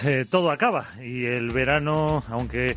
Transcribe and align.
Pues 0.00 0.14
eh, 0.14 0.24
todo 0.30 0.50
acaba. 0.52 0.86
Y 1.02 1.24
el 1.24 1.50
verano, 1.50 2.22
aunque 2.30 2.76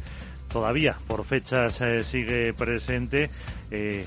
todavía 0.51 0.95
por 1.07 1.23
fechas 1.23 1.79
eh, 1.81 2.03
sigue 2.03 2.53
presente, 2.53 3.29
eh, 3.71 4.03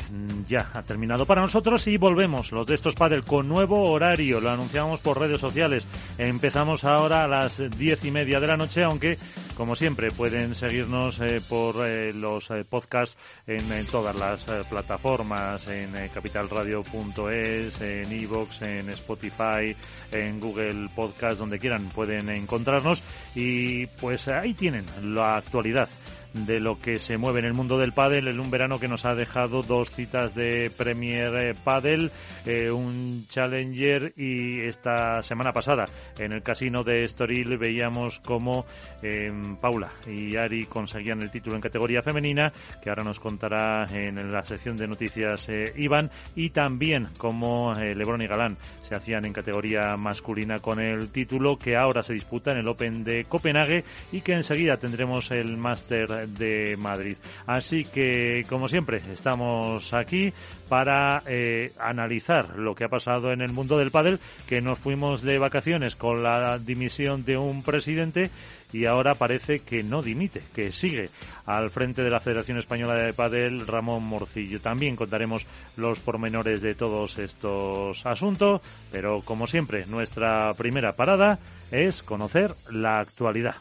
ya 0.47 0.71
ha 0.75 0.83
terminado 0.83 1.25
para 1.25 1.41
nosotros 1.41 1.87
y 1.87 1.97
volvemos 1.97 2.53
los 2.53 2.67
de 2.67 2.75
estos 2.75 2.95
padres 2.95 3.25
con 3.25 3.49
nuevo 3.49 3.91
horario. 3.91 4.41
Lo 4.41 4.51
anunciamos 4.51 5.01
por 5.01 5.19
redes 5.19 5.41
sociales. 5.41 5.87
Empezamos 6.19 6.85
ahora 6.85 7.25
a 7.25 7.29
las 7.29 7.63
diez 7.79 8.05
y 8.05 8.11
media 8.11 8.41
de 8.41 8.47
la 8.47 8.59
noche, 8.59 8.85
aunque 8.85 9.19
como 9.57 9.75
siempre 9.75 10.11
pueden 10.11 10.55
seguirnos 10.55 11.19
eh, 11.21 11.41
por 11.49 11.77
eh, 11.87 12.13
los 12.13 12.53
podcasts 12.69 13.17
en, 13.47 13.87
todas 13.87 14.15
las 14.17 14.45
plataformas, 14.67 15.67
en 15.69 15.91
capitalradio.es, 16.13 17.81
en 17.81 18.13
iVoox, 18.13 18.63
en 18.63 18.91
Spotify, 18.91 19.75
en 20.13 20.41
Google 20.41 20.89
Podcast, 20.95 21.39
donde 21.39 21.59
quieran 21.59 21.87
pueden 21.87 22.29
encontrarnos 22.29 23.03
y 23.35 23.87
pues 23.87 24.29
ahí 24.29 24.53
tienen 24.55 24.85
la 25.15 25.37
actualidad 25.37 25.89
de 26.35 26.61
lo 26.61 26.79
que 26.79 26.99
se 26.99 27.17
mueve 27.17 27.39
en 27.39 27.47
el 27.47 27.55
mundo 27.55 27.79
del 27.79 27.93
pádel 27.93 28.29
en 28.29 28.41
un 28.41 28.51
verano 28.51 28.79
que 28.79 28.89
nos 28.89 29.05
ha 29.05 29.15
dejado 29.15 29.63
dos 29.63 29.91
citas 29.91 30.35
de 30.35 30.71
Premier 30.77 31.35
eh, 31.37 31.55
Padel, 31.55 32.11
eh, 32.45 32.71
un 32.71 33.27
Challenger 33.29 34.13
y 34.17 34.61
esta 34.61 35.23
semana 35.23 35.53
pasada. 35.53 35.87
En 36.19 36.33
el 36.33 36.43
casino 36.43 36.85
de 36.85 37.05
Estoril 37.05 37.57
veíamos 37.57 38.21
como 38.21 38.67
eh, 39.03 39.33
Paula 39.61 39.91
y 40.07 40.37
Ari 40.37 40.67
conseguían 40.67 41.23
el 41.23 41.31
título 41.31 41.57
en 41.57 41.63
categoría 41.63 42.03
femenina, 42.03 42.53
que 42.83 42.91
ahora 42.91 43.05
nos 43.05 43.21
contará 43.21 43.87
en 43.91 44.33
la 44.33 44.43
sección 44.45 44.77
de 44.77 44.89
noticias 44.89 45.49
eh, 45.49 45.73
Iván, 45.77 46.11
y 46.35 46.51
también 46.51 47.09
como 47.17 47.75
eh, 47.75 47.95
Lebron 47.95 48.23
y 48.23 48.27
Galán 48.27 48.57
se 48.81 48.95
hacían 48.95 49.25
en 49.25 49.33
categoría 49.33 49.97
masculina 49.97 50.59
con 50.59 50.81
el 50.81 51.11
título 51.11 51.59
que 51.59 51.77
ahora 51.77 52.03
se 52.03 52.15
disputa 52.15 52.53
en 52.53 52.59
el 52.59 52.69
Open 52.69 53.05
de 53.05 53.25
Copenhague 53.25 53.85
y 54.13 54.21
que 54.21 54.35
enseguida 54.35 54.77
tendremos 54.77 55.31
el 55.31 55.57
Máster 55.57 56.24
de 56.27 56.77
Madrid. 56.79 57.17
Así 57.47 57.85
que, 57.85 58.45
como 58.49 58.69
siempre, 58.69 59.03
estamos 59.13 59.93
aquí 59.95 60.33
para 60.69 61.23
eh, 61.27 61.73
analizar 61.79 62.59
lo 62.59 62.75
que 62.75 62.85
ha 62.85 62.89
pasado 62.89 63.33
en 63.33 63.41
el 63.41 63.53
mundo 63.53 63.79
del 63.79 63.91
pádel, 63.91 64.19
que 64.49 64.61
nos 64.61 64.79
fuimos 64.79 65.23
de 65.23 65.39
vacaciones 65.39 65.97
con 65.97 66.23
la 66.23 66.59
dimisión 66.59 67.25
de 67.25 67.37
un 67.37 67.63
presidente 67.63 68.31
y 68.73 68.87
ahora 68.87 69.15
parece 69.15 69.61
que 69.61 69.85
no 69.85 70.03
dimite, 70.03 70.43
que 70.55 70.73
sigue 70.73 71.11
al 71.47 71.71
frente 71.71 72.03
de 72.03 72.11
la 72.11 72.21
Federación 72.21 72.59
Española 72.59 72.95
de 72.95 73.13
Padel 73.13 73.67
Ramón 73.67 74.03
Morcillo. 74.03 74.61
También 74.61 74.97
contaremos 74.97 75.47
los 75.77 76.01
pormenores 76.01 76.61
de 76.61 76.75
todos 76.75 77.19
estos 77.19 78.05
asuntos, 78.05 78.61
pero 78.91 79.21
como 79.23 79.47
siempre, 79.47 79.87
nuestra 79.87 80.53
primera 80.55 80.97
parada 80.97 81.39
es 81.71 82.03
conocer 82.03 82.55
la 82.71 82.99
actualidad. 82.99 83.57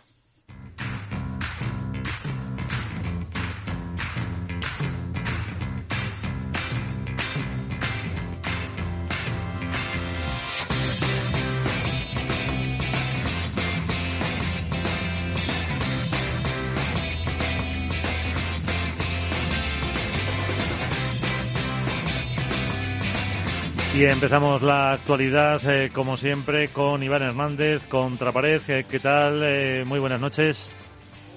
Y 23.94 24.06
empezamos 24.06 24.64
la 24.64 24.94
actualidad, 24.94 25.62
eh, 25.70 25.92
como 25.94 26.18
siempre, 26.18 26.70
con 26.70 27.04
Iván 27.04 27.22
Hernández, 27.22 27.86
Contrapared. 27.88 28.62
¿Qué, 28.66 28.86
qué 28.90 29.00
tal? 29.00 29.42
Eh, 29.44 29.84
muy 29.86 30.00
buenas 30.00 30.20
noches. 30.20 30.72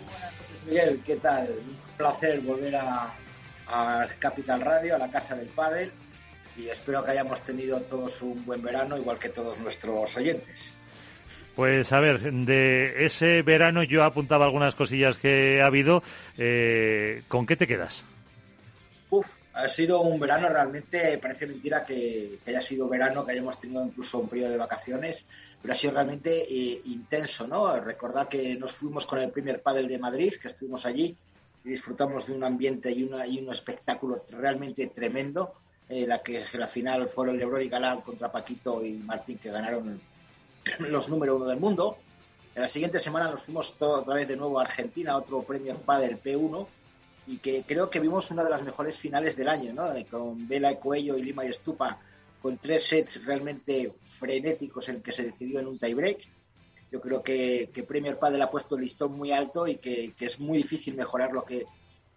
Buenas 0.07 0.33
noches, 0.41 0.63
Miguel. 0.67 1.01
¿Qué 1.05 1.17
tal? 1.17 1.51
Un 1.51 1.77
placer 1.99 2.41
volver 2.41 2.77
a, 2.77 3.15
a 3.67 4.07
Capital 4.19 4.63
Radio, 4.63 4.95
a 4.95 4.99
la 4.99 5.11
Casa 5.11 5.37
del 5.37 5.49
Padel. 5.49 5.93
Y 6.57 6.69
espero 6.71 7.05
que 7.05 7.11
hayamos 7.11 7.43
tenido 7.43 7.79
todos 7.83 8.23
un 8.23 8.43
buen 8.47 8.63
verano, 8.63 8.97
igual 8.97 9.19
que 9.19 9.29
todos 9.29 9.59
nuestros 9.59 10.17
oyentes. 10.17 10.79
Pues 11.55 11.93
a 11.93 12.01
ver, 12.01 12.21
de 12.23 13.05
ese 13.05 13.43
verano 13.43 13.83
yo 13.83 14.03
apuntaba 14.03 14.47
algunas 14.47 14.75
cosillas 14.75 15.19
que 15.19 15.61
ha 15.61 15.67
habido. 15.67 16.03
Eh, 16.39 17.23
¿Con 17.29 17.45
qué 17.45 17.57
te 17.57 17.67
quedas? 17.67 18.03
Uf, 19.11 19.37
ha 19.57 19.69
sido 19.69 20.03
un 20.03 20.21
verano 20.21 20.51
realmente, 20.51 21.17
parece 21.17 21.47
mentira 21.47 21.83
que, 21.83 22.41
que, 22.45 22.51
haya 22.51 22.61
sido 22.61 22.89
verano, 22.89 23.25
que 23.25 23.33
hayamos 23.33 23.59
tenido 23.59 23.83
incluso 23.83 24.19
un 24.19 24.29
periodo 24.29 24.51
de 24.51 24.59
vacaciones, 24.59 25.27
pero 25.63 25.73
ha 25.73 25.75
sido 25.75 25.95
realmente 25.95 26.43
eh, 26.43 26.83
intenso, 26.85 27.47
¿no? 27.47 27.81
Recordad 27.81 28.29
que 28.29 28.55
nos 28.57 28.73
fuimos 28.73 29.07
con 29.07 29.19
el 29.19 29.31
primer 29.31 29.63
pádel 29.63 29.89
de 29.89 29.99
Madrid, 29.99 30.35
que 30.41 30.49
estuvimos 30.49 30.85
allí 30.85 31.17
y 31.65 31.69
disfrutamos 31.71 32.27
de 32.27 32.35
un 32.35 32.45
ambiente 32.45 32.91
y, 32.91 33.05
una, 33.05 33.27
y 33.27 33.39
un 33.39 33.51
espectáculo 33.51 34.23
realmente 34.29 34.89
tremendo, 34.89 35.55
eh, 35.89 36.07
la 36.07 36.19
que 36.19 36.45
la 36.53 36.69
final 36.69 37.09
fueron 37.09 37.39
Lebron 37.39 37.63
y 37.63 37.69
Galán 37.71 38.03
contra 38.03 38.31
Paquito 38.31 38.85
y 38.85 38.99
Martín, 38.99 39.39
que 39.39 39.51
ganaron 39.51 39.99
los 40.81 41.09
número 41.09 41.35
uno 41.35 41.47
del 41.47 41.59
mundo. 41.59 41.97
En 42.55 42.61
la 42.61 42.69
siguiente 42.69 43.01
semana 43.01 43.31
nos 43.31 43.43
fuimos 43.43 43.75
todo, 43.75 44.01
otra 44.01 44.17
vez 44.17 44.29
de 44.29 44.37
nuevo 44.37 44.61
a 44.61 44.65
Argentina, 44.65 45.17
otro 45.17 45.43
Premier 45.43 45.77
Padel 45.77 46.23
P1, 46.23 46.67
y 47.27 47.39
que 47.39 47.65
creo 47.65 47.91
que 47.91 48.01
vimos 48.01 48.31
una 48.31 48.45
de 48.45 48.51
las 48.51 48.63
mejores 48.63 48.99
finales 48.99 49.37
del 49.37 49.49
año, 49.49 49.73
¿no? 49.73 49.87
Con 50.11 50.47
Vela 50.47 50.73
y 50.73 50.77
Cuello 50.77 51.17
y 51.17 51.23
Lima 51.23 51.45
y 51.45 51.49
Estupa, 51.49 51.99
con 52.41 52.59
tres 52.59 52.85
sets 52.85 53.25
realmente 53.25 53.93
frenéticos 53.99 54.89
en 54.89 54.97
el 54.97 55.03
que 55.03 55.13
se 55.13 55.25
decidió 55.25 55.59
en 55.59 55.67
un 55.67 55.79
tiebreak. 55.79 56.19
Yo 56.93 57.01
creo 57.01 57.23
que, 57.23 57.71
que 57.75 57.83
Premier 57.83 58.19
Padel 58.19 58.43
ha 58.43 58.51
puesto 58.51 58.77
el 58.77 58.83
listón 58.83 59.13
muy 59.13 59.33
alto 59.33 59.67
y 59.67 59.77
que, 59.77 60.13
que, 60.17 60.27
es 60.27 60.39
muy 60.39 60.59
difícil 60.59 60.95
mejorar 60.95 61.33
lo 61.33 61.45
que, 61.45 61.67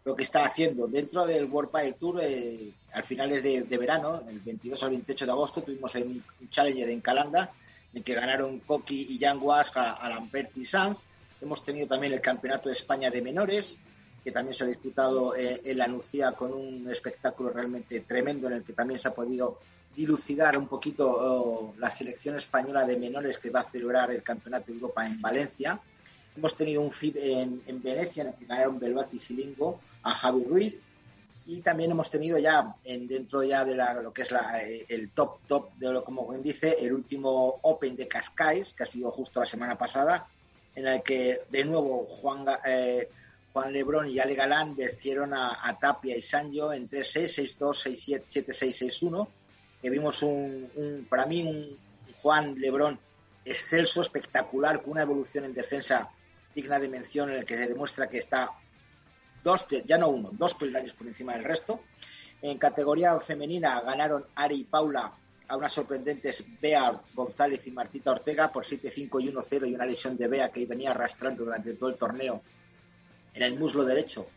lo 0.05 0.15
que 0.15 0.21
está 0.21 0.45
haciendo. 0.45 0.87
Dentro 0.87 1.25
del 1.25 1.45
World 1.45 1.71
Padel 1.71 1.95
Tour, 1.95 2.19
eh, 2.21 2.71
al 2.93 3.03
finales 3.03 3.41
de, 3.41 3.63
de, 3.63 3.77
verano, 3.79 4.21
el 4.29 4.39
22 4.39 4.83
al 4.83 4.91
28 4.91 5.25
de 5.25 5.31
agosto, 5.31 5.63
tuvimos 5.63 5.95
un, 5.95 6.23
un 6.39 6.49
Challenger 6.49 6.89
en 6.89 7.01
Calanda, 7.01 7.51
en 7.91 8.03
que 8.03 8.13
ganaron 8.13 8.59
Coqui 8.59 9.07
y 9.09 9.17
Jan 9.17 9.39
Wask 9.41 9.75
a, 9.77 9.93
a 9.93 10.09
Lambert 10.09 10.55
y 10.55 10.63
Sanz. 10.63 11.01
Hemos 11.41 11.63
tenido 11.63 11.87
también 11.87 12.13
el 12.13 12.21
Campeonato 12.21 12.69
de 12.69 12.73
España 12.73 13.09
de 13.09 13.23
Menores, 13.23 13.79
que 14.29 14.33
también 14.33 14.53
se 14.53 14.63
ha 14.63 14.67
disputado 14.67 15.35
eh, 15.35 15.59
en 15.63 15.77
la 15.79 15.87
Nucía 15.87 16.33
con 16.33 16.53
un 16.53 16.87
espectáculo 16.91 17.49
realmente 17.49 18.01
tremendo 18.01 18.45
en 18.47 18.53
el 18.53 18.63
que 18.63 18.73
también 18.73 18.99
se 18.99 19.07
ha 19.07 19.13
podido 19.13 19.57
dilucidar 19.95 20.55
un 20.55 20.67
poquito 20.67 21.09
oh, 21.09 21.73
la 21.79 21.89
selección 21.89 22.35
española 22.35 22.85
de 22.85 22.95
menores 22.95 23.39
que 23.39 23.49
va 23.49 23.61
a 23.61 23.63
celebrar 23.63 24.11
el 24.11 24.21
Campeonato 24.21 24.67
de 24.67 24.73
Europa 24.73 25.07
en 25.07 25.19
Valencia. 25.19 25.79
Hemos 26.37 26.55
tenido 26.55 26.83
un 26.83 26.91
FIB 26.91 27.17
en, 27.17 27.63
en 27.65 27.81
Venecia 27.81 28.21
en 28.21 28.29
el 28.29 28.35
que 28.35 28.45
ganaron 28.45 28.77
Belvati 28.77 29.17
y 29.17 29.19
Silingo 29.19 29.81
a 30.03 30.11
Javi 30.11 30.43
Ruiz 30.43 30.79
y 31.47 31.61
también 31.61 31.89
hemos 31.89 32.11
tenido 32.11 32.37
ya 32.37 32.75
en, 32.83 33.07
dentro 33.07 33.41
ya 33.41 33.65
de 33.65 33.75
la, 33.75 33.95
lo 33.95 34.13
que 34.13 34.21
es 34.21 34.31
la, 34.31 34.61
el 34.61 35.09
top 35.09 35.39
top 35.47 35.73
de 35.73 35.91
lo 35.91 36.03
como 36.03 36.29
bien 36.29 36.43
dice 36.43 36.77
el 36.79 36.93
último 36.93 37.59
Open 37.63 37.95
de 37.95 38.07
Cascais 38.07 38.75
que 38.75 38.83
ha 38.83 38.85
sido 38.85 39.09
justo 39.09 39.39
la 39.39 39.47
semana 39.47 39.75
pasada 39.75 40.27
en 40.75 40.85
el 40.85 41.01
que 41.01 41.41
de 41.49 41.65
nuevo 41.65 42.05
Juan 42.05 42.45
eh, 42.63 43.09
Juan 43.53 43.73
Lebrón 43.73 44.07
y 44.07 44.19
Ale 44.19 44.35
Galán 44.35 44.75
vencieron 44.75 45.33
a, 45.33 45.67
a 45.67 45.77
Tapia 45.77 46.15
y 46.15 46.21
Sancho 46.21 46.71
en 46.71 46.89
3-6, 46.89 47.57
6-2, 47.57 48.23
6-7, 48.27 48.45
7-6, 48.45 49.01
6-1. 49.01 49.27
Que 49.81 49.89
vimos 49.89 50.21
un, 50.23 50.69
un, 50.75 51.07
para 51.09 51.25
mí, 51.25 51.43
un 51.43 51.77
Juan 52.21 52.59
Lebrón 52.59 52.99
excelso, 53.45 54.01
espectacular, 54.01 54.81
con 54.81 54.91
una 54.91 55.01
evolución 55.01 55.45
en 55.45 55.53
defensa 55.53 56.09
digna 56.53 56.79
de 56.79 56.89
mención, 56.89 57.29
en 57.29 57.37
el 57.37 57.45
que 57.45 57.55
se 57.55 57.67
demuestra 57.67 58.09
que 58.09 58.17
está 58.17 58.51
dos, 59.43 59.65
ya 59.85 59.97
no 59.97 60.09
uno, 60.09 60.29
dos 60.33 60.53
peldaños 60.53 60.93
por 60.93 61.07
encima 61.07 61.33
del 61.33 61.43
resto. 61.43 61.81
En 62.41 62.57
categoría 62.57 63.19
femenina 63.19 63.81
ganaron 63.81 64.25
Ari 64.35 64.61
y 64.61 64.63
Paula 64.63 65.11
a 65.47 65.57
unas 65.57 65.73
sorprendentes 65.73 66.43
Bea 66.61 67.01
González 67.13 67.65
y 67.67 67.71
Martita 67.71 68.11
Ortega 68.11 68.51
por 68.51 68.63
7-5 68.63 69.23
y 69.23 69.31
1-0 69.31 69.69
y 69.69 69.73
una 69.73 69.85
lesión 69.85 70.15
de 70.15 70.27
Bea 70.27 70.51
que 70.51 70.65
venía 70.65 70.91
arrastrando 70.91 71.43
durante 71.43 71.73
todo 71.73 71.89
el 71.89 71.97
torneo 71.97 72.41
en 73.39 73.53
el 73.53 73.57
muslo 73.57 73.85
derecho, 73.85 74.27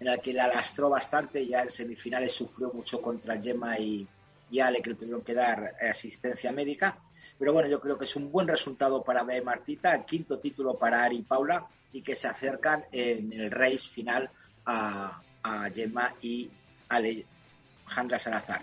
en 0.00 0.08
el 0.08 0.20
que 0.20 0.32
la 0.32 0.48
lastró 0.48 0.90
bastante, 0.90 1.46
ya 1.46 1.62
en 1.62 1.70
semifinales 1.70 2.32
sufrió 2.32 2.72
mucho 2.72 3.00
contra 3.00 3.40
Gemma 3.40 3.78
y, 3.78 4.06
y 4.50 4.58
Ale 4.58 4.82
que 4.82 4.90
le 4.90 4.96
tuvieron 4.96 5.22
que 5.22 5.32
dar 5.32 5.76
asistencia 5.80 6.50
médica. 6.50 6.98
Pero 7.38 7.52
bueno, 7.52 7.68
yo 7.68 7.80
creo 7.80 7.96
que 7.96 8.04
es 8.04 8.16
un 8.16 8.32
buen 8.32 8.48
resultado 8.48 9.04
para 9.04 9.22
Bea 9.22 9.42
Martita, 9.42 10.02
quinto 10.02 10.40
título 10.40 10.76
para 10.76 11.04
Ari 11.04 11.18
y 11.18 11.22
Paula 11.22 11.66
y 11.92 12.02
que 12.02 12.16
se 12.16 12.26
acercan 12.26 12.84
en 12.90 13.32
el 13.32 13.50
race 13.52 13.88
final 13.88 14.28
a, 14.66 15.22
a 15.44 15.70
Gemma 15.70 16.16
y 16.20 16.50
Alejandra 16.88 18.18
Salazar. 18.18 18.62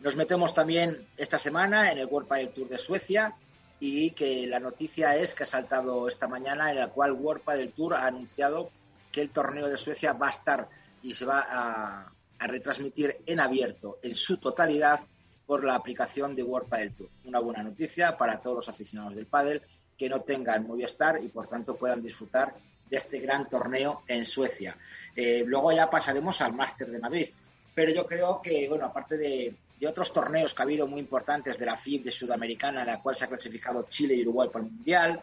Nos 0.00 0.16
metemos 0.16 0.54
también 0.54 1.08
esta 1.16 1.38
semana 1.38 1.90
en 1.90 1.96
el 1.96 2.06
World 2.06 2.28
Padel 2.28 2.52
Tour 2.52 2.68
de 2.68 2.76
Suecia 2.76 3.34
y 3.80 4.10
que 4.10 4.46
la 4.46 4.60
noticia 4.60 5.16
es 5.16 5.34
que 5.34 5.44
ha 5.44 5.46
saltado 5.46 6.08
esta 6.08 6.28
mañana 6.28 6.70
en 6.70 6.76
la 6.76 6.88
cual 6.88 7.12
World 7.12 7.42
Padel 7.42 7.72
Tour 7.72 7.94
ha 7.94 8.06
anunciado 8.06 8.70
que 9.14 9.20
el 9.20 9.30
torneo 9.30 9.68
de 9.68 9.76
Suecia 9.76 10.12
va 10.12 10.26
a 10.26 10.30
estar 10.30 10.68
y 11.00 11.14
se 11.14 11.24
va 11.24 11.46
a, 11.48 12.10
retransmitir 12.36 13.22
en 13.24 13.40
abierto 13.40 14.00
en 14.02 14.14
su 14.14 14.36
totalidad 14.36 15.00
por 15.46 15.64
la 15.64 15.76
aplicación 15.76 16.34
de 16.34 16.42
World 16.42 16.68
Padel 16.68 16.92
Tour. 16.92 17.08
Una 17.24 17.38
buena 17.38 17.62
noticia 17.62 18.18
para 18.18 18.38
todos 18.42 18.56
los 18.56 18.68
aficionados 18.68 19.14
del 19.14 19.26
pádel 19.26 19.62
que 19.96 20.10
no 20.10 20.20
tengan 20.20 20.66
Movistar 20.66 21.22
y 21.22 21.28
por 21.28 21.46
tanto 21.46 21.76
puedan 21.76 22.02
disfrutar 22.02 22.54
de 22.90 22.96
este 22.96 23.20
gran 23.20 23.48
torneo 23.48 24.02
en 24.08 24.26
Suecia. 24.26 24.76
Eh, 25.14 25.44
luego 25.46 25.72
ya 25.72 25.88
pasaremos 25.88 26.42
al 26.42 26.52
Máster 26.52 26.90
de 26.90 26.98
Madrid. 26.98 27.28
Pero 27.74 27.92
yo 27.92 28.06
creo 28.06 28.42
que, 28.42 28.68
bueno, 28.68 28.86
aparte 28.86 29.16
de, 29.16 29.54
otros 29.88 30.12
torneos 30.12 30.54
que 30.54 30.62
ha 30.62 30.64
habido 30.64 30.86
muy 30.86 31.00
importantes 31.00 31.58
de 31.58 31.66
la 31.66 31.76
FIB 31.76 32.04
de 32.04 32.10
Sudamericana, 32.10 32.80
en 32.80 32.86
la 32.88 33.00
cual 33.00 33.16
se 33.16 33.24
ha 33.24 33.28
clasificado 33.28 33.86
Chile 33.88 34.14
y 34.14 34.22
Uruguay 34.22 34.48
para 34.52 34.64
el 34.64 34.70
Mundial, 34.70 35.22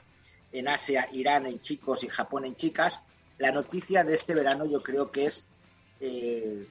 en 0.51 0.67
Asia, 0.67 1.09
Irán 1.11 1.45
en 1.45 1.59
chicos 1.59 2.03
y 2.03 2.07
Japón 2.07 2.45
en 2.45 2.55
chicas, 2.55 3.01
la 3.37 3.51
noticia 3.51 4.03
de 4.03 4.13
este 4.13 4.35
verano 4.35 4.65
yo 4.65 4.81
creo 4.81 5.11
que 5.11 5.25
es 5.25 5.45
eh, 5.99 6.67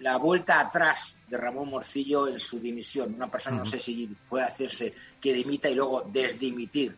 la 0.00 0.18
vuelta 0.18 0.60
atrás 0.60 1.18
de 1.28 1.36
Ramón 1.36 1.70
Morcillo 1.70 2.28
en 2.28 2.38
su 2.38 2.60
dimisión. 2.60 3.14
Una 3.14 3.30
persona, 3.30 3.58
no 3.58 3.64
sé 3.64 3.78
si 3.78 4.06
puede 4.28 4.44
hacerse 4.44 4.92
que 5.20 5.32
dimita 5.32 5.68
y 5.68 5.74
luego 5.74 6.02
desdimitir. 6.02 6.96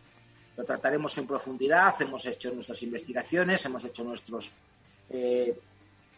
Lo 0.57 0.65
trataremos 0.65 1.17
en 1.17 1.25
profundidad, 1.25 2.01
hemos 2.01 2.25
hecho 2.25 2.53
nuestras 2.53 2.83
investigaciones, 2.83 3.65
hemos 3.65 3.85
hecho 3.85 4.03
nuestros, 4.03 4.51
eh, 5.09 5.57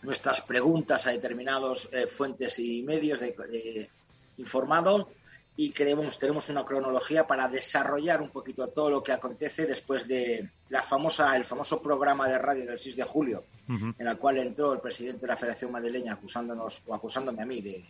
nuestras 0.02 0.42
preguntas 0.42 1.06
a 1.06 1.12
determinados 1.12 1.90
eh, 1.92 2.08
fuentes 2.08 2.58
y 2.58 2.82
medios 2.82 3.20
de, 3.20 3.90
informados 4.38 5.08
y 5.58 5.72
queremos, 5.72 6.18
tenemos 6.18 6.50
una 6.50 6.64
cronología 6.64 7.28
para 7.28 7.48
desarrollar 7.48 8.22
un 8.22 8.30
poquito 8.30 8.68
todo 8.70 8.90
lo 8.90 9.04
que 9.04 9.12
acontece 9.12 9.66
después 9.66 10.08
de 10.08 10.50
la 10.70 10.82
famosa, 10.82 11.36
el 11.36 11.46
famoso 11.46 11.82
programa 11.82 12.28
de 12.28 12.38
radio 12.38 12.66
del 12.66 12.80
6 12.80 12.96
de 12.96 13.04
julio, 13.04 13.44
en 13.68 14.08
el 14.08 14.18
cual 14.18 14.38
entró 14.38 14.74
el 14.74 14.80
presidente 14.80 15.22
de 15.22 15.28
la 15.28 15.38
Federación 15.38 15.72
Madrileña 15.72 16.14
acusándonos 16.14 16.84
o 16.88 16.96
acusándome 16.96 17.44
a 17.44 17.46
mí 17.46 17.62
de, 17.62 17.84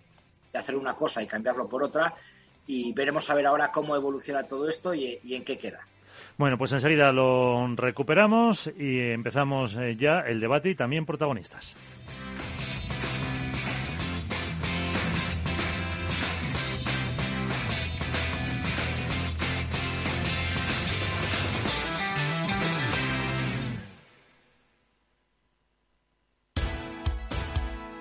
hacer 0.54 0.76
una 0.76 0.96
cosa 0.96 1.22
y 1.24 1.28
cambiarlo 1.28 1.68
por 1.70 1.84
otra. 1.84 2.14
Y 2.68 2.94
veremos 2.94 3.30
a 3.30 3.36
ver 3.36 3.48
ahora 3.48 3.72
cómo 3.72 3.96
evoluciona 3.96 4.44
todo 4.44 4.68
esto 4.68 4.94
y, 4.94 5.20
en 5.30 5.44
qué 5.44 5.58
queda. 5.58 5.80
Bueno, 6.38 6.58
pues 6.58 6.72
enseguida 6.72 7.12
lo 7.12 7.68
recuperamos 7.76 8.72
y 8.78 9.00
empezamos 9.00 9.76
eh, 9.78 9.96
ya 9.96 10.22
el 10.22 10.40
debate 10.40 10.70
y 10.70 10.76
también 10.76 11.06
protagonistas. 11.06 11.76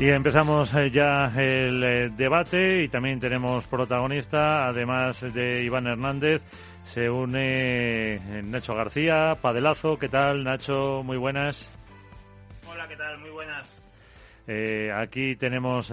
Y 0.00 0.10
empezamos 0.10 0.72
eh, 0.74 0.92
ya 0.92 1.26
el 1.36 1.82
eh, 1.82 2.08
debate 2.10 2.84
y 2.84 2.88
también 2.88 3.18
tenemos 3.18 3.66
protagonista, 3.66 4.68
además 4.68 5.20
de 5.34 5.64
Iván 5.64 5.88
Hernández, 5.88 6.40
se 6.84 7.10
une 7.10 8.14
eh, 8.14 8.42
Nacho 8.44 8.76
García, 8.76 9.36
Padelazo. 9.42 9.98
¿Qué 9.98 10.08
tal, 10.08 10.44
Nacho? 10.44 11.02
Muy 11.02 11.16
buenas. 11.16 11.68
Hola, 12.70 12.86
¿qué 12.86 12.94
tal? 12.94 13.18
Muy 13.18 13.30
buenas. 13.30 13.82
aquí 14.94 15.34
tenemos 15.34 15.92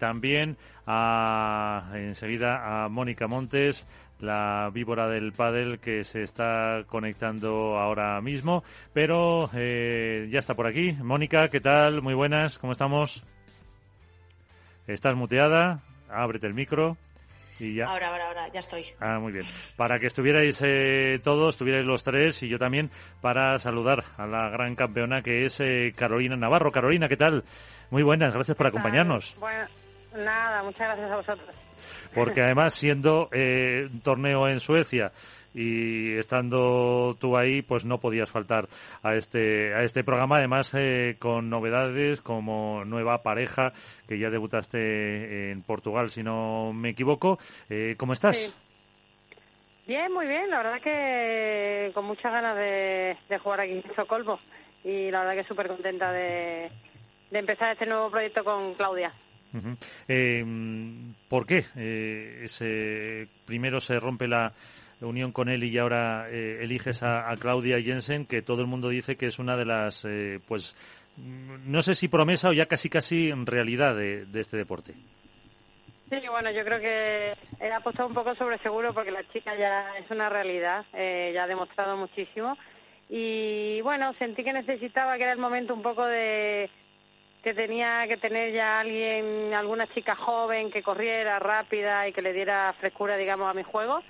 también 0.00 0.56
a, 0.84 1.92
enseguida 1.94 2.84
a 2.84 2.88
Mónica 2.88 3.28
Montes, 3.28 3.86
la 4.18 4.68
víbora 4.74 5.08
del 5.08 5.32
pádel 5.32 5.78
que 5.78 6.02
se 6.02 6.24
está 6.24 6.82
conectando 6.88 7.78
ahora 7.78 8.20
mismo, 8.20 8.64
pero 8.92 9.48
ya 9.52 10.40
está 10.40 10.54
por 10.54 10.66
aquí. 10.66 10.90
Mónica, 10.92 11.46
¿qué 11.48 11.60
tal? 11.60 12.02
Muy 12.02 12.14
buenas, 12.14 12.58
¿cómo 12.58 12.72
estamos? 12.72 13.24
Estás 14.86 15.16
muteada, 15.16 15.80
ábrete 16.10 16.46
el 16.46 16.54
micro 16.54 16.96
y 17.58 17.74
ya. 17.74 17.86
Ahora, 17.86 18.08
ahora, 18.08 18.28
ahora, 18.28 18.48
ya 18.48 18.58
estoy. 18.58 18.84
Ah, 19.00 19.18
muy 19.18 19.32
bien. 19.32 19.44
Para 19.76 19.98
que 19.98 20.06
estuvierais 20.06 20.60
eh, 20.62 21.20
todos, 21.22 21.54
estuvierais 21.54 21.86
los 21.86 22.02
tres 22.02 22.42
y 22.42 22.48
yo 22.48 22.58
también, 22.58 22.90
para 23.20 23.58
saludar 23.58 24.04
a 24.18 24.26
la 24.26 24.50
gran 24.50 24.74
campeona 24.74 25.22
que 25.22 25.46
es 25.46 25.60
eh, 25.60 25.92
Carolina 25.96 26.36
Navarro. 26.36 26.70
Carolina, 26.70 27.08
¿qué 27.08 27.16
tal? 27.16 27.44
Muy 27.90 28.02
buenas, 28.02 28.34
gracias 28.34 28.56
por 28.56 28.66
acompañarnos. 28.66 29.34
Bueno, 29.38 29.66
nada, 30.16 30.62
muchas 30.62 30.88
gracias 30.88 31.10
a 31.10 31.16
vosotros. 31.16 31.56
Porque 32.14 32.42
además, 32.42 32.74
siendo 32.74 33.28
eh, 33.32 33.88
un 33.90 34.00
torneo 34.00 34.48
en 34.48 34.60
Suecia 34.60 35.12
y 35.54 36.16
estando 36.18 37.16
tú 37.20 37.36
ahí, 37.36 37.62
pues 37.62 37.84
no 37.84 37.98
podías 37.98 38.30
faltar 38.30 38.68
a 39.02 39.14
este 39.14 39.72
a 39.74 39.84
este 39.84 40.02
programa. 40.02 40.38
Además, 40.38 40.74
eh, 40.74 41.16
con 41.18 41.48
novedades 41.48 42.20
como 42.20 42.84
nueva 42.84 43.22
pareja 43.22 43.72
que 44.08 44.18
ya 44.18 44.30
debutaste 44.30 45.52
en 45.52 45.62
Portugal, 45.62 46.10
si 46.10 46.22
no 46.22 46.72
me 46.72 46.90
equivoco. 46.90 47.38
Eh, 47.70 47.94
¿Cómo 47.96 48.12
estás? 48.12 48.54
Bien, 49.86 50.12
muy 50.12 50.26
bien. 50.26 50.50
La 50.50 50.58
verdad 50.58 50.80
que 50.82 51.92
con 51.94 52.06
muchas 52.06 52.32
ganas 52.32 52.56
de, 52.56 53.16
jugar 53.38 53.60
aquí 53.60 53.72
en 53.72 53.94
Socolvo 53.94 54.40
y 54.82 55.10
la 55.10 55.20
verdad 55.20 55.42
que 55.42 55.48
súper 55.48 55.68
contenta 55.68 56.10
de, 56.10 56.70
de 57.30 57.38
empezar 57.38 57.72
este 57.72 57.86
nuevo 57.86 58.10
proyecto 58.10 58.42
con 58.42 58.74
Claudia. 58.74 59.12
Eh, 60.08 60.44
¿Por 61.28 61.46
qué? 61.46 61.58
ese, 62.42 63.28
primero 63.46 63.78
se 63.78 64.00
rompe 64.00 64.26
la, 64.26 64.52
unión 65.04 65.32
con 65.32 65.48
él 65.48 65.64
y 65.64 65.78
ahora 65.78 66.28
eh, 66.30 66.58
eliges 66.62 67.02
a, 67.02 67.32
Claudia 67.38 67.80
Jensen, 67.80 68.26
que 68.26 68.42
todo 68.42 68.60
el 68.60 68.66
mundo 68.66 68.88
dice 68.88 69.16
que 69.16 69.26
es 69.26 69.38
una 69.38 69.56
de 69.56 69.64
las, 69.64 70.04
eh, 70.04 70.40
pues, 70.46 70.76
no 71.16 71.82
sé 71.82 71.94
si 71.94 72.08
promesa 72.08 72.48
o 72.48 72.52
ya 72.52 72.66
casi 72.66 72.88
casi 72.88 73.32
realidad 73.32 73.94
de, 73.94 74.26
este 74.34 74.56
deporte. 74.56 74.94
Sí, 76.10 76.16
bueno, 76.30 76.50
yo 76.50 76.64
creo 76.64 76.80
que 76.80 77.34
he 77.60 77.72
apostado 77.72 78.08
un 78.08 78.14
poco 78.14 78.34
sobre 78.34 78.58
seguro 78.58 78.92
porque 78.92 79.10
la 79.10 79.26
chica 79.32 79.56
ya 79.56 79.96
es 79.98 80.10
una 80.10 80.28
realidad, 80.28 80.84
eh, 80.92 81.32
ya 81.34 81.44
ha 81.44 81.46
demostrado 81.46 81.96
muchísimo. 81.96 82.56
Y 83.08 83.80
bueno, 83.82 84.12
sentí 84.18 84.44
que 84.44 84.52
necesitaba, 84.52 85.16
que 85.16 85.24
era 85.24 85.32
el 85.32 85.38
momento 85.38 85.74
un 85.74 85.82
poco 85.82 86.04
de 86.04 86.70
que 87.44 87.52
tenía 87.52 88.06
que 88.08 88.16
tener 88.16 88.54
ya 88.54 88.80
alguien, 88.80 89.52
alguna 89.52 89.86
chica 89.88 90.16
joven 90.16 90.70
que 90.70 90.82
corriera 90.82 91.38
rápida 91.38 92.08
y 92.08 92.12
que 92.12 92.22
le 92.22 92.32
diera 92.32 92.72
frescura, 92.80 93.18
digamos, 93.18 93.50
a 93.50 93.54
mi 93.54 93.62
juego. 93.62 94.00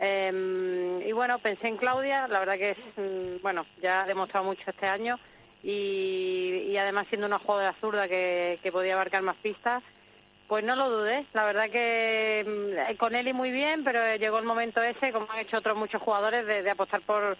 Eh, 0.00 1.04
y 1.06 1.12
bueno, 1.12 1.38
pensé 1.40 1.68
en 1.68 1.76
Claudia, 1.76 2.26
la 2.26 2.38
verdad 2.40 2.56
que 2.56 2.70
es, 2.70 2.78
mm, 2.96 3.42
bueno, 3.42 3.66
ya 3.82 4.02
ha 4.02 4.06
demostrado 4.06 4.46
mucho 4.46 4.62
este 4.66 4.86
año 4.86 5.18
y, 5.62 6.74
además 6.78 7.06
siendo 7.08 7.26
una 7.26 7.38
jugadora 7.38 7.74
zurda 7.80 8.08
que, 8.08 8.58
que 8.62 8.72
podía 8.72 8.94
abarcar 8.94 9.20
más 9.22 9.36
pistas, 9.36 9.82
pues 10.50 10.64
no 10.64 10.74
lo 10.74 10.90
dudé. 10.90 11.26
La 11.32 11.44
verdad 11.44 11.70
que 11.70 12.44
mm, 12.44 12.96
con 12.96 13.14
él 13.14 13.28
y 13.28 13.32
muy 13.32 13.52
bien, 13.52 13.84
pero 13.84 14.16
llegó 14.16 14.38
el 14.38 14.44
momento 14.44 14.82
ese, 14.82 15.12
como 15.12 15.30
han 15.30 15.38
hecho 15.38 15.58
otros 15.58 15.76
muchos 15.76 16.02
jugadores, 16.02 16.44
de, 16.44 16.68
apostar 16.68 17.02
por, 17.02 17.36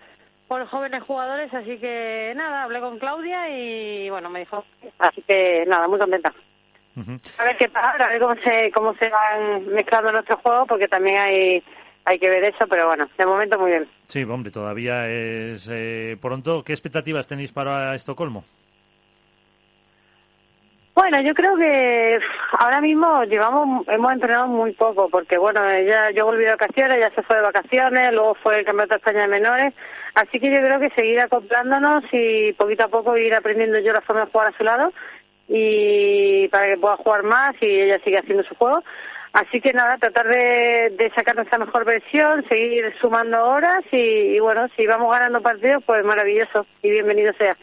por 0.47 0.65
jóvenes 0.67 1.03
jugadores. 1.03 1.53
Así 1.53 1.79
que 1.79 2.33
nada, 2.37 2.63
hablé 2.63 2.81
con 2.81 3.01
Claudia 3.01 3.49
y 3.49 4.09
bueno, 4.11 4.31
me 4.31 4.41
dijo. 4.41 4.65
Así 4.99 5.23
que 5.23 5.65
nada, 5.67 5.89
muy 5.89 5.99
contenta. 5.99 6.33
A 7.39 7.45
ver 7.45 7.57
qué 7.57 7.69
pasa, 7.69 8.05
a 8.05 8.09
ver 8.11 8.21
cómo 8.21 8.35
se, 8.37 8.71
cómo 8.73 8.95
se 8.95 9.09
van 9.09 9.67
mezclando 9.69 10.13
nuestros 10.13 10.41
juegos, 10.41 10.69
porque 10.69 10.87
también 10.87 11.17
hay 11.17 11.65
hay 12.05 12.19
que 12.19 12.31
ver 12.31 12.45
eso, 12.45 12.67
pero 12.69 12.87
bueno, 12.87 13.09
de 13.17 13.27
momento 13.27 13.59
muy 13.59 13.71
bien. 13.71 13.89
Sí, 14.07 14.23
hombre, 14.25 14.51
todavía 14.51 15.09
es 15.09 15.69
eh, 15.71 16.17
pronto. 16.21 16.63
¿Qué 16.65 16.73
expectativas 16.73 17.27
tenéis 17.27 17.53
para 17.53 17.95
Estocolmo? 17.95 18.45
Bueno, 20.95 21.23
yo 21.23 21.33
creo 21.35 21.57
que 21.57 22.19
ahora 22.59 22.81
mismo 22.81 23.25
llevamos, 23.25 23.89
hemos 23.89 24.13
entrenado 24.13 24.49
muy 24.49 24.73
poco, 24.73 25.09
porque 25.09 25.39
bueno, 25.39 25.61
ya 25.81 26.11
yo 26.11 26.27
volví 26.27 26.45
de 26.45 26.51
vacaciones, 26.51 27.01
ya 27.01 27.11
se 27.15 27.23
fue 27.23 27.37
de 27.37 27.43
vacaciones, 27.43 28.13
luego 28.13 28.35
fue 28.35 28.59
el 28.59 28.65
Campeonato 28.67 28.95
de 28.95 28.99
España 28.99 29.23
de 29.23 29.29
Menores, 29.29 29.75
así 30.15 30.39
que 30.39 30.53
yo 30.53 30.59
creo 30.59 30.79
que 30.79 30.91
seguir 30.91 31.21
acoplándonos 31.21 32.05
y 32.13 32.53
poquito 32.53 32.85
a 32.85 32.89
poco 32.89 33.17
ir 33.17 33.35
aprendiendo 33.35 33.79
yo 33.79 33.95
la 33.95 34.03
forma 34.03 34.27
de 34.27 34.31
jugar 34.31 34.49
a 34.49 34.59
su 34.59 34.63
lado 34.63 34.93
y 35.49 36.49
para 36.49 36.67
que 36.67 36.77
pueda 36.77 36.97
jugar 36.99 37.23
más 37.23 37.57
y 37.63 37.67
ella 37.67 37.99
siga 38.05 38.21
haciendo 38.21 38.45
su 38.45 38.55
juego. 38.57 38.85
Así 39.33 39.61
que 39.61 39.73
nada, 39.73 39.97
tratar 39.99 40.27
de, 40.27 40.93
de 40.99 41.11
sacar 41.15 41.37
nuestra 41.37 41.59
mejor 41.59 41.85
versión, 41.85 42.45
seguir 42.49 42.93
sumando 43.01 43.45
horas 43.45 43.85
y, 43.93 43.97
y 43.97 44.41
bueno, 44.41 44.67
si 44.77 44.87
vamos 44.87 45.11
ganando 45.13 45.41
partidos, 45.41 45.85
pues 45.87 46.05
maravilloso 46.05 46.67
y 46.83 46.91
bienvenido 46.91 47.33
sea. 47.35 47.57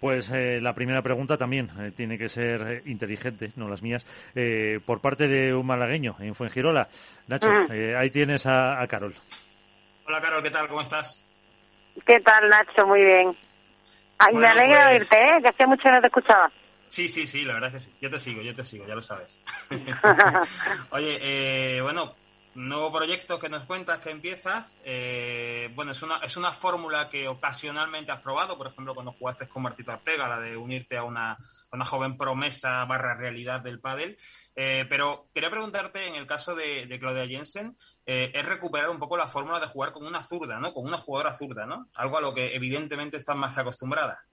Pues 0.00 0.30
eh, 0.32 0.60
la 0.60 0.74
primera 0.74 1.02
pregunta 1.02 1.36
también 1.36 1.70
eh, 1.80 1.90
tiene 1.96 2.18
que 2.18 2.28
ser 2.28 2.60
eh, 2.62 2.82
inteligente, 2.86 3.50
no 3.56 3.68
las 3.68 3.82
mías, 3.82 4.04
eh, 4.36 4.78
por 4.86 5.00
parte 5.00 5.26
de 5.26 5.52
un 5.54 5.66
malagueño 5.66 6.16
en 6.20 6.34
Fuengirola. 6.36 6.88
Nacho, 7.26 7.48
Ah. 7.50 7.66
eh, 7.72 7.96
ahí 7.96 8.10
tienes 8.10 8.46
a, 8.46 8.80
a 8.80 8.86
Carol. 8.86 9.14
Hola, 10.06 10.20
Carol, 10.20 10.42
¿qué 10.42 10.50
tal? 10.50 10.68
¿Cómo 10.68 10.80
estás? 10.82 11.28
¿Qué 12.06 12.20
tal, 12.20 12.48
Nacho? 12.48 12.86
Muy 12.86 13.00
bien. 13.04 13.36
Ay, 14.18 14.34
me 14.34 14.40
Bueno, 14.40 14.48
alegra 14.48 14.88
pues- 14.88 15.00
oírte, 15.00 15.16
¿eh? 15.16 15.42
que 15.42 15.48
hacía 15.48 15.66
mucho 15.66 15.82
que 15.82 15.90
no 15.92 16.00
te 16.00 16.06
escuchaba. 16.06 16.50
Sí, 16.92 17.08
sí, 17.08 17.26
sí, 17.26 17.42
la 17.46 17.54
verdad 17.54 17.74
es 17.74 17.86
que 17.86 17.90
sí. 17.90 17.96
Yo 18.02 18.10
te 18.10 18.20
sigo, 18.20 18.42
yo 18.42 18.54
te 18.54 18.66
sigo, 18.66 18.86
ya 18.86 18.94
lo 18.94 19.00
sabes. 19.00 19.40
Oye, 20.90 21.18
eh, 21.22 21.80
bueno, 21.80 22.14
nuevo 22.54 22.92
proyecto 22.92 23.38
que 23.38 23.48
nos 23.48 23.64
cuentas 23.64 23.98
que 24.00 24.10
empiezas. 24.10 24.76
eh, 24.84 25.70
bueno, 25.74 25.92
es 25.92 26.02
una, 26.02 26.18
es 26.18 26.36
una 26.36 26.52
fórmula 26.52 27.08
que 27.08 27.28
ocasionalmente 27.28 28.12
has 28.12 28.20
probado, 28.20 28.58
por 28.58 28.66
ejemplo, 28.66 28.92
cuando 28.94 29.12
jugaste 29.12 29.48
con 29.48 29.62
Martito 29.62 29.90
Ortega, 29.90 30.28
la 30.28 30.38
de 30.38 30.54
unirte 30.54 30.98
a 30.98 31.04
una, 31.04 31.32
a 31.32 31.38
una 31.72 31.86
joven 31.86 32.18
promesa 32.18 32.84
barra 32.84 33.16
realidad 33.16 33.60
del 33.62 33.80
pádel. 33.80 34.18
Eh, 34.54 34.84
pero 34.86 35.30
quería 35.32 35.48
preguntarte, 35.48 36.06
en 36.06 36.16
el 36.16 36.26
caso 36.26 36.54
de, 36.54 36.84
de 36.84 36.98
Claudia 36.98 37.26
Jensen, 37.26 37.74
eh, 38.04 38.32
es 38.34 38.44
recuperar 38.44 38.90
un 38.90 38.98
poco 38.98 39.16
la 39.16 39.28
fórmula 39.28 39.60
de 39.60 39.66
jugar 39.66 39.92
con 39.92 40.04
una 40.04 40.22
zurda, 40.22 40.58
¿no? 40.58 40.74
Con 40.74 40.84
una 40.84 40.98
jugadora 40.98 41.32
zurda, 41.32 41.64
¿no? 41.64 41.88
Algo 41.94 42.18
a 42.18 42.20
lo 42.20 42.34
que 42.34 42.54
evidentemente 42.54 43.16
estás 43.16 43.34
más 43.34 43.54
que 43.54 43.62
acostumbrada. 43.62 44.26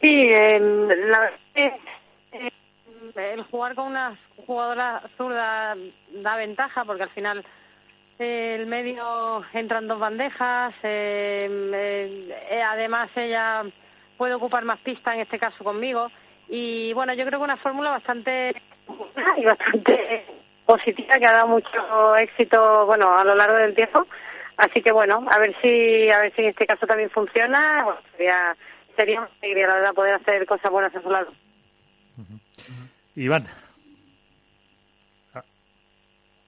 Sí, 0.00 0.28
eh, 0.30 0.58
la 0.60 1.30
que 1.54 1.66
eh, 2.32 2.50
el 3.16 3.42
jugar 3.44 3.74
con 3.74 3.86
una 3.88 4.16
jugadora 4.46 5.02
zurda 5.16 5.76
da 6.12 6.36
ventaja 6.36 6.84
porque 6.84 7.02
al 7.02 7.10
final 7.10 7.44
eh, 8.18 8.56
el 8.58 8.66
medio 8.66 9.42
entran 9.54 9.88
dos 9.88 9.98
bandejas, 9.98 10.74
eh, 10.82 12.28
eh, 12.50 12.62
además 12.62 13.08
ella 13.16 13.62
puede 14.18 14.34
ocupar 14.34 14.62
más 14.64 14.78
pista 14.80 15.14
en 15.14 15.20
este 15.20 15.38
caso 15.38 15.64
conmigo. 15.64 16.10
Y 16.48 16.92
bueno, 16.92 17.14
yo 17.14 17.24
creo 17.24 17.38
que 17.38 17.44
una 17.44 17.56
fórmula 17.56 17.90
bastante 17.90 18.54
y 19.36 19.44
bastante 19.44 20.26
positiva 20.66 21.18
que 21.18 21.26
ha 21.26 21.32
dado 21.32 21.48
mucho 21.48 22.16
éxito 22.16 22.84
bueno 22.86 23.16
a 23.18 23.24
lo 23.24 23.34
largo 23.34 23.56
del 23.56 23.74
tiempo. 23.74 24.06
Así 24.58 24.82
que 24.82 24.92
bueno 24.92 25.26
a 25.30 25.38
ver 25.38 25.54
si 25.62 26.10
a 26.10 26.18
ver 26.18 26.34
si 26.34 26.42
en 26.42 26.48
este 26.48 26.66
caso 26.66 26.86
también 26.86 27.08
funciona. 27.08 27.84
Bueno, 27.84 28.00
sería 28.12 28.54
sería 28.96 29.20
una 29.20 29.30
alegría 29.42 29.66
la 29.66 29.74
verdad 29.74 29.94
poder 29.94 30.14
hacer 30.14 30.46
cosas 30.46 30.70
buenas 30.70 30.94
a 30.94 31.02
su 31.02 31.10
lado 31.10 31.32
Iván, 33.16 33.46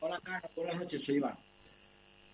Hola, 0.00 0.18
Carlos. 0.22 0.50
Buenas 0.56 0.76
noches, 0.80 1.04
soy 1.04 1.16
Iván. 1.16 1.36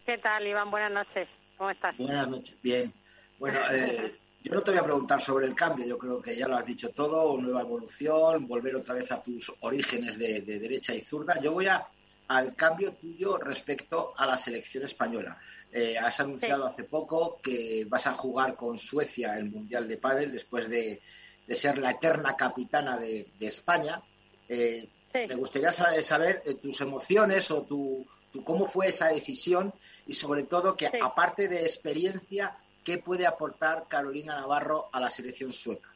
¿qué 0.07 0.17
tal 0.19 0.47
Iván? 0.47 0.71
buenas 0.71 0.91
noches 0.93 1.29
¿cómo 1.59 1.71
estás? 1.71 1.97
Buenas 1.99 2.29
noches. 2.29 2.57
Bien. 2.63 2.93
Bueno, 3.39 3.59
eh, 3.71 4.17
yo 4.43 4.55
no 4.55 4.61
te 4.63 4.71
voy 4.71 4.81
a 4.81 4.85
preguntar 4.85 5.21
sobre 5.21 5.47
el 5.47 5.55
cambio. 5.55 5.85
Yo 5.85 5.99
creo 5.99 6.23
que 6.23 6.37
ya 6.37 6.49
lo 6.49 6.57
has 6.57 6.65
dicho 6.65 6.91
todo. 6.91 7.37
Nueva 7.39 7.61
evolución, 7.63 8.47
volver 8.47 8.77
otra 8.77 8.95
vez 8.95 9.11
a 9.13 9.21
tus 9.21 9.53
orígenes 9.61 10.19
de, 10.19 10.41
de 10.43 10.59
derecha 10.59 10.95
y 10.95 11.01
zurda. 11.01 11.39
Yo 11.41 11.53
voy 11.53 11.67
a, 11.67 11.87
al 12.29 12.55
cambio 12.55 12.95
tuyo 12.95 13.39
respecto 13.39 14.15
a 14.17 14.27
la 14.27 14.37
selección 14.39 14.85
española. 14.85 15.39
Eh, 15.73 15.99
has 15.99 16.19
anunciado 16.21 16.67
hace 16.67 16.85
poco 16.85 17.41
que 17.43 17.85
vas 17.89 18.07
a 18.07 18.15
jugar 18.15 18.57
con 18.57 18.79
Suecia 18.79 19.37
el 19.39 19.51
Mundial 19.51 19.87
de 19.87 19.99
Pádel 19.99 20.33
después 20.33 20.69
de, 20.69 21.01
de 21.47 21.57
ser 21.57 21.77
la 21.79 21.91
eterna 21.91 22.37
capitana 22.37 22.97
de, 22.97 23.31
de 23.39 23.47
España. 23.47 24.03
Eh, 24.49 24.89
Sí. 25.11 25.21
Me 25.27 25.37
gustaría 25.37 25.73
saber, 25.73 26.05
saber, 26.05 26.43
eh, 26.45 26.53
tus 26.57 26.83
emociones 26.83 27.51
o 27.51 27.63
tu, 27.63 28.07
tu 28.31 28.45
cómo 28.45 28.67
fue 28.67 28.89
esa 28.89 29.09
decisión 29.09 29.73
y 30.07 30.13
sobre 30.13 30.43
todo 30.43 30.77
que 30.77 30.85
Sí. 30.91 30.99
aparte 31.01 31.49
de 31.49 31.63
experiencia, 31.63 32.59
¿qué 32.85 32.99
puede 32.99 33.27
aportar 33.27 33.87
Carolina 33.89 34.35
Navarro 34.35 34.91
a 34.93 35.01
la 35.01 35.09
selección 35.09 35.51
sueca? 35.55 35.89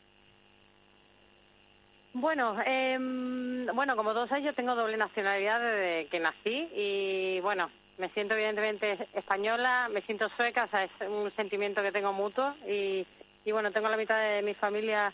Bueno, 2.14 2.56
eh, 2.66 2.98
bueno, 3.72 3.96
como 3.96 4.12
todos 4.12 4.28
sabéis, 4.28 4.46
yo 4.46 4.54
tengo 4.54 4.74
doble 4.74 4.98
nacionalidad 4.98 5.60
desde 5.60 6.08
que 6.08 6.20
nací 6.20 6.68
y 6.74 7.40
bueno, 7.40 7.70
me 7.96 8.10
siento 8.10 8.34
evidentemente 8.34 9.08
española, 9.14 9.88
me 9.90 10.02
siento 10.02 10.28
sueca, 10.36 10.64
o 10.64 10.68
sea, 10.68 10.84
es 10.84 10.90
un 11.08 11.34
sentimiento 11.36 11.80
que 11.80 11.90
tengo 11.90 12.12
mutuo 12.12 12.54
y, 12.68 13.06
y 13.46 13.52
bueno, 13.52 13.72
tengo 13.72 13.88
la 13.88 13.96
mitad 13.96 14.20
de 14.20 14.42
mi 14.42 14.52
familia 14.54 15.12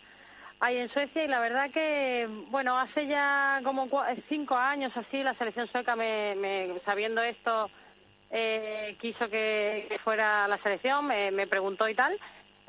ahí 0.58 0.76
en 0.76 0.92
Suecia 0.92 1.22
y 1.22 1.28
la 1.28 1.38
verdad 1.38 1.70
que, 1.70 2.26
bueno, 2.50 2.76
hace 2.76 3.06
ya 3.06 3.60
como 3.62 3.88
cinco 4.28 4.56
años 4.56 4.92
así 4.96 5.22
la 5.22 5.34
selección 5.34 5.68
sueca, 5.68 5.94
me, 5.94 6.34
me 6.34 6.80
sabiendo 6.84 7.22
esto, 7.22 7.70
eh, 8.30 8.96
quiso 9.00 9.28
que, 9.30 9.86
que 9.88 9.98
fuera 10.00 10.48
la 10.48 10.58
selección, 10.58 11.06
me, 11.06 11.30
me 11.30 11.46
preguntó 11.46 11.88
y 11.88 11.94
tal. 11.94 12.18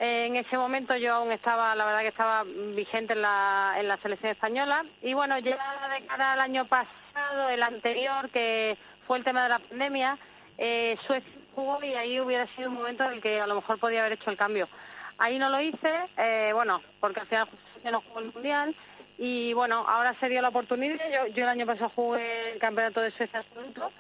En 0.02 0.38
ese 0.38 0.58
momento 0.58 0.96
yo 0.96 1.14
aún 1.14 1.34
estaba, 1.34 1.76
la 1.76 1.86
verdad 1.86 2.00
que 2.00 2.08
estaba 2.08 2.44
vigente 2.46 3.12
en 3.12 3.22
la, 3.22 3.76
en 3.78 3.86
la 3.90 3.98
selección 3.98 4.32
española 4.32 4.86
y 5.02 5.14
bueno, 5.14 5.38
ya 5.40 5.58
de 5.90 6.06
cara 6.08 6.34
al 6.34 6.40
año 6.40 6.66
pasado, 6.66 7.50
el 7.50 7.62
anterior, 7.62 8.30
que 8.30 8.78
fue 9.06 9.18
el 9.18 9.26
tema 9.26 9.44
de 9.44 9.50
la 9.50 9.60
pandemia, 9.60 10.18
eh, 10.58 10.98
Suecia 11.06 11.30
jugó 11.54 11.84
y 11.84 11.94
ahí 11.96 12.18
hubiera 12.22 12.48
sido 12.56 12.70
un 12.70 12.76
momento 12.76 13.04
en 13.04 13.14
el 13.14 13.22
que 13.22 13.42
a 13.42 13.48
lo 13.48 13.56
mejor 13.56 13.78
podía 13.78 14.00
haber 14.00 14.14
hecho 14.14 14.32
el 14.32 14.38
cambio. 14.38 14.70
Ahí 15.18 15.38
no 15.38 15.50
lo 15.50 15.60
hice, 15.60 15.92
eh, 16.18 16.52
bueno, 16.54 16.82
porque 17.02 17.20
al 17.20 17.28
final 17.28 17.50
Suecia 17.74 17.92
no 17.92 18.00
jugó 18.00 18.20
el 18.22 18.32
Mundial 18.32 18.74
y 19.18 19.52
bueno, 19.52 19.86
ahora 19.86 20.18
se 20.22 20.30
dio 20.30 20.42
la 20.42 20.48
oportunidad. 20.48 20.96
Yo, 21.12 21.28
yo 21.28 21.44
el 21.44 21.50
año 21.50 21.66
pasado 21.66 21.92
jugué 21.94 22.54
el 22.54 22.60
campeonato 22.60 23.02
de 23.02 23.12
Suecia 23.12 23.40
absoluto 23.40 23.92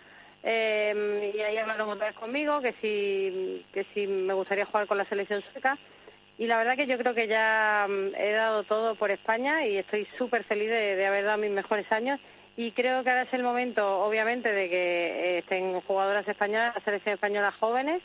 eh, 0.43 1.31
y 1.35 1.39
ahí 1.41 1.57
hablaron 1.57 1.89
otra 1.89 2.07
vez 2.07 2.15
conmigo 2.15 2.61
que 2.61 2.73
si, 2.81 3.65
que 3.73 3.83
si 3.93 4.07
me 4.07 4.33
gustaría 4.33 4.65
jugar 4.65 4.87
con 4.87 4.97
la 4.97 5.05
selección 5.05 5.43
sueca. 5.51 5.77
Y 6.37 6.47
la 6.47 6.57
verdad 6.57 6.77
que 6.77 6.87
yo 6.87 6.97
creo 6.97 7.13
que 7.13 7.27
ya 7.27 7.85
mm, 7.89 8.15
he 8.15 8.31
dado 8.31 8.63
todo 8.63 8.95
por 8.95 9.11
España 9.11 9.65
y 9.67 9.77
estoy 9.77 10.07
súper 10.17 10.45
feliz 10.45 10.69
de, 10.69 11.05
haber 11.05 11.25
dado 11.25 11.37
mis 11.37 11.51
mejores 11.51 11.91
años. 11.91 12.19
Y 12.55 12.71
creo 12.71 13.03
que 13.03 13.09
ahora 13.09 13.23
es 13.23 13.33
el 13.33 13.43
momento, 13.43 13.99
obviamente, 13.99 14.51
de 14.51 14.69
que 14.69 14.75
eh, 14.75 15.37
estén 15.39 15.79
jugadoras 15.81 16.27
españolas, 16.27 16.75
la 16.75 16.83
selección 16.83 17.15
española 17.15 17.53
jóvenes. 17.59 18.01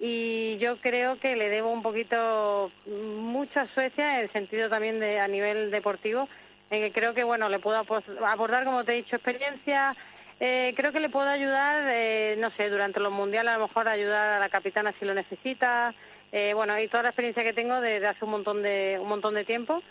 Y 0.00 0.56
yo 0.58 0.78
creo 0.78 1.18
que 1.20 1.36
le 1.36 1.48
debo 1.50 1.70
un 1.70 1.82
poquito, 1.82 2.72
mm, 2.86 2.90
mucho 2.90 3.60
a 3.60 3.68
Suecia, 3.74 4.18
en 4.18 4.24
el 4.24 4.32
sentido 4.32 4.70
también 4.70 4.98
de 4.98 5.20
a 5.20 5.28
nivel 5.28 5.70
deportivo, 5.70 6.26
en 6.70 6.80
que 6.80 6.92
creo 6.92 7.12
que, 7.12 7.22
bueno, 7.22 7.50
le 7.50 7.58
puedo 7.58 7.76
aportar, 7.76 8.64
como 8.64 8.84
te 8.84 8.92
he 8.92 8.96
dicho, 8.96 9.16
experiencia, 9.16 9.94
eh, 10.40 10.72
creo 10.76 10.92
que 10.92 11.00
le 11.00 11.08
puedo 11.08 11.28
ayudar, 11.28 11.84
eh, 11.88 12.36
no 12.38 12.50
sé, 12.52 12.68
durante 12.68 13.00
los 13.00 13.12
mundiales 13.12 13.52
a 13.54 13.58
lo 13.58 13.66
mejor 13.68 13.88
ayudar 13.88 14.32
a 14.32 14.38
la 14.40 14.48
capitana 14.48 14.92
si 14.98 15.04
lo 15.04 15.14
necesita. 15.14 15.94
Eh, 16.32 16.52
bueno, 16.54 16.78
y 16.80 16.88
toda 16.88 17.04
la 17.04 17.10
experiencia 17.10 17.44
que 17.44 17.52
tengo 17.52 17.80
desde 17.80 18.08
hace 18.08 18.24
un 18.24 18.32
montón 18.32 18.62
de 18.62 18.98
un 19.00 19.08
montón 19.08 19.34
de 19.34 19.44
tiempo. 19.44 19.82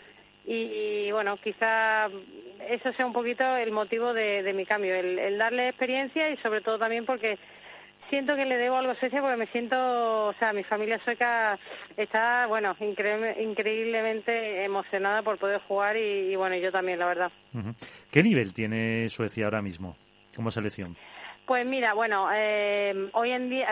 Y, 0.46 1.10
bueno, 1.10 1.38
quizá 1.38 2.08
eso 2.68 2.92
sea 2.92 3.06
un 3.06 3.14
poquito 3.14 3.56
el 3.56 3.70
motivo 3.70 4.12
de, 4.12 4.52
mi 4.54 4.66
cambio, 4.66 4.94
el, 4.94 5.18
el 5.18 5.38
darle 5.38 5.68
experiencia 5.70 6.28
y 6.28 6.36
sobre 6.38 6.60
todo 6.60 6.78
también 6.78 7.06
porque 7.06 7.38
siento 8.10 8.36
que 8.36 8.44
le 8.44 8.58
debo 8.58 8.76
algo 8.76 8.92
a 8.92 8.96
Suecia 8.96 9.22
porque 9.22 9.38
me 9.38 9.46
siento, 9.46 10.26
o 10.26 10.34
sea, 10.34 10.52
mi 10.52 10.62
familia 10.64 11.00
sueca 11.02 11.58
está, 11.96 12.46
bueno, 12.46 12.76
increíble- 12.80 13.40
increíblemente 13.42 14.64
emocionada 14.64 15.22
por 15.22 15.38
poder 15.38 15.60
jugar 15.62 15.96
y, 15.96 16.32
y 16.32 16.36
bueno, 16.36 16.56
yo 16.56 16.70
también, 16.70 16.98
la 16.98 17.06
verdad. 17.06 17.32
¿qué 18.10 18.22
nivel 18.22 18.52
tiene 18.52 19.08
Suecia 19.08 19.46
ahora 19.46 19.62
mismo 19.62 19.96
como 20.34 20.50
selección? 20.50 20.96
Pues 21.46 21.66
mira, 21.66 21.94
bueno, 21.94 22.28
eh, 22.32 23.10
hoy 23.12 23.30
en 23.30 23.50
día, 23.50 23.68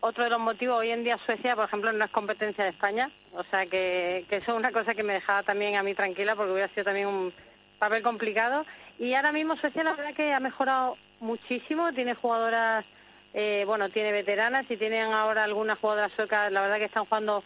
otro 0.00 0.24
de 0.24 0.30
los 0.30 0.40
motivos, 0.40 0.78
hoy 0.78 0.90
en 0.90 1.04
día 1.04 1.18
Suecia, 1.26 1.54
por 1.54 1.66
ejemplo, 1.66 1.92
no 1.92 2.04
es 2.04 2.10
competencia 2.10 2.64
de 2.64 2.70
España, 2.70 3.10
o 3.34 3.44
sea 3.44 3.66
que, 3.66 4.24
eso 4.30 4.52
es 4.52 4.58
una 4.58 4.72
cosa 4.72 4.94
que 4.94 5.02
me 5.02 5.14
dejaba 5.14 5.42
también 5.42 5.76
a 5.76 5.82
mí 5.82 5.94
tranquila 5.94 6.34
porque 6.34 6.52
hubiera 6.52 6.68
sido 6.68 6.84
también 6.84 7.06
un 7.06 7.32
papel 7.78 8.02
complicado. 8.02 8.64
Y 8.98 9.14
ahora 9.14 9.32
mismo 9.32 9.56
Suecia 9.56 9.84
la 9.84 9.94
verdad 9.94 10.14
que 10.14 10.32
ha 10.32 10.40
mejorado 10.40 10.96
muchísimo, 11.20 11.92
tiene 11.92 12.14
jugadoras, 12.14 12.84
eh, 13.34 13.64
bueno, 13.66 13.90
tiene 13.90 14.12
veteranas 14.12 14.64
y 14.70 14.76
tienen 14.76 15.12
ahora 15.12 15.44
algunas 15.44 15.78
jugadoras 15.78 16.12
suecas, 16.16 16.50
la 16.50 16.62
verdad 16.62 16.78
que 16.78 16.86
están 16.86 17.04
jugando 17.04 17.44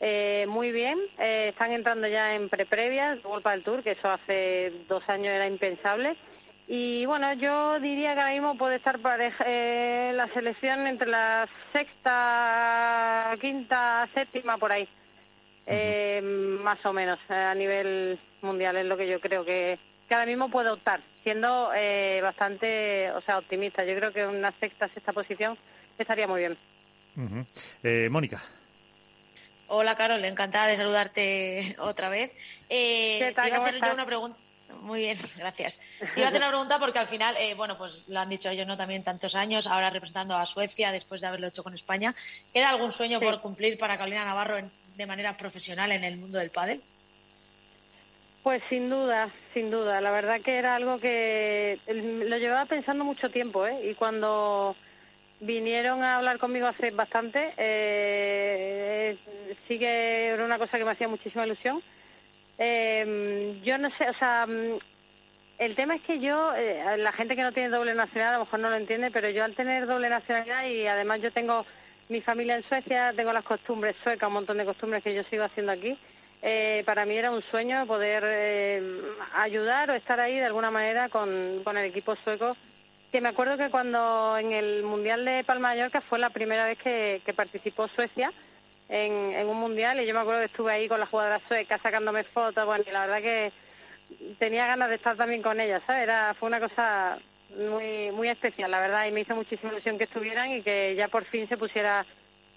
eh, 0.00 0.46
muy 0.48 0.70
bien, 0.70 0.98
eh, 1.18 1.48
están 1.50 1.72
entrando 1.72 2.06
ya 2.06 2.36
en 2.36 2.48
pre-previas, 2.48 3.24
World 3.24 3.46
del 3.46 3.64
Tour, 3.64 3.82
que 3.82 3.92
eso 3.92 4.08
hace 4.08 4.72
dos 4.88 5.02
años 5.08 5.28
era 5.28 5.48
impensable 5.48 6.16
Y 6.70 7.06
bueno, 7.06 7.32
yo 7.32 7.80
diría 7.80 8.12
que 8.12 8.20
ahora 8.20 8.34
mismo 8.34 8.58
puede 8.58 8.76
estar 8.76 8.98
pareja, 8.98 9.42
eh, 9.46 10.12
la 10.14 10.28
selección 10.34 10.86
entre 10.86 11.08
la 11.08 11.48
sexta, 11.72 13.34
quinta, 13.40 14.06
séptima, 14.12 14.58
por 14.58 14.72
ahí. 14.72 14.86
Eh, 15.64 16.20
más 16.22 16.84
o 16.84 16.92
menos, 16.92 17.18
a 17.30 17.54
nivel 17.54 18.20
mundial 18.42 18.76
es 18.76 18.84
lo 18.84 18.98
que 18.98 19.08
yo 19.08 19.18
creo 19.18 19.46
que, 19.46 19.78
que 20.06 20.14
ahora 20.14 20.26
mismo 20.26 20.50
puede 20.50 20.68
optar, 20.68 21.00
siendo 21.22 21.72
eh, 21.74 22.20
bastante, 22.22 23.12
o 23.12 23.22
sea, 23.22 23.38
optimista. 23.38 23.82
Yo 23.82 23.96
creo 23.96 24.12
que 24.12 24.26
una 24.26 24.52
sexta, 24.60 24.88
sexta 24.88 25.14
posición 25.14 25.56
estaría 25.98 26.26
muy 26.26 26.40
bien. 26.40 26.58
eh, 27.82 28.08
Mónica. 28.10 28.42
Hola, 29.68 29.94
Carol, 29.94 30.22
encantada 30.22 30.66
de 30.66 30.76
saludarte 30.76 31.76
otra 31.80 32.10
vez. 32.10 32.30
Eh, 32.68 33.18
¿Qué 33.20 33.32
tal, 33.34 33.44
te 33.44 33.48
iba 33.48 33.56
a 33.56 33.60
cómo 33.60 33.68
hacer 33.68 33.80
yo 33.88 33.94
una 33.94 34.04
pregunta. 34.06 34.38
Muy 34.68 35.00
bien, 35.00 35.16
gracias. 35.38 35.80
Te 36.14 36.20
iba 36.20 36.26
a 36.26 36.28
hacer 36.28 36.40
una 36.40 36.50
pregunta 36.50 36.78
porque 36.78 36.98
al 36.98 37.06
final, 37.06 37.36
eh, 37.38 37.54
bueno, 37.54 37.76
pues 37.78 38.06
lo 38.08 38.20
han 38.20 38.28
dicho 38.28 38.50
ellos, 38.50 38.66
¿no? 38.66 38.76
También 38.76 39.02
tantos 39.02 39.34
años, 39.34 39.66
ahora 39.66 39.90
representando 39.90 40.36
a 40.36 40.44
Suecia 40.46 40.92
después 40.92 41.20
de 41.20 41.26
haberlo 41.26 41.48
hecho 41.48 41.62
con 41.62 41.74
España. 41.74 42.14
¿Queda 42.52 42.70
algún 42.70 42.92
sueño 42.92 43.18
Sí. 43.18 43.24
por 43.24 43.40
cumplir 43.40 43.78
para 43.78 43.96
Carolina 43.96 44.24
Navarro 44.24 44.58
en- 44.58 44.72
de 44.82 45.06
manera 45.06 45.36
profesional 45.36 45.92
en 45.92 46.04
el 46.04 46.18
mundo 46.18 46.38
del 46.38 46.50
pádel? 46.50 46.82
Pues 48.42 48.62
sin 48.68 48.88
duda, 48.88 49.32
sin 49.52 49.70
duda. 49.70 50.00
La 50.00 50.10
verdad 50.10 50.40
que 50.42 50.56
era 50.58 50.76
algo 50.76 50.98
que 50.98 51.78
lo 51.86 52.36
llevaba 52.38 52.66
pensando 52.66 53.04
mucho 53.04 53.30
tiempo, 53.30 53.66
¿eh? 53.66 53.90
Y 53.90 53.94
cuando 53.94 54.74
vinieron 55.40 56.02
a 56.02 56.16
hablar 56.16 56.38
conmigo 56.38 56.66
hace 56.66 56.90
bastante, 56.90 57.52
eh, 57.56 59.16
sí 59.66 59.78
que 59.78 60.28
era 60.28 60.44
una 60.44 60.58
cosa 60.58 60.78
que 60.78 60.84
me 60.84 60.92
hacía 60.92 61.08
muchísima 61.08 61.46
ilusión. 61.46 61.82
Eh, 62.58 63.60
yo 63.64 63.78
no 63.78 63.88
sé, 63.96 64.08
o 64.08 64.14
sea, 64.14 64.46
mm, 64.46 64.78
el 65.58 65.74
tema 65.74 65.96
es 65.96 66.02
que 66.02 66.18
yo, 66.20 66.54
eh, 66.54 66.96
la 66.98 67.12
gente 67.12 67.36
que 67.36 67.42
no 67.42 67.52
tiene 67.52 67.68
doble 67.68 67.94
nacionalidad 67.94 68.34
a 68.34 68.38
lo 68.38 68.44
mejor 68.44 68.60
no 68.60 68.70
lo 68.70 68.76
entiende, 68.76 69.10
pero 69.10 69.30
yo 69.30 69.44
al 69.44 69.54
tener 69.54 69.86
doble 69.86 70.08
nacionalidad 70.08 70.66
y 70.66 70.86
además 70.86 71.20
yo 71.20 71.32
tengo 71.32 71.64
mi 72.08 72.20
familia 72.20 72.56
en 72.56 72.68
Suecia, 72.68 73.12
tengo 73.14 73.32
las 73.32 73.44
costumbres 73.44 73.96
suecas, 74.02 74.28
un 74.28 74.34
montón 74.34 74.58
de 74.58 74.64
costumbres 74.64 75.02
que 75.02 75.14
yo 75.14 75.22
sigo 75.24 75.44
haciendo 75.44 75.72
aquí. 75.72 75.98
Eh, 76.42 76.82
para 76.86 77.04
mí 77.04 77.16
era 77.16 77.32
un 77.32 77.42
sueño 77.50 77.86
poder 77.86 78.22
eh, 78.24 79.02
ayudar 79.34 79.90
o 79.90 79.94
estar 79.94 80.20
ahí 80.20 80.36
de 80.36 80.46
alguna 80.46 80.70
manera 80.70 81.08
con, 81.08 81.62
con 81.64 81.76
el 81.76 81.86
equipo 81.86 82.14
sueco. 82.22 82.56
Que 83.10 83.20
me 83.20 83.30
acuerdo 83.30 83.56
que 83.56 83.70
cuando 83.70 84.36
en 84.38 84.52
el 84.52 84.84
Mundial 84.84 85.24
de 85.24 85.42
Palma 85.42 85.70
Mallorca 85.70 86.00
fue 86.02 86.18
la 86.18 86.30
primera 86.30 86.66
vez 86.66 86.78
que 86.78 87.34
participó 87.34 87.88
Suecia 87.88 88.32
en, 88.88 89.34
en 89.34 89.46
un 89.46 89.58
Mundial 89.58 90.00
y 90.00 90.06
yo 90.06 90.14
me 90.14 90.20
acuerdo 90.20 90.40
que 90.40 90.46
estuve 90.46 90.72
ahí 90.72 90.88
con 90.88 91.00
la 91.00 91.06
jugadora 91.06 91.40
sueca 91.48 91.78
sacándome 91.78 92.24
fotos, 92.24 92.64
bueno, 92.66 92.84
y 92.86 92.90
la 92.90 93.06
verdad 93.06 93.22
que 93.22 93.52
tenía 94.38 94.66
ganas 94.66 94.88
de 94.88 94.96
estar 94.96 95.16
también 95.16 95.42
con 95.42 95.60
ella, 95.60 95.80
¿sabes? 95.86 96.04
Era, 96.04 96.34
fue 96.34 96.48
una 96.48 96.60
cosa 96.60 97.18
muy 97.56 98.10
muy 98.12 98.28
especial, 98.28 98.70
la 98.70 98.80
verdad, 98.80 99.06
y 99.06 99.12
me 99.12 99.20
hizo 99.20 99.34
muchísima 99.34 99.72
ilusión 99.72 99.98
que 99.98 100.04
estuvieran 100.04 100.52
y 100.52 100.62
que 100.62 100.94
ya 100.96 101.08
por 101.08 101.24
fin 101.26 101.48
se 101.48 101.56
pusiera 101.56 102.04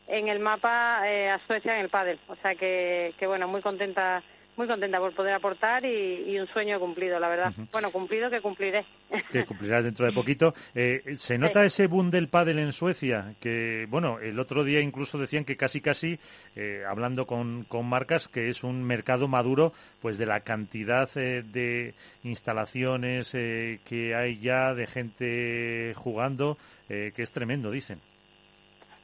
en 0.07 0.27
el 0.27 0.39
mapa 0.39 1.01
eh, 1.05 1.29
a 1.29 1.39
Suecia 1.47 1.75
en 1.75 1.81
el 1.81 1.89
pádel. 1.89 2.19
O 2.27 2.35
sea 2.37 2.55
que, 2.55 3.13
que 3.17 3.27
bueno, 3.27 3.47
muy 3.47 3.61
contenta 3.61 4.21
muy 4.57 4.67
contenta 4.67 4.99
por 4.99 5.13
poder 5.13 5.33
aportar 5.33 5.85
y, 5.85 6.31
y 6.31 6.39
un 6.39 6.47
sueño 6.47 6.79
cumplido, 6.79 7.19
la 7.19 7.29
verdad. 7.29 7.53
Bueno, 7.71 7.91
cumplido 7.91 8.29
que 8.29 8.41
cumpliré. 8.41 8.85
que 9.31 9.45
cumplirás 9.45 9.83
dentro 9.83 10.05
de 10.05 10.11
poquito. 10.15 10.53
Eh, 10.75 11.15
¿Se 11.15 11.37
nota 11.37 11.63
ese 11.63 11.87
boom 11.87 12.11
del 12.11 12.27
pádel 12.27 12.59
en 12.59 12.71
Suecia? 12.71 13.35
Que, 13.39 13.85
bueno, 13.89 14.19
el 14.19 14.39
otro 14.39 14.63
día 14.63 14.81
incluso 14.81 15.17
decían 15.17 15.45
que 15.45 15.55
casi, 15.55 15.81
casi, 15.81 16.19
eh, 16.55 16.83
hablando 16.87 17.25
con, 17.25 17.63
con 17.63 17.87
marcas, 17.87 18.27
que 18.27 18.49
es 18.49 18.63
un 18.63 18.83
mercado 18.83 19.27
maduro, 19.27 19.73
pues 20.01 20.17
de 20.17 20.25
la 20.25 20.41
cantidad 20.41 21.09
eh, 21.15 21.43
de 21.43 21.93
instalaciones 22.23 23.33
eh, 23.33 23.79
que 23.85 24.15
hay 24.15 24.39
ya, 24.39 24.73
de 24.73 24.87
gente 24.87 25.93
jugando, 25.95 26.57
eh, 26.89 27.11
que 27.15 27.21
es 27.21 27.31
tremendo, 27.31 27.71
dicen. 27.71 27.99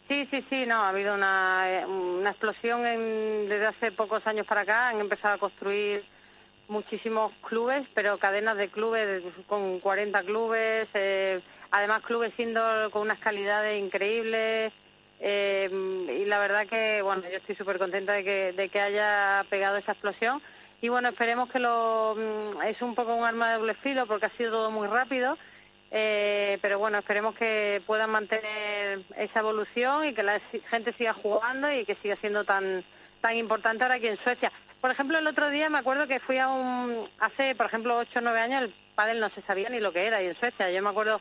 Sí, 0.07 0.25
sí, 0.31 0.41
sí, 0.49 0.65
no, 0.65 0.83
ha 0.83 0.89
habido 0.89 1.13
una, 1.15 1.65
eh, 1.81 1.85
una 1.85 2.29
explosión 2.29 2.85
en- 2.85 3.49
desde 3.49 3.67
hace 3.67 3.91
pocos 3.91 4.25
años 4.25 4.47
para 4.47 4.61
acá. 4.61 4.89
Han 4.89 5.01
empezado 5.01 5.35
a 5.35 5.37
construir 5.37 6.03
muchísimos 6.69 7.33
clubes, 7.47 7.87
pero 7.93 8.17
cadenas 8.17 8.57
de 8.57 8.69
clubes 8.69 9.23
con 9.47 9.79
40 9.79 10.23
clubes, 10.23 10.87
eh, 10.93 11.41
además 11.71 12.03
clubes 12.03 12.37
indoor 12.39 12.91
con 12.91 13.03
unas 13.03 13.19
calidades 13.19 13.81
increíbles. 13.83 14.73
eh, 15.19 15.67
y 16.21 16.25
la 16.25 16.39
verdad 16.39 16.67
que, 16.67 17.01
bueno, 17.01 17.23
yo 17.23 17.37
estoy 17.37 17.55
súper 17.55 17.79
contenta 17.79 18.13
de 18.13 18.23
que, 18.23 18.53
de 18.53 18.69
que 18.69 18.79
haya 18.79 19.43
pegado 19.49 19.77
esa 19.77 19.93
explosión. 19.93 20.41
Y 20.81 20.89
bueno, 20.89 21.09
esperemos 21.09 21.49
que 21.51 21.59
lo. 21.59 22.15
mm, 22.15 22.61
Es 22.63 22.79
un 22.83 22.93
poco 22.95 23.15
un 23.15 23.25
arma 23.25 23.49
de 23.51 23.57
doble 23.57 23.73
filo 23.75 24.05
porque 24.07 24.27
ha 24.27 24.37
sido 24.37 24.51
todo 24.51 24.71
muy 24.71 24.87
rápido. 24.87 25.35
Eh, 25.91 26.57
pero 26.61 26.79
bueno, 26.79 26.97
esperemos 26.97 27.35
que 27.35 27.81
puedan 27.85 28.09
mantener 28.09 29.01
esa 29.17 29.39
evolución 29.39 30.05
y 30.05 30.13
que 30.13 30.23
la 30.23 30.39
gente 30.69 30.91
siga 30.93 31.13
jugando 31.13 31.71
y 31.71 31.85
que 31.85 31.95
siga 31.95 32.15
siendo 32.17 32.43
tan 32.43 32.83
tan 33.21 33.35
importante 33.35 33.83
ahora 33.83 33.95
aquí 33.95 34.07
en 34.07 34.17
Suecia. 34.17 34.51
Por 34.81 34.91
ejemplo, 34.91 35.17
el 35.17 35.27
otro 35.27 35.49
día 35.49 35.69
me 35.69 35.79
acuerdo 35.79 36.07
que 36.07 36.19
fui 36.19 36.37
a 36.37 36.49
un... 36.49 37.09
Hace, 37.19 37.55
por 37.55 37.65
ejemplo, 37.65 37.97
ocho 37.97 38.19
o 38.19 38.21
nueve 38.21 38.39
años 38.39 38.63
el 38.63 38.73
pádel 38.95 39.19
no 39.19 39.29
se 39.29 39.41
sabía 39.41 39.69
ni 39.69 39.79
lo 39.79 39.91
que 39.91 40.05
era 40.05 40.21
y 40.21 40.27
en 40.27 40.39
Suecia. 40.39 40.69
Yo 40.69 40.81
me 40.83 40.89
acuerdo 40.89 41.19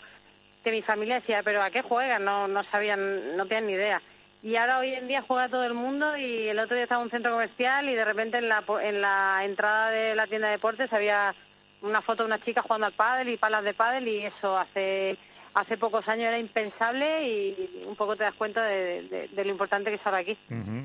que 0.62 0.70
mi 0.70 0.82
familia 0.82 1.16
decía, 1.16 1.42
pero 1.42 1.62
¿a 1.62 1.70
qué 1.70 1.82
juegan? 1.82 2.24
No, 2.24 2.48
no 2.48 2.64
sabían, 2.64 3.36
no 3.36 3.46
tenían 3.46 3.66
ni 3.66 3.72
idea. 3.72 4.02
Y 4.42 4.56
ahora 4.56 4.78
hoy 4.78 4.92
en 4.92 5.08
día 5.08 5.24
juega 5.26 5.48
todo 5.48 5.64
el 5.64 5.74
mundo 5.74 6.16
y 6.16 6.48
el 6.48 6.58
otro 6.58 6.76
día 6.76 6.84
estaba 6.84 7.00
en 7.00 7.06
un 7.06 7.10
centro 7.10 7.32
comercial 7.32 7.88
y 7.88 7.94
de 7.94 8.04
repente 8.04 8.38
en 8.38 8.48
la, 8.48 8.62
en 8.82 9.00
la 9.00 9.40
entrada 9.44 9.90
de 9.90 10.14
la 10.14 10.26
tienda 10.26 10.48
de 10.48 10.52
deportes 10.52 10.92
había 10.92 11.34
una 11.82 12.02
foto 12.02 12.22
de 12.22 12.26
una 12.28 12.42
chica 12.44 12.62
jugando 12.62 12.86
al 12.86 12.92
pádel 12.94 13.28
y 13.30 13.36
palas 13.36 13.64
de 13.64 13.74
pádel 13.74 14.08
y 14.08 14.24
eso 14.24 14.56
hace 14.58 15.16
hace 15.54 15.78
pocos 15.78 16.06
años 16.06 16.26
era 16.28 16.38
impensable 16.38 17.28
y 17.28 17.84
un 17.86 17.96
poco 17.96 18.14
te 18.14 18.24
das 18.24 18.34
cuenta 18.34 18.62
de, 18.64 19.02
de- 19.08 19.28
de 19.28 19.44
lo 19.44 19.50
importante 19.50 19.88
que 19.90 19.96
es 19.96 20.06
ahora 20.06 20.18
aquí. 20.18 20.36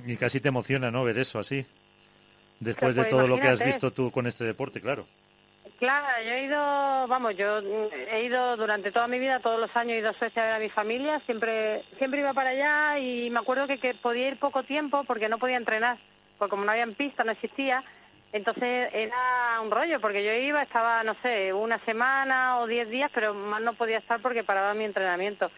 Y 0.05 0.15
casi 0.15 0.39
te 0.39 0.47
emociona, 0.47 0.89
¿no? 0.89 1.03
Ver 1.03 1.17
eso 1.19 1.39
así. 1.39 1.65
Después 2.59 2.95
de 2.95 3.01
Pues 3.01 3.09
todo 3.09 3.27
lo 3.27 3.39
que 3.39 3.47
has 3.49 3.59
visto 3.65 3.91
tú 3.91 4.11
con 4.11 4.27
este 4.27 4.45
deporte, 4.45 4.79
claro. 4.79 5.05
Claro, 5.77 6.07
yo 6.23 6.31
he 6.31 6.45
ido, 6.45 7.07
vamos, 7.07 7.35
yo 7.35 7.57
he 7.59 8.23
ido 8.23 8.55
durante 8.55 8.91
toda 8.91 9.07
mi 9.07 9.17
vida, 9.19 9.39
todos 9.39 9.59
los 9.59 9.75
años 9.75 9.93
he 9.93 9.99
ido 9.99 10.09
a 10.11 10.13
Suecia 10.13 10.43
a 10.43 10.45
ver 10.45 10.55
a 10.55 10.59
mi 10.59 10.69
familia, 10.69 11.19
siempre 11.25 11.83
siempre 11.97 12.19
iba 12.19 12.33
para 12.33 12.51
allá 12.51 12.99
y 12.99 13.29
me 13.31 13.39
acuerdo 13.39 13.65
que, 13.67 13.79
que 13.79 13.95
podía 13.95 14.27
ir 14.29 14.37
poco 14.37 14.63
tiempo 14.63 15.03
porque 15.05 15.27
no 15.27 15.39
podía 15.39 15.57
entrenar, 15.57 15.97
porque 16.37 16.51
como 16.51 16.65
no 16.65 16.71
había 16.71 16.85
pista, 16.87 17.23
no 17.23 17.31
existía, 17.31 17.83
entonces 18.33 18.89
era 18.93 19.59
un 19.61 19.71
rollo, 19.71 19.99
porque 19.99 20.23
yo 20.23 20.31
iba, 20.33 20.61
estaba, 20.63 21.03
no 21.03 21.15
sé, 21.21 21.53
una 21.53 21.79
semana 21.85 22.59
o 22.59 22.67
diez 22.67 22.89
días, 22.89 23.11
pero 23.13 23.33
más 23.33 23.61
no 23.61 23.73
podía 23.73 23.97
estar 23.97 24.21
porque 24.21 24.43
paraba 24.43 24.73
mi 24.73 24.85
entrenamiento. 24.85 25.51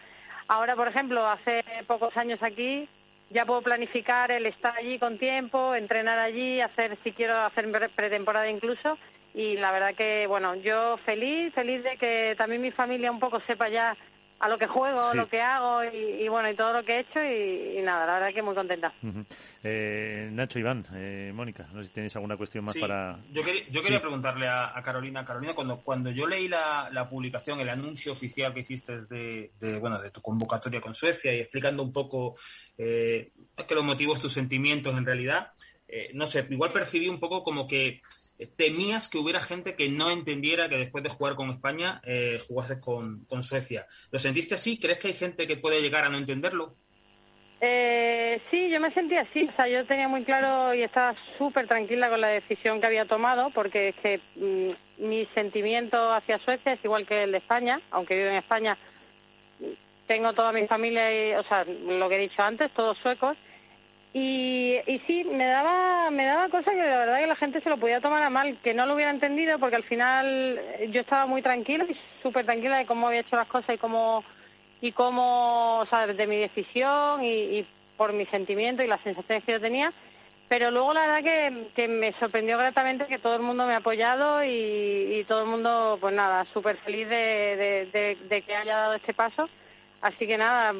Ahora, 0.48 0.74
por 0.76 0.88
ejemplo, 0.88 1.26
hace 1.26 1.64
pocos 1.86 2.16
años 2.16 2.42
aquí, 2.42 2.88
ya 3.30 3.46
puedo 3.46 3.62
planificar 3.62 4.30
el 4.30 4.46
estar 4.46 4.76
allí 4.76 4.98
con 4.98 5.18
tiempo, 5.18 5.74
entrenar 5.74 6.18
allí, 6.18 6.60
hacer, 6.60 6.98
si 7.02 7.12
quiero, 7.12 7.38
hacer 7.40 7.70
pre- 7.70 7.88
pretemporada 7.88 8.48
incluso. 8.48 8.98
Y 9.32 9.56
la 9.56 9.72
verdad 9.72 9.94
que, 9.94 10.26
bueno, 10.28 10.54
yo 10.56 10.96
feliz, 10.98 11.52
feliz 11.54 11.82
de 11.82 11.96
que 11.96 12.34
también 12.36 12.60
mi 12.62 12.70
familia 12.70 13.10
un 13.10 13.18
poco 13.18 13.40
sepa 13.40 13.68
ya 13.68 13.96
a 14.40 14.48
lo 14.48 14.58
que 14.58 14.66
juego, 14.66 15.00
Sí. 15.12 15.16
lo 15.16 15.28
que 15.28 15.40
hago 15.40 15.84
y, 15.84 16.24
y 16.24 16.28
bueno, 16.28 16.50
y 16.50 16.56
todo 16.56 16.72
lo 16.74 16.84
que 16.84 16.96
he 16.96 17.00
hecho 17.00 17.20
y, 17.22 17.78
y 17.78 17.82
nada, 17.82 18.04
la 18.06 18.14
verdad 18.14 18.34
que 18.34 18.42
muy 18.42 18.54
contenta. 18.54 18.92
Eh, 19.62 20.28
Nacho, 20.32 20.58
Iván, 20.58 20.84
eh, 20.94 21.32
Mónica, 21.34 21.66
no 21.72 21.80
sé 21.82 21.88
si 21.88 21.94
tenéis 21.94 22.14
alguna 22.16 22.36
cuestión 22.36 22.64
más 22.64 22.74
Sí, 22.74 22.80
para... 22.80 23.18
Yo 23.32 23.42
quería, 23.42 23.62
yo 23.70 23.80
quería 23.82 23.98
Sí. 23.98 24.02
preguntarle 24.02 24.46
a, 24.48 24.76
a 24.76 24.82
Carolina, 24.82 25.24
Carolina, 25.24 25.54
cuando, 25.54 25.78
cuando 25.80 26.10
yo 26.10 26.26
leí 26.26 26.48
la, 26.48 26.88
la 26.92 27.08
publicación, 27.08 27.60
el 27.60 27.68
anuncio 27.70 28.12
oficial 28.12 28.52
que 28.52 28.60
hiciste 28.60 29.02
de, 29.06 29.52
de, 29.58 29.78
bueno, 29.78 30.00
de 30.02 30.10
tu 30.10 30.20
convocatoria 30.20 30.80
con 30.80 30.94
Suecia 30.94 31.32
y 31.32 31.40
explicando 31.40 31.82
un 31.82 31.92
poco 31.92 32.34
eh, 32.76 33.30
que 33.66 33.74
los 33.74 33.84
motivos, 33.84 34.20
tus 34.20 34.32
sentimientos 34.32 34.96
en 34.98 35.06
realidad, 35.06 35.52
eh, 35.88 36.10
no 36.12 36.26
sé, 36.26 36.46
igual 36.50 36.72
percibí 36.72 37.08
un 37.08 37.20
poco 37.20 37.42
como 37.42 37.66
que 37.66 38.02
temías 38.56 39.08
que 39.08 39.18
hubiera 39.18 39.40
gente 39.40 39.76
que 39.76 39.88
no 39.88 40.10
entendiera 40.10 40.68
que 40.68 40.76
después 40.76 41.04
de 41.04 41.10
jugar 41.10 41.34
con 41.34 41.50
España 41.50 42.00
eh, 42.04 42.38
jugases 42.46 42.78
con, 42.78 43.24
con 43.24 43.42
Suecia. 43.42 43.86
¿Lo 44.10 44.18
sentiste 44.18 44.54
así? 44.54 44.78
¿Crees 44.78 44.98
que 44.98 45.08
hay 45.08 45.14
gente 45.14 45.46
que 45.46 45.56
puede 45.56 45.82
llegar 45.82 46.04
a 46.04 46.08
no 46.08 46.18
entenderlo? 46.18 46.74
Eh, 47.60 48.42
sí, 48.50 48.68
yo 48.68 48.80
me 48.80 48.92
sentía 48.92 49.22
así. 49.22 49.44
O 49.44 49.56
sea, 49.56 49.68
yo 49.68 49.86
tenía 49.86 50.08
muy 50.08 50.24
claro 50.24 50.74
y 50.74 50.82
estaba 50.82 51.14
súper 51.38 51.66
tranquila 51.66 52.10
con 52.10 52.20
la 52.20 52.28
decisión 52.28 52.80
que 52.80 52.86
había 52.86 53.06
tomado, 53.06 53.50
porque 53.50 53.88
es 53.88 53.96
que 53.96 54.20
mm, 54.36 55.06
mi 55.06 55.26
sentimiento 55.34 56.12
hacia 56.12 56.38
Suecia 56.40 56.74
es 56.74 56.84
igual 56.84 57.06
que 57.06 57.24
el 57.24 57.32
de 57.32 57.38
España, 57.38 57.80
aunque 57.90 58.16
vivo 58.16 58.28
en 58.28 58.36
España. 58.36 58.76
Tengo 60.06 60.34
toda 60.34 60.52
mi 60.52 60.66
familia, 60.66 61.10
y, 61.10 61.34
o 61.34 61.42
sea, 61.44 61.64
lo 61.64 62.08
que 62.08 62.16
he 62.16 62.28
dicho 62.28 62.42
antes, 62.42 62.70
todos 62.72 62.98
suecos. 62.98 63.38
Y, 64.16 64.76
y 64.86 64.98
sí, 65.08 65.24
me 65.24 65.44
daba, 65.44 66.08
me 66.12 66.24
daba 66.24 66.48
cosa 66.48 66.70
que 66.70 66.76
la 66.76 66.98
verdad 66.98 67.18
que 67.18 67.26
la 67.26 67.34
gente 67.34 67.60
se 67.60 67.68
lo 67.68 67.78
podía 67.78 68.00
tomar 68.00 68.22
a 68.22 68.30
mal, 68.30 68.56
que 68.62 68.72
no 68.72 68.86
lo 68.86 68.94
hubiera 68.94 69.10
entendido, 69.10 69.58
porque 69.58 69.74
al 69.74 69.82
final 69.82 70.56
eh, 70.78 70.88
yo 70.92 71.00
estaba 71.00 71.26
muy 71.26 71.42
tranquila 71.42 71.84
y 71.84 71.96
súper 72.22 72.44
tranquila 72.44 72.78
de 72.78 72.86
cómo 72.86 73.08
había 73.08 73.22
hecho 73.22 73.34
las 73.34 73.48
cosas 73.48 73.74
y 73.74 73.78
cómo 73.78 74.22
y 74.80 74.92
cómo, 74.92 75.80
o 75.80 75.86
sea, 75.86 76.06
de 76.06 76.26
mi 76.28 76.36
decisión 76.36 77.24
y, 77.24 77.58
y 77.58 77.66
por 77.96 78.12
mi 78.12 78.24
sentimiento 78.26 78.84
y 78.84 78.86
las 78.86 79.00
sensaciones 79.00 79.42
que 79.44 79.52
yo 79.52 79.60
tenía. 79.60 79.92
pero 80.48 80.70
luego 80.70 80.92
la 80.94 81.06
verdad 81.08 81.70
que, 81.74 81.88
me 81.88 82.12
sorprendió 82.20 82.56
gratamente 82.56 83.06
que 83.06 83.18
todo 83.18 83.34
el 83.34 83.42
mundo 83.42 83.66
me 83.66 83.74
ha 83.74 83.78
apoyado 83.78 84.44
y, 84.44 85.24
todo 85.26 85.42
el 85.42 85.48
mundo, 85.48 85.98
pues 86.00 86.14
nada, 86.14 86.46
súper 86.52 86.76
feliz 86.78 87.08
de, 87.08 88.16
de 88.28 88.42
que 88.42 88.54
haya 88.54 88.76
dado 88.76 88.94
este 88.94 89.12
paso. 89.12 89.48
Así 90.02 90.26
que 90.26 90.36
nada, 90.36 90.74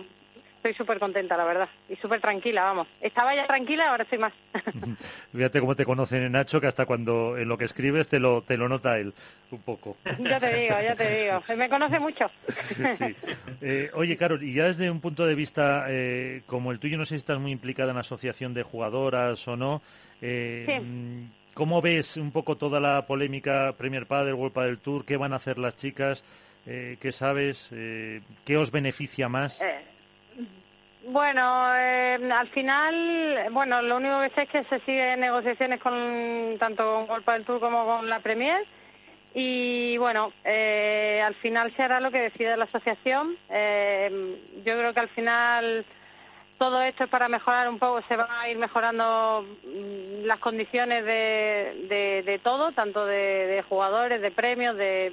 estoy 0.65 0.75
súper 0.75 0.99
contenta, 0.99 1.37
la 1.37 1.45
verdad, 1.45 1.69
y 1.91 1.97
súper 1.97 2.23
tranquila, 2.23 2.63
vamos. 2.63 2.89
Estaba 3.03 3.37
ya 3.37 3.47
tranquila, 3.47 3.91
ahora 3.91 4.05
estoy 4.05 4.19
más. 4.19 4.33
Fíjate 5.33 5.61
cómo 5.61 5.75
te 5.77 5.85
conocen 5.85 6.33
Nacho, 6.33 6.59
que 6.59 6.67
hasta 6.67 6.87
cuando 6.87 7.37
en 7.37 7.49
lo 7.49 7.59
que 7.59 7.67
escribes 7.67 8.09
te 8.09 8.19
lo, 8.19 8.41
te 8.41 8.57
lo 8.57 8.67
nota 8.67 8.97
él 8.97 9.13
un 9.51 9.61
poco. 9.61 9.99
ya 10.19 10.41
te 10.41 10.59
digo, 10.59 10.75
ya 10.81 10.95
te 10.95 11.23
digo. 11.23 11.41
Me 11.59 11.69
conoce 11.69 11.99
mucho. 11.99 12.25
Eh, 13.61 13.91
oye, 13.95 14.17
Carol, 14.17 14.43
y 14.43 14.55
ya 14.55 14.65
desde 14.65 14.91
un 14.91 15.01
punto 15.01 15.27
de 15.27 15.35
vista 15.35 15.85
eh, 15.89 16.43
como 16.47 16.73
el 16.73 16.79
tuyo, 16.79 16.97
no 16.97 17.05
sé 17.05 17.11
si 17.11 17.17
estás 17.17 17.39
muy 17.39 17.53
implicada 17.53 17.91
en 17.91 17.97
la 17.97 18.01
asociación 18.01 18.55
de 18.55 18.63
jugadoras 18.63 19.47
o 19.47 19.57
no. 19.57 19.83
Eh, 20.23 20.81
¿Cómo 21.53 21.83
ves 21.83 22.17
un 22.17 22.33
poco 22.33 22.57
toda 22.57 22.81
la 22.81 23.07
polémica 23.07 23.73
Premier 23.77 24.07
Padel, 24.07 24.35
World 24.35 24.55
Padel 24.55 24.79
Tour? 24.79 25.05
¿Qué 25.05 25.17
van 25.19 25.35
a 25.35 25.37
hacer 25.37 25.59
las 25.59 25.77
chicas? 25.77 26.25
Eh, 26.67 26.97
¿Qué 27.01 27.13
sabes? 27.13 27.69
¿Qué 27.71 28.57
os 28.57 28.71
beneficia 28.71 29.29
más? 29.29 29.61
Bueno, 31.07 31.77
eh, 31.77 32.19
al 32.33 32.49
final, 32.49 33.49
bueno, 33.51 33.83
lo 33.83 33.97
único 33.97 34.21
que 34.23 34.31
sé 34.31 34.43
es 34.43 34.49
que 34.49 34.65
se 34.65 34.81
siguen 34.87 35.21
negociaciones 35.21 35.79
con 35.81 36.57
tanto 36.59 36.83
con 36.83 37.07
Golpa 37.07 37.35
del 37.35 37.45
Tour 37.45 37.61
como 37.61 37.85
con 37.85 38.09
la 38.09 38.21
Premier 38.21 38.65
y 39.35 39.99
bueno, 39.99 40.33
eh, 40.45 41.21
al 41.23 41.35
final 41.37 41.75
se 41.77 41.83
hará 41.83 42.01
lo 42.01 42.11
que 42.11 42.23
decide 42.23 42.57
la 42.57 42.65
asociación. 42.65 43.37
Eh, 43.51 44.39
yo 44.65 44.79
creo 44.79 44.95
que 44.95 45.01
al 45.01 45.09
final 45.11 45.85
todo 46.57 46.81
esto 46.81 47.05
es 47.05 47.11
para 47.11 47.29
mejorar 47.29 47.69
un 47.69 47.79
poco, 47.79 48.01
se 48.09 48.17
van 48.17 48.31
a 48.31 48.49
ir 48.49 48.57
mejorando 48.57 49.43
mm, 49.43 50.25
las 50.25 50.39
condiciones 50.39 51.05
de, 51.05 52.23
de, 52.25 52.41
todo, 52.43 52.73
tanto 52.73 53.05
de, 53.05 53.47
de, 53.47 53.63
jugadores, 53.63 54.23
de 54.23 54.31
premios, 54.31 54.75
de, 54.77 55.13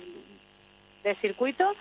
de 1.04 1.15
circuito 1.15 1.73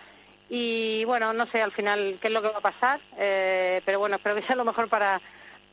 y 0.52 1.04
bueno, 1.04 1.32
no 1.32 1.46
sé 1.46 1.62
al 1.62 1.70
final 1.70 2.18
qué 2.20 2.26
es 2.26 2.34
lo 2.34 2.42
que 2.42 2.48
va 2.48 2.58
a 2.58 2.60
pasar, 2.60 3.00
eh, 3.16 3.80
pero 3.84 4.00
bueno, 4.00 4.16
espero 4.16 4.34
que 4.34 4.42
sea 4.42 4.56
lo 4.56 4.64
mejor 4.64 4.88
para, 4.88 5.20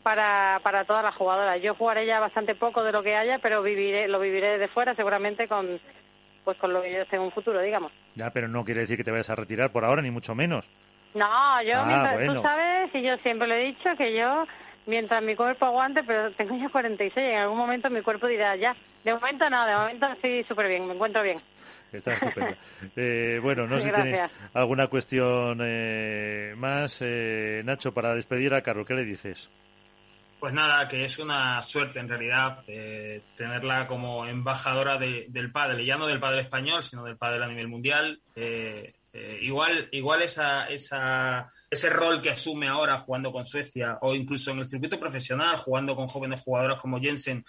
para, 0.04 0.60
para 0.62 0.86
todas 0.86 1.04
las 1.04 1.16
jugadoras. 1.16 1.60
Yo 1.64 1.74
jugaré 1.74 2.06
ya 2.06 2.20
bastante 2.20 2.54
poco 2.54 2.84
de 2.84 2.92
lo 2.92 3.02
que 3.02 3.16
haya, 3.16 3.40
pero 3.40 3.64
viviré, 3.64 4.08
lo 4.08 4.20
viviré 4.20 4.52
desde 4.52 4.68
fuera 4.68 4.94
seguramente 4.94 5.48
con, 5.48 5.80
pues 6.44 6.58
con 6.60 6.74
lo 6.74 6.84
que 6.84 6.94
yo 6.94 7.02
esté 7.02 7.16
en 7.16 7.24
un 7.24 7.32
futuro, 7.32 7.60
digamos. 7.60 7.92
Ya, 8.14 8.30
pero 8.30 8.48
no 8.48 8.64
quiere 8.64 8.82
decir 8.82 8.98
que 8.98 9.04
te 9.04 9.10
vayas 9.10 9.32
a 9.32 9.36
retirar 9.36 9.72
por 9.72 9.84
ahora, 9.84 10.04
ni 10.04 10.12
mucho 10.12 10.36
menos. 10.36 10.64
No, 11.16 11.62
yo, 11.64 11.74
ah, 11.76 12.16
tú 12.24 12.42
sabes, 12.44 12.94
y 12.94 13.02
yo 13.02 13.18
siempre 13.18 13.48
le 13.48 13.62
he 13.62 13.66
dicho 13.70 13.90
que 13.98 14.14
yo, 14.16 14.46
mientras 14.86 15.24
mi 15.24 15.36
cuerpo 15.36 15.66
aguante, 15.66 16.04
pero 16.04 16.32
tengo 16.34 16.56
ya 16.56 16.70
46 16.70 17.18
y 17.18 17.32
en 17.32 17.40
algún 17.40 17.58
momento 17.58 17.90
mi 17.90 18.04
cuerpo 18.04 18.28
dirá, 18.28 18.56
ya, 18.56 18.74
de 19.04 19.14
momento 19.16 19.50
no, 19.50 19.66
de 19.66 19.76
momento 19.76 20.06
estoy 20.06 20.44
súper 20.44 20.68
bien, 20.68 20.86
me 20.86 20.94
encuentro 20.94 21.24
bien. 21.24 21.38
Está 21.92 22.14
estupendo. 22.14 22.56
Eh, 22.96 23.40
bueno, 23.42 23.68
no 23.68 23.78
sé 23.80 23.86
si 23.86 23.92
tenéis 23.92 24.22
alguna 24.54 24.88
cuestión 24.88 25.60
eh, 25.62 26.54
más. 26.56 26.98
Eh, 27.02 27.62
Nacho, 27.66 27.94
para 27.94 28.16
despedir 28.16 28.54
a 28.54 28.62
Carlos, 28.62 28.88
¿qué 28.88 28.94
le 28.94 29.04
dices? 29.04 29.50
Pues 30.40 30.54
nada, 30.54 30.88
que 30.88 31.04
es 31.04 31.18
una 31.18 31.62
suerte 31.64 32.00
en 32.00 32.08
realidad 32.08 32.64
tenerla 33.36 33.88
como 33.88 34.28
embajadora 34.28 34.98
del 34.98 35.52
padre, 35.52 35.84
ya 35.84 35.98
no 35.98 36.06
del 36.06 36.20
padre 36.20 36.42
español, 36.42 36.84
sino 36.84 37.04
del 37.04 37.18
padre 37.18 37.44
a 37.44 37.48
nivel 37.48 37.68
mundial. 37.68 38.22
igual 39.42 39.90
igual 39.92 40.22
esa, 40.22 40.68
esa, 40.68 41.50
ese 41.72 41.90
rol 41.90 42.22
que 42.22 42.30
asume 42.30 42.68
ahora 42.68 43.00
jugando 43.00 43.32
con 43.32 43.48
Suecia 43.48 43.98
o 44.02 44.14
incluso 44.14 44.52
en 44.52 44.60
el 44.60 44.68
circuito 44.68 45.00
profesional, 45.00 45.58
jugando 45.58 45.96
con 45.96 46.08
jóvenes 46.08 46.42
jugadoras 46.42 46.80
como 46.80 47.00
Jensen, 47.00 47.44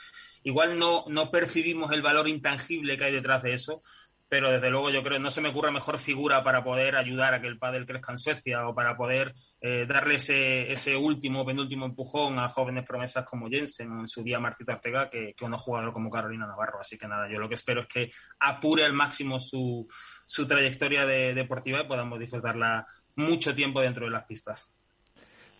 igual 0.45 0.79
no, 0.79 1.05
no 1.09 1.31
percibimos 1.31 1.93
el 1.93 2.01
valor 2.01 2.27
intangible 2.27 2.97
que 2.97 3.05
hay 3.05 3.13
detrás 3.13 3.43
de 3.43 3.53
eso, 3.53 3.83
pero 4.29 4.51
desde 4.51 4.71
luego 4.71 4.91
yo 4.91 5.03
creo 5.03 5.17
que 5.17 5.23
no 5.23 5.31
se 5.31 5.41
me 5.41 5.49
ocurre 5.49 5.73
mejor 5.73 5.99
figura 5.99 6.45
para 6.45 6.63
poder 6.63 6.97
ayudar 6.97 7.35
a 7.35 7.41
que 7.41 7.47
el 7.47 7.59
pádel 7.59 7.87
crezca 7.87 8.13
en 8.13 8.19
Suecia 8.19 8.67
o 8.67 8.75
para 8.75 8.97
poder 8.97 9.35
eh, 9.61 9.87
darle 9.87 10.17
ese, 10.17 10.71
ese 10.71 10.97
último, 10.97 11.47
penúltimo 11.47 11.87
empujón 11.87 12.39
a 12.39 12.49
jóvenes 12.49 12.85
promesas 12.85 13.25
como 13.25 13.49
Jensen 13.49 13.91
o 13.93 14.01
en 14.01 14.09
su 14.09 14.23
día 14.23 14.39
Martita 14.39 14.75
Ortega 14.75 15.09
que, 15.09 15.35
que 15.35 15.45
unos 15.45 15.63
jugador 15.63 15.93
como 15.93 16.11
Carolina 16.11 16.47
Navarro. 16.47 16.81
Así 16.81 16.99
que 16.99 17.09
nada, 17.09 17.29
yo 17.29 17.39
lo 17.39 17.49
que 17.49 17.55
espero 17.55 17.83
es 17.83 17.89
que 17.89 18.11
apure 18.41 18.85
al 18.85 18.93
máximo 18.93 19.41
su, 19.41 19.87
su 20.27 20.47
trayectoria 20.47 21.07
de, 21.07 21.33
deportiva 21.33 21.81
y 21.81 21.87
podamos 21.87 22.19
disfrutarla 22.19 22.87
mucho 23.17 23.55
tiempo 23.55 23.81
dentro 23.81 24.05
de 24.05 24.11
las 24.11 24.25
pistas. 24.25 24.75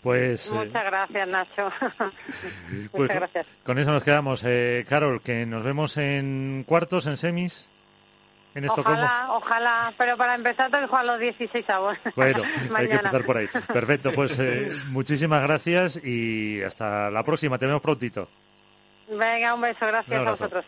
Pues, 0.03 0.47
eh, 0.47 0.55
Muchas 0.55 0.85
gracias, 0.85 1.29
Nacho. 1.29 1.71
Muchas 2.71 2.91
pues, 2.93 3.09
gracias. 3.09 3.47
Con 3.65 3.79
eso 3.79 3.91
nos 3.91 4.05
quedamos. 4.05 4.45
Eh, 4.47 4.85
Carol, 4.89 5.23
que 5.23 5.45
nos 5.47 5.65
vemos 5.65 5.97
en 5.97 6.65
cuartos, 6.69 7.07
en 7.07 7.17
semis 7.17 7.69
ojalá, 8.69 9.29
ojalá, 9.31 9.93
pero 9.97 10.17
para 10.17 10.35
empezar 10.35 10.71
tengo 10.71 10.85
que 10.85 10.89
jugar 10.89 11.05
los 11.05 11.21
16 11.21 11.71
avos. 11.71 11.99
Bueno, 12.17 12.43
hay 12.75 12.89
que 12.89 12.95
empezar 12.95 13.25
por 13.25 13.37
ahí. 13.37 13.49
Perfecto, 13.73 14.11
pues 14.15 14.39
eh, 14.39 14.69
muchísimas 14.93 15.43
gracias 15.43 16.01
y 16.03 16.63
hasta 16.63 17.11
la 17.11 17.23
próxima, 17.23 17.59
te 17.59 17.67
vemos 17.67 17.83
prontito. 17.83 18.29
Venga, 19.09 19.55
un 19.55 19.61
beso, 19.63 19.87
gracias 19.87 20.27
a 20.27 20.31
vosotros. 20.31 20.65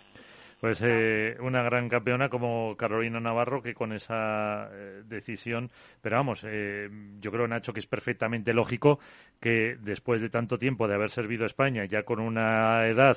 Pues 0.60 0.82
eh, 0.84 1.38
una 1.40 1.62
gran 1.62 1.88
campeona 1.88 2.28
como 2.28 2.76
Carolina 2.76 3.18
Navarro 3.18 3.62
que 3.62 3.72
con 3.72 3.94
esa 3.94 4.68
eh, 4.70 5.02
decisión, 5.06 5.70
pero 6.02 6.16
vamos, 6.16 6.44
eh, 6.46 6.90
yo 7.18 7.32
creo 7.32 7.48
Nacho 7.48 7.72
que 7.72 7.80
es 7.80 7.86
perfectamente 7.86 8.52
lógico 8.52 8.98
que 9.40 9.78
después 9.80 10.20
de 10.20 10.28
tanto 10.28 10.58
tiempo 10.58 10.86
de 10.86 10.96
haber 10.96 11.08
servido 11.08 11.44
a 11.44 11.46
España, 11.46 11.86
ya 11.86 12.02
con 12.02 12.20
una 12.20 12.86
edad 12.88 13.16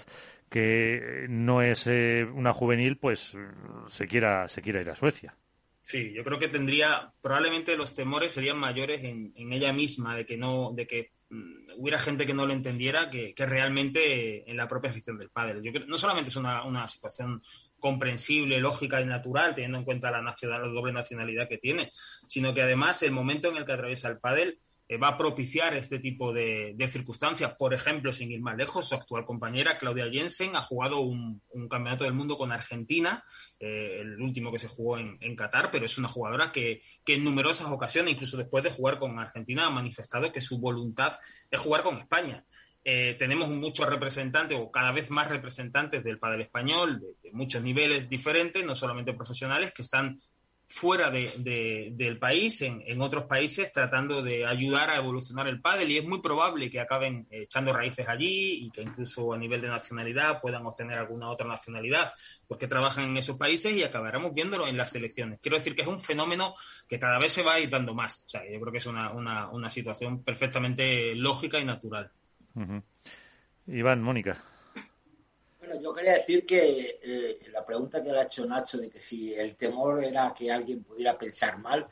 que 0.54 1.26
no 1.30 1.64
es 1.64 1.88
una 1.88 2.54
juvenil, 2.54 2.98
pues 2.98 3.34
se 3.88 4.08
quiera 4.08 4.48
se 4.48 4.62
quiera 4.62 4.82
ir 4.82 4.90
a 4.92 4.96
Suecia. 4.96 5.36
Sí, 5.82 6.14
yo 6.14 6.24
creo 6.24 6.38
que 6.38 6.48
tendría, 6.48 7.12
probablemente 7.22 7.76
los 7.76 7.96
temores 7.96 8.34
serían 8.34 8.60
mayores 8.60 9.04
en, 9.04 9.34
ella 9.36 9.74
misma, 9.74 10.16
de 10.16 10.28
que 10.28 10.38
no, 10.38 10.72
de 10.76 10.86
que 10.86 11.12
mm, 11.32 11.72
hubiera 11.78 11.98
gente 11.98 12.28
que 12.28 12.36
no 12.36 12.46
lo 12.46 12.54
entendiera, 12.54 13.10
que, 13.10 13.34
realmente 13.36 14.48
en 14.48 14.56
la 14.56 14.68
propia 14.68 14.92
afición 14.92 15.18
del 15.18 15.32
padre. 15.32 15.60
Yo 15.64 15.72
no 15.88 15.98
solamente 15.98 16.30
es 16.30 16.36
una, 16.36 16.64
una, 16.66 16.88
situación 16.88 17.42
comprensible, 17.80 18.60
lógica 18.60 19.02
y 19.02 19.06
natural, 19.06 19.56
teniendo 19.56 19.80
en 19.80 19.86
cuenta 19.86 20.12
la, 20.12 20.22
nacional, 20.22 20.62
la 20.62 20.68
doble 20.68 20.94
nacionalidad 20.94 21.50
que 21.50 21.58
tiene, 21.58 21.90
sino 22.28 22.54
que 22.54 22.62
además 22.62 23.02
el 23.02 23.12
momento 23.12 23.50
en 23.50 23.58
el 23.58 23.66
que 23.66 23.74
atraviesa 23.74 24.08
el 24.08 24.20
pádel 24.20 24.60
eh, 24.88 24.98
va 24.98 25.10
a 25.10 25.18
propiciar 25.18 25.76
este 25.76 26.00
tipo 26.00 26.34
de, 26.34 26.76
circunstancias. 26.90 27.54
Por 27.56 27.74
ejemplo, 27.74 28.12
sin 28.12 28.32
ir 28.32 28.42
más 28.42 28.58
lejos, 28.58 28.88
su 28.88 28.96
actual 28.96 29.26
compañera 29.26 29.78
Claudia 29.78 30.10
Jensen 30.12 30.56
ha 30.56 30.62
jugado 30.62 31.00
un, 31.00 31.42
campeonato 31.70 32.04
del 32.04 32.14
mundo 32.14 32.38
con 32.38 32.52
Argentina, 32.52 33.24
eh, 33.60 34.00
el 34.02 34.22
último 34.22 34.52
que 34.52 34.60
se 34.60 34.68
jugó 34.68 34.98
en, 34.98 35.36
Qatar, 35.36 35.72
pero 35.72 35.86
es 35.86 35.98
una 35.98 36.08
jugadora 36.08 36.52
que, 36.52 36.82
en 37.08 37.24
numerosas 37.24 37.68
ocasiones, 37.68 38.14
incluso 38.14 38.38
después 38.38 38.64
de 38.64 38.72
jugar 38.72 39.00
con 39.00 39.18
Argentina, 39.18 39.66
ha 39.66 39.70
manifestado 39.70 40.32
que 40.32 40.42
su 40.42 40.60
voluntad 40.60 41.18
es 41.50 41.60
jugar 41.60 41.84
con 41.84 41.98
España. 41.98 42.46
Eh, 42.86 43.16
tenemos 43.18 43.50
muchos 43.50 43.88
representantes 43.88 44.58
o 44.60 44.70
cada 44.70 44.92
vez 44.92 45.10
más 45.10 45.30
representantes 45.30 46.04
del 46.04 46.20
padre 46.20 46.44
español 46.44 47.00
de, 47.00 47.32
muchos 47.32 47.64
niveles 47.64 48.10
diferentes, 48.10 48.66
no 48.66 48.76
solamente 48.76 49.14
profesionales, 49.14 49.72
que 49.72 49.84
están 49.84 50.20
fuera 50.68 51.12
de, 51.12 51.92
del 51.96 52.18
país, 52.18 52.62
en, 52.62 53.02
otros 53.02 53.26
países, 53.26 53.72
tratando 53.72 54.22
de 54.22 54.46
ayudar 54.46 54.90
a 54.90 54.98
evolucionar 54.98 55.48
el 55.48 55.62
pádel 55.62 55.92
y 55.92 55.98
es 55.98 56.06
muy 56.06 56.22
probable 56.22 56.72
que 56.72 56.80
acaben 56.80 57.28
echando 57.30 57.72
raíces 57.74 58.08
allí 58.08 58.66
y 58.66 58.72
que 58.72 58.82
incluso 58.82 59.34
a 59.34 59.38
nivel 59.38 59.62
de 59.62 59.68
nacionalidad 59.68 60.42
puedan 60.42 60.66
obtener 60.66 60.98
alguna 60.98 61.30
otra 61.30 61.48
nacionalidad, 61.48 62.14
porque 62.48 62.68
trabajan 62.68 63.10
en 63.10 63.18
esos 63.18 63.38
países 63.38 63.76
y 63.76 63.84
acabaremos 63.84 64.34
viéndolo 64.34 64.68
en 64.68 64.78
las 64.78 64.92
selecciones. 64.92 65.40
Quiero 65.42 65.58
decir 65.58 65.76
que 65.76 65.84
es 65.84 65.88
un 65.88 66.00
fenómeno 66.00 66.54
que 66.90 67.00
cada 67.00 67.20
vez 67.20 67.32
se 67.32 67.44
va 67.44 67.54
a 67.54 67.60
ir 67.60 67.70
dando 67.70 67.94
más. 67.94 68.24
O 68.26 68.30
sea, 68.30 68.42
yo 68.50 68.60
creo 68.60 68.72
que 68.72 68.80
es 68.80 68.88
una, 68.88 69.12
una, 69.12 69.50
una 69.50 69.70
situación 69.70 70.24
perfectamente 70.24 71.14
lógica 71.16 71.60
y 71.60 71.66
natural. 71.66 72.12
Iván, 73.68 74.02
Mónica. 74.02 74.53
Yo 75.82 75.94
quería 75.94 76.14
decir 76.14 76.46
que 76.46 77.00
eh, 77.02 77.40
la 77.52 77.66
pregunta 77.66 78.02
que 78.02 78.12
le 78.12 78.20
ha 78.20 78.24
hecho 78.24 78.46
Nacho 78.46 78.78
de 78.78 78.90
que 78.90 79.00
si 79.00 79.34
el 79.34 79.56
temor 79.56 80.04
era 80.04 80.34
que 80.34 80.52
alguien 80.52 80.84
pudiera 80.84 81.18
pensar 81.18 81.60
mal, 81.60 81.88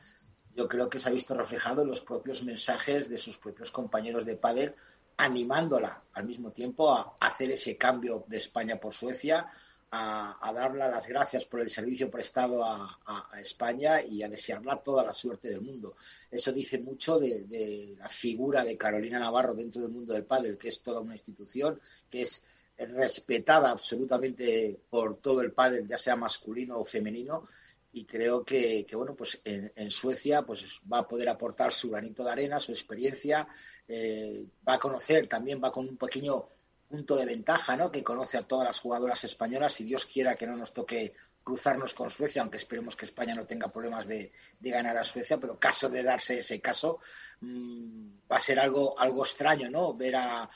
yo 0.56 0.68
creo 0.68 0.90
que 0.90 1.00
se 1.00 1.10
ha 1.10 1.12
visto 1.12 1.34
reflejado 1.34 1.82
en 1.82 1.88
los 1.88 2.02
propios 2.02 2.44
mensajes 2.44 3.10
de 3.10 3.18
sus 3.18 3.38
propios 3.38 3.72
compañeros 3.72 4.26
de 4.26 4.36
padre 4.36 4.76
animándola 5.18 6.04
al 6.14 6.26
mismo 6.26 6.52
tiempo 6.52 6.92
a 6.92 7.16
hacer 7.20 7.52
ese 7.52 7.78
cambio 7.78 8.26
de 8.28 8.38
España 8.38 8.80
por 8.80 8.94
Suecia, 8.94 9.48
a, 9.94 10.54
darle 10.56 10.80
las 10.80 11.08
gracias 11.08 11.46
por 11.46 11.60
el 11.60 11.70
servicio 11.70 12.10
prestado 12.10 12.64
a, 12.64 12.98
España 13.40 14.02
y 14.02 14.24
a 14.24 14.30
desearla 14.30 14.78
toda 14.78 15.04
la 15.04 15.14
suerte 15.14 15.50
del 15.50 15.62
mundo. 15.62 15.96
Eso 16.30 16.52
dice 16.52 16.80
mucho 16.80 17.20
de, 17.20 17.44
de, 17.44 17.96
la 17.98 18.08
figura 18.08 18.64
de 18.64 18.78
Carolina 18.78 19.20
Navarro 19.20 19.54
dentro 19.54 19.82
del 19.82 19.92
mundo 19.92 20.14
del 20.14 20.26
pádel, 20.26 20.58
que 20.58 20.70
es 20.70 20.82
toda 20.82 21.02
una 21.02 21.14
institución, 21.14 21.80
que 22.10 22.22
es 22.22 22.46
respetada 22.86 23.72
absolutamente 23.72 24.80
por 24.90 25.18
todo 25.20 25.42
el 25.42 25.52
padre, 25.52 25.84
ya 25.86 25.98
sea 25.98 26.16
masculino 26.16 26.78
o 26.78 26.86
femenino, 26.86 27.48
y 27.94 28.06
creo 28.06 28.44
que, 28.46 28.86
bueno, 28.94 29.16
pues 29.16 29.42
en, 29.44 29.92
Suecia 29.92 30.44
pues 30.44 30.80
va 30.92 31.00
a 31.00 31.08
poder 31.08 31.28
aportar 31.28 31.74
su 31.74 31.90
granito 31.90 32.24
de 32.24 32.32
arena, 32.32 32.60
su 32.60 32.72
experiencia, 32.72 33.48
eh, 33.88 34.46
va 34.68 34.76
a 34.76 34.80
conocer, 34.80 35.28
también 35.28 35.62
va 35.62 35.72
con 35.72 35.88
un 35.88 35.98
pequeño 35.98 36.48
punto 36.88 37.18
de 37.18 37.26
ventaja, 37.26 37.76
¿no? 37.76 37.92
Que 37.92 38.04
conoce 38.04 38.38
a 38.38 38.44
todas 38.44 38.68
las 38.68 38.80
jugadoras 38.80 39.24
españolas 39.26 39.80
y 39.82 39.86
Dios 39.86 40.06
quiera 40.06 40.36
que 40.36 40.48
no 40.48 40.56
nos 40.56 40.72
toque 40.72 41.14
cruzarnos 41.44 41.94
con 41.94 42.10
Suecia, 42.10 42.42
aunque 42.42 42.58
esperemos 42.58 42.96
que 42.96 43.06
España 43.06 43.36
no 43.36 43.46
tenga 43.46 43.72
problemas 43.72 44.08
de, 44.08 44.32
ganar 44.60 44.96
a 44.98 45.04
Suecia, 45.04 45.38
pero 45.38 45.60
caso 45.60 45.90
de 45.90 46.04
darse 46.04 46.40
ese 46.40 46.62
caso, 46.62 47.00
mm, 47.42 48.12
va 48.32 48.38
a 48.38 48.40
ser 48.40 48.60
algo, 48.60 48.98
algo 48.98 49.26
extraño, 49.26 49.70
¿no? 49.70 49.94
Ver 49.94 50.16
a, 50.16 50.50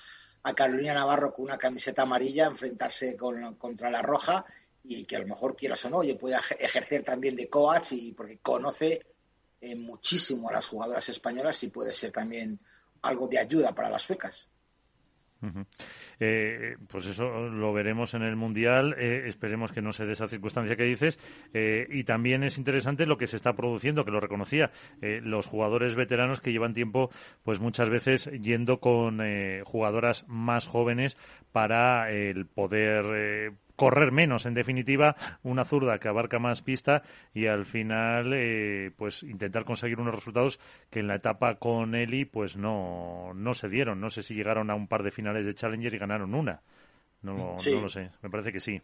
Carolina 0.54 0.94
Navarro 0.94 1.34
con 1.34 1.46
una 1.46 1.58
camiseta 1.58 2.04
amarilla 2.04 2.46
enfrentarse 2.46 3.16
con, 3.16 3.56
contra 3.56 3.90
la 3.90 4.02
roja 4.02 4.46
y 4.84 5.06
que 5.06 5.16
a 5.16 5.20
lo 5.20 5.28
mejor 5.28 5.56
quieras 5.56 5.84
o 5.86 5.90
no, 5.90 5.98
oye, 5.98 6.16
pueda 6.16 6.42
ejercer 6.60 7.04
también 7.04 7.36
de 7.36 7.50
coach 7.50 7.94
y 7.94 8.12
porque 8.12 8.38
conoce 8.38 9.06
eh, 9.62 9.76
muchísimo 9.76 10.50
a 10.50 10.54
las 10.54 10.68
jugadoras 10.68 11.10
españolas 11.10 11.64
y 11.64 11.70
puede 11.70 11.92
ser 11.92 12.12
también 12.12 12.60
algo 13.02 13.28
de 13.28 13.40
ayuda 13.40 13.74
para 13.74 13.90
las 13.90 14.04
suecas. 14.04 14.48
Eh, 16.20 16.78
pues 16.88 17.06
eso 17.08 17.50
lo 17.50 17.74
veremos 17.74 18.14
en 18.14 18.24
el 18.24 18.36
Mundial. 18.36 18.96
Eh, 18.98 19.24
esperemos 19.28 19.72
que 19.72 19.82
no 19.82 19.94
se 19.94 20.06
esa 20.12 20.28
circunstancia 20.28 20.76
que 20.76 20.84
dices. 20.84 21.20
Eh, 21.54 21.88
y 21.90 22.04
también 22.04 22.44
es 22.44 22.58
interesante 22.58 23.06
lo 23.06 23.18
que 23.18 23.28
se 23.28 23.38
está 23.38 23.54
produciendo, 23.54 24.06
que 24.06 24.12
lo 24.12 24.20
reconocía, 24.20 24.72
los 25.02 25.48
jugadores 25.48 25.96
veteranos 25.96 26.42
que 26.42 26.52
llevan 26.52 26.74
tiempo, 26.74 27.10
pues 27.44 27.60
muchas 27.60 27.90
veces 27.90 28.30
yendo 28.42 28.80
con 28.80 29.20
jugadoras 29.64 30.26
más 30.28 30.68
jóvenes 30.68 31.18
para 31.52 32.12
el 32.12 32.46
poder 32.46 33.54
correr 33.76 34.12
menos, 34.12 34.46
en 34.46 34.54
definitiva, 34.54 35.16
una 35.44 35.66
zurda 35.66 36.00
que 36.00 36.08
abarca 36.08 36.40
más 36.40 36.62
pista 36.62 37.04
y 37.34 37.48
al 37.48 37.66
final, 37.66 38.34
eh, 38.34 38.92
pues 38.96 39.24
intentar 39.24 39.66
conseguir 39.66 40.00
unos 40.00 40.16
resultados 40.16 40.60
que 40.90 41.00
en 41.00 41.08
la 41.08 41.16
etapa 41.16 41.56
con 41.56 41.96
Eli, 41.96 42.26
pues 42.26 42.58
no, 42.58 43.34
no 43.34 43.54
se 43.54 43.70
dieron. 43.70 44.00
No 44.00 44.10
sé 44.10 44.24
si 44.24 44.34
llegaron 44.36 44.70
a 44.70 44.76
un 44.76 44.88
par 44.88 45.04
de 45.04 45.12
finales 45.12 45.46
de 45.46 45.56
Challenger 45.56 45.94
y 45.94 45.98
ganaron 45.98 46.34
una. 46.34 46.62
No, 47.22 47.56
no 47.56 47.82
lo 47.82 47.90
sé, 47.90 48.12
me 48.22 48.30
parece 48.30 48.52
que 48.52 48.60
sí. 48.60 48.82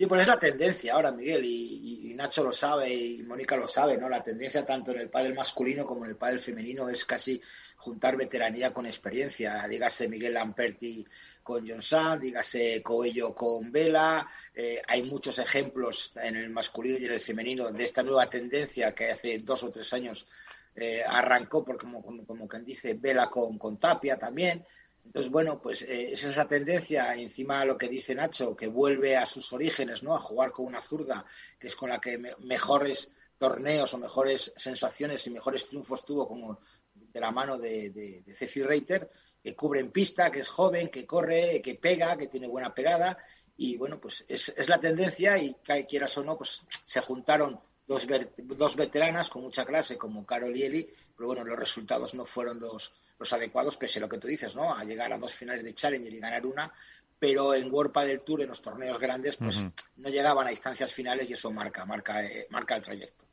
Y 0.00 0.06
pues 0.06 0.20
es 0.20 0.28
la 0.28 0.38
tendencia 0.38 0.94
ahora, 0.94 1.10
Miguel, 1.10 1.44
y, 1.44 2.14
Nacho 2.14 2.44
lo 2.44 2.52
sabe 2.52 2.92
y 2.92 3.22
Mónica 3.22 3.56
lo 3.56 3.66
sabe, 3.66 3.96
¿no? 3.96 4.08
La 4.08 4.22
tendencia 4.22 4.64
tanto 4.64 4.92
en 4.92 5.00
el 5.00 5.08
pádel 5.08 5.34
masculino 5.34 5.84
como 5.86 6.04
en 6.04 6.10
el 6.10 6.16
pádel 6.16 6.40
femenino 6.40 6.88
es 6.88 7.04
casi 7.04 7.40
juntar 7.76 8.16
veteranía 8.16 8.72
con 8.72 8.86
experiencia. 8.86 9.66
Dígase 9.68 10.08
Miguel 10.08 10.34
Lamperti 10.34 11.04
con 11.42 11.68
John 11.68 11.82
Sand, 11.82 12.22
dígase 12.22 12.80
Coello 12.82 13.34
con 13.34 13.72
Vela. 13.72 14.26
Eh, 14.54 14.80
hay 14.86 15.02
muchos 15.02 15.38
ejemplos 15.40 16.12
en 16.16 16.36
el 16.36 16.50
masculino 16.50 16.98
y 16.98 17.06
en 17.06 17.12
el 17.12 17.20
femenino 17.20 17.70
de 17.72 17.84
esta 17.84 18.02
nueva 18.04 18.30
tendencia 18.30 18.94
que 18.94 19.10
hace 19.10 19.38
dos 19.38 19.64
o 19.64 19.70
tres 19.70 19.92
años 19.92 20.28
eh, 20.76 21.02
arrancó, 21.04 21.64
porque 21.64 21.86
como, 21.86 22.02
como, 22.02 22.24
como 22.24 22.48
quien 22.48 22.64
dice, 22.64 22.94
Vela 22.94 23.28
con, 23.28 23.58
con 23.58 23.76
Tapia 23.76 24.16
también. 24.16 24.64
Entonces, 25.08 25.32
bueno, 25.32 25.58
pues 25.58 25.82
eh, 25.84 26.12
es 26.12 26.22
esa 26.22 26.46
tendencia, 26.46 27.14
encima 27.14 27.64
lo 27.64 27.78
que 27.78 27.88
dice 27.88 28.14
Nacho, 28.14 28.54
que 28.54 28.66
vuelve 28.66 29.16
a 29.16 29.24
sus 29.24 29.50
orígenes, 29.54 30.02
¿no? 30.02 30.14
A 30.14 30.20
jugar 30.20 30.52
con 30.52 30.66
una 30.66 30.82
zurda, 30.82 31.24
que 31.58 31.68
es 31.68 31.76
con 31.76 31.88
la 31.88 31.98
que 31.98 32.18
mejores 32.40 33.10
torneos 33.38 33.94
o 33.94 33.98
mejores 33.98 34.52
sensaciones 34.54 35.26
y 35.26 35.30
mejores 35.30 35.66
triunfos 35.66 36.04
tuvo, 36.04 36.28
como 36.28 36.60
de 36.92 37.20
la 37.20 37.30
mano 37.30 37.56
de, 37.56 37.88
de, 37.88 38.34
Ceci 38.34 38.62
Reiter, 38.62 39.08
que 39.42 39.56
cubre 39.56 39.80
en 39.80 39.92
pista, 39.92 40.30
que 40.30 40.40
es 40.40 40.48
joven, 40.48 40.88
que 40.88 41.06
corre, 41.06 41.62
que 41.62 41.76
pega, 41.76 42.14
que 42.18 42.26
tiene 42.26 42.46
buena 42.46 42.74
pegada. 42.74 43.16
Y 43.56 43.78
bueno, 43.78 43.98
pues 43.98 44.26
es, 44.28 44.52
es 44.54 44.68
la 44.68 44.78
tendencia 44.78 45.38
y 45.38 45.54
quieras 45.88 46.18
o 46.18 46.22
no, 46.22 46.36
pues 46.36 46.66
se 46.84 47.00
juntaron 47.00 47.58
dos, 47.88 48.06
dos 48.36 48.76
veteranas 48.76 49.30
con 49.30 49.42
mucha 49.42 49.64
clase 49.64 49.96
como 49.96 50.24
Carol 50.24 50.56
y 50.56 50.62
Eli, 50.62 50.88
pero 51.16 51.26
bueno, 51.26 51.44
los 51.44 51.58
resultados 51.58 52.14
no 52.14 52.24
fueron 52.24 52.60
los 52.60 52.92
los 53.18 53.32
adecuados, 53.32 53.76
pese 53.76 53.98
a 53.98 54.02
lo 54.02 54.08
que 54.08 54.18
tú 54.18 54.28
dices, 54.28 54.54
¿no? 54.54 54.74
A 54.74 54.84
llegar 54.84 55.12
a 55.12 55.18
dos 55.18 55.34
finales 55.34 55.64
de 55.64 55.74
Challenger 55.74 56.12
y 56.12 56.20
ganar 56.20 56.46
una, 56.46 56.72
pero 57.18 57.54
en 57.54 57.72
World 57.72 57.92
del 58.06 58.20
Tour, 58.20 58.42
en 58.42 58.48
los 58.48 58.62
torneos 58.62 58.98
grandes, 58.98 59.36
pues 59.36 59.64
no 59.96 60.08
llegaban 60.08 60.46
a 60.46 60.50
instancias 60.50 60.94
finales 60.94 61.28
y 61.28 61.32
eso 61.32 61.50
marca, 61.50 61.84
marca, 61.84 62.24
eh, 62.24 62.46
marca 62.50 62.76
el 62.76 62.82
trayecto. 62.82 63.24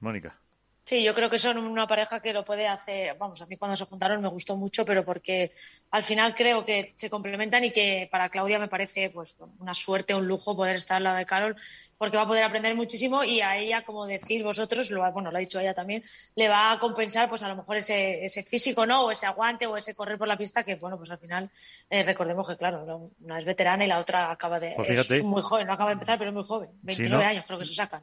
Mónica. 0.00 0.36
Sí, 0.84 1.04
yo 1.04 1.14
creo 1.14 1.30
que 1.30 1.38
son 1.38 1.58
una 1.58 1.86
pareja 1.86 2.20
que 2.20 2.32
lo 2.32 2.44
puede 2.44 2.66
hacer. 2.66 3.16
Vamos, 3.16 3.40
a 3.40 3.46
mí 3.46 3.56
cuando 3.56 3.76
se 3.76 3.84
juntaron 3.84 4.20
me 4.20 4.28
gustó 4.28 4.56
mucho, 4.56 4.84
pero 4.84 5.04
porque 5.04 5.52
al 5.92 6.02
final 6.02 6.34
creo 6.34 6.64
que 6.64 6.92
se 6.96 7.08
complementan 7.08 7.62
y 7.62 7.70
que 7.70 8.08
para 8.10 8.28
Claudia 8.30 8.58
me 8.58 8.66
parece 8.66 9.08
pues 9.10 9.36
una 9.60 9.74
suerte, 9.74 10.12
un 10.12 10.26
lujo 10.26 10.56
poder 10.56 10.74
estar 10.74 10.96
al 10.96 11.04
lado 11.04 11.18
de 11.18 11.26
Carol, 11.26 11.56
porque 11.98 12.16
va 12.16 12.24
a 12.24 12.26
poder 12.26 12.42
aprender 12.42 12.74
muchísimo 12.74 13.22
y 13.22 13.40
a 13.40 13.58
ella, 13.58 13.84
como 13.84 14.06
decís 14.06 14.42
vosotros, 14.42 14.90
lo, 14.90 15.08
bueno, 15.12 15.30
lo 15.30 15.36
ha 15.36 15.40
dicho 15.40 15.60
ella 15.60 15.72
también, 15.72 16.02
le 16.34 16.48
va 16.48 16.72
a 16.72 16.80
compensar 16.80 17.28
pues 17.28 17.44
a 17.44 17.48
lo 17.48 17.54
mejor 17.54 17.76
ese, 17.76 18.24
ese 18.24 18.42
físico, 18.42 18.84
¿no? 18.84 19.06
O 19.06 19.12
ese 19.12 19.26
aguante 19.26 19.68
o 19.68 19.76
ese 19.76 19.94
correr 19.94 20.18
por 20.18 20.26
la 20.26 20.36
pista 20.36 20.64
que, 20.64 20.74
bueno, 20.74 20.96
pues 20.96 21.10
al 21.10 21.18
final 21.18 21.48
eh, 21.90 22.02
recordemos 22.02 22.48
que, 22.48 22.56
claro, 22.56 23.12
una 23.20 23.38
es 23.38 23.44
veterana 23.44 23.84
y 23.84 23.88
la 23.88 24.00
otra 24.00 24.32
acaba 24.32 24.58
de. 24.58 24.72
Pues 24.74 25.10
es 25.10 25.22
muy 25.22 25.42
joven, 25.42 25.68
no 25.68 25.74
acaba 25.74 25.90
de 25.90 25.94
empezar, 25.94 26.18
pero 26.18 26.30
es 26.30 26.34
muy 26.34 26.44
joven. 26.44 26.70
29 26.82 27.24
años 27.24 27.44
creo 27.46 27.60
que 27.60 27.66
se 27.66 27.74
sacan. 27.74 28.02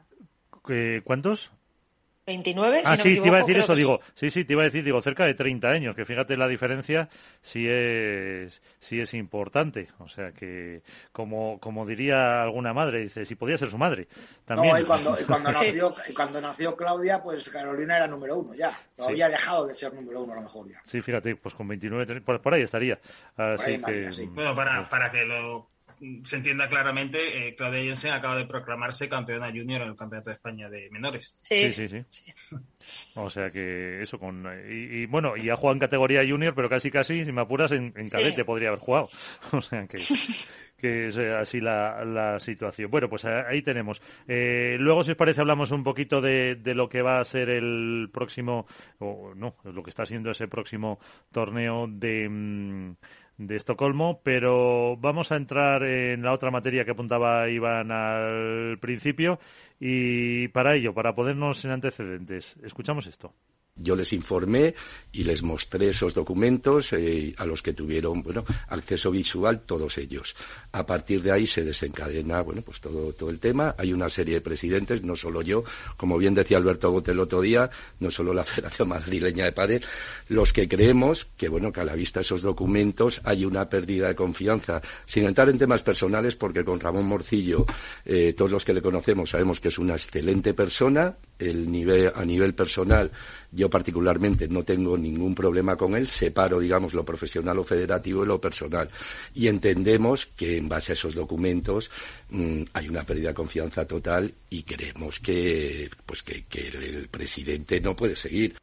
¿Cuántos? 1.04 1.50
29. 2.30 2.82
Ah, 2.84 2.96
sí, 2.96 3.20
te 3.20 3.26
iba 3.26 3.38
a 3.38 3.40
decir 3.40 3.58
eso, 3.58 3.74
digo, 3.74 4.00
sí, 4.14 4.30
sí, 4.30 4.44
te 4.44 4.52
iba 4.52 4.62
a 4.62 4.66
decir, 4.66 4.84
digo, 4.84 5.00
cerca 5.02 5.24
de 5.24 5.34
30 5.34 5.68
años, 5.68 5.96
que 5.96 6.04
fíjate 6.04 6.36
la 6.36 6.46
diferencia, 6.46 7.08
sí 7.42 7.66
es, 7.68 8.62
sí 8.78 9.00
es 9.00 9.14
importante. 9.14 9.88
O 9.98 10.08
sea 10.08 10.32
que, 10.32 10.82
como, 11.12 11.58
como 11.58 11.84
diría 11.84 12.42
alguna 12.42 12.72
madre, 12.72 13.00
dice, 13.00 13.24
si 13.24 13.34
podía 13.34 13.58
ser 13.58 13.70
su 13.70 13.78
madre, 13.78 14.06
también. 14.44 14.74
No, 14.74 14.80
y 14.80 14.84
cuando, 14.84 15.16
cuando, 15.26 15.50
nació, 15.52 15.94
cuando 16.14 16.40
nació 16.40 16.76
Claudia, 16.76 17.22
pues 17.22 17.48
Carolina 17.50 17.96
era 17.96 18.06
número 18.06 18.38
uno 18.38 18.54
ya. 18.54 18.72
Todavía 18.96 19.26
había 19.26 19.36
dejado 19.36 19.66
de 19.66 19.74
ser 19.74 19.92
número 19.92 20.22
uno 20.22 20.32
a 20.32 20.36
lo 20.36 20.42
mejor 20.42 20.68
ya. 20.68 20.80
Sí, 20.84 21.00
fíjate, 21.02 21.36
pues 21.36 21.54
con 21.54 21.66
29, 21.66 22.20
por, 22.20 22.40
por 22.40 22.54
ahí 22.54 22.62
estaría. 22.62 22.98
Así 23.36 23.82
que, 23.82 24.10
Bueno, 24.28 24.54
para, 24.54 24.88
para 24.88 25.10
que 25.10 25.24
lo 25.24 25.68
se 26.24 26.36
entienda 26.36 26.68
claramente, 26.68 27.48
eh, 27.48 27.54
Claudia 27.54 27.82
Jensen 27.82 28.12
acaba 28.12 28.36
de 28.36 28.46
proclamarse 28.46 29.08
campeona 29.08 29.48
junior 29.48 29.82
en 29.82 29.88
el 29.88 29.96
Campeonato 29.96 30.30
de 30.30 30.36
España 30.36 30.68
de 30.70 30.88
menores. 30.90 31.36
Sí, 31.42 31.72
sí, 31.72 31.88
sí. 31.88 32.04
O 33.16 33.28
sea 33.28 33.50
que 33.50 34.02
eso 34.02 34.18
con 34.18 34.46
y, 34.70 35.04
bueno 35.06 35.36
y 35.36 35.50
ha 35.50 35.56
jugado 35.56 35.74
en 35.74 35.80
categoría 35.80 36.26
junior, 36.26 36.54
pero 36.54 36.70
casi 36.70 36.90
casi 36.90 37.24
si 37.24 37.32
me 37.32 37.42
apuras 37.42 37.72
en, 37.72 37.92
cadete 38.08 38.44
podría 38.44 38.68
haber 38.68 38.80
jugado. 38.80 39.08
O 39.52 39.60
sea 39.60 39.86
que 39.86 39.98
que 40.80 41.08
es 41.08 41.18
así 41.18 41.60
la, 41.60 42.04
la 42.04 42.38
situación. 42.40 42.90
Bueno, 42.90 43.08
pues 43.08 43.24
ahí 43.24 43.62
tenemos. 43.62 44.02
Eh, 44.26 44.76
luego, 44.78 45.02
si 45.02 45.12
os 45.12 45.16
parece, 45.16 45.40
hablamos 45.40 45.70
un 45.70 45.84
poquito 45.84 46.20
de, 46.20 46.56
de, 46.56 46.74
lo 46.74 46.88
que 46.88 47.02
va 47.02 47.20
a 47.20 47.24
ser 47.24 47.50
el 47.50 48.08
próximo, 48.12 48.66
o 48.98 49.34
no, 49.34 49.56
lo 49.64 49.82
que 49.82 49.90
está 49.90 50.04
siendo 50.06 50.30
ese 50.30 50.48
próximo 50.48 50.98
torneo 51.30 51.86
de, 51.88 52.28
mm, 52.28 52.94
de 53.38 53.56
Estocolmo, 53.56 54.20
pero 54.22 54.96
vamos 54.96 55.32
a 55.32 55.36
entrar 55.36 55.82
en 55.82 56.22
la 56.22 56.32
otra 56.32 56.50
materia 56.50 56.84
que 56.84 56.90
apuntaba 56.90 57.48
Iván 57.48 57.90
al 57.90 58.78
principio 58.80 59.38
y 59.78 60.48
para 60.48 60.76
ello, 60.76 60.92
para 60.92 61.14
ponernos 61.14 61.64
en 61.64 61.70
antecedentes, 61.70 62.56
escuchamos 62.62 63.06
esto. 63.06 63.32
Yo 63.82 63.96
les 63.96 64.12
informé 64.12 64.74
y 65.12 65.24
les 65.24 65.42
mostré 65.42 65.88
esos 65.88 66.14
documentos 66.14 66.92
eh, 66.92 67.34
a 67.36 67.44
los 67.46 67.62
que 67.62 67.72
tuvieron 67.72 68.22
bueno 68.22 68.44
acceso 68.68 69.10
visual 69.10 69.60
todos 69.60 69.98
ellos. 69.98 70.36
A 70.72 70.86
partir 70.86 71.22
de 71.22 71.32
ahí 71.32 71.46
se 71.46 71.64
desencadena 71.64 72.42
bueno 72.42 72.62
pues 72.62 72.80
todo 72.80 73.12
todo 73.12 73.30
el 73.30 73.38
tema. 73.38 73.74
Hay 73.78 73.92
una 73.92 74.08
serie 74.08 74.34
de 74.34 74.40
presidentes, 74.40 75.02
no 75.02 75.16
solo 75.16 75.42
yo, 75.42 75.64
como 75.96 76.18
bien 76.18 76.34
decía 76.34 76.58
Alberto 76.58 76.90
Bote 76.90 77.10
el 77.10 77.20
otro 77.20 77.40
día, 77.40 77.70
no 77.98 78.10
solo 78.10 78.32
la 78.32 78.44
Federación 78.50 78.88
Madrileña 78.88 79.44
de 79.46 79.52
Padres, 79.52 79.82
los 80.28 80.52
que 80.52 80.68
creemos 80.68 81.24
que 81.36 81.48
bueno 81.48 81.72
que 81.72 81.80
a 81.80 81.84
la 81.84 81.94
vista 81.94 82.20
de 82.20 82.22
esos 82.22 82.42
documentos 82.42 83.20
hay 83.24 83.44
una 83.44 83.68
pérdida 83.68 84.08
de 84.08 84.14
confianza, 84.14 84.80
sin 85.06 85.24
entrar 85.24 85.48
en 85.48 85.58
temas 85.58 85.82
personales, 85.82 86.36
porque 86.36 86.64
con 86.64 86.78
Ramón 86.78 87.06
Morcillo 87.06 87.66
eh, 88.04 88.34
todos 88.36 88.50
los 88.50 88.64
que 88.64 88.74
le 88.74 88.82
conocemos 88.82 89.30
sabemos 89.30 89.60
que 89.60 89.68
es 89.68 89.78
una 89.78 89.94
excelente 89.94 90.54
persona, 90.54 91.16
el 91.38 91.70
nivel 91.70 92.12
a 92.14 92.24
nivel 92.24 92.54
personal 92.54 93.10
yo 93.52 93.68
particularmente 93.68 94.48
no 94.48 94.62
tengo 94.62 94.96
ningún 94.96 95.34
problema 95.34 95.76
con 95.76 95.96
él, 95.96 96.06
separo, 96.06 96.60
digamos, 96.60 96.94
lo 96.94 97.04
profesional 97.04 97.58
o 97.58 97.64
federativo 97.64 98.20
de 98.22 98.28
lo 98.28 98.40
personal. 98.40 98.88
Y 99.34 99.48
entendemos 99.48 100.26
que 100.26 100.56
en 100.56 100.68
base 100.68 100.92
a 100.92 100.94
esos 100.94 101.14
documentos 101.14 101.90
mm, 102.30 102.62
hay 102.72 102.88
una 102.88 103.02
pérdida 103.02 103.28
de 103.28 103.34
confianza 103.34 103.86
total 103.86 104.32
y 104.48 104.62
creemos 104.62 105.20
que, 105.20 105.90
pues 106.06 106.22
que, 106.22 106.44
que 106.44 106.68
el 106.68 107.08
presidente 107.08 107.80
no 107.80 107.96
puede 107.96 108.16
seguir. 108.16 108.56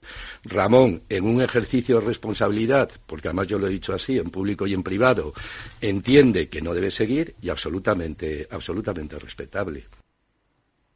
Ramón, 0.44 1.02
en 1.10 1.26
un 1.26 1.42
ejercicio 1.42 2.00
de 2.00 2.06
responsabilidad, 2.06 2.90
porque 3.06 3.28
además 3.28 3.48
yo 3.48 3.60
lo 3.60 3.68
he 3.68 3.72
dicho 3.72 3.94
así, 3.94 4.18
en 4.18 4.30
público 4.30 4.68
y 4.68 4.74
en 4.74 4.84
privado, 4.84 5.34
entiende 5.82 6.48
que 6.48 6.62
no 6.62 6.74
debe 6.74 6.92
seguir 6.92 7.36
y 7.42 7.50
absolutamente, 7.50 8.48
absolutamente 8.50 9.20
respetable 9.20 9.86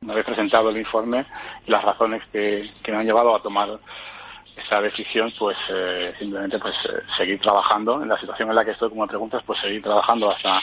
una 0.04 0.16
vez 0.16 0.26
presentado 0.26 0.70
el 0.70 0.78
informe 0.78 1.26
y 1.66 1.72
las 1.72 1.84
razones 1.84 2.24
que, 2.32 2.70
me 2.88 2.98
han 2.98 3.06
llevado 3.06 3.36
a 3.36 3.42
tomar 3.42 3.80
esa 4.58 4.82
decisión, 4.82 5.32
pues 5.38 5.56
eh, 5.70 6.14
simplemente 6.18 6.60
pues 6.60 6.74
eh, 6.86 7.04
seguir 7.18 7.40
trabajando 7.40 8.02
en 8.02 8.10
la 8.10 8.20
situación 8.20 8.50
en 8.50 8.56
la 8.56 8.66
que 8.66 8.72
estoy, 8.72 8.90
como 8.90 9.04
me 9.04 9.08
preguntas, 9.08 9.44
pues 9.46 9.60
seguir 9.62 9.82
trabajando 9.82 10.32
hasta 10.32 10.60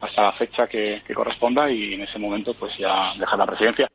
hasta 0.00 0.22
la 0.22 0.32
fecha 0.32 0.66
que, 0.66 1.00
corresponda 1.14 1.70
y 1.70 1.94
en 1.94 2.02
ese 2.02 2.18
momento 2.18 2.54
pues 2.54 2.76
ya 2.76 3.14
dejar 3.16 3.38
la 3.38 3.46
presidencia. 3.46 3.88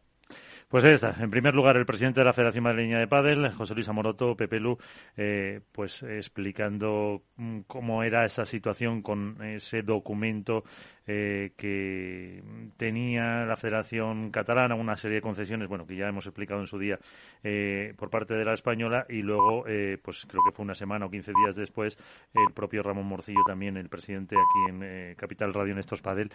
Pues 0.69 0.83
ahí 0.83 0.91
está. 0.91 1.15
En 1.21 1.29
primer 1.29 1.55
lugar, 1.55 1.77
el 1.77 1.85
presidente 1.85 2.19
de 2.19 2.25
la 2.25 2.33
Federación 2.33 2.65
Madrileña 2.65 2.99
de 2.99 3.07
Padel, 3.07 3.49
José 3.51 3.73
Luis 3.73 3.87
Amoroto, 3.87 4.35
Pepe 4.35 4.59
Lu, 4.59 4.77
eh, 5.15 5.61
pues 5.71 6.03
explicando 6.03 7.23
mm, 7.37 7.59
cómo 7.67 8.03
era 8.03 8.25
esa 8.25 8.43
situación 8.43 9.01
con 9.01 9.41
ese 9.41 9.81
documento 9.81 10.65
eh, 11.09 11.53
que 11.55 12.43
tenía 12.75 13.45
la 13.45 13.55
Federación 13.55 14.29
Catalana, 14.29 14.75
una 14.75 14.97
serie 14.97 15.15
de 15.15 15.21
concesiones, 15.21 15.69
bueno, 15.69 15.87
que 15.87 15.95
ya 15.95 16.09
hemos 16.09 16.25
explicado 16.25 16.59
en 16.59 16.67
su 16.67 16.77
día 16.77 16.99
eh, 17.45 17.93
por 17.95 18.09
parte 18.09 18.33
de 18.33 18.43
la 18.43 18.51
española, 18.51 19.05
y 19.07 19.21
luego, 19.21 19.63
pues 20.03 20.25
creo 20.27 20.43
que 20.43 20.51
fue 20.53 20.65
una 20.65 20.75
semana 20.75 21.05
o 21.05 21.09
quince 21.09 21.31
días 21.45 21.55
después, 21.55 21.97
el 22.33 22.53
propio 22.53 22.83
Ramón 22.83 23.05
Morcillo, 23.05 23.39
también 23.47 23.77
el 23.77 23.87
presidente 23.87 24.35
aquí 24.35 24.69
en 24.69 25.15
Capital 25.15 25.53
Radio 25.53 25.71
en 25.71 25.79
estos 25.79 26.01
Padel, 26.01 26.29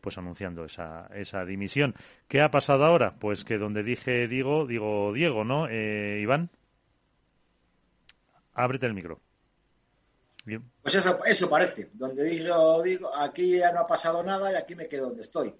pues 0.00 0.18
anunciando 0.18 0.64
esa, 0.64 1.08
esa 1.16 1.44
dimisión. 1.44 1.94
¿Qué 2.28 2.40
ha 2.40 2.50
pasado 2.50 2.84
ahora? 2.84 3.14
Pues 3.18 3.44
que 3.44 3.58
donde 3.58 3.71
dije 3.82 4.28
digo, 4.28 4.66
digo 4.66 5.12
Diego, 5.12 5.44
¿no? 5.44 5.68
Eh, 5.68 6.20
Iván, 6.20 6.50
ábrete 8.54 8.86
el 8.86 8.94
micro. 8.94 9.20
Bien. 10.44 10.62
Pues 10.82 10.94
eso, 10.96 11.24
eso 11.24 11.48
parece. 11.48 11.90
Donde 11.92 12.24
digo, 12.24 12.82
digo, 12.82 13.14
aquí 13.14 13.58
ya 13.58 13.72
no 13.72 13.80
ha 13.80 13.86
pasado 13.86 14.22
nada 14.22 14.52
y 14.52 14.56
aquí 14.56 14.74
me 14.74 14.88
quedo 14.88 15.06
donde 15.06 15.22
estoy. 15.22 15.54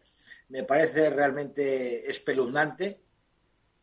Me 0.48 0.64
parece 0.64 1.08
realmente 1.08 2.08
espeluznante 2.08 3.00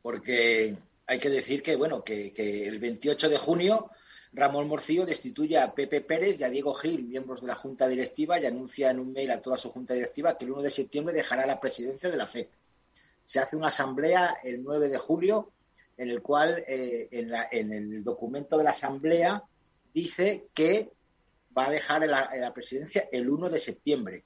porque 0.01 0.77
hay 1.07 1.19
que 1.19 1.29
decir 1.29 1.63
que, 1.63 1.75
bueno, 1.75 2.03
que, 2.03 2.33
el 2.67 2.79
28 2.79 3.29
de 3.29 3.37
junio 3.37 3.89
Ramón 4.33 4.67
Morcillo 4.67 5.05
destituye 5.05 5.57
a 5.57 5.73
Pepe 5.73 6.01
Pérez 6.01 6.39
y 6.39 6.43
a 6.43 6.49
Diego 6.49 6.73
Gil, 6.73 7.07
miembros 7.07 7.41
de 7.41 7.47
la 7.47 7.55
Junta 7.55 7.87
Directiva, 7.87 8.39
y 8.39 8.45
anuncia 8.45 8.91
en 8.91 8.99
un 8.99 9.11
mail 9.11 9.31
a 9.31 9.41
toda 9.41 9.57
su 9.57 9.71
Junta 9.71 9.95
Directiva 9.95 10.37
que 10.37 10.45
el 10.45 10.51
1 10.51 10.61
de 10.61 10.69
septiembre 10.69 11.15
dejará 11.15 11.47
la 11.47 11.59
presidencia 11.59 12.11
de 12.11 12.17
la 12.17 12.27
FEC 12.27 12.49
se 13.23 13.39
hace 13.39 13.55
una 13.55 13.67
asamblea 13.67 14.37
el 14.43 14.63
9 14.63 14.89
de 14.89 14.97
julio 14.97 15.51
en 15.97 16.09
el 16.09 16.21
cual 16.21 16.63
eh, 16.67 17.09
en, 17.11 17.73
el 17.73 18.03
documento 18.03 18.57
de 18.57 18.63
la 18.63 18.69
asamblea 18.69 19.43
dice 19.93 20.47
que 20.53 20.91
va 21.55 21.67
a 21.67 21.71
dejar 21.71 22.07
la, 22.07 22.53
presidencia 22.53 23.09
el 23.11 23.29
1 23.29 23.49
de 23.49 23.59
septiembre. 23.59 24.23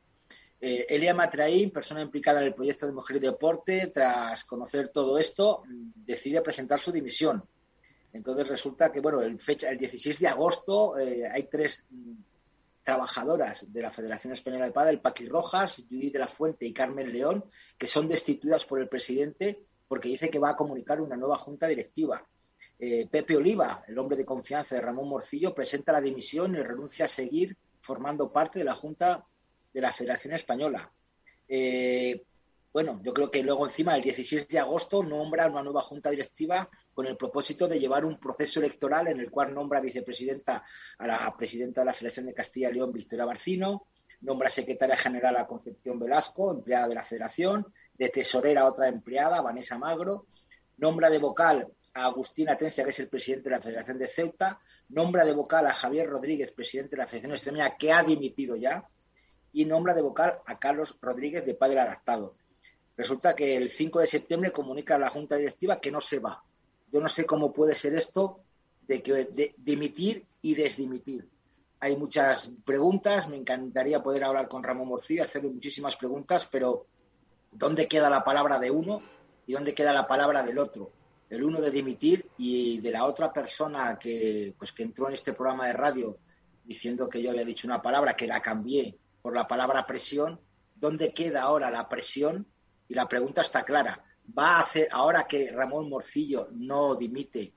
Eh, 0.62 0.86
Elia 0.88 1.16
Matraín, 1.16 1.72
persona 1.72 2.02
implicada 2.02 2.42
en 2.42 2.48
el 2.48 2.54
proyecto 2.54 2.86
de 2.86 2.94
Mujer 2.94 3.18
y 3.18 3.22
Deporte, 3.22 3.88
tras 3.88 4.44
conocer 4.46 4.90
todo 4.90 5.18
esto, 5.18 5.64
decide 5.68 6.42
presentar 6.42 6.80
su 6.80 6.92
dimisión. 6.92 7.44
Entonces 8.14 8.48
resulta 8.48 8.92
que, 8.92 9.00
bueno, 9.00 9.22
el, 9.22 9.40
fecha, 9.42 9.70
el 9.70 9.78
16 9.80 10.20
de 10.20 10.28
agosto 10.28 11.00
eh, 11.00 11.28
hay 11.28 11.44
tres 11.50 11.84
trabajadoras 12.84 13.72
de 13.72 13.82
la 13.82 13.92
Federación 13.92 14.34
Española 14.34 14.66
de 14.66 14.72
Padel, 14.72 15.02
Paqui 15.02 15.28
Rojas, 15.28 15.84
Judith 15.90 16.14
de 16.14 16.20
la 16.20 16.28
Fuente 16.28 16.66
y 16.66 16.74
Carmen 16.74 17.12
León, 17.12 17.46
que 17.78 17.88
son 17.88 18.08
destituidas 18.08 18.66
por 18.66 18.80
el 18.80 18.90
presidente 18.90 19.66
porque 19.88 20.10
dice 20.10 20.30
que 20.30 20.40
va 20.40 20.50
a 20.50 20.56
comunicar 20.56 21.02
una 21.02 21.16
nueva 21.16 21.38
junta 21.38 21.68
directiva. 21.68 22.28
Eh, 22.80 23.08
Pepe 23.10 23.38
Oliva, 23.38 23.84
el 23.88 23.98
hombre 24.00 24.18
de 24.18 24.26
confianza 24.26 24.76
de 24.76 24.82
Ramón 24.82 25.08
Morcillo, 25.08 25.54
presenta 25.54 25.94
la 25.94 26.02
dimisión 26.02 26.56
y 26.56 26.64
renuncia 26.64 27.06
a 27.06 27.08
seguir 27.08 27.56
formando 27.80 28.32
parte 28.32 28.60
de 28.60 28.66
la 28.66 28.74
Junta 28.74 29.26
de 29.72 29.82
la 29.82 29.94
Federación 29.94 30.34
Española. 30.34 30.92
Eh, 31.48 32.24
bueno, 32.74 33.00
yo 33.04 33.14
creo 33.14 33.30
que 33.30 33.44
luego 33.44 33.66
encima, 33.66 33.96
el 33.96 34.02
16 34.02 34.48
de 34.48 34.60
agosto, 34.60 35.04
nombra 35.04 35.48
una 35.48 35.62
nueva 35.62 35.84
junta 35.84 36.10
directiva 36.10 36.68
con 36.94 37.08
el 37.08 37.18
propósito 37.18 37.68
de 37.68 37.80
llevar 37.80 38.06
un 38.06 38.20
proceso 38.20 38.60
electoral 38.60 39.08
en 39.08 39.20
el 39.20 39.32
cual 39.32 39.54
nombra 39.54 39.82
vicepresidenta 39.82 40.64
a 40.98 41.08
la 41.08 41.36
presidenta 41.38 41.82
de 41.82 41.86
la 41.86 41.94
Federación 41.94 42.26
de 42.28 42.34
Castilla 42.34 42.70
y 42.70 42.74
León, 42.74 42.94
Victoria 42.94 43.26
Barcino, 43.26 43.88
nombra 44.22 44.50
secretaria 44.50 44.96
general 44.96 45.36
a 45.38 45.48
Concepción 45.48 46.00
Velasco, 46.00 46.52
empleada 46.52 46.88
de 46.88 46.96
la 46.96 47.04
Federación, 47.04 47.68
de 47.94 48.10
tesorera 48.10 48.62
a 48.62 48.68
otra 48.68 48.88
empleada, 48.88 49.42
Vanessa 49.42 49.78
Magro, 49.78 50.28
nombra 50.78 51.10
de 51.10 51.20
vocal 51.20 51.68
a 51.94 52.06
Agustín 52.06 52.50
Atencia, 52.50 52.84
que 52.84 52.92
es 52.92 53.00
el 53.00 53.10
presidente 53.10 53.50
de 53.50 53.56
la 53.56 53.62
Federación 53.62 53.98
de 53.98 54.08
Ceuta, 54.08 54.60
nombra 54.90 55.26
de 55.26 55.34
vocal 55.34 55.68
a 55.68 55.74
Javier 55.74 56.10
Rodríguez, 56.10 56.52
presidente 56.52 56.92
de 56.92 57.04
la 57.04 57.08
Federación 57.08 57.34
Extremeña, 57.34 57.78
que 57.78 57.92
ha 57.92 58.02
dimitido 58.04 58.56
ya, 58.56 58.88
y 59.52 59.66
nombra 59.66 59.94
de 59.94 60.02
vocal 60.02 60.34
a 60.46 60.58
Carlos 60.58 60.98
Rodríguez 61.02 61.46
de 61.46 61.54
Padre 61.54 61.82
Adaptado. 61.82 62.36
Resulta 62.96 63.36
que 63.36 63.56
el 63.56 63.70
5 63.70 64.00
de 64.00 64.08
septiembre 64.08 64.52
comunica 64.52 64.96
a 64.96 65.00
la 65.00 65.10
Junta 65.10 65.36
Directiva 65.36 65.80
que 65.80 65.92
no 65.92 66.02
se 66.02 66.20
va. 66.20 66.44
Yo 66.94 67.02
no 67.02 67.10
sé 67.10 67.26
cómo 67.26 67.52
puede 67.52 67.74
ser 67.74 67.96
esto 67.96 68.42
de, 68.84 69.02
que, 69.02 69.56
dimitir 69.58 70.28
y 70.44 70.54
desdimitir. 70.54 71.28
Hay 71.80 71.98
muchas 71.98 72.54
preguntas, 72.64 73.28
me 73.28 73.36
encantaría 73.36 74.04
poder 74.04 74.24
hablar 74.24 74.48
con 74.48 74.64
Ramón 74.64 74.90
Morcilla, 74.90 75.24
hacerle 75.24 75.50
muchísimas 75.50 75.98
preguntas, 75.98 76.48
pero 76.50 76.86
¿dónde 77.52 77.88
queda 77.88 78.12
la 78.12 78.24
palabra 78.24 78.60
de 78.60 78.70
uno 78.70 79.02
y 79.48 79.54
dónde 79.54 79.74
queda 79.74 79.92
la 79.92 80.06
palabra 80.06 80.44
del 80.44 80.60
otro? 80.60 80.92
El 81.32 81.44
uno 81.44 81.60
de 81.60 81.72
dimitir 81.72 82.30
y 82.38 82.80
de 82.80 82.92
la 82.92 83.06
otra 83.06 83.34
persona 83.34 83.98
que, 83.98 84.54
pues, 84.56 84.72
que 84.72 84.84
entró 84.84 85.08
en 85.08 85.16
este 85.16 85.34
programa 85.34 85.66
de 85.66 85.74
radio 85.74 86.20
diciendo 86.64 87.10
que 87.10 87.24
yo 87.24 87.32
había 87.32 87.44
dicho 87.44 87.68
una 87.68 87.82
palabra 87.82 88.16
que 88.16 88.28
la 88.28 88.40
cambié 88.40 88.96
por 89.20 89.34
la 89.34 89.48
palabra 89.48 89.88
presión, 89.88 90.40
¿dónde 90.76 91.12
queda 91.12 91.42
ahora 91.42 91.72
la 91.72 91.90
presión 91.90 92.46
y 92.88 92.94
la 92.94 93.08
pregunta 93.08 93.42
está 93.42 93.64
clara. 93.64 94.04
¿Va 94.38 94.58
a 94.58 94.62
hacer, 94.62 94.88
ahora 94.92 95.28
que 95.28 95.52
Ramón 95.52 95.90
Morcillo 95.90 96.48
no 96.52 96.96
dimite, 96.96 97.54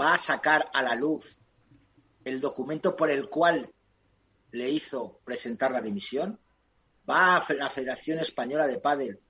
va 0.00 0.14
a 0.14 0.18
sacar 0.18 0.70
a 0.72 0.82
la 0.82 0.94
luz 0.94 1.38
el 2.24 2.40
documento 2.40 2.94
por 2.94 3.10
el 3.10 3.28
cual 3.28 3.72
le 4.52 4.70
hizo 4.70 5.20
presentar 5.24 5.72
la 5.72 5.80
dimisión? 5.80 6.38
¿Va 7.08 7.36
a 7.36 7.54
la 7.54 7.68
Federación 7.68 8.20
Española 8.20 8.66
de 8.66 8.78
Padel 8.78 9.20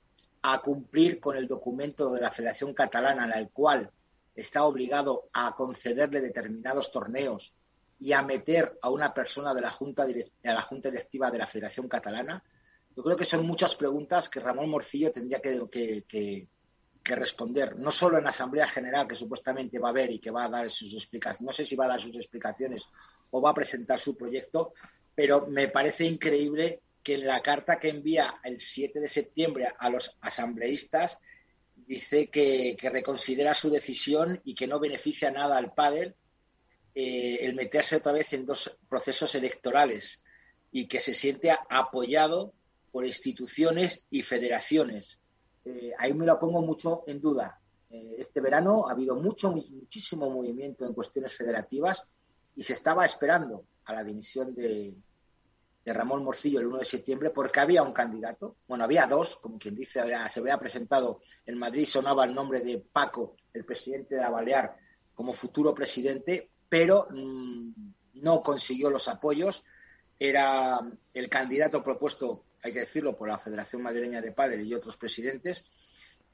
a 0.43 0.61
cumplir 0.61 1.21
con 1.21 1.37
el 1.37 1.47
documento 1.47 2.13
de 2.13 2.21
la 2.21 2.31
Federación 2.31 2.75
Catalana 2.75 3.25
en 3.25 3.33
el 3.33 3.51
cual 3.51 3.91
está 4.35 4.65
obligado 4.65 5.29
a 5.33 5.55
concederle 5.55 6.21
determinados 6.21 6.91
torneos 6.91 7.55
y 7.99 8.13
a 8.13 8.23
meter 8.23 8.79
a 8.83 8.91
una 8.91 9.15
persona 9.15 9.55
de 9.55 9.61
la 9.61 9.71
Junta, 9.71 10.03
a 10.03 10.53
la 10.53 10.63
junta 10.63 10.91
Directiva 10.91 11.31
de 11.31 11.39
la 11.39 11.47
Federación 11.47 11.89
Catalana? 11.89 12.43
Yo 12.95 13.03
creo 13.03 13.17
que 13.17 13.25
son 13.25 13.47
muchas 13.47 13.75
preguntas 13.75 14.29
que 14.29 14.41
Ramón 14.41 14.69
Morcillo 14.69 15.11
tendría 15.11 15.41
que, 15.41 16.49
responder, 17.05 17.77
no 17.79 17.91
solo 17.91 18.19
en 18.19 18.25
la 18.25 18.31
Asamblea 18.31 18.69
General 18.69 19.07
que 19.07 19.15
supuestamente 19.15 19.79
va 19.79 19.89
a 19.89 19.91
haber 19.91 20.11
y 20.11 20.19
que 20.19 20.31
va 20.31 20.45
a 20.45 20.49
dar 20.49 20.71
sus 20.71 20.95
explicaciones, 20.95 21.43
no 21.43 21.53
sé 21.53 21.65
si 21.65 21.77
va 21.77 21.87
a 21.87 21.89
dar 21.89 22.01
sus 22.01 22.17
explicaciones 22.17 22.89
o 23.31 23.41
va 23.41 23.51
a 23.51 23.55
presentar 23.55 23.99
su 23.99 24.17
proyecto, 24.17 24.73
pero 25.15 25.47
me 25.47 25.69
parece 25.69 26.05
increíble 26.05 26.81
que 27.03 27.15
en 27.15 27.27
la 27.27 27.43
carta 27.43 27.79
que 27.79 27.89
envía 27.89 28.39
el 28.45 28.61
7 28.61 29.01
de 29.01 29.09
septiembre 29.09 29.69
a 29.77 29.91
los 29.91 30.17
asambleístas 30.21 31.19
dice 31.75 32.29
que, 32.29 32.77
reconsidera 32.81 33.55
su 33.55 33.71
decisión 33.71 34.41
y 34.45 34.55
que 34.55 34.67
no 34.67 34.79
beneficia 34.79 35.31
nada 35.31 35.59
al 35.59 35.75
pádel 35.75 36.15
eh, 36.95 37.39
el 37.41 37.55
meterse 37.55 37.97
otra 37.97 38.13
vez 38.13 38.33
en 38.33 38.47
dos 38.47 38.79
procesos 38.89 39.35
electorales 39.35 40.23
y 40.71 40.87
que 40.87 41.01
se 41.01 41.15
siente 41.15 41.51
apoyado 41.69 42.55
por 42.93 43.07
instituciones 43.07 44.05
y 44.11 44.23
federaciones. 44.23 45.19
Eh, 45.65 45.93
ahí 45.99 46.13
me 46.15 46.27
lo 46.27 46.39
pongo 46.39 46.61
mucho 46.61 47.05
en 47.07 47.21
duda. 47.21 47.61
Eh, 47.91 48.17
este 48.19 48.41
verano 48.41 48.89
ha 48.89 48.93
habido 48.93 49.17
mucho, 49.17 49.53
muchísimo 49.53 50.31
movimiento 50.31 50.85
en 50.85 50.95
cuestiones 50.95 51.35
federativas 51.35 52.07
y 52.57 52.63
se 52.63 52.73
estaba 52.73 53.05
esperando 53.05 53.65
a 53.85 53.93
la 53.93 54.05
dimisión 54.05 54.55
de, 54.55 54.95
Ramón 55.85 56.23
Morcillo 56.23 56.61
el 56.61 56.67
1 56.67 56.79
de 56.79 56.85
septiembre 56.85 57.31
porque 57.31 57.59
había 57.59 57.83
un 57.83 57.93
candidato, 57.93 58.57
bueno, 58.69 58.85
había 58.85 59.07
dos, 59.07 59.37
como 59.39 59.59
quien 59.59 59.75
dice, 59.75 60.01
se 60.31 60.41
había 60.41 60.59
presentado 60.59 61.21
en 61.45 61.59
Madrid, 61.59 61.87
sonaba 61.87 62.25
el 62.25 62.35
nombre 62.35 62.61
de 62.61 62.79
Paco, 62.79 63.37
el 63.53 63.65
presidente 63.65 64.15
de 64.15 64.21
la 64.21 64.31
Balear, 64.31 64.77
como 65.13 65.33
futuro 65.33 65.75
presidente, 65.75 66.51
pero 66.69 67.09
mm, 67.11 67.73
no 68.15 68.43
consiguió 68.43 68.91
los 68.91 69.09
apoyos. 69.09 69.65
Era 70.19 70.79
el 71.13 71.29
candidato 71.29 71.83
propuesto 71.83 72.45
hay 72.63 72.73
que 72.73 72.81
decirlo, 72.81 73.17
por 73.17 73.29
la 73.29 73.39
Federación 73.39 73.83
Madrileña 73.83 74.21
de 74.21 74.33
Padres 74.33 74.67
y 74.67 74.75
otros 74.75 74.97
presidentes, 74.97 75.65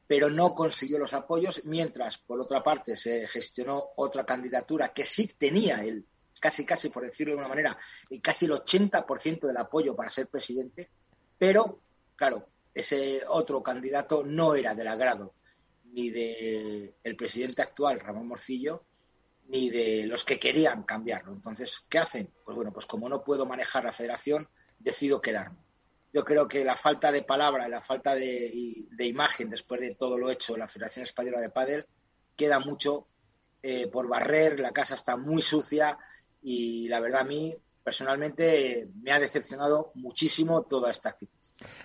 pero 0.06 0.30
no 0.30 0.54
consiguió 0.54 0.98
los 0.98 1.12
apoyos, 1.12 1.62
mientras, 1.64 2.18
por 2.18 2.40
otra 2.40 2.62
parte, 2.62 2.96
se 2.96 3.28
gestionó 3.28 3.90
otra 3.96 4.24
candidatura 4.24 4.92
que 4.92 5.04
sí 5.04 5.26
tenía 5.26 5.84
el 5.84 6.06
casi, 6.40 6.64
casi, 6.64 6.88
por 6.88 7.04
decirlo 7.04 7.34
de 7.34 7.40
una 7.40 7.48
manera, 7.48 7.76
casi 8.22 8.46
el 8.46 8.52
80% 8.52 9.46
del 9.46 9.56
apoyo 9.56 9.94
para 9.94 10.10
ser 10.10 10.28
presidente, 10.28 10.88
pero, 11.36 11.80
claro, 12.16 12.48
ese 12.72 13.22
otro 13.28 13.62
candidato 13.62 14.24
no 14.24 14.54
era 14.54 14.74
del 14.74 14.88
agrado 14.88 15.34
ni 15.84 16.10
del 16.10 16.94
el 17.02 17.16
presidente 17.16 17.62
actual, 17.62 18.00
Ramón 18.00 18.28
Morcillo, 18.28 18.84
ni 19.48 19.70
de 19.70 20.06
los 20.06 20.24
que 20.24 20.38
querían 20.38 20.82
cambiarlo. 20.82 21.32
Entonces, 21.32 21.80
¿qué 21.88 21.98
hacen? 21.98 22.30
Pues 22.44 22.54
bueno, 22.54 22.72
pues 22.72 22.86
como 22.86 23.08
no 23.08 23.24
puedo 23.24 23.46
manejar 23.46 23.84
la 23.84 23.92
federación, 23.92 24.48
decido 24.78 25.20
quedarme 25.20 25.67
yo 26.12 26.24
creo 26.24 26.48
que 26.48 26.64
la 26.64 26.76
falta 26.76 27.12
de 27.12 27.22
palabra 27.22 27.68
la 27.68 27.80
falta 27.80 28.14
de, 28.14 28.52
imagen 28.98 29.50
después 29.50 29.80
de 29.80 29.94
todo 29.94 30.18
lo 30.18 30.30
hecho 30.30 30.54
en 30.54 30.60
la 30.60 30.68
Federación 30.68 31.04
Española 31.04 31.40
de 31.40 31.50
Padel 31.50 31.86
queda 32.36 32.58
mucho 32.60 33.06
eh, 33.62 33.88
por 33.88 34.08
barrer, 34.08 34.60
la 34.60 34.72
casa 34.72 34.94
está 34.94 35.16
muy 35.16 35.42
sucia 35.42 35.98
y 36.42 36.88
la 36.88 37.00
verdad 37.00 37.22
a 37.22 37.24
mí 37.24 37.54
personalmente 37.82 38.88
me 39.02 39.12
ha 39.12 39.18
decepcionado 39.18 39.92
muchísimo 39.94 40.62
toda 40.62 40.90
esta 40.90 41.10
actitud. 41.10 41.38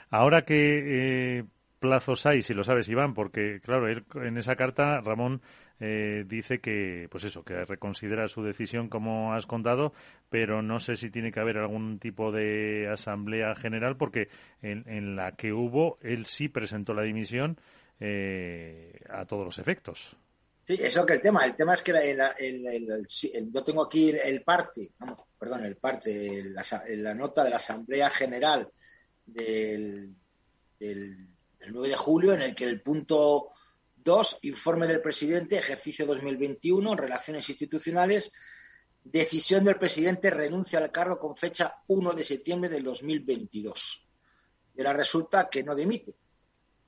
Ahora 0.10 0.44
que 0.44 1.40
eh, 1.40 1.44
plazos 1.80 2.26
hay, 2.26 2.42
si 2.42 2.54
lo 2.54 2.64
sabes, 2.64 2.90
Iván? 2.90 3.14
Porque, 3.14 3.60
claro, 3.62 3.88
en 3.90 4.38
esa 4.38 4.56
carta, 4.56 5.02
Ramón 5.02 5.42
eh, 5.80 6.24
dice 6.28 6.60
que, 6.60 7.08
pues 7.10 7.24
eso, 7.24 7.44
que 7.44 7.66
reconsidera 7.66 8.28
su 8.28 8.44
decisión, 8.44 8.90
como 8.90 9.34
has 9.34 9.46
contado, 9.46 9.94
pero 10.30 10.62
no 10.62 10.80
sé 10.80 10.96
si 10.96 11.10
tiene 11.10 11.32
que 11.32 11.40
haber 11.40 11.58
algún 11.58 12.00
tipo 12.00 12.32
de 12.32 12.90
asamblea 12.92 13.56
general, 13.56 13.98
porque 13.98 14.30
en, 14.62 15.16
la 15.16 15.34
que 15.34 15.52
hubo, 15.54 15.98
él 16.02 16.26
sí 16.26 16.48
presentó 16.48 16.94
la 16.94 17.04
dimisión 17.04 17.60
eh, 18.00 19.00
a 19.10 19.26
todos 19.26 19.46
los 19.46 19.60
efectos. 19.60 20.16
Sí, 20.66 20.78
eso 20.80 21.06
que 21.06 21.14
el 21.14 21.22
tema. 21.22 21.46
El 21.46 21.56
tema 21.56 21.74
es 21.74 21.82
que 21.82 21.92
el, 21.92 23.52
yo 23.52 23.64
tengo 23.64 23.84
aquí 23.84 24.12
el 24.12 24.42
parte, 24.44 24.92
perdón, 25.38 25.66
el 25.66 25.76
parte, 25.76 26.42
la, 26.46 27.14
nota 27.14 27.44
de 27.44 27.50
la 27.50 27.58
Asamblea 27.58 28.10
General 28.10 28.70
del, 29.26 30.16
del, 30.80 31.28
9 31.70 31.90
de 31.90 31.96
julio, 31.96 32.34
en 32.34 32.44
el 32.44 32.56
que 32.56 32.64
el 32.64 32.82
punto 32.82 33.50
2, 34.04 34.40
informe 34.44 34.88
del 34.88 35.02
presidente, 35.02 35.58
ejercicio 35.58 36.06
2021, 36.06 36.96
relaciones 36.96 37.48
institucionales, 37.50 38.32
decisión 39.04 39.64
del 39.64 39.78
presidente, 39.78 40.30
renuncia 40.30 40.80
al 40.80 40.92
cargo 40.92 41.20
con 41.20 41.36
fecha 41.36 41.76
1 41.88 42.14
de 42.14 42.24
septiembre 42.24 42.70
del 42.70 42.84
2022. 42.84 44.08
Y 44.76 44.82
ahora 44.82 44.94
resulta 44.94 45.50
que 45.50 45.64
no 45.64 45.76
dimite. 45.76 46.14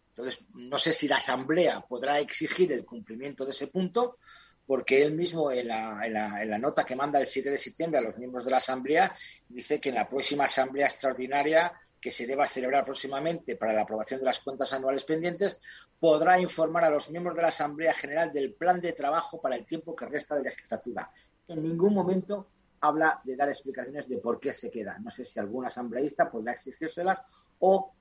Entonces, 0.09 0.45
no 0.53 0.78
sé 0.78 0.93
si 0.93 1.07
la 1.07 1.18
Asamblea 1.18 1.82
podrá 1.82 2.20
exigir 2.20 2.72
el 2.72 2.86
cumplimiento 2.86 3.43
de 3.45 3.51
ese 3.51 3.68
punto, 3.68 4.18
porque 4.66 5.01
él 5.03 5.13
mismo 5.13 5.51
en 5.51 5.68
la, 5.68 6.57
nota 6.59 6.86
que 6.86 6.95
manda 6.95 7.20
el 7.20 7.28
7 7.28 7.51
de 7.51 7.57
septiembre 7.57 7.99
a 7.99 8.03
los 8.03 8.18
miembros 8.18 8.45
de 8.45 8.51
la 8.51 8.57
Asamblea 8.57 9.16
dice 9.47 9.80
que 9.80 9.89
en 9.89 9.95
la 9.95 10.09
próxima 10.09 10.45
Asamblea 10.45 10.88
Extraordinaria 10.88 11.72
que 12.06 12.12
se 12.12 12.28
deba 12.28 12.47
celebrar 12.47 12.86
próximamente 12.86 13.56
para 13.56 13.74
la 13.74 13.82
aprobación 13.82 14.20
de 14.20 14.28
las 14.28 14.39
cuentas 14.39 14.72
anuales 14.74 15.03
pendientes, 15.06 15.58
podrá 15.99 16.39
informar 16.39 16.84
a 16.84 16.91
los 16.91 17.10
miembros 17.10 17.36
de 17.36 17.41
la 17.41 17.47
Asamblea 17.47 17.95
General 17.95 18.32
del 18.32 18.53
plan 18.53 18.80
de 18.80 18.93
trabajo 18.93 19.41
para 19.41 19.56
el 19.56 19.66
tiempo 19.66 19.95
que 19.95 20.06
resta 20.06 20.36
de 20.36 20.43
la 20.43 20.51
legislatura. 20.51 21.12
En 21.47 21.64
ningún 21.64 21.95
momento 21.95 22.47
habla 22.82 23.20
de 23.24 23.36
dar 23.36 23.49
explicaciones 23.49 24.08
de 24.08 24.20
por 24.20 24.39
qué 24.39 24.53
se 24.53 24.70
queda. 24.70 24.99
No 24.99 25.10
sé 25.10 25.26
si 25.26 25.39
algún 25.39 25.66
asambleísta 25.66 26.30
podrá 26.30 26.51
exigírselas 26.51 27.24
o 27.58 27.95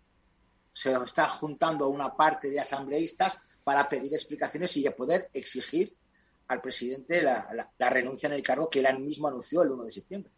se 0.71 0.93
está 0.93 1.27
juntando 1.31 1.89
una 1.89 2.15
parte 2.15 2.51
de 2.51 2.61
asambleístas 2.61 3.39
para 3.65 3.89
pedir 3.89 4.13
explicaciones 4.13 4.77
y 4.77 4.87
poder 4.91 5.31
exigir 5.33 5.97
al 6.49 6.61
presidente 6.61 7.23
la, 7.23 7.73
renuncia 7.89 8.27
en 8.27 8.35
el 8.35 8.43
cargo 8.43 8.69
que 8.69 8.81
él 8.81 8.99
mismo 8.99 9.29
anunció 9.29 9.63
el 9.63 9.71
1 9.71 9.85
de 9.85 9.91
septiembre. 9.91 10.31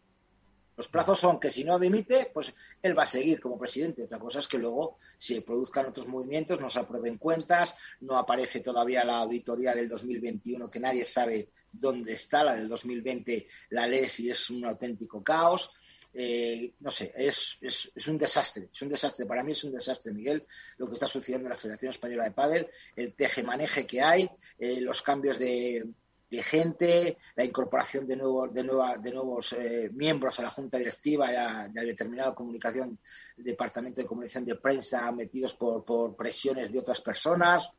Los 0.77 0.87
plazos 0.87 1.19
son 1.19 1.39
que 1.39 1.49
si 1.49 1.63
no 1.63 1.79
dimite, 1.79 2.29
pues 2.31 2.53
él 2.83 2.97
va 2.97 3.03
a 3.03 3.07
seguir 3.07 3.41
como 3.41 3.57
presidente. 3.57 4.03
Otra 4.03 4.19
cosa 4.19 4.39
es 4.39 4.47
que 4.47 4.59
luego 4.59 4.97
se 5.17 5.41
produzcan 5.41 5.87
otros 5.87 6.07
movimientos, 6.07 6.61
no 6.61 6.69
se 6.69 6.79
aprueben 6.79 7.17
cuentas, 7.17 7.75
no 8.01 8.15
aparece 8.15 8.59
todavía 8.59 9.03
la 9.03 9.17
auditoría 9.17 9.73
del 9.73 9.89
2021 9.89 10.69
que 10.69 10.79
nadie 10.79 11.03
sabe 11.03 11.49
dónde 11.71 12.13
está, 12.13 12.43
la 12.43 12.55
del 12.55 12.69
2020 12.69 13.47
la 13.71 13.87
ley 13.87 14.05
si 14.07 14.29
es 14.29 14.51
un 14.51 14.65
auténtico 14.65 15.23
caos. 15.23 15.71
Eh, 16.13 16.73
no 16.79 16.89
sé, 16.89 17.13
es, 17.15 17.57
es, 17.61 18.07
un 18.07 18.17
desastre, 18.17 18.69
es 18.71 18.81
un 18.81 18.89
desastre, 18.89 19.25
para 19.25 19.43
mí 19.43 19.51
es 19.51 19.63
un 19.63 19.71
desastre, 19.71 20.11
Miguel, 20.11 20.47
lo 20.77 20.87
que 20.87 20.93
está 20.93 21.05
sucediendo 21.05 21.45
en 21.45 21.51
la 21.51 21.57
Federación 21.57 21.91
Española 21.91 22.23
de 22.23 22.31
Pádel, 22.31 22.67
el 22.95 23.13
teje-maneje 23.13 23.85
que 23.85 24.01
hay, 24.01 24.27
eh, 24.57 24.81
los 24.81 25.03
cambios 25.03 25.37
de, 25.37 25.85
gente, 26.31 27.17
la 27.35 27.45
incorporación 27.45 28.05
de, 28.05 28.17
nuevo, 28.17 28.47
de, 28.47 28.63
nueva, 28.63 28.97
de 28.97 29.11
nuevos 29.11 29.53
eh, 29.53 29.89
miembros 29.93 30.39
a 30.39 30.43
la 30.43 30.49
Junta 30.49 30.77
Directiva 30.77 31.31
y 31.31 31.35
a, 31.35 31.67
determinada 31.69 32.35
comunicación, 32.35 32.99
departamento 33.37 34.01
de 34.01 34.07
comunicación 34.07 34.45
de 34.45 34.55
prensa 34.55 35.11
metidos 35.11 35.55
por, 35.55 35.85
por 35.85 36.15
presiones 36.15 36.71
de 36.71 36.79
otras 36.79 37.01
personas. 37.01 37.71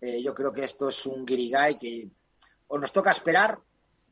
yo 0.00 0.34
creo 0.34 0.52
que 0.52 0.64
esto 0.64 0.88
es 0.88 1.06
un 1.06 1.24
guirigay 1.24 1.78
que 1.78 2.10
o 2.68 2.78
nos 2.78 2.92
toca 2.92 3.10
esperar 3.10 3.58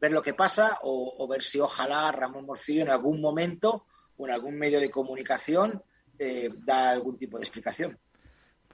ver 0.00 0.12
lo 0.12 0.22
que 0.22 0.34
pasa 0.34 0.78
o, 0.82 1.26
ver 1.28 1.42
si 1.42 1.60
ojalá 1.60 2.12
Ramón 2.12 2.46
Morcillo 2.46 2.82
en 2.82 2.90
algún 2.90 3.20
momento 3.20 3.86
o 4.16 4.26
en 4.26 4.32
algún 4.32 4.56
medio 4.56 4.80
de 4.80 4.90
comunicación 4.90 5.82
eh, 6.18 6.50
da 6.58 6.90
algún 6.90 7.16
tipo 7.16 7.38
de 7.38 7.44
explicación. 7.44 7.98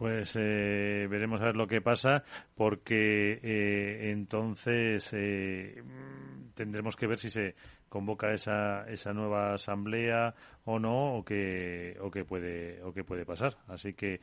Pues 0.01 0.34
eh, 0.34 1.07
veremos 1.11 1.42
a 1.42 1.44
ver 1.44 1.57
lo 1.57 1.66
que 1.66 1.82
pasa, 1.82 2.24
porque 2.57 3.38
eh, 3.42 4.11
entonces 4.11 5.12
eh, 5.12 5.82
tendremos 6.55 6.96
que 6.96 7.07
ver 7.07 7.18
si 7.18 7.28
se 7.28 7.55
convoca 7.90 8.32
esa, 8.32 8.88
esa 8.88 9.12
nueva 9.12 9.53
asamblea 9.53 10.34
o 10.64 10.78
no, 10.78 11.16
o 11.16 11.22
qué, 11.22 11.98
o 12.01 12.11
qué 12.11 12.24
puede, 12.24 12.82
o 12.82 12.94
qué 12.94 13.05
puede 13.05 13.26
pasar. 13.26 13.59
Así 13.68 13.92
que 13.92 14.20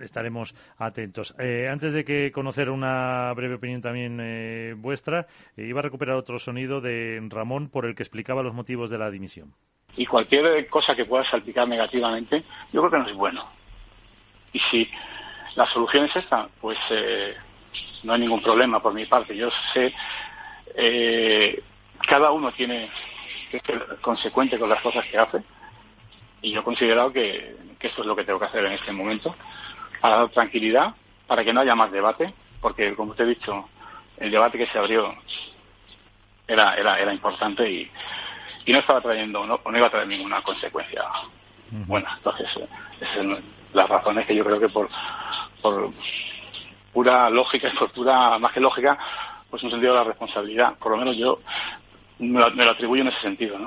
estaremos 0.00 0.56
atentos. 0.76 1.36
antes 1.38 1.94
de 1.94 2.04
que 2.04 2.32
conocer 2.32 2.68
una 2.68 3.32
breve 3.34 3.54
opinión 3.54 3.80
también 3.80 4.82
vuestra, 4.82 5.28
iba 5.56 5.78
a 5.78 5.84
recuperar 5.84 6.16
otro 6.16 6.40
sonido 6.40 6.80
de 6.80 7.24
Ramón 7.30 7.68
por 7.68 7.86
el 7.86 7.94
que 7.94 8.02
explicaba 8.02 8.42
los 8.42 8.54
motivos 8.54 8.90
de 8.90 8.98
la 8.98 9.08
dimisión. 9.08 9.54
Y 9.96 10.04
cualquier 10.04 10.66
cosa 10.66 10.96
que 10.96 11.04
pueda 11.04 11.22
salpicar 11.30 11.68
negativamente, 11.68 12.42
yo 12.72 12.80
creo 12.80 12.90
que 12.90 12.98
no 12.98 13.06
es 13.06 13.14
bueno 13.14 13.61
y 14.52 14.58
si 14.70 14.90
la 15.54 15.66
solución 15.66 16.06
es 16.06 16.16
esta, 16.16 16.48
pues 16.60 16.78
eh, 16.90 17.36
no 18.02 18.12
hay 18.12 18.20
ningún 18.20 18.42
problema 18.42 18.80
por 18.80 18.94
mi 18.94 19.06
parte. 19.06 19.36
Yo 19.36 19.50
sé, 19.72 19.94
eh, 20.74 21.62
cada 22.06 22.30
uno 22.30 22.52
tiene 22.52 22.90
que 23.50 23.60
ser 23.60 23.98
consecuente 24.00 24.58
con 24.58 24.68
las 24.68 24.80
cosas 24.82 25.04
que 25.06 25.18
hace 25.18 25.42
y 26.40 26.52
yo 26.52 26.60
he 26.60 26.64
considerado 26.64 27.12
que, 27.12 27.56
esto 27.80 28.02
es 28.02 28.06
lo 28.06 28.16
que 28.16 28.24
tengo 28.24 28.38
que 28.38 28.46
hacer 28.46 28.64
en 28.64 28.72
este 28.72 28.92
momento 28.92 29.34
para 30.00 30.16
dar 30.16 30.28
tranquilidad, 30.30 30.94
para 31.26 31.44
que 31.44 31.52
no 31.52 31.60
haya 31.60 31.74
más 31.74 31.90
debate, 31.90 32.32
porque 32.60 32.94
como 32.94 33.14
te 33.14 33.22
he 33.22 33.26
dicho, 33.26 33.68
el 34.18 34.30
debate 34.30 34.58
que 34.58 34.66
se 34.66 34.78
abrió 34.78 35.14
era, 36.46 36.74
era, 36.74 36.98
era 36.98 37.12
importante 37.12 37.68
y, 37.70 37.90
y 38.66 38.72
no 38.72 38.78
estaba 38.78 39.00
trayendo, 39.00 39.46
no, 39.46 39.60
no 39.64 39.76
iba 39.76 39.86
a 39.86 39.90
traer 39.90 40.08
ninguna 40.08 40.42
consecuencia 40.42 41.04
buena. 41.70 42.14
Entonces, 42.16 42.48
eh, 42.56 42.68
ese 43.00 43.20
es 43.20 43.26
las 43.72 43.88
razones 43.88 44.26
que 44.26 44.34
yo 44.34 44.44
creo 44.44 44.60
que 44.60 44.68
por, 44.68 44.88
por 45.60 45.92
pura 46.92 47.30
lógica 47.30 47.68
y 47.68 47.76
por 47.76 47.92
pura, 47.92 48.38
más 48.38 48.52
que 48.52 48.60
lógica, 48.60 48.98
pues 49.50 49.62
un 49.62 49.70
sentido 49.70 49.92
de 49.92 49.98
la 49.98 50.04
responsabilidad. 50.04 50.78
Por 50.78 50.92
lo 50.92 50.98
menos 50.98 51.16
yo 51.16 51.40
me 52.18 52.40
lo, 52.40 52.72
atribuyo 52.72 53.02
en 53.02 53.08
ese 53.08 53.20
sentido, 53.20 53.58
¿no? 53.58 53.66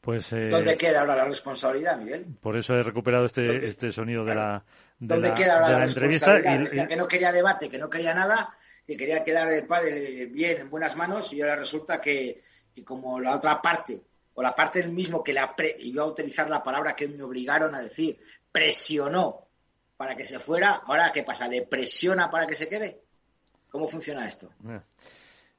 Pues, 0.00 0.30
eh, 0.34 0.48
¿Dónde 0.50 0.76
queda 0.76 1.00
ahora 1.00 1.16
la 1.16 1.24
responsabilidad, 1.24 1.98
Miguel? 1.98 2.26
Por 2.42 2.58
eso 2.58 2.74
he 2.74 2.82
recuperado 2.82 3.24
este, 3.24 3.56
este 3.56 3.90
sonido 3.90 4.22
de 4.22 4.34
la, 4.34 4.62
de 4.98 5.14
¿Dónde 5.14 5.32
queda 5.32 5.54
ahora 5.54 5.78
la, 5.78 5.84
entrevista. 5.86 6.38
Y, 6.38 6.86
que 6.86 6.96
no 6.96 7.08
quería 7.08 7.32
debate, 7.32 7.70
que 7.70 7.78
no 7.78 7.88
quería 7.88 8.12
nada, 8.12 8.54
que 8.86 8.98
quería 8.98 9.24
quedar 9.24 9.50
el 9.50 9.66
padre 9.66 10.26
bien, 10.26 10.60
en 10.60 10.70
buenas 10.70 10.94
manos, 10.94 11.32
y 11.32 11.40
ahora 11.40 11.56
resulta 11.56 12.02
que, 12.02 12.42
como 12.84 13.18
la 13.18 13.34
otra 13.34 13.62
parte, 13.62 14.02
o 14.34 14.42
la 14.42 14.54
parte 14.54 14.82
del 14.82 14.92
mismo 14.92 15.24
que 15.24 15.32
la 15.32 15.56
pre, 15.56 15.74
y 15.78 15.92
voy 15.92 16.02
a 16.02 16.06
utilizar 16.06 16.50
la 16.50 16.62
palabra 16.62 16.94
que 16.94 17.08
me 17.08 17.22
obligaron 17.22 17.74
a 17.74 17.80
decir, 17.80 18.18
presionó 18.54 19.48
para 19.96 20.14
que 20.14 20.24
se 20.24 20.38
fuera, 20.38 20.74
ahora 20.86 21.10
¿qué 21.12 21.24
pasa? 21.24 21.48
¿Le 21.48 21.62
presiona 21.62 22.30
para 22.30 22.46
que 22.46 22.54
se 22.54 22.68
quede? 22.68 23.00
¿Cómo 23.68 23.88
funciona 23.88 24.24
esto? 24.24 24.48
Eh. 24.68 24.80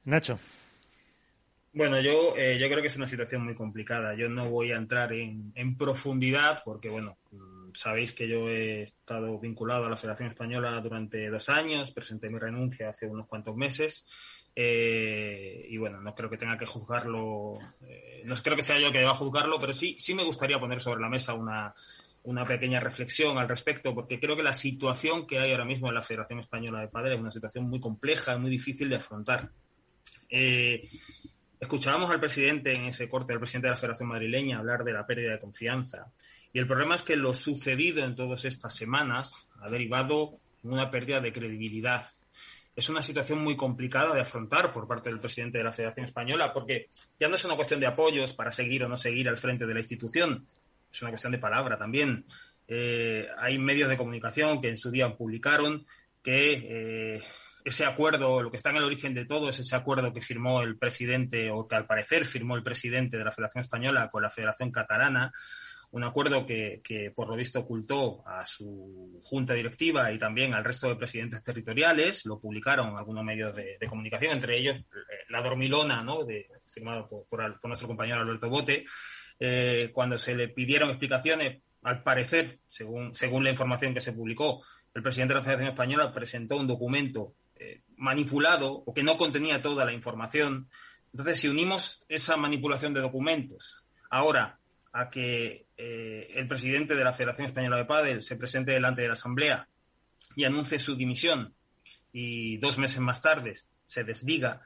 Nacho. 0.04 0.38
Bueno, 1.74 2.00
yo, 2.00 2.34
eh, 2.38 2.58
yo 2.58 2.66
creo 2.68 2.80
que 2.80 2.88
es 2.88 2.96
una 2.96 3.06
situación 3.06 3.44
muy 3.44 3.54
complicada. 3.54 4.14
Yo 4.14 4.30
no 4.30 4.48
voy 4.48 4.72
a 4.72 4.76
entrar 4.76 5.12
en, 5.12 5.76
profundidad 5.76 6.62
porque, 6.64 6.88
bueno, 6.88 7.18
sabéis 7.74 8.14
que 8.14 8.26
yo 8.26 8.48
he 8.48 8.80
estado 8.80 9.38
vinculado 9.38 9.84
a 9.84 9.90
la 9.90 9.96
Federación 9.98 10.30
Española 10.30 10.80
durante 10.80 11.28
dos 11.28 11.50
años, 11.50 11.90
presenté 11.90 12.30
mi 12.30 12.38
renuncia 12.38 12.88
hace 12.88 13.06
unos 13.06 13.26
cuantos 13.26 13.54
meses 13.56 14.06
eh, 14.54 15.66
y, 15.68 15.76
bueno, 15.76 16.00
no 16.00 16.14
creo 16.14 16.30
que 16.30 16.38
tenga 16.38 16.56
que 16.56 16.64
juzgarlo, 16.64 17.58
no 18.24 18.34
creo 18.36 18.56
que 18.56 18.62
sea 18.62 18.78
yo 18.78 18.90
que 18.90 19.00
deba 19.00 19.12
juzgarlo, 19.12 19.60
pero 19.60 19.74
sí, 19.74 19.96
sí 19.98 20.14
me 20.14 20.24
gustaría 20.24 20.58
poner 20.58 20.80
sobre 20.80 21.02
la 21.02 21.10
mesa 21.10 21.34
una, 21.34 21.74
una 22.26 22.44
pequeña 22.44 22.80
reflexión 22.80 23.38
al 23.38 23.48
respecto, 23.48 23.94
porque 23.94 24.18
creo 24.18 24.36
que 24.36 24.42
la 24.42 24.52
situación 24.52 25.28
que 25.28 25.38
hay 25.38 25.52
ahora 25.52 25.64
mismo 25.64 25.88
en 25.88 25.94
la 25.94 26.02
Federación 26.02 26.40
Española 26.40 26.80
de 26.80 26.88
Padres 26.88 27.14
es 27.14 27.20
una 27.20 27.30
situación 27.30 27.68
muy 27.68 27.78
compleja 27.78 28.34
y 28.34 28.38
muy 28.40 28.50
difícil 28.50 28.88
de 28.88 28.96
afrontar. 28.96 29.52
Eh, 30.28 30.82
escuchábamos 31.60 32.10
al 32.10 32.18
presidente 32.18 32.72
en 32.72 32.86
ese 32.86 33.08
corte, 33.08 33.32
al 33.32 33.38
presidente 33.38 33.68
de 33.68 33.74
la 33.74 33.78
Federación 33.78 34.08
Madrileña, 34.08 34.58
hablar 34.58 34.82
de 34.82 34.92
la 34.92 35.06
pérdida 35.06 35.32
de 35.32 35.38
confianza. 35.38 36.12
Y 36.52 36.58
el 36.58 36.66
problema 36.66 36.96
es 36.96 37.02
que 37.02 37.14
lo 37.14 37.32
sucedido 37.32 38.04
en 38.04 38.16
todas 38.16 38.44
estas 38.44 38.74
semanas 38.74 39.48
ha 39.60 39.70
derivado 39.70 40.40
en 40.64 40.72
una 40.72 40.90
pérdida 40.90 41.20
de 41.20 41.32
credibilidad. 41.32 42.06
Es 42.74 42.88
una 42.88 43.02
situación 43.02 43.38
muy 43.38 43.56
complicada 43.56 44.12
de 44.12 44.20
afrontar 44.20 44.72
por 44.72 44.88
parte 44.88 45.10
del 45.10 45.20
presidente 45.20 45.58
de 45.58 45.64
la 45.64 45.72
Federación 45.72 46.06
Española, 46.06 46.52
porque 46.52 46.88
ya 47.20 47.28
no 47.28 47.36
es 47.36 47.44
una 47.44 47.54
cuestión 47.54 47.78
de 47.78 47.86
apoyos 47.86 48.34
para 48.34 48.50
seguir 48.50 48.82
o 48.82 48.88
no 48.88 48.96
seguir 48.96 49.28
al 49.28 49.38
frente 49.38 49.64
de 49.64 49.74
la 49.74 49.80
institución, 49.80 50.44
es 50.96 51.02
una 51.02 51.10
cuestión 51.10 51.32
de 51.32 51.38
palabra 51.38 51.76
también. 51.76 52.24
Eh, 52.66 53.26
hay 53.38 53.58
medios 53.58 53.88
de 53.88 53.96
comunicación 53.96 54.60
que 54.60 54.70
en 54.70 54.78
su 54.78 54.90
día 54.90 55.14
publicaron 55.14 55.86
que 56.22 57.14
eh, 57.14 57.22
ese 57.64 57.84
acuerdo, 57.84 58.42
lo 58.42 58.50
que 58.50 58.56
está 58.56 58.70
en 58.70 58.76
el 58.76 58.84
origen 58.84 59.14
de 59.14 59.26
todo 59.26 59.48
es 59.48 59.58
ese 59.58 59.76
acuerdo 59.76 60.12
que 60.12 60.22
firmó 60.22 60.62
el 60.62 60.78
presidente, 60.78 61.50
o 61.50 61.68
que 61.68 61.76
al 61.76 61.86
parecer 61.86 62.24
firmó 62.24 62.56
el 62.56 62.62
presidente 62.62 63.18
de 63.18 63.24
la 63.24 63.30
Federación 63.30 63.62
Española 63.62 64.08
con 64.10 64.22
la 64.22 64.30
Federación 64.30 64.72
Catalana, 64.72 65.32
un 65.90 66.04
acuerdo 66.04 66.44
que, 66.46 67.12
por 67.14 67.28
lo 67.28 67.36
visto 67.36 67.60
ocultó 67.60 68.26
a 68.26 68.44
su 68.44 69.20
junta 69.22 69.54
directiva 69.54 70.12
y 70.12 70.18
también 70.18 70.54
al 70.54 70.64
resto 70.64 70.88
de 70.88 70.96
presidentes 70.96 71.42
territoriales, 71.42 72.26
lo 72.26 72.40
publicaron 72.40 72.96
algunos 72.96 73.24
medios 73.24 73.54
de, 73.54 73.78
comunicación, 73.88 74.32
entre 74.32 74.58
ellos 74.58 74.76
eh, 74.76 75.24
la 75.28 75.42
dormilona, 75.42 76.02
¿no? 76.02 76.18
Firmado 76.66 77.06
por, 77.28 77.66
nuestro 77.66 77.88
compañero 77.88 78.20
Alberto 78.20 78.48
Bote, 78.48 78.84
eh, 79.38 79.90
cuando 79.92 80.18
se 80.18 80.34
le 80.34 80.48
pidieron 80.48 80.90
explicaciones, 80.90 81.62
al 81.82 82.02
parecer, 82.02 82.58
según, 82.66 83.14
según 83.14 83.44
la 83.44 83.50
información 83.50 83.94
que 83.94 84.00
se 84.00 84.12
publicó, 84.12 84.62
el 84.94 85.02
presidente 85.02 85.34
de 85.34 85.40
la 85.40 85.44
Federación 85.44 85.70
Española 85.70 86.12
presentó 86.12 86.56
un 86.56 86.66
documento 86.66 87.34
eh, 87.54 87.82
manipulado 87.96 88.72
o 88.72 88.92
que 88.92 89.02
no 89.02 89.16
contenía 89.16 89.62
toda 89.62 89.84
la 89.84 89.92
información. 89.92 90.68
Entonces, 91.12 91.38
si 91.38 91.48
unimos 91.48 92.04
esa 92.08 92.36
manipulación 92.36 92.92
de 92.92 93.00
documentos 93.00 93.84
ahora 94.10 94.58
a 94.92 95.10
que 95.10 95.66
eh, 95.76 96.26
el 96.34 96.48
presidente 96.48 96.94
de 96.96 97.04
la 97.04 97.12
Federación 97.12 97.46
Española 97.46 97.76
de 97.76 97.84
Padel 97.84 98.22
se 98.22 98.36
presente 98.36 98.72
delante 98.72 99.02
de 99.02 99.08
la 99.08 99.12
Asamblea 99.12 99.68
y 100.34 100.44
anuncie 100.44 100.78
su 100.78 100.96
dimisión 100.96 101.54
y 102.12 102.56
dos 102.58 102.78
meses 102.78 103.00
más 103.00 103.20
tarde 103.22 103.54
se 103.86 104.04
desdiga, 104.04 104.62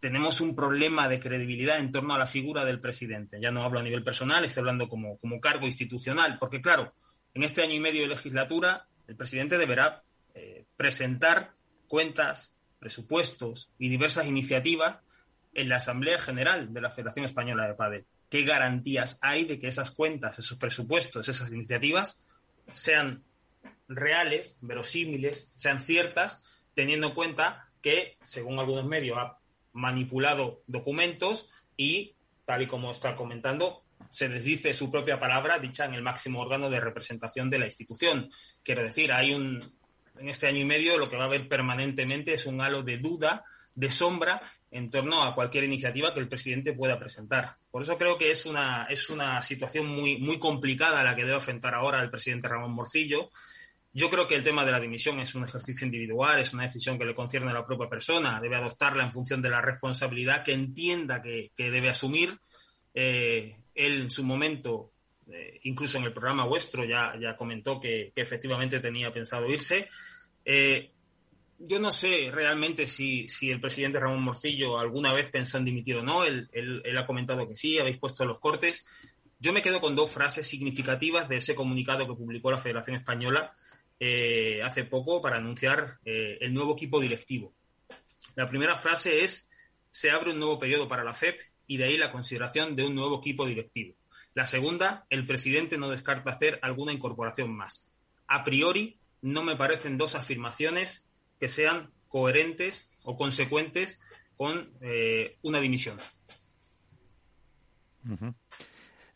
tenemos 0.00 0.40
un 0.40 0.56
problema 0.56 1.08
de 1.08 1.20
credibilidad 1.20 1.78
en 1.78 1.92
torno 1.92 2.14
a 2.14 2.18
la 2.18 2.26
figura 2.26 2.64
del 2.64 2.80
presidente. 2.80 3.38
Ya 3.40 3.50
no 3.50 3.62
hablo 3.62 3.80
a 3.80 3.82
nivel 3.82 4.02
personal, 4.02 4.44
estoy 4.44 4.62
hablando 4.62 4.88
como, 4.88 5.18
como 5.18 5.40
cargo 5.40 5.66
institucional, 5.66 6.38
porque 6.38 6.62
claro, 6.62 6.94
en 7.34 7.42
este 7.42 7.62
año 7.62 7.74
y 7.74 7.80
medio 7.80 8.02
de 8.02 8.08
legislatura 8.08 8.86
el 9.06 9.16
presidente 9.16 9.58
deberá 9.58 10.02
eh, 10.34 10.64
presentar 10.76 11.52
cuentas, 11.86 12.54
presupuestos 12.78 13.70
y 13.78 13.88
diversas 13.88 14.26
iniciativas 14.26 15.00
en 15.52 15.68
la 15.68 15.76
Asamblea 15.76 16.18
General 16.18 16.72
de 16.72 16.80
la 16.80 16.90
Federación 16.90 17.26
Española 17.26 17.66
de 17.66 17.74
Padel. 17.74 18.06
¿Qué 18.30 18.44
garantías 18.44 19.18
hay 19.20 19.44
de 19.44 19.58
que 19.58 19.68
esas 19.68 19.90
cuentas, 19.90 20.38
esos 20.38 20.56
presupuestos, 20.56 21.28
esas 21.28 21.50
iniciativas 21.50 22.24
sean 22.72 23.24
reales, 23.88 24.56
verosímiles, 24.60 25.50
sean 25.56 25.80
ciertas, 25.80 26.44
teniendo 26.74 27.08
en 27.08 27.14
cuenta 27.14 27.68
que, 27.82 28.16
según 28.24 28.60
algunos 28.60 28.86
medios, 28.86 29.18
ha 29.18 29.39
manipulado 29.72 30.62
documentos 30.66 31.66
y, 31.76 32.14
tal 32.44 32.62
y 32.62 32.66
como 32.66 32.90
está 32.90 33.16
comentando, 33.16 33.82
se 34.10 34.28
desdice 34.28 34.74
su 34.74 34.90
propia 34.90 35.20
palabra 35.20 35.58
dicha 35.58 35.84
en 35.84 35.94
el 35.94 36.02
máximo 36.02 36.40
órgano 36.40 36.70
de 36.70 36.80
representación 36.80 37.50
de 37.50 37.58
la 37.58 37.66
institución. 37.66 38.28
Quiero 38.62 38.82
decir, 38.82 39.12
hay 39.12 39.34
un, 39.34 39.72
en 40.18 40.28
este 40.28 40.46
año 40.46 40.60
y 40.60 40.64
medio 40.64 40.98
lo 40.98 41.08
que 41.08 41.16
va 41.16 41.24
a 41.24 41.26
haber 41.26 41.48
permanentemente 41.48 42.34
es 42.34 42.46
un 42.46 42.60
halo 42.60 42.82
de 42.82 42.98
duda, 42.98 43.44
de 43.74 43.90
sombra 43.90 44.42
en 44.70 44.90
torno 44.90 45.24
a 45.24 45.34
cualquier 45.34 45.64
iniciativa 45.64 46.14
que 46.14 46.20
el 46.20 46.28
presidente 46.28 46.72
pueda 46.72 46.98
presentar. 46.98 47.56
Por 47.70 47.82
eso 47.82 47.96
creo 47.98 48.16
que 48.16 48.30
es 48.30 48.46
una, 48.46 48.86
es 48.88 49.10
una 49.10 49.42
situación 49.42 49.86
muy, 49.86 50.18
muy 50.18 50.38
complicada 50.38 51.02
la 51.02 51.16
que 51.16 51.22
debe 51.22 51.34
enfrentar 51.34 51.74
ahora 51.74 52.02
el 52.02 52.10
presidente 52.10 52.48
Ramón 52.48 52.72
Morcillo. 52.72 53.30
Yo 53.92 54.08
creo 54.08 54.28
que 54.28 54.36
el 54.36 54.44
tema 54.44 54.64
de 54.64 54.70
la 54.70 54.78
dimisión 54.78 55.18
es 55.18 55.34
un 55.34 55.42
ejercicio 55.42 55.84
individual, 55.84 56.38
es 56.38 56.52
una 56.52 56.62
decisión 56.62 56.96
que 56.96 57.04
le 57.04 57.14
concierne 57.14 57.50
a 57.50 57.54
la 57.54 57.66
propia 57.66 57.88
persona, 57.88 58.40
debe 58.40 58.56
adoptarla 58.56 59.02
en 59.02 59.12
función 59.12 59.42
de 59.42 59.50
la 59.50 59.60
responsabilidad 59.60 60.44
que 60.44 60.52
entienda 60.52 61.20
que, 61.20 61.50
debe 61.56 61.88
asumir. 61.88 62.38
Eh, 62.94 63.56
él 63.74 64.02
en 64.02 64.10
su 64.10 64.22
momento, 64.22 64.92
eh, 65.32 65.58
incluso 65.64 65.98
en 65.98 66.04
el 66.04 66.12
programa 66.12 66.44
vuestro, 66.44 66.84
ya, 66.84 67.14
ya 67.20 67.36
comentó 67.36 67.80
que, 67.80 68.12
efectivamente 68.14 68.78
tenía 68.78 69.12
pensado 69.12 69.50
irse. 69.50 69.88
Eh, 70.44 70.92
yo 71.58 71.78
no 71.78 71.92
sé 71.92 72.30
realmente 72.32 72.86
si, 72.86 73.26
el 73.42 73.60
presidente 73.60 73.98
Ramón 73.98 74.22
Morcillo 74.22 74.78
alguna 74.78 75.12
vez 75.12 75.30
pensó 75.30 75.58
en 75.58 75.64
dimitir 75.64 75.96
o 75.96 76.02
no. 76.02 76.24
Él, 76.24 76.48
ha 76.96 77.06
comentado 77.06 77.46
que 77.48 77.56
sí, 77.56 77.78
habéis 77.78 77.98
puesto 77.98 78.24
los 78.24 78.38
cortes. 78.38 78.86
Yo 79.40 79.52
me 79.52 79.62
quedo 79.62 79.80
con 79.80 79.96
dos 79.96 80.12
frases 80.12 80.46
significativas 80.46 81.28
de 81.28 81.36
ese 81.36 81.54
comunicado 81.54 82.06
que 82.06 82.14
publicó 82.14 82.50
la 82.50 82.58
Federación 82.58 82.96
Española 82.96 83.54
eh, 84.00 84.62
hace 84.64 84.84
poco 84.84 85.20
para 85.20 85.36
anunciar 85.36 85.98
eh, 86.06 86.38
el 86.40 86.54
nuevo 86.54 86.72
equipo 86.72 87.00
directivo. 87.00 87.52
La 88.34 88.48
primera 88.48 88.76
frase 88.76 89.24
es, 89.24 89.50
se 89.90 90.10
abre 90.10 90.32
un 90.32 90.38
nuevo 90.38 90.58
periodo 90.58 90.88
para 90.88 91.04
la 91.04 91.12
FEP 91.12 91.38
y 91.66 91.76
de 91.76 91.84
ahí 91.84 91.98
la 91.98 92.10
consideración 92.10 92.74
de 92.76 92.86
un 92.86 92.94
nuevo 92.94 93.18
equipo 93.18 93.44
directivo. 93.44 93.94
La 94.32 94.46
segunda, 94.46 95.06
el 95.10 95.26
presidente 95.26 95.76
no 95.76 95.90
descarta 95.90 96.30
hacer 96.30 96.58
alguna 96.62 96.92
incorporación 96.92 97.54
más. 97.54 97.86
A 98.26 98.42
priori, 98.42 98.98
no 99.20 99.42
me 99.42 99.56
parecen 99.56 99.98
dos 99.98 100.14
afirmaciones 100.14 101.04
que 101.38 101.48
sean 101.48 101.90
coherentes 102.08 102.92
o 103.02 103.16
consecuentes 103.16 104.00
con 104.36 104.72
eh, 104.80 105.36
una 105.42 105.60
dimisión. 105.60 105.98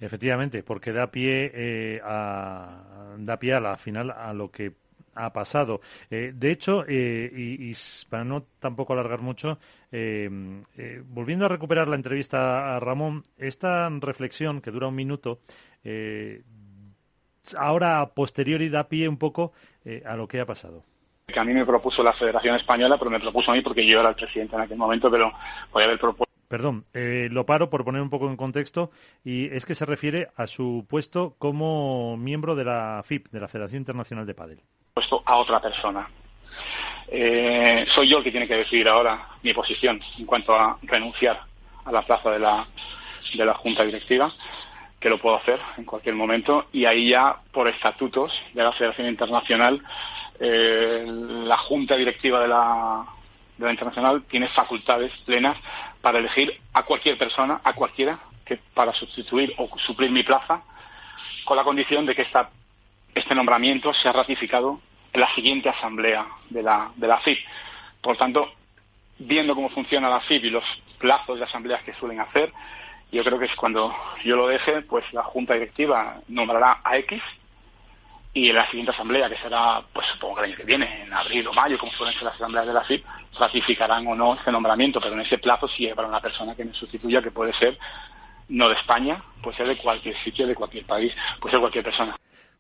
Efectivamente, 0.01 0.63
porque 0.63 0.93
da 0.93 1.09
pie 1.09 1.51
eh, 1.55 2.01
a 2.03 3.15
da 3.19 3.37
pie 3.39 3.55
a 3.55 3.61
la 3.61 3.77
final 3.77 4.11
a 4.11 4.33
lo 4.33 4.51
que 4.51 4.73
ha 5.15 5.33
pasado. 5.33 5.81
Eh, 6.11 6.33
de 6.35 6.51
hecho, 6.51 6.85
y, 6.89 7.73
para 8.11 8.25
no 8.25 8.43
tampoco 8.59 8.93
alargar 8.93 9.21
mucho, 9.21 9.59
volviendo 11.07 11.45
a 11.45 11.49
recuperar 11.49 11.87
la 11.87 11.97
entrevista 11.97 12.75
a 12.75 12.81
Ramón, 12.81 13.23
esta 13.39 13.89
reflexión 14.01 14.61
que 14.61 14.73
dura 14.73 14.89
un 14.89 14.97
minuto, 14.97 15.39
ahora 17.57 18.01
a 18.01 18.07
posteriori 18.11 18.69
da 18.69 18.89
pie 18.89 19.07
un 19.07 19.19
poco 19.19 19.53
a 20.05 20.17
lo 20.17 20.27
que 20.27 20.41
ha 20.41 20.47
pasado 20.47 20.83
que 21.27 21.41
a 21.41 21.45
mí 21.45 21.53
me 21.53 21.65
propuso 21.65 22.03
la 22.03 22.13
Federación 22.13 22.57
Española, 22.57 22.97
pero 22.99 23.11
me 23.11 23.21
propuso 23.21 23.51
a 23.51 23.55
mí 23.55 23.63
porque 23.63 23.87
yo 23.87 24.01
era 24.01 24.11
el 24.11 24.15
presidente 24.15 24.57
en 24.57 24.63
aquel 24.63 24.77
momento, 24.77 25.11
pero 25.11 25.33
podía 25.71 25.87
haber 25.87 25.99
propuesto. 25.99 26.24
Perdón, 26.55 26.85
eh, 26.95 27.27
lo 27.33 27.47
paro 27.47 27.69
por 27.69 27.85
poner 27.85 28.01
un 28.01 28.11
poco 28.11 28.29
en 28.29 28.37
contexto 28.37 28.93
y 29.25 29.53
es 29.53 29.67
que 29.67 29.75
se 29.75 29.85
refiere 29.85 30.29
a 30.37 30.47
su 30.47 30.87
puesto 30.89 31.35
como 31.37 32.17
miembro 32.17 32.55
de 32.55 32.63
la 32.63 33.03
FIP, 33.05 33.27
de 33.33 33.41
la 33.41 33.49
Federación 33.49 33.81
Internacional 33.81 34.25
de 34.25 34.35
Padel. 34.35 34.61
Puesto 34.95 35.21
a 35.27 35.35
otra 35.35 35.61
persona. 35.61 36.09
Eh, 37.09 37.85
soy 37.93 38.09
yo 38.09 38.19
el 38.19 38.23
que 38.23 38.31
tiene 38.31 38.47
que 38.47 38.55
decidir 38.55 38.89
ahora 38.89 39.31
mi 39.43 39.53
posición 39.53 40.01
en 40.17 40.27
cuanto 40.27 40.55
a 40.55 40.79
renunciar 40.83 41.41
a 41.87 41.91
la 41.91 42.03
plaza 42.03 42.31
de 42.31 42.39
la, 42.39 42.65
de 43.37 43.45
la 43.45 43.55
Junta 43.55 43.83
Directiva, 43.83 44.33
que 45.01 45.09
lo 45.09 45.19
puedo 45.19 45.35
hacer 45.35 45.59
en 45.77 45.85
cualquier 45.85 46.15
momento, 46.15 46.67
y 46.71 46.85
ahí 46.85 47.09
ya 47.09 47.35
por 47.51 47.67
estatutos 47.67 48.33
de 48.53 48.63
la 48.63 48.71
Federación 48.71 49.09
Internacional 49.09 49.83
eh, 50.39 51.05
la 51.05 51.59
junta 51.59 51.97
directiva 51.97 52.41
de 52.41 52.47
la, 52.47 53.05
de 53.57 53.65
la 53.65 53.71
Internacional 53.71 54.25
tiene 54.25 54.49
facultades 54.49 55.13
plenas 55.25 55.57
para 56.01 56.19
elegir 56.19 56.61
a 56.73 56.83
cualquier 56.83 57.17
persona, 57.19 57.61
a 57.65 57.73
cualquiera, 57.73 58.19
que 58.45 58.59
para 58.75 58.93
sustituir 58.93 59.55
o 59.59 59.69
suplir 59.79 60.11
mi 60.11 60.23
plaza, 60.23 60.63
con 61.45 61.57
la 61.57 61.65
condición 61.65 62.07
de 62.07 62.15
que 62.15 62.23
esta, 62.23 62.51
este 63.15 63.35
nombramiento 63.35 63.93
sea 63.95 64.13
ratificado 64.13 64.81
en 65.13 65.21
la 65.21 65.33
siguiente 65.35 65.69
asamblea 65.69 66.27
de 66.51 66.63
la, 66.63 66.91
de 66.97 67.07
la 67.07 67.19
FIP. 67.21 67.39
Por 68.01 68.17
tanto, 68.17 68.53
viendo 69.19 69.55
cómo 69.55 69.71
funciona 69.71 70.09
la 70.09 70.21
FIP 70.21 70.45
y 70.45 70.51
los 70.51 70.65
plazos 70.99 71.39
de 71.39 71.45
asambleas 71.45 71.83
que 71.85 71.95
suelen 71.95 72.21
hacer, 72.21 72.53
yo 73.13 73.23
creo 73.23 73.39
que 73.39 73.47
es 73.47 73.55
cuando 73.55 73.95
yo 74.25 74.37
lo 74.37 74.49
deje, 74.49 74.83
pues 74.83 75.05
la 75.13 75.23
junta 75.23 75.55
directiva 75.55 76.21
nombrará 76.29 76.81
a 76.83 76.97
X 76.99 77.23
y 78.35 78.51
en 78.51 78.57
la 78.57 78.67
siguiente 78.67 78.91
asamblea, 78.91 79.31
que 79.31 79.37
será, 79.37 79.81
pues 79.93 80.05
supongo 80.09 80.35
que 80.35 80.41
el 80.41 80.47
año 80.49 80.57
que 80.57 80.65
viene, 80.65 81.05
en 81.05 81.13
abril 81.13 81.47
o 81.47 81.53
mayo, 81.53 81.79
como 81.79 81.93
suelen 81.93 82.15
ser 82.15 82.25
las 82.25 82.35
asambleas 82.35 82.67
de 82.67 82.73
la 82.73 82.83
FIP, 82.83 83.05
ratificarán 83.39 84.05
o 84.09 84.15
no 84.17 84.35
ese 84.35 84.51
nombramiento, 84.51 85.01
pero 85.01 85.15
en 85.15 85.21
ese 85.21 85.39
plazo 85.39 85.69
sí 85.69 85.87
para 85.95 86.09
una 86.09 86.21
persona 86.21 86.55
que 86.57 86.65
me 86.65 86.75
sustituya, 86.75 87.23
que 87.23 87.31
puede 87.31 87.53
ser 87.55 87.79
no 88.49 88.69
de 88.69 88.75
España, 88.75 89.23
puede 89.41 89.57
ser 89.57 89.69
de 89.69 89.77
cualquier 89.77 90.17
sitio, 90.25 90.49
de 90.49 90.55
cualquier 90.57 90.85
país, 90.85 91.15
puede 91.41 91.53
ser 91.53 91.61
cualquier 91.61 91.85
persona. 91.85 92.17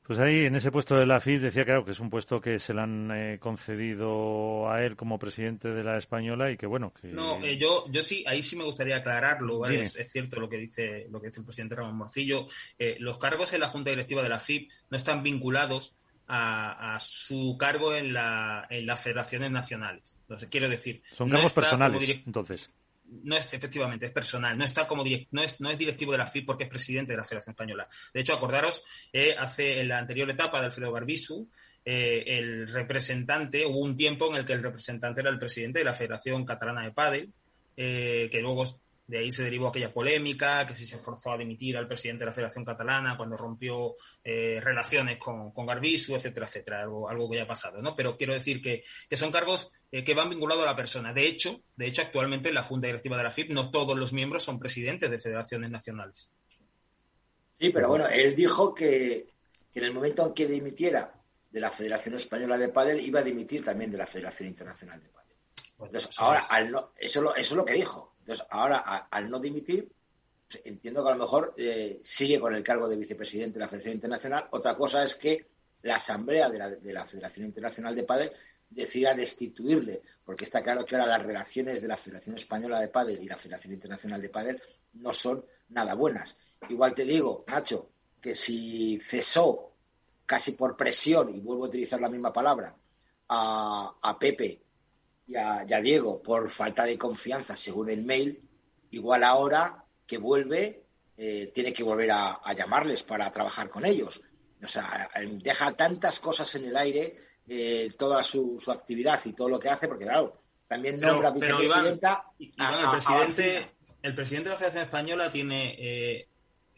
Pues 0.06 0.18
ahí, 0.18 0.44
en 0.44 0.54
ese 0.54 0.70
puesto 0.70 0.96
de 0.96 1.06
la 1.06 1.18
FIP, 1.18 1.40
decía 1.40 1.64
claro 1.64 1.82
que 1.82 1.92
es 1.92 2.00
un 2.00 2.10
puesto 2.10 2.38
que 2.38 2.58
se 2.58 2.74
le 2.74 2.82
han 2.82 3.10
eh, 3.10 3.38
concedido 3.40 4.70
a 4.70 4.84
él 4.84 4.96
como 4.96 5.18
presidente 5.18 5.68
de 5.68 5.82
la 5.82 5.96
española 5.96 6.50
y 6.50 6.58
que 6.58 6.66
bueno. 6.66 6.92
Que... 6.92 7.08
No, 7.08 7.42
eh, 7.42 7.56
yo, 7.56 7.86
yo 7.90 8.02
sí, 8.02 8.22
ahí 8.26 8.42
sí 8.42 8.54
me 8.54 8.64
gustaría 8.64 8.96
aclararlo, 8.96 9.64
es, 9.66 9.96
cierto 10.10 10.38
lo 10.40 10.48
que 10.50 10.58
dice 10.58 11.06
lo 11.10 11.22
que 11.22 11.28
dice 11.28 11.40
el 11.40 11.46
presidente 11.46 11.76
Ramón 11.76 11.96
Morcillo. 11.96 12.46
Eh, 12.78 12.96
los 12.98 13.16
cargos 13.16 13.54
en 13.54 13.60
la 13.60 13.68
junta 13.68 13.88
directiva 13.88 14.22
de 14.22 14.28
la 14.28 14.38
FIP 14.38 14.70
no 14.90 14.96
están 14.98 15.22
vinculados 15.22 15.96
a, 16.28 16.98
su 17.00 17.56
cargo 17.58 17.94
en, 17.94 18.12
la, 18.12 18.66
en 18.68 18.86
las 18.86 19.00
federaciones 19.00 19.50
nacionales. 19.50 20.18
Entonces, 20.20 20.50
quiero 20.50 20.68
decir. 20.68 21.02
Son 21.12 21.30
cargos 21.30 21.52
personales, 21.52 22.20
entonces 22.26 22.70
no 23.06 23.36
es 23.36 23.52
efectivamente, 23.52 24.06
es 24.06 24.12
personal, 24.12 24.56
no 24.56 24.64
está 24.64 24.86
como 24.86 25.04
no 25.30 25.42
es, 25.42 25.60
no 25.60 25.70
es 25.70 25.78
directivo 25.78 26.12
de 26.12 26.18
la 26.18 26.26
FIP 26.26 26.46
porque 26.46 26.64
es 26.64 26.70
presidente 26.70 27.12
de 27.12 27.18
la 27.18 27.24
Federación 27.24 27.52
Española. 27.52 27.88
De 28.12 28.20
hecho, 28.20 28.34
acordaros, 28.34 28.84
eh, 29.12 29.34
hace 29.38 29.80
en 29.80 29.88
la 29.88 29.98
anterior 29.98 30.28
etapa 30.30 30.60
de 30.60 30.66
Alfredo 30.66 30.92
Barbisu, 30.92 31.48
eh, 31.84 32.24
el 32.26 32.68
representante, 32.68 33.66
hubo 33.66 33.80
un 33.80 33.96
tiempo 33.96 34.30
en 34.30 34.36
el 34.36 34.46
que 34.46 34.54
el 34.54 34.62
representante 34.62 35.20
era 35.20 35.30
el 35.30 35.38
presidente 35.38 35.80
de 35.80 35.84
la 35.84 35.92
Federación 35.92 36.44
Catalana 36.44 36.82
de 36.82 36.92
Padel, 36.92 37.32
eh, 37.76 38.28
que 38.30 38.40
luego 38.40 38.64
de 39.06 39.18
ahí 39.18 39.30
se 39.30 39.42
derivó 39.42 39.68
aquella 39.68 39.92
polémica, 39.92 40.66
que 40.66 40.74
si 40.74 40.86
se 40.86 40.98
forzó 40.98 41.32
a 41.32 41.38
dimitir 41.38 41.76
al 41.76 41.86
presidente 41.86 42.20
de 42.20 42.26
la 42.26 42.32
Federación 42.32 42.64
Catalana 42.64 43.16
cuando 43.16 43.36
rompió 43.36 43.96
eh, 44.22 44.60
relaciones 44.62 45.18
con, 45.18 45.52
con 45.52 45.66
Garbisu, 45.66 46.14
etcétera, 46.14 46.46
etcétera, 46.46 46.82
algo, 46.82 47.08
algo 47.08 47.28
que 47.28 47.36
ya 47.36 47.42
ha 47.42 47.46
pasado, 47.46 47.82
¿no? 47.82 47.94
Pero 47.94 48.16
quiero 48.16 48.32
decir 48.32 48.62
que, 48.62 48.82
que 49.08 49.16
son 49.16 49.30
cargos 49.30 49.70
eh, 49.92 50.04
que 50.04 50.14
van 50.14 50.30
vinculados 50.30 50.64
a 50.64 50.66
la 50.66 50.76
persona. 50.76 51.12
De 51.12 51.26
hecho, 51.26 51.62
de 51.76 51.86
hecho, 51.86 52.02
actualmente 52.02 52.48
en 52.48 52.54
la 52.54 52.62
Junta 52.62 52.86
Directiva 52.86 53.16
de 53.16 53.24
la 53.24 53.30
FIP 53.30 53.50
no 53.50 53.70
todos 53.70 53.96
los 53.96 54.12
miembros 54.12 54.42
son 54.42 54.58
presidentes 54.58 55.10
de 55.10 55.18
federaciones 55.18 55.70
nacionales. 55.70 56.32
Sí, 57.58 57.70
pero 57.70 57.88
bueno, 57.88 58.06
él 58.08 58.34
dijo 58.34 58.74
que, 58.74 59.28
en 59.74 59.84
el 59.84 59.92
momento 59.92 60.26
en 60.26 60.34
que 60.34 60.46
dimitiera 60.46 61.14
de 61.50 61.60
la 61.60 61.70
Federación 61.70 62.16
Española 62.16 62.58
de 62.58 62.68
Padel, 62.68 63.00
iba 63.00 63.20
a 63.20 63.22
dimitir 63.22 63.64
también 63.64 63.90
de 63.90 63.98
la 63.98 64.06
Federación 64.06 64.48
Internacional 64.48 65.02
de 65.02 65.10
Padel. 65.10 65.36
Entonces, 65.78 66.10
ahora, 66.18 66.40
al 66.50 66.70
no, 66.70 66.92
eso, 66.96 67.34
es 67.34 67.52
lo 67.52 67.64
que 67.64 67.74
dijo. 67.74 68.13
Entonces, 68.24 68.46
ahora, 68.50 68.78
al 68.78 69.28
no 69.28 69.38
dimitir, 69.38 69.92
pues, 70.48 70.62
entiendo 70.64 71.04
que 71.04 71.10
a 71.10 71.14
lo 71.14 71.22
mejor 71.22 71.54
eh, 71.58 72.00
sigue 72.02 72.40
con 72.40 72.54
el 72.54 72.62
cargo 72.62 72.88
de 72.88 72.96
vicepresidente 72.96 73.58
de 73.58 73.60
la 73.60 73.68
Federación 73.68 73.96
Internacional. 73.96 74.48
Otra 74.50 74.74
cosa 74.76 75.04
es 75.04 75.14
que 75.14 75.46
la 75.82 75.96
Asamblea 75.96 76.48
de 76.48 76.58
la, 76.58 76.70
de 76.70 76.92
la 76.92 77.04
Federación 77.04 77.44
Internacional 77.44 77.94
de 77.94 78.04
Padel 78.04 78.32
decida 78.70 79.12
destituirle, 79.12 80.00
porque 80.24 80.44
está 80.44 80.62
claro 80.62 80.86
que 80.86 80.96
ahora 80.96 81.18
las 81.18 81.26
relaciones 81.26 81.82
de 81.82 81.88
la 81.88 81.98
Federación 81.98 82.36
Española 82.36 82.80
de 82.80 82.88
Padel 82.88 83.22
y 83.22 83.26
la 83.26 83.36
Federación 83.36 83.74
Internacional 83.74 84.22
de 84.22 84.30
Padel 84.30 84.62
no 84.94 85.12
son 85.12 85.44
nada 85.68 85.94
buenas. 85.94 86.38
Igual 86.70 86.94
te 86.94 87.04
digo, 87.04 87.44
Nacho, 87.46 87.90
que 88.22 88.34
si 88.34 88.98
cesó 89.00 89.72
casi 90.24 90.52
por 90.52 90.78
presión, 90.78 91.34
y 91.34 91.40
vuelvo 91.40 91.66
a 91.66 91.68
utilizar 91.68 92.00
la 92.00 92.08
misma 92.08 92.32
palabra, 92.32 92.74
a, 93.28 94.16
Pepe 94.18 94.62
y 95.26 95.36
a, 95.36 95.64
Diego 95.64 96.22
por 96.22 96.50
falta 96.50 96.84
de 96.84 96.98
confianza, 96.98 97.56
según 97.56 97.90
el 97.90 98.04
mail, 98.04 98.42
igual 98.90 99.24
ahora 99.24 99.84
que 100.06 100.18
vuelve, 100.18 100.84
eh, 101.16 101.50
tiene 101.54 101.72
que 101.72 101.82
volver 101.82 102.10
a, 102.10 102.40
llamarles 102.54 103.02
para 103.02 103.30
trabajar 103.30 103.70
con 103.70 103.86
ellos. 103.86 104.20
O 104.62 104.68
sea, 104.68 105.10
deja 105.42 105.72
tantas 105.72 106.18
cosas 106.20 106.54
en 106.54 106.66
el 106.66 106.76
aire, 106.76 107.16
eh, 107.48 107.90
toda 107.98 108.22
su, 108.22 108.58
actividad 108.68 109.20
y 109.24 109.32
todo 109.32 109.48
lo 109.48 109.60
que 109.60 109.68
hace, 109.68 109.88
porque 109.88 110.04
claro, 110.04 110.40
también 110.66 111.00
nombra 111.00 111.30
vicepresidenta. 111.30 112.24
el, 112.38 112.52
presidente, 112.90 113.70
el 114.02 114.14
presidente 114.14 114.48
de 114.48 114.54
la 114.54 114.58
Federación 114.58 114.84
Española 114.84 115.32
tiene 115.32 115.76
eh, 115.78 116.28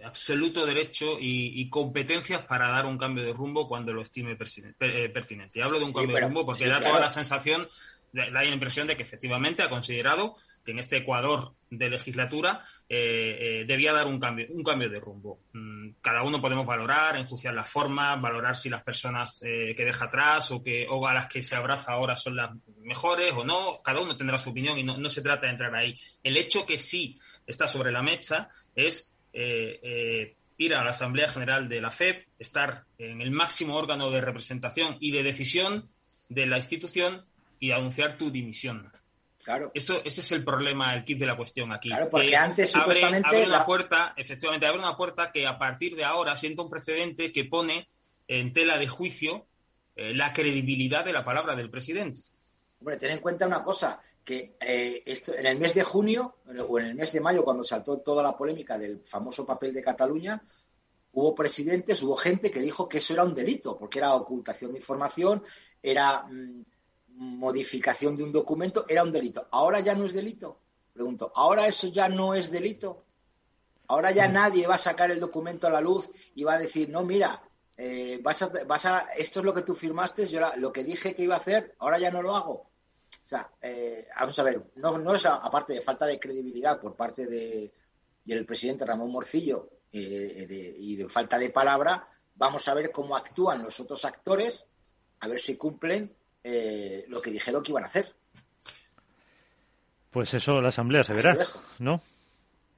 absoluto 0.05 0.66
derecho 0.66 1.16
y, 1.18 1.68
competencias 1.70 2.42
para 2.42 2.68
dar 2.68 2.86
un 2.86 2.99
cambio 2.99 3.24
de 3.24 3.32
rumbo 3.32 3.66
cuando 3.68 3.92
lo 3.92 4.03
estime 4.03 4.32
eh, 4.32 5.09
pertinente. 5.09 5.59
Y 5.59 5.62
hablo 5.62 5.78
de 5.78 5.84
un 5.84 5.92
cambio 5.92 6.16
de 6.16 6.22
rumbo 6.22 6.44
porque 6.44 6.68
da 6.68 6.82
toda 6.82 7.01
la 7.01 7.09
sensación, 7.09 7.66
da 8.12 8.30
la 8.30 8.44
impresión 8.46 8.86
de 8.86 8.96
que 8.96 9.02
efectivamente 9.02 9.62
ha 9.62 9.68
considerado 9.68 10.34
que 10.64 10.72
en 10.72 10.78
este 10.78 10.98
Ecuador 10.98 11.54
de 11.70 11.90
legislatura 11.90 12.64
eh, 12.88 13.36
eh, 13.40 13.64
debía 13.66 13.92
dar 13.92 14.07
un 14.07 14.18
cambio, 14.18 14.46
un 14.50 14.62
cambio 14.62 14.88
de 14.88 15.00
rumbo. 15.00 15.40
Mm, 15.52 15.90
cada 16.00 16.22
uno 16.22 16.40
podemos 16.40 16.66
valorar, 16.66 17.16
enjuiciar 17.16 17.54
las 17.54 17.68
formas, 17.68 18.20
valorar 18.20 18.57
si 18.57 18.68
las 18.68 18.82
personas 18.82 19.40
que 19.40 19.84
deja 19.84 20.07
atrás 20.07 20.50
o, 20.50 20.62
que, 20.62 20.86
o 20.88 21.07
a 21.07 21.14
las 21.14 21.26
que 21.26 21.42
se 21.42 21.54
abraza 21.54 21.92
ahora 21.92 22.16
son 22.16 22.36
las 22.36 22.50
mejores 22.82 23.32
o 23.34 23.44
no. 23.44 23.76
Cada 23.84 24.00
uno 24.00 24.16
tendrá 24.16 24.38
su 24.38 24.50
opinión 24.50 24.78
y 24.78 24.84
no, 24.84 24.96
no 24.96 25.09
se 25.09 25.22
trata 25.22 25.46
de 25.46 25.52
entrar 25.52 25.74
ahí. 25.74 25.94
El 26.22 26.36
hecho 26.36 26.64
que 26.64 26.78
sí 26.78 27.18
está 27.46 27.68
sobre 27.68 27.92
la 27.92 28.02
mesa 28.02 28.48
es 28.74 29.12
eh, 29.38 29.80
eh, 29.82 30.36
ir 30.57 30.74
a 30.74 30.82
la 30.82 30.90
Asamblea 30.90 31.28
General 31.28 31.68
de 31.68 31.82
la 31.82 31.90
FEP, 31.90 32.26
estar 32.38 32.84
en 32.96 33.20
el 33.20 33.30
máximo 33.30 33.76
órgano 33.76 34.11
de 34.11 34.22
representación 34.22 34.96
y 34.98 35.11
de 35.11 35.22
decisión 35.22 35.90
de 36.30 36.46
la 36.46 36.57
institución 36.57 37.26
y 37.59 37.70
anunciar 37.70 38.16
tu 38.16 38.30
dimisión. 38.30 38.92
Claro. 39.42 39.70
Eso, 39.74 40.02
ese 40.04 40.22
es 40.22 40.32
el 40.32 40.44
problema, 40.44 40.94
el 40.94 41.04
kit 41.04 41.18
de 41.18 41.26
la 41.26 41.36
cuestión 41.36 41.72
aquí. 41.72 41.88
Claro, 41.88 42.09
porque 42.11 42.34
antes 42.34 42.74
abre, 42.74 43.00
una 43.46 43.64
puerta, 43.64 44.12
efectivamente, 44.16 44.66
abre 44.66 44.80
una 44.80 44.96
puerta 44.96 45.30
que 45.30 45.46
a 45.46 45.57
partir 45.57 45.94
de 45.94 46.04
ahora 46.04 46.36
sienta 46.36 46.62
un 46.62 46.70
precedente 46.70 47.32
que 47.32 47.44
pone 47.44 47.88
en 48.26 48.52
tela 48.52 48.76
de 48.76 48.88
juicio 48.88 49.46
eh, 49.94 50.12
la 50.14 50.32
credibilidad 50.32 51.04
de 51.04 51.12
la 51.12 51.24
palabra 51.24 51.54
del 51.54 51.70
presidente. 51.70 52.22
Hombre, 52.80 52.96
ten 52.96 53.12
en 53.12 53.20
cuenta 53.20 53.46
una 53.46 53.62
cosa, 53.62 54.00
que 54.26 54.57
eh, 54.61 55.04
esto, 55.07 55.32
en 55.36 55.46
el 55.46 55.61
mes 55.61 55.74
de 55.74 55.84
junio 55.84 56.38
o 56.68 56.80
en 56.80 56.86
el 56.86 56.94
mes 56.96 57.12
de 57.12 57.20
mayo, 57.20 57.44
cuando 57.44 57.62
saltó 57.62 57.98
toda 57.98 58.24
la 58.24 58.36
polémica 58.36 58.76
del 58.76 58.98
famoso 58.98 59.46
papel 59.46 59.72
de 59.72 59.84
Cataluña, 59.84 60.42
hubo 61.12 61.32
presidentes, 61.32 62.02
hubo 62.02 62.16
gente 62.16 62.50
que 62.50 62.61
dijo 62.61 62.88
que 62.88 62.98
eso 62.98 63.14
era 63.14 63.22
un 63.22 63.34
delito, 63.34 63.78
porque 63.78 64.00
era 64.00 64.14
ocultación 64.14 64.72
de 64.72 64.78
información, 64.78 65.44
era 65.80 66.24
mm, 66.24 66.64
modificación 67.16 68.16
de 68.16 68.22
un 68.22 68.32
documento, 68.32 68.84
era 68.88 69.02
un 69.02 69.12
delito. 69.12 69.46
Ahora 69.50 69.80
ya 69.80 69.94
no 69.94 70.04
es 70.04 70.12
delito. 70.12 70.60
Pregunto, 70.92 71.32
¿ahora 71.34 71.66
eso 71.66 71.88
ya 71.88 72.08
no 72.08 72.34
es 72.34 72.50
delito? 72.50 73.04
Ahora 73.88 74.10
ya 74.10 74.28
nadie 74.28 74.66
va 74.66 74.74
a 74.74 74.78
sacar 74.78 75.10
el 75.10 75.20
documento 75.20 75.66
a 75.66 75.70
la 75.70 75.80
luz 75.80 76.10
y 76.34 76.44
va 76.44 76.54
a 76.54 76.58
decir, 76.58 76.88
no, 76.88 77.04
mira, 77.04 77.42
eh, 77.76 78.18
vas, 78.22 78.42
a, 78.42 78.48
vas 78.64 78.86
a, 78.86 79.00
esto 79.16 79.40
es 79.40 79.46
lo 79.46 79.54
que 79.54 79.62
tú 79.62 79.74
firmaste, 79.74 80.26
yo 80.26 80.40
lo 80.56 80.72
que 80.72 80.84
dije 80.84 81.14
que 81.14 81.22
iba 81.22 81.34
a 81.34 81.38
hacer, 81.38 81.74
ahora 81.78 81.98
ya 81.98 82.10
no 82.10 82.22
lo 82.22 82.34
hago. 82.34 82.52
O 82.52 83.28
sea, 83.28 83.50
eh, 83.60 84.08
vamos 84.18 84.38
a 84.38 84.42
ver, 84.42 84.62
no, 84.76 84.98
no 84.98 85.14
es 85.14 85.26
aparte 85.26 85.74
de 85.74 85.80
falta 85.80 86.06
de 86.06 86.18
credibilidad 86.18 86.80
por 86.80 86.96
parte 86.96 87.26
de, 87.26 87.72
del 88.24 88.44
presidente 88.44 88.84
Ramón 88.84 89.10
Morcillo 89.10 89.70
eh, 89.92 90.74
y 90.78 90.96
de 90.96 91.08
falta 91.08 91.38
de 91.38 91.50
palabra, 91.50 92.08
vamos 92.34 92.66
a 92.68 92.74
ver 92.74 92.90
cómo 92.90 93.16
actúan 93.16 93.62
los 93.62 93.78
otros 93.80 94.04
actores, 94.04 94.66
a 95.20 95.28
ver 95.28 95.40
si 95.40 95.56
cumplen 95.56 96.14
eh, 96.49 97.05
lo 97.09 97.20
que 97.20 97.30
dijeron 97.30 97.62
que 97.62 97.72
iban 97.72 97.84
a 97.84 97.88
hacer. 97.88 98.14
Pues 100.11 100.32
eso 100.34 100.61
la 100.61 100.68
Asamblea 100.68 101.05
se 101.05 101.12
verá, 101.12 101.36
¿no? 101.78 102.03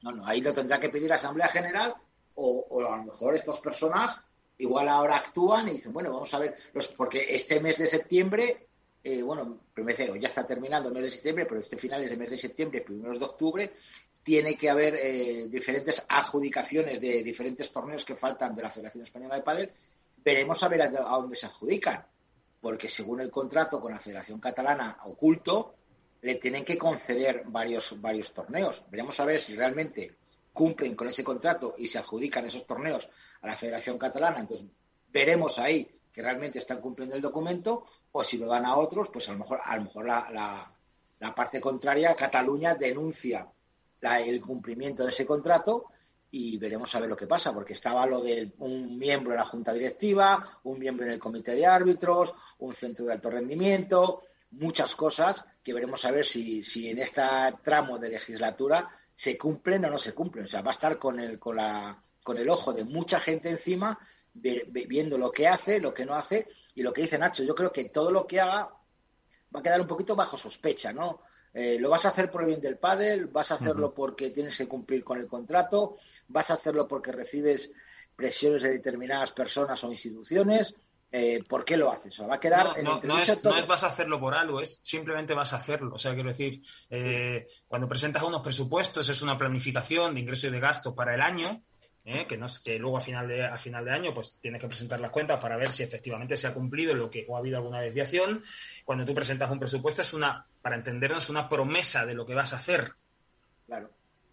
No, 0.03 0.13
no, 0.13 0.27
ahí 0.27 0.41
lo 0.41 0.53
tendrá 0.53 0.81
que 0.81 0.89
pedir 0.89 1.09
la 1.09 1.17
Asamblea 1.17 1.49
General 1.49 1.95
o, 2.35 2.67
o 2.71 2.93
a 2.93 2.97
lo 2.97 3.05
mejor 3.05 3.35
estas 3.35 3.61
personas 3.61 4.21
igual 4.59 4.89
ahora 4.89 5.17
actúan 5.17 5.69
y 5.69 5.73
dicen, 5.73 5.93
bueno, 5.93 6.13
vamos 6.13 6.33
a 6.35 6.39
ver, 6.39 6.57
los, 6.73 6.89
porque 6.89 7.27
este 7.29 7.61
mes 7.61 7.79
de 7.79 7.87
septiembre 7.87 8.69
eh, 9.03 9.23
bueno, 9.23 9.61
ya 10.21 10.29
está 10.29 10.45
terminando 10.45 10.89
el 10.89 10.95
mes 10.95 11.05
de 11.05 11.11
septiembre, 11.11 11.47
pero 11.47 11.61
este 11.61 11.79
finales 11.79 12.11
de 12.11 12.17
mes 12.17 12.31
de 12.31 12.37
septiembre, 12.37 12.81
primeros 12.81 13.19
de 13.19 13.25
octubre, 13.25 13.73
tiene 14.23 14.57
que 14.57 14.69
haber 14.69 14.97
eh, 14.97 15.47
diferentes 15.49 16.05
adjudicaciones 16.09 17.01
de 17.01 17.23
diferentes 17.23 17.73
torneos 17.73 18.05
que 18.05 18.17
faltan 18.17 18.55
de 18.55 18.63
la 18.63 18.71
Federación 18.71 19.05
Española 19.05 19.37
de 19.37 19.43
Padel. 19.43 19.73
Veremos 20.19 20.63
a 20.63 20.69
ver 20.69 20.83
a, 20.83 20.89
dónde 20.91 21.37
se 21.37 21.47
adjudican, 21.47 22.05
porque 22.61 22.89
según 22.89 23.21
el 23.21 23.31
contrato 23.31 23.81
con 23.81 23.93
la 23.93 24.01
Federación 24.01 24.41
Catalana 24.41 24.99
oculto, 25.05 25.75
le 26.21 26.35
tienen 26.37 26.65
que 26.65 26.77
conceder 26.77 27.45
varios, 27.47 28.01
varios 28.01 28.33
torneos. 28.33 28.85
Veremos 28.91 29.19
a 29.21 29.25
ver 29.25 29.41
si 29.41 29.55
realmente 29.55 30.17
cumplen 30.53 30.97
con 30.97 31.09
ese 31.09 31.23
contrato 31.23 31.75
y 31.79 31.87
se 31.87 31.99
adjudican 31.99 32.47
esos 32.47 32.67
torneos 32.67 33.09
a 33.43 33.47
la 33.47 33.57
Federación 33.57 33.97
Catalana. 33.97 34.41
Entonces, 34.41 34.67
veremos 35.13 35.59
ahí 35.59 35.89
que 36.13 36.23
realmente 36.23 36.59
están 36.59 36.81
cumpliendo 36.81 37.15
el 37.15 37.23
documento 37.23 37.85
o 38.11 38.25
si 38.25 38.39
lo 38.39 38.47
dan 38.47 38.67
a 38.67 38.77
otros, 38.77 39.09
pues 39.09 39.29
a 39.29 39.33
lo 39.33 39.39
mejor, 39.39 39.61
a 39.63 39.77
lo 39.77 39.85
mejor 39.85 40.07
la, 40.07 40.75
la, 41.21 41.35
parte 41.35 41.61
contraria, 41.61 42.17
Cataluña, 42.17 42.75
denuncia 42.75 43.49
el 44.01 44.41
cumplimiento 44.41 45.05
de 45.05 45.11
ese 45.11 45.27
contrato 45.27 45.87
y 46.31 46.59
veremos 46.59 46.95
a 46.95 47.01
ver 47.01 47.09
lo 47.09 47.17
que 47.17 47.27
pasa, 47.27 47.53
porque 47.53 47.73
estaba 47.73 48.07
lo 48.07 48.21
de 48.21 48.53
un 48.59 48.99
miembro 48.99 49.33
en 49.33 49.39
la 49.39 49.47
junta 49.47 49.73
directiva, 49.73 50.61
un 50.65 50.79
miembro 50.79 51.07
en 51.07 51.13
el 51.13 51.19
comité 51.19 51.55
de 51.55 51.67
árbitros, 51.67 52.35
un 52.59 52.73
centro 52.75 53.07
de 53.07 53.15
alto 53.15 53.31
rendimiento, 53.31 54.23
muchas 54.51 54.95
cosas 54.95 55.45
que 55.63 55.73
veremos 55.73 56.05
a 56.05 56.11
ver 56.11 56.25
si, 56.25 56.63
si 56.63 56.89
en 56.89 56.99
este 56.99 57.23
tramo 57.63 57.99
de 57.99 58.11
legislatura 58.11 58.89
se 59.15 59.37
cumplen 59.37 59.85
o 59.85 59.91
no 59.91 59.99
se 59.99 60.15
cumplen. 60.15 60.45
O 60.45 60.49
sea, 60.49 60.63
va 60.63 60.71
a 60.71 60.73
estar 60.73 60.99
con 60.99 61.19
el, 61.19 61.39
con 61.39 61.57
la, 61.57 62.03
con 62.23 62.39
el 62.39 62.49
ojo 62.51 62.73
de 62.73 62.85
mucha 62.85 63.21
gente 63.21 63.51
encima, 63.51 63.99
viendo 64.33 65.19
lo 65.19 65.33
que 65.33 65.49
hace, 65.49 65.81
lo 65.81 65.93
que 65.93 66.07
no 66.07 66.15
hace 66.15 66.47
y 66.75 66.83
lo 66.83 66.93
que 66.93 67.03
dice 67.03 67.19
Nacho, 67.19 67.43
yo 67.43 67.55
creo 67.55 67.73
que 67.73 67.87
todo 67.87 68.13
lo 68.13 68.27
que 68.27 68.41
haga 68.41 68.73
va 69.55 69.61
a 69.61 69.63
quedar 69.63 69.81
un 69.81 69.87
poquito 69.87 70.15
bajo 70.15 70.37
sospecha, 70.37 70.93
¿no? 70.93 71.23
Eh, 71.55 71.79
lo 71.81 71.91
vas 71.91 72.05
a 72.05 72.11
hacer 72.11 72.31
por 72.31 72.43
el 72.43 72.49
bien 72.49 72.61
del 72.61 72.79
pádel, 72.79 73.27
vas 73.27 73.51
a 73.51 73.55
hacerlo 73.55 73.95
porque 73.95 74.31
tienes 74.31 74.57
que 74.57 74.69
cumplir 74.69 75.03
con 75.03 75.19
el 75.19 75.27
contrato, 75.27 75.97
vas 76.29 76.51
a 76.51 76.55
hacerlo 76.55 76.87
porque 76.87 77.13
recibes 77.13 77.73
presiones 78.17 78.63
de 78.63 78.71
determinadas 78.71 79.33
personas 79.33 79.83
o 79.85 79.91
instituciones. 79.91 80.75
Eh, 81.11 81.43
¿Por 81.49 81.65
qué 81.65 81.77
lo 81.77 81.91
haces? 81.91 82.21
O 82.21 82.27
va 82.27 82.35
a 82.35 82.41
quedar 82.41 82.77
en 82.77 82.85
no, 82.85 83.01
no, 83.03 83.19
es, 83.19 83.43
no 83.43 83.57
es 83.57 83.67
vas 83.67 83.83
a 83.83 83.87
hacerlo 83.87 84.21
por 84.21 84.35
algo, 84.35 84.61
es 84.61 84.81
simplemente 84.83 85.33
vas 85.33 85.55
a 85.55 85.57
hacerlo. 85.57 85.95
O 85.95 85.99
sea, 85.99 86.13
quiero 86.13 86.29
decir, 86.29 86.63
eh, 86.91 87.47
cuando 87.67 87.89
presentas 87.89 88.23
unos 88.23 88.43
presupuestos 88.43 89.09
es 89.09 89.23
una 89.23 89.39
planificación 89.39 90.15
de 90.15 90.21
ingreso 90.21 90.49
y 90.49 90.51
de 90.51 90.61
gasto 90.61 90.95
para 90.95 91.15
el 91.15 91.23
año 91.23 91.63
¿eh? 92.09 92.27
que, 92.27 92.37
no, 92.37 92.47
que 92.65 92.79
luego 92.79 92.99
a 92.99 93.01
final, 93.01 93.29
de, 93.29 93.45
a 93.45 93.59
final 93.59 93.85
de 93.85 93.93
año 93.93 94.15
pues 94.15 94.39
tienes 94.41 94.61
que 94.61 94.69
presentar 94.69 95.01
las 95.01 95.11
cuentas 95.11 95.39
para 95.41 95.57
ver 95.57 95.73
si 95.73 95.83
efectivamente 95.83 96.37
se 96.37 96.47
ha 96.47 96.55
cumplido 96.55 96.95
lo 96.95 97.11
que 97.11 97.27
o 97.29 97.37
ha 97.37 97.41
habido 97.41 97.59
alguna 97.59 97.81
desviación. 97.81 98.43
Cuando 98.85 99.05
tú 99.05 99.15
presentas 99.15 99.51
un 99.51 99.59
presupuesto 99.59 100.03
es 100.03 100.13
una, 100.15 100.47
para 100.63 100.77
entendernos, 100.77 101.29
una 101.29 101.49
promesa 101.49 102.07
de 102.07 102.15
lo 102.15 102.25
que 102.25 102.35
vas 102.35 102.53
a 102.53 102.57
hacer. 102.57 102.93
Claro. 103.67 103.91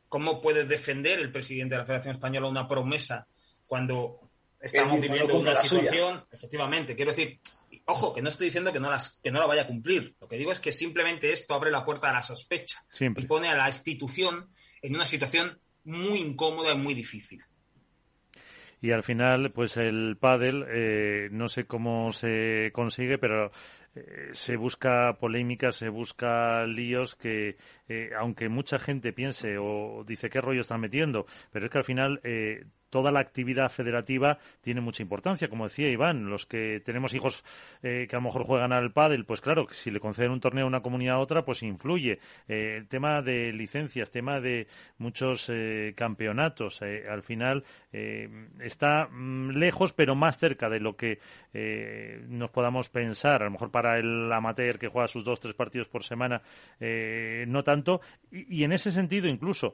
¿Cómo 0.10 0.42
puede 0.42 0.66
defender 0.66 1.20
el 1.20 1.32
presidente 1.32 1.76
de 1.76 1.80
la 1.80 1.86
Federación 1.86 2.14
Española 2.14 2.48
una 2.48 2.68
promesa 2.68 3.28
cuando 3.66 4.30
estamos 4.60 5.02
viviendo 5.02 5.38
una 5.38 5.56
situación? 5.56 6.26
Efectivamente, 6.32 6.96
quiero 6.96 7.12
decir, 7.12 7.40
ojo, 7.86 8.14
que 8.14 8.22
no 8.22 8.30
estoy 8.30 8.48
diciendo 8.48 8.72
que 8.72 8.80
no, 8.80 8.90
las, 8.90 9.20
que 9.24 9.32
no 9.32 9.40
la 9.40 9.46
vaya 9.46 9.64
a 9.64 9.68
cumplir. 9.68 10.16
Lo 10.20 10.28
que 10.28 10.38
digo 10.38 10.52
es 10.52 10.60
que 10.60 10.72
simplemente 10.72 11.32
esto 11.32 11.54
abre 11.54 11.72
la 11.72 11.84
puerta 11.84 12.10
a 12.10 12.14
la 12.14 12.22
sospecha 12.22 12.86
y 13.00 13.26
pone 13.26 13.50
a 13.50 13.56
la 13.56 13.68
institución 13.68 14.50
en 14.82 14.96
una 14.96 15.06
situación 15.06 15.60
muy 15.84 16.20
incómoda 16.20 16.74
y 16.74 16.78
muy 16.78 16.94
difícil 16.94 17.42
y 18.82 18.92
al 18.92 19.04
final 19.04 19.52
pues 19.52 19.78
el 19.78 20.18
pádel 20.20 20.66
eh, 20.68 21.30
no 21.32 21.48
sé 21.48 21.66
cómo 21.66 22.12
se 22.12 22.70
consigue 22.74 23.18
pero 23.18 23.52
eh, 23.96 24.30
se 24.34 24.58
busca 24.58 25.18
polémica, 25.18 25.72
se 25.72 25.90
busca 25.90 26.66
líos 26.66 27.16
que, 27.16 27.58
aunque 28.18 28.50
mucha 28.50 28.80
gente 28.80 29.14
piense 29.14 29.58
o 29.58 30.04
dice 30.06 30.30
qué 30.30 30.42
rollo 30.42 30.62
están 30.62 30.82
metiendo, 30.82 31.26
pero 31.52 31.66
es 31.66 31.72
que 31.72 31.78
al 31.78 31.84
final 31.84 32.20
toda 32.96 33.12
la 33.12 33.20
actividad 33.20 33.70
federativa 33.70 34.38
tiene 34.62 34.80
mucha 34.80 35.04
importancia. 35.04 35.50
Como 35.50 35.66
decía 35.66 35.90
Iván, 35.90 36.30
los 36.30 36.46
que 36.46 36.82
tenemos 36.86 37.14
hijos 37.14 37.44
eh, 37.84 38.08
que 38.10 38.16
a 38.16 38.20
lo 38.20 38.24
mejor 38.24 38.46
juegan 38.46 38.72
al 38.72 38.94
pádel, 38.94 39.26
pues 39.26 39.42
claro, 39.42 39.68
si 39.72 39.92
le 39.92 40.00
conceden 40.00 40.32
un 40.32 40.40
torneo 40.40 40.64
a 40.64 40.68
una 40.68 40.80
comunidad 40.80 41.16
a 41.16 41.20
otra, 41.20 41.44
pues 41.44 41.62
influye. 41.62 42.20
Eh, 42.48 42.78
el 42.78 42.88
tema 42.88 43.22
de 43.22 43.52
licencias, 43.52 44.12
tema 44.12 44.40
de 44.40 44.68
muchos 44.98 45.50
eh, 45.52 45.94
campeonatos, 45.98 46.82
al 46.82 47.22
final 47.24 47.66
está 48.60 49.08
mm, 49.12 49.52
lejos, 49.52 49.92
pero 49.92 50.16
más 50.16 50.38
cerca 50.38 50.70
de 50.70 50.80
lo 50.80 50.96
que 50.96 51.20
nos 52.28 52.50
podamos 52.52 52.90
pensar. 52.90 53.42
A 53.42 53.46
lo 53.46 53.52
mejor 53.52 53.72
para 53.72 53.98
el 53.98 54.32
amateur 54.32 54.80
que 54.80 54.88
juega 54.88 55.08
sus 55.08 55.26
dos, 55.26 55.40
tres 55.40 55.54
partidos 55.54 55.88
por 55.88 56.04
semana, 56.04 56.42
no 56.80 57.64
tanto. 57.76 58.02
Y, 58.32 58.64
en 58.64 58.72
ese 58.72 58.92
sentido, 58.92 59.28
incluso, 59.28 59.74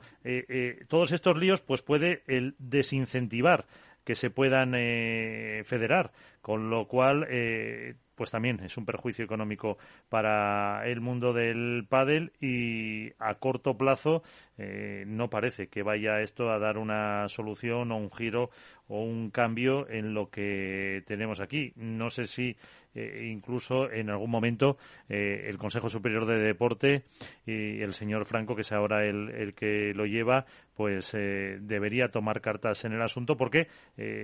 todos 0.88 1.12
estos 1.12 1.38
líos, 1.38 1.62
pues 1.62 1.82
puede 1.82 2.24
el 2.28 2.56
desincendiar 2.60 3.02
incentivar 3.02 3.66
que 4.04 4.16
se 4.16 4.30
puedan 4.30 4.74
eh, 4.76 5.64
federar, 5.66 6.12
con 6.42 6.70
lo 6.70 6.88
cual 6.88 7.26
eh, 7.30 7.96
pues 8.22 8.30
también 8.30 8.60
es 8.60 8.78
un 8.78 8.86
perjuicio 8.86 9.26
económico 9.26 9.80
para 10.08 10.86
el 10.86 11.02
mundo 11.02 11.34
del 11.34 11.88
pádel 11.90 12.32
y 12.40 13.12
a 13.18 13.34
corto 13.40 13.80
plazo 13.80 14.22
eh, 14.60 15.06
no 15.08 15.32
parece 15.32 15.70
que 15.70 15.82
vaya 15.82 16.22
esto 16.22 16.52
a 16.52 16.60
dar 16.60 16.78
una 16.78 17.28
solución 17.30 17.92
o 17.92 17.98
un 17.98 18.12
giro 18.12 18.52
o 18.90 19.02
un 19.02 19.32
cambio 19.32 19.90
en 19.90 20.14
lo 20.14 20.30
que 20.30 21.04
tenemos 21.08 21.40
aquí. 21.40 21.74
No 21.78 22.12
sé 22.12 22.28
si 22.28 22.56
eh, 22.94 23.30
incluso 23.32 23.90
en 23.90 24.10
algún 24.10 24.30
momento 24.30 24.78
eh, 25.08 25.46
el 25.48 25.58
Consejo 25.58 25.90
Superior 25.90 26.26
de 26.26 26.40
Deporte 26.40 27.06
y 27.46 27.82
el 27.82 27.94
señor 27.94 28.26
Franco, 28.26 28.54
que 28.54 28.62
es 28.62 28.72
ahora 28.74 29.06
el, 29.06 29.30
el 29.30 29.54
que 29.54 29.94
lo 29.96 30.06
lleva, 30.06 30.46
pues 30.76 31.14
eh, 31.14 31.58
debería 31.62 32.10
tomar 32.10 32.42
cartas 32.42 32.84
en 32.84 32.92
el 32.92 33.02
asunto 33.02 33.38
porque 33.38 33.68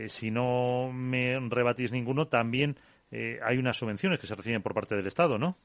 si 0.08 0.32
no 0.32 0.92
me 0.92 1.40
rebatís 1.50 1.92
ninguno, 1.92 2.28
también 2.28 2.78
hay 3.12 3.58
unas 3.58 3.78
subvenciones 3.78 4.20
que 4.20 4.28
se 4.28 4.36
reciben 4.36 4.62
por 4.62 4.74
parte 4.74 4.96
del 4.96 5.08
Estado, 5.08 5.38
¿no? 5.38 5.58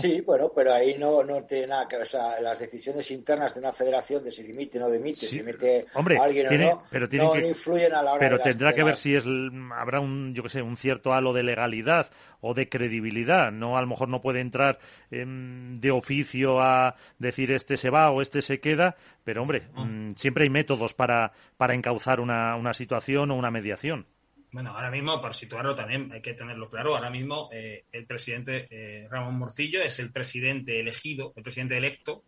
Sí, 0.00 0.20
bueno, 0.20 0.50
pero 0.54 0.72
ahí 0.74 0.96
no, 0.98 1.22
no 1.22 1.44
tiene 1.44 1.68
nada 1.68 1.86
que 1.86 1.96
o 1.96 2.04
sea, 2.04 2.40
las 2.40 2.58
decisiones 2.58 3.10
internas 3.12 3.54
de 3.54 3.60
una 3.60 3.72
federación 3.72 4.24
de 4.24 4.32
si 4.32 4.42
dimite 4.42 4.78
o 4.78 4.82
no 4.82 4.90
dimite, 4.90 5.24
si 5.24 5.38
dimite 5.38 5.86
alguien 6.20 6.48
o 6.48 6.58
no, 6.58 6.82
pero 6.90 7.06
no, 7.12 7.38
influyen 7.38 7.94
a 7.94 8.02
la 8.02 8.14
hora 8.14 8.18
Pero 8.18 8.40
tendrá 8.40 8.72
que 8.72 8.82
ver 8.82 8.96
si 8.96 9.14
es 9.14 9.24
habrá 9.72 10.00
un, 10.00 10.34
yo 10.34 10.42
que 10.42 10.48
sé, 10.48 10.62
un 10.62 10.76
cierto 10.76 11.12
halo 11.12 11.32
de 11.32 11.44
legalidad 11.44 12.10
o 12.40 12.54
de 12.54 12.68
credibilidad, 12.68 13.52
no 13.52 13.78
a 13.78 13.80
lo 13.80 13.86
mejor 13.86 14.08
no 14.08 14.20
puede 14.20 14.40
entrar 14.40 14.78
de 15.10 15.90
oficio 15.92 16.60
a 16.60 16.96
decir 17.18 17.52
este 17.52 17.76
se 17.76 17.88
va 17.88 18.10
o 18.10 18.20
este 18.20 18.42
se 18.42 18.58
queda, 18.58 18.96
pero 19.22 19.42
hombre, 19.42 19.68
mm, 19.74 20.14
siempre 20.16 20.44
hay 20.44 20.50
métodos 20.50 20.92
para, 20.92 21.32
para 21.56 21.74
encauzar 21.74 22.20
una, 22.20 22.56
una 22.56 22.74
situación 22.74 23.30
o 23.30 23.36
una 23.36 23.52
mediación. 23.52 24.06
Bueno, 24.50 24.70
ahora 24.74 24.90
mismo, 24.90 25.20
por 25.20 25.34
situarlo 25.34 25.74
también, 25.74 26.10
hay 26.10 26.22
que 26.22 26.32
tenerlo 26.32 26.70
claro, 26.70 26.94
ahora 26.94 27.10
mismo 27.10 27.50
eh, 27.52 27.84
el 27.92 28.06
presidente 28.06 28.66
eh, 28.70 29.06
Ramón 29.10 29.38
Morcillo 29.38 29.82
es 29.82 29.98
el 29.98 30.10
presidente 30.10 30.80
elegido, 30.80 31.34
el 31.36 31.42
presidente 31.42 31.76
electo, 31.76 32.24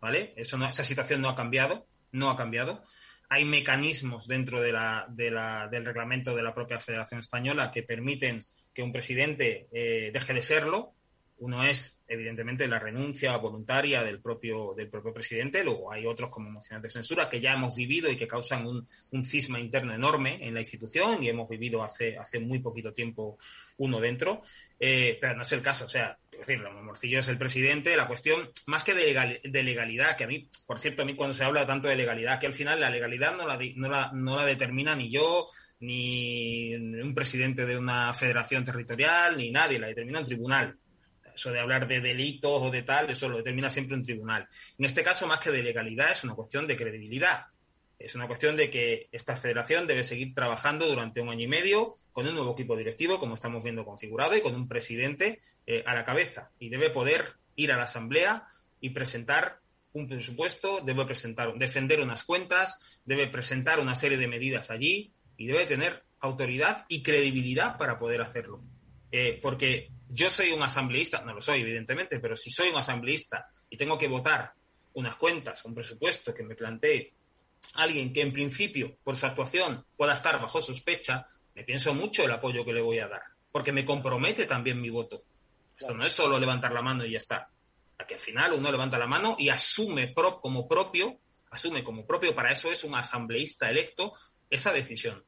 ¿vale? 0.00 0.32
Eso 0.36 0.58
no, 0.58 0.66
esa 0.66 0.82
situación 0.82 1.20
no 1.20 1.28
ha 1.28 1.36
cambiado, 1.36 1.86
no 2.10 2.28
ha 2.28 2.36
cambiado. 2.36 2.82
Hay 3.28 3.44
mecanismos 3.44 4.26
dentro 4.26 4.60
de 4.60 4.72
la, 4.72 5.06
de 5.10 5.30
la, 5.30 5.68
del 5.68 5.84
reglamento 5.84 6.34
de 6.34 6.42
la 6.42 6.52
propia 6.52 6.80
Federación 6.80 7.20
Española 7.20 7.70
que 7.70 7.84
permiten 7.84 8.42
que 8.74 8.82
un 8.82 8.92
presidente 8.92 9.68
eh, 9.72 10.10
deje 10.12 10.34
de 10.34 10.42
serlo, 10.42 10.94
uno 11.40 11.64
es, 11.64 12.00
evidentemente, 12.06 12.68
la 12.68 12.78
renuncia 12.78 13.36
voluntaria 13.36 14.02
del 14.02 14.20
propio, 14.20 14.74
del 14.76 14.90
propio 14.90 15.12
presidente. 15.12 15.64
Luego 15.64 15.90
hay 15.90 16.04
otros 16.04 16.28
como 16.28 16.50
mociones 16.50 16.82
de 16.82 16.90
censura 16.90 17.30
que 17.30 17.40
ya 17.40 17.54
hemos 17.54 17.74
vivido 17.74 18.10
y 18.10 18.16
que 18.16 18.28
causan 18.28 18.66
un, 18.66 18.86
un 19.12 19.24
cisma 19.24 19.58
interno 19.58 19.94
enorme 19.94 20.38
en 20.46 20.52
la 20.52 20.60
institución 20.60 21.22
y 21.22 21.30
hemos 21.30 21.48
vivido 21.48 21.82
hace, 21.82 22.16
hace 22.18 22.38
muy 22.40 22.58
poquito 22.58 22.92
tiempo 22.92 23.38
uno 23.78 24.00
dentro. 24.00 24.42
Eh, 24.78 25.16
pero 25.18 25.34
no 25.34 25.42
es 25.42 25.52
el 25.52 25.62
caso. 25.62 25.86
O 25.86 25.88
sea, 25.88 26.18
es 26.30 26.46
decir, 26.46 26.62
Morcillo 26.82 27.20
es 27.20 27.28
el 27.28 27.38
presidente. 27.38 27.96
La 27.96 28.06
cuestión, 28.06 28.50
más 28.66 28.84
que 28.84 28.94
de, 28.94 29.40
de, 29.42 29.62
legalidad, 29.62 30.16
que 30.16 30.24
a 30.24 30.26
mí, 30.26 30.46
por 30.66 30.78
cierto, 30.78 31.02
a 31.02 31.04
mí 31.06 31.16
cuando 31.16 31.32
se 31.32 31.44
habla 31.44 31.66
tanto 31.66 31.88
de 31.88 31.96
legalidad, 31.96 32.38
que 32.38 32.48
al 32.48 32.54
final 32.54 32.80
la 32.80 32.90
legalidad 32.90 33.34
no 33.34 33.46
la, 33.46 33.58
no 33.76 33.88
la, 33.88 34.10
no 34.12 34.36
la 34.36 34.44
determina 34.44 34.94
ni 34.94 35.10
yo, 35.10 35.48
ni 35.80 36.74
un 36.74 37.14
presidente 37.14 37.64
de 37.64 37.78
una 37.78 38.12
federación 38.12 38.62
territorial, 38.62 39.38
ni 39.38 39.50
nadie, 39.50 39.78
la 39.78 39.86
determina 39.86 40.20
un 40.20 40.26
tribunal 40.26 40.78
eso 41.40 41.52
de 41.52 41.60
hablar 41.60 41.88
de 41.88 42.00
delitos 42.00 42.62
o 42.62 42.70
de 42.70 42.82
tal, 42.82 43.08
eso 43.08 43.28
lo 43.28 43.38
determina 43.38 43.70
siempre 43.70 43.96
un 43.96 44.02
tribunal. 44.02 44.46
En 44.78 44.84
este 44.84 45.02
caso, 45.02 45.26
más 45.26 45.40
que 45.40 45.50
de 45.50 45.62
legalidad, 45.62 46.12
es 46.12 46.22
una 46.22 46.34
cuestión 46.34 46.66
de 46.66 46.76
credibilidad. 46.76 47.46
Es 47.98 48.14
una 48.14 48.26
cuestión 48.26 48.56
de 48.56 48.70
que 48.70 49.08
esta 49.10 49.36
federación 49.36 49.86
debe 49.86 50.02
seguir 50.04 50.32
trabajando 50.34 50.86
durante 50.86 51.20
un 51.20 51.30
año 51.30 51.44
y 51.44 51.48
medio 51.48 51.94
con 52.12 52.26
un 52.26 52.34
nuevo 52.34 52.52
equipo 52.52 52.76
directivo, 52.76 53.18
como 53.18 53.34
estamos 53.34 53.64
viendo 53.64 53.84
configurado, 53.84 54.36
y 54.36 54.42
con 54.42 54.54
un 54.54 54.68
presidente 54.68 55.40
eh, 55.66 55.82
a 55.86 55.94
la 55.94 56.04
cabeza. 56.04 56.50
Y 56.58 56.68
debe 56.68 56.90
poder 56.90 57.24
ir 57.56 57.72
a 57.72 57.76
la 57.76 57.84
asamblea 57.84 58.46
y 58.80 58.90
presentar 58.90 59.60
un 59.92 60.06
presupuesto, 60.06 60.80
debe 60.82 61.04
presentar, 61.04 61.54
defender 61.54 62.00
unas 62.00 62.24
cuentas, 62.24 63.00
debe 63.04 63.28
presentar 63.28 63.80
una 63.80 63.94
serie 63.94 64.18
de 64.18 64.28
medidas 64.28 64.70
allí 64.70 65.12
y 65.36 65.46
debe 65.46 65.66
tener 65.66 66.04
autoridad 66.20 66.84
y 66.88 67.02
credibilidad 67.02 67.76
para 67.76 67.98
poder 67.98 68.20
hacerlo. 68.20 68.62
Eh, 69.12 69.38
porque 69.42 69.90
yo 70.12 70.30
soy 70.30 70.52
un 70.52 70.62
asambleísta, 70.62 71.22
no 71.22 71.34
lo 71.34 71.40
soy 71.40 71.60
evidentemente, 71.60 72.20
pero 72.20 72.36
si 72.36 72.50
soy 72.50 72.68
un 72.68 72.76
asambleísta 72.76 73.50
y 73.68 73.76
tengo 73.76 73.98
que 73.98 74.08
votar 74.08 74.52
unas 74.94 75.16
cuentas, 75.16 75.64
un 75.64 75.74
presupuesto 75.74 76.34
que 76.34 76.42
me 76.42 76.54
plantee 76.54 77.12
alguien 77.74 78.12
que 78.12 78.22
en 78.22 78.32
principio 78.32 78.96
por 79.04 79.16
su 79.16 79.26
actuación 79.26 79.84
pueda 79.96 80.14
estar 80.14 80.40
bajo 80.40 80.60
sospecha, 80.60 81.26
me 81.54 81.64
pienso 81.64 81.94
mucho 81.94 82.24
el 82.24 82.32
apoyo 82.32 82.64
que 82.64 82.72
le 82.72 82.80
voy 82.80 82.98
a 82.98 83.08
dar, 83.08 83.22
porque 83.52 83.72
me 83.72 83.84
compromete 83.84 84.46
también 84.46 84.80
mi 84.80 84.90
voto. 84.90 85.22
Esto 85.78 85.94
no 85.94 86.04
es 86.04 86.12
solo 86.12 86.38
levantar 86.38 86.72
la 86.72 86.82
mano 86.82 87.04
y 87.04 87.12
ya 87.12 87.18
está. 87.18 87.50
A 87.98 88.06
que 88.06 88.14
al 88.14 88.20
final 88.20 88.52
uno 88.52 88.70
levanta 88.70 88.98
la 88.98 89.06
mano 89.06 89.36
y 89.38 89.48
asume 89.48 90.12
como 90.14 90.66
propio, 90.66 91.18
asume 91.50 91.84
como 91.84 92.06
propio, 92.06 92.34
para 92.34 92.52
eso 92.52 92.70
es 92.70 92.84
un 92.84 92.94
asambleísta 92.94 93.70
electo, 93.70 94.12
esa 94.48 94.72
decisión. 94.72 95.24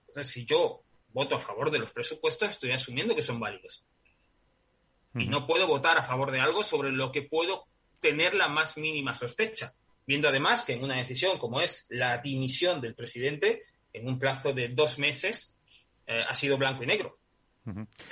Entonces, 0.00 0.28
si 0.28 0.44
yo 0.44 0.82
voto 1.12 1.36
a 1.36 1.38
favor 1.38 1.70
de 1.70 1.78
los 1.78 1.90
presupuestos, 1.90 2.50
estoy 2.50 2.72
asumiendo 2.72 3.14
que 3.14 3.22
son 3.22 3.40
válidos. 3.40 3.86
Y 5.14 5.26
no 5.26 5.46
puedo 5.46 5.66
votar 5.66 5.98
a 5.98 6.02
favor 6.02 6.30
de 6.30 6.40
algo 6.40 6.62
sobre 6.62 6.90
lo 6.90 7.12
que 7.12 7.22
puedo 7.22 7.66
tener 8.00 8.34
la 8.34 8.48
más 8.48 8.78
mínima 8.78 9.14
sospecha. 9.14 9.74
Viendo 10.06 10.28
además 10.28 10.62
que 10.62 10.72
en 10.72 10.82
una 10.82 10.96
decisión 10.96 11.38
como 11.38 11.60
es 11.60 11.86
la 11.90 12.18
dimisión 12.18 12.80
del 12.80 12.94
presidente, 12.94 13.62
en 13.92 14.08
un 14.08 14.18
plazo 14.18 14.52
de 14.52 14.68
dos 14.68 14.98
meses, 14.98 15.54
eh, 16.06 16.22
ha 16.26 16.34
sido 16.34 16.56
blanco 16.56 16.82
y 16.82 16.86
negro. 16.86 17.18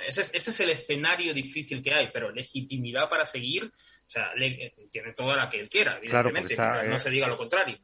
ese, 0.07 0.21
es, 0.33 0.59
el 0.59 0.69
escenario 0.69 1.33
difícil 1.33 1.83
que 1.83 1.93
hay, 1.93 2.09
pero 2.13 2.31
legitimidad 2.31 3.09
para 3.09 3.25
seguir, 3.25 3.65
o 3.65 4.09
sea, 4.09 4.31
tiene 4.89 5.13
toda 5.13 5.35
la 5.35 5.49
que 5.49 5.57
él 5.57 5.69
quiera, 5.69 5.97
evidentemente, 5.97 6.55
no 6.55 6.95
eh, 6.95 6.99
se 6.99 7.09
diga 7.09 7.27
lo 7.27 7.37
contrario. 7.37 7.77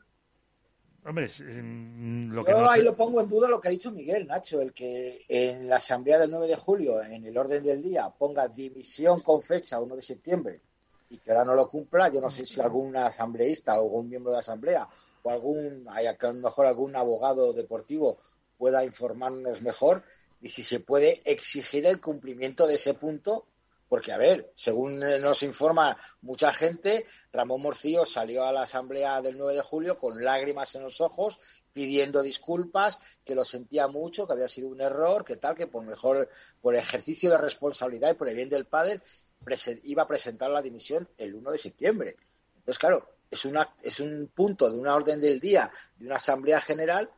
Hombre, 1.08 1.32
lo 1.40 2.44
que 2.44 2.52
Yo 2.52 2.70
ahí 2.70 2.84
lo 2.84 2.94
pongo 2.94 3.22
en 3.22 3.30
duda 3.30 3.48
lo 3.48 3.62
que 3.62 3.70
ha 3.70 3.72
dicho 3.72 3.92
Miguel, 3.92 4.28
Nacho, 4.28 4.62
el 4.62 4.74
que 4.74 5.24
en 5.30 5.70
la 5.70 5.78
asamblea 5.78 6.20
del 6.20 6.30
9 6.30 6.48
de 6.48 6.56
julio, 6.58 7.02
en 7.02 7.26
el 7.26 7.38
orden 7.38 7.64
del 7.64 7.82
día, 7.82 8.10
ponga 8.10 8.50
división 8.50 9.22
con 9.22 9.42
fecha 9.42 9.80
1 9.80 9.96
de 9.96 10.02
septiembre 10.02 10.62
y 11.10 11.18
que 11.20 11.32
ahora 11.32 11.46
no 11.46 11.56
lo 11.56 11.70
cumpla, 11.70 12.10
yo 12.10 12.20
no 12.20 12.30
sé 12.30 12.46
si 12.46 12.60
algún 12.60 12.94
asambleísta 12.98 13.80
o 13.80 13.84
algún 13.84 14.10
miembro 14.10 14.32
de 14.32 14.36
la 14.36 14.42
asamblea 14.42 14.90
o 15.24 15.32
algún, 15.32 15.88
a 15.88 16.02
lo 16.02 16.34
mejor 16.34 16.66
algún 16.66 16.94
abogado 16.98 17.54
deportivo 17.54 18.18
pueda 18.58 18.84
informarnos 18.84 19.62
mejor 19.62 20.04
y 20.42 20.50
si 20.50 20.64
se 20.64 20.82
puede 20.82 21.22
exigir 21.24 21.86
el 21.86 22.02
cumplimiento 22.02 22.68
de 22.68 22.76
ese 22.76 22.94
punto 22.94 23.46
porque, 23.90 24.12
a 24.12 24.18
ver, 24.18 24.52
según 24.54 25.00
nos 25.00 25.44
informa 25.44 25.98
mucha 26.22 26.52
gente, 26.52 27.06
Ramón 27.32 27.62
Morcillo 27.62 28.06
salió 28.06 28.44
a 28.44 28.52
la 28.52 28.64
asamblea 28.64 29.22
del 29.22 29.38
9 29.38 29.56
de 29.56 29.62
julio 29.62 29.98
con 29.98 30.24
lágrimas 30.24 30.76
en 30.76 30.84
los 30.84 31.02
ojos, 31.02 31.40
pidiendo 31.72 32.22
disculpas, 32.22 33.00
que 33.24 33.36
lo 33.36 33.46
sentía 33.46 33.88
mucho, 33.88 34.28
que 34.28 34.34
había 34.34 34.48
sido 34.48 34.68
un 34.68 34.82
error, 34.82 35.24
que 35.24 35.38
tal, 35.38 35.56
que 35.56 35.68
por 35.68 35.86
mejor, 35.86 36.30
por 36.62 36.76
ejercicio 36.76 37.30
de 37.30 37.38
responsabilidad 37.38 38.12
y 38.12 38.16
por 38.16 38.28
el 38.28 38.36
bien 38.36 38.50
del 38.50 38.66
padre, 38.66 39.02
iba 39.84 40.04
a 40.04 40.08
presentar 40.08 40.50
la 40.50 40.62
dimisión 40.62 41.08
el 41.18 41.36
1 41.36 41.52
de 41.52 41.58
septiembre. 41.58 42.18
Entonces, 42.58 42.80
claro, 42.80 43.08
es, 43.30 43.46
una, 43.46 43.74
es 43.84 44.00
un 44.00 44.30
punto 44.34 44.70
de 44.70 44.78
una 44.78 44.96
orden 44.96 45.22
del 45.22 45.40
día 45.40 45.72
de 45.98 46.06
una 46.06 46.16
asamblea 46.16 46.60
general 46.60 47.10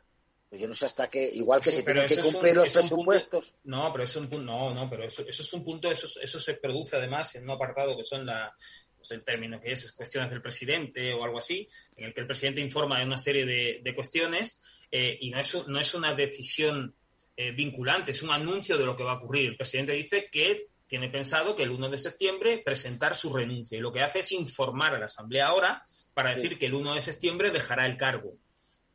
pues 0.49 0.61
yo 0.61 0.67
no 0.67 0.73
sé 0.73 0.87
hasta 0.87 1.09
qué, 1.09 1.29
igual 1.33 1.61
que 1.61 1.69
se 1.69 1.83
tienen 1.83 2.07
que 2.07 2.17
cumplir 2.17 2.55
los 2.55 2.69
presupuestos. 2.69 3.53
no, 3.65 3.91
pero 3.91 4.03
es 4.03 4.15
un 4.15 4.27
punto, 4.27 4.45
no, 4.45 4.73
no, 4.73 4.89
pero 4.89 5.05
eso, 5.05 5.23
eso 5.27 5.43
es 5.43 5.53
un 5.53 5.63
punto, 5.63 5.91
eso, 5.91 6.07
eso 6.21 6.39
se 6.39 6.55
produce 6.55 6.95
además 6.95 7.35
en 7.35 7.43
un 7.43 7.51
apartado 7.51 7.95
que 7.95 8.03
son 8.03 8.25
la, 8.25 8.51
pues 8.97 9.11
el 9.11 9.23
término 9.23 9.61
que 9.61 9.71
es 9.71 9.91
cuestiones 9.91 10.31
del 10.31 10.41
presidente 10.41 11.13
o 11.13 11.23
algo 11.23 11.37
así, 11.37 11.67
en 11.95 12.05
el 12.05 12.13
que 12.13 12.21
el 12.21 12.27
presidente 12.27 12.61
informa 12.61 12.99
de 12.99 13.05
una 13.05 13.17
serie 13.17 13.45
de, 13.45 13.79
de 13.83 13.95
cuestiones 13.95 14.59
eh, 14.91 15.17
y 15.21 15.29
no 15.29 15.39
es, 15.39 15.67
no 15.67 15.79
es 15.79 15.93
una 15.93 16.15
decisión 16.15 16.95
eh, 17.37 17.51
vinculante, 17.51 18.11
es 18.11 18.23
un 18.23 18.31
anuncio 18.31 18.77
de 18.77 18.85
lo 18.85 18.95
que 18.95 19.03
va 19.03 19.13
a 19.13 19.15
ocurrir. 19.17 19.51
El 19.51 19.57
presidente 19.57 19.93
dice 19.93 20.29
que 20.31 20.67
tiene 20.85 21.07
pensado 21.09 21.55
que 21.55 21.63
el 21.63 21.69
1 21.69 21.89
de 21.89 21.97
septiembre 21.97 22.61
presentar 22.65 23.15
su 23.15 23.31
renuncia 23.31 23.77
y 23.77 23.81
lo 23.81 23.93
que 23.93 24.01
hace 24.01 24.19
es 24.19 24.31
informar 24.31 24.95
a 24.95 24.99
la 24.99 25.05
Asamblea 25.05 25.47
ahora 25.47 25.85
para 26.15 26.35
decir 26.35 26.57
que 26.57 26.65
el 26.65 26.73
1 26.73 26.95
de 26.95 27.01
septiembre 27.01 27.51
dejará 27.51 27.85
el 27.85 27.95
cargo. 27.95 28.33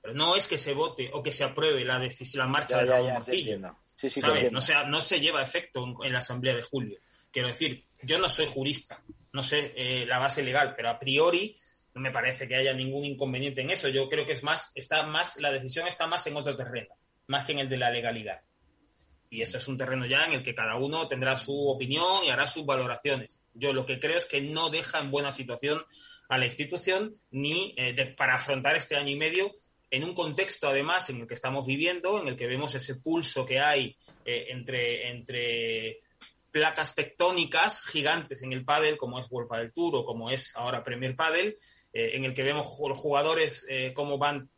Pero 0.04 0.16
no 0.16 0.36
es 0.36 0.46
que 0.46 0.58
se 0.58 0.74
vote 0.74 1.08
o 1.14 1.22
que 1.22 1.32
se 1.32 1.44
apruebe 1.44 1.82
la, 1.82 1.98
la 1.98 2.46
marcha 2.46 2.76
de 2.76 2.84
la 2.84 3.22
¿sabes? 3.96 4.52
No, 4.52 4.60
se, 4.60 4.74
no 4.86 5.00
se 5.00 5.18
lleva 5.18 5.42
efecto 5.42 5.82
en, 6.02 6.12
la 6.12 6.18
Asamblea 6.18 6.54
de 6.54 6.60
julio. 6.60 6.98
Quiero 7.32 7.48
decir, 7.48 7.86
yo 8.02 8.18
no 8.18 8.28
soy 8.28 8.46
jurista, 8.46 9.02
no 9.32 9.42
sé 9.42 9.72
eh, 9.74 10.04
la 10.04 10.18
base 10.18 10.42
legal, 10.42 10.74
pero 10.76 10.90
a 10.90 10.98
priori 10.98 11.56
no 11.94 12.02
me 12.02 12.10
parece 12.10 12.46
que 12.46 12.54
haya 12.54 12.74
ningún 12.74 13.06
inconveniente 13.06 13.62
en 13.62 13.70
eso. 13.70 13.88
Yo 13.88 14.06
creo 14.10 14.26
que 14.26 14.32
es 14.32 14.42
más, 14.42 14.72
está 14.74 15.04
más, 15.04 15.40
la 15.40 15.50
decisión 15.50 15.88
está 15.88 16.06
más 16.06 16.26
en 16.26 16.36
otro 16.36 16.54
terreno, 16.54 16.94
más 17.28 17.46
que 17.46 17.52
en 17.52 17.60
el 17.60 17.70
de 17.70 17.78
la 17.78 17.90
legalidad. 17.90 18.42
Y 19.30 19.40
eso 19.40 19.56
es 19.56 19.66
un 19.68 19.78
terreno 19.78 20.04
ya 20.04 20.26
en 20.26 20.34
el 20.34 20.42
que 20.42 20.54
cada 20.54 20.76
uno 20.76 21.08
tendrá 21.08 21.34
su 21.38 21.66
opinión 21.66 22.24
y 22.26 22.28
hará 22.28 22.46
sus 22.46 22.66
valoraciones. 22.66 23.40
Yo 23.54 23.72
lo 23.72 23.86
que 23.86 23.98
creo 23.98 24.18
es 24.18 24.26
que 24.26 24.42
no 24.42 24.68
deja 24.68 25.00
en 25.00 25.10
buena 25.10 25.32
situación 25.32 25.82
a 26.28 26.36
la 26.36 26.44
institución 26.44 27.14
ni 27.30 27.74
eh, 27.78 28.14
para 28.18 28.34
afrontar 28.34 28.76
este 28.76 28.96
año 28.96 29.10
y 29.10 29.16
medio 29.16 29.54
en 29.94 30.04
un 30.04 30.14
contexto 30.14 30.68
además 30.68 31.08
en 31.10 31.20
el 31.20 31.26
que 31.26 31.34
estamos 31.34 31.66
viviendo, 31.66 32.20
en 32.20 32.28
el 32.28 32.36
que 32.36 32.46
vemos 32.46 32.74
ese 32.74 32.96
pulso 32.96 33.44
que 33.44 33.60
hay 33.60 33.96
eh, 34.24 34.46
entre, 34.50 35.10
entre 35.10 36.00
placas 36.54 36.94
tectónicas 36.94 37.82
gigantes 37.82 38.42
en 38.42 38.52
el 38.52 38.64
pádel, 38.64 38.96
como 38.96 39.18
es 39.18 39.26
World 39.28 39.48
Padel 39.48 39.72
Tour 39.72 39.96
o 39.96 40.04
como 40.04 40.30
es 40.30 40.54
ahora 40.54 40.84
Premier 40.84 41.16
Padel, 41.16 41.58
eh, 41.92 42.12
en 42.14 42.24
el 42.24 42.32
que 42.32 42.44
vemos 42.44 42.78
los 42.86 42.96
jugadores 42.96 43.66
eh, 43.68 43.92
cómo 43.92 44.18
van 44.18 44.48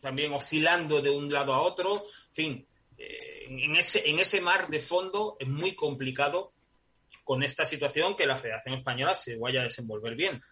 también 0.00 0.32
oscilando 0.32 1.00
de 1.00 1.10
un 1.10 1.32
lado 1.32 1.54
a 1.54 1.60
otro. 1.60 2.04
En 2.28 2.34
fin, 2.34 2.66
eh, 2.98 3.46
en, 3.48 3.76
ese, 3.76 4.08
en 4.10 4.18
ese 4.18 4.40
mar 4.40 4.68
de 4.68 4.80
fondo 4.80 5.36
es 5.38 5.48
muy 5.48 5.74
complicado 5.74 6.52
con 7.22 7.42
esta 7.42 7.64
situación 7.64 8.16
que 8.16 8.26
la 8.26 8.36
Federación 8.36 8.74
Española 8.76 9.14
se 9.14 9.36
vaya 9.36 9.60
a 9.60 9.64
desenvolver 9.64 10.16
bien. 10.16 10.42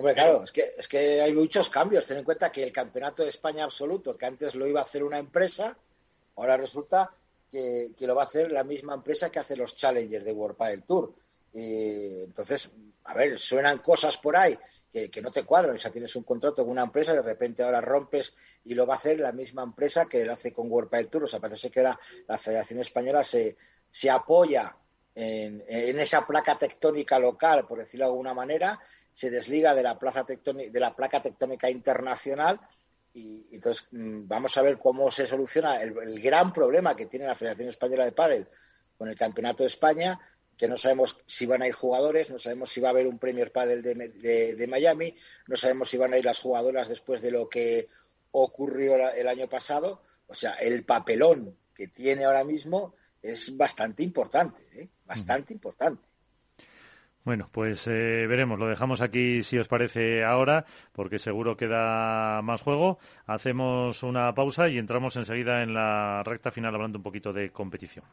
Hombre, 0.00 0.14
claro, 0.14 0.44
es 0.44 0.50
que, 0.50 0.64
es 0.78 0.88
que 0.88 1.20
hay 1.20 1.34
muchos 1.34 1.68
cambios. 1.68 2.06
Ten 2.06 2.16
en 2.16 2.24
cuenta 2.24 2.50
que 2.50 2.62
el 2.62 2.72
Campeonato 2.72 3.22
de 3.22 3.28
España 3.28 3.64
Absoluto, 3.64 4.16
que 4.16 4.24
antes 4.24 4.54
lo 4.54 4.66
iba 4.66 4.80
a 4.80 4.84
hacer 4.84 5.04
una 5.04 5.18
empresa, 5.18 5.76
ahora 6.36 6.56
resulta 6.56 7.12
que, 7.50 7.92
lo 7.98 8.14
va 8.14 8.22
a 8.22 8.24
hacer 8.24 8.50
la 8.50 8.64
misma 8.64 8.94
empresa 8.94 9.30
que 9.30 9.40
hace 9.40 9.58
los 9.58 9.74
Challengers 9.74 10.24
de 10.24 10.32
World 10.32 10.56
Padel 10.56 10.84
Tour. 10.84 11.12
Y, 11.52 12.22
entonces, 12.22 12.70
a 13.04 13.12
ver, 13.12 13.38
suenan 13.38 13.80
cosas 13.80 14.16
por 14.16 14.38
ahí 14.38 14.58
que, 14.90 15.20
no 15.20 15.30
te 15.30 15.44
cuadran. 15.44 15.76
O 15.76 15.78
sea, 15.78 15.90
tienes 15.90 16.16
un 16.16 16.22
contrato 16.22 16.62
con 16.62 16.70
una 16.70 16.84
empresa, 16.84 17.12
de 17.12 17.20
repente 17.20 17.62
ahora 17.62 17.82
rompes 17.82 18.32
y 18.64 18.72
lo 18.72 18.86
va 18.86 18.94
a 18.94 18.96
hacer 18.96 19.20
la 19.20 19.32
misma 19.32 19.64
empresa 19.64 20.06
que 20.06 20.24
lo 20.24 20.32
hace 20.32 20.50
con 20.50 20.72
World 20.72 20.88
Padel 20.88 21.08
Tour. 21.08 21.24
O 21.24 21.28
sea, 21.28 21.40
parece 21.40 21.70
que 21.70 21.82
la, 21.82 22.00
la 22.26 22.38
Federación 22.38 22.80
Española 22.80 23.22
se, 23.22 23.54
se 23.90 24.08
apoya 24.08 24.74
en, 25.14 26.00
esa 26.00 26.26
placa 26.26 26.56
tectónica 26.56 27.18
local, 27.18 27.66
por 27.66 27.78
decirlo 27.78 28.06
de 28.06 28.10
alguna 28.10 28.34
manera, 28.34 28.80
se 29.12 29.30
desliga 29.30 29.74
de 29.74 29.82
la, 29.82 29.98
plaza 29.98 30.24
de 30.24 30.80
la 30.80 30.94
placa 30.94 31.22
tectónica 31.22 31.70
internacional 31.70 32.60
y, 33.12 33.46
entonces 33.52 33.86
mm, 33.90 34.26
vamos 34.26 34.56
a 34.56 34.62
ver 34.62 34.78
cómo 34.78 35.10
se 35.10 35.26
soluciona 35.26 35.82
el, 35.82 36.20
gran 36.20 36.52
problema 36.52 36.94
que 36.94 37.06
tiene 37.06 37.26
la 37.26 37.34
Federación 37.34 37.68
Española 37.68 38.04
de 38.04 38.12
Pádel 38.12 38.48
con 38.96 39.08
el 39.08 39.16
Campeonato 39.16 39.62
de 39.62 39.68
España, 39.68 40.20
que 40.56 40.68
no 40.68 40.76
sabemos 40.76 41.16
si 41.26 41.46
van 41.46 41.62
a 41.62 41.66
ir 41.66 41.72
jugadores, 41.72 42.30
no 42.30 42.38
sabemos 42.38 42.70
si 42.70 42.80
va 42.80 42.88
a 42.88 42.90
haber 42.90 43.06
un 43.06 43.18
Premier 43.18 43.50
Padel 43.50 43.82
de, 43.82 44.66
Miami, 44.68 45.16
no 45.46 45.56
sabemos 45.56 45.88
si 45.88 45.96
van 45.96 46.12
a 46.12 46.18
ir 46.18 46.24
las 46.24 46.38
jugadoras 46.38 46.88
después 46.88 47.22
de 47.22 47.30
lo 47.30 47.48
que 47.48 47.88
ocurrió 48.32 49.10
el 49.10 49.26
año 49.26 49.48
pasado. 49.48 50.02
O 50.26 50.34
sea, 50.34 50.52
el 50.56 50.84
papelón 50.84 51.56
que 51.74 51.88
tiene 51.88 52.26
ahora 52.26 52.44
mismo 52.44 52.94
es 53.22 53.56
bastante 53.56 54.02
importante, 54.02 54.62
¿eh? 54.74 54.88
bastante 55.06 55.54
importante. 55.54 56.09
Bueno, 57.24 57.48
pues 57.52 57.86
eh, 57.86 58.26
veremos. 58.26 58.58
Lo 58.58 58.66
dejamos 58.66 59.02
aquí, 59.02 59.42
si 59.42 59.58
os 59.58 59.68
parece, 59.68 60.24
ahora, 60.24 60.64
porque 60.92 61.18
seguro 61.18 61.56
queda 61.56 62.40
más 62.42 62.62
juego. 62.62 62.98
Hacemos 63.26 64.02
una 64.02 64.32
pausa 64.32 64.68
y 64.68 64.78
entramos 64.78 65.16
enseguida 65.16 65.62
en 65.62 65.74
la 65.74 66.22
recta 66.24 66.50
final 66.50 66.74
hablando 66.74 66.98
un 66.98 67.04
poquito 67.04 67.32
de 67.32 67.50
competición. 67.50 68.04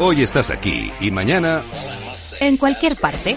Hoy 0.00 0.22
estás 0.22 0.50
aquí 0.50 0.92
y 1.00 1.10
mañana... 1.10 1.62
En 2.40 2.56
cualquier 2.56 2.96
parte. 2.96 3.36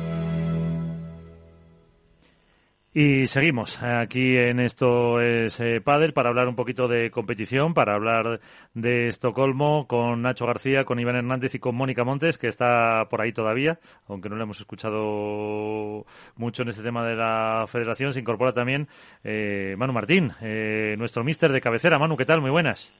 Y 2.93 3.25
seguimos 3.27 3.81
aquí 3.81 4.35
en 4.35 4.59
esto 4.59 5.21
es 5.21 5.57
eh, 5.61 5.79
Padel 5.79 6.11
para 6.11 6.27
hablar 6.27 6.49
un 6.49 6.57
poquito 6.57 6.89
de 6.89 7.09
competición, 7.09 7.73
para 7.73 7.95
hablar 7.95 8.41
de 8.73 9.07
Estocolmo 9.07 9.87
con 9.87 10.21
Nacho 10.21 10.45
García, 10.45 10.83
con 10.83 10.99
Iván 10.99 11.15
Hernández 11.15 11.55
y 11.55 11.59
con 11.59 11.73
Mónica 11.73 12.03
Montes, 12.03 12.37
que 12.37 12.47
está 12.47 13.05
por 13.09 13.21
ahí 13.21 13.31
todavía, 13.31 13.79
aunque 14.09 14.27
no 14.27 14.35
le 14.35 14.43
hemos 14.43 14.59
escuchado 14.59 16.05
mucho 16.35 16.63
en 16.63 16.67
este 16.67 16.83
tema 16.83 17.07
de 17.07 17.15
la 17.15 17.63
federación. 17.65 18.11
Se 18.11 18.19
incorpora 18.19 18.51
también 18.51 18.89
eh, 19.23 19.73
Manu 19.77 19.93
Martín, 19.93 20.33
eh, 20.41 20.95
nuestro 20.97 21.23
mister 21.23 21.53
de 21.53 21.61
cabecera. 21.61 21.97
Manu, 21.97 22.17
¿qué 22.17 22.25
tal? 22.25 22.41
Muy 22.41 22.51
buenas. 22.51 22.93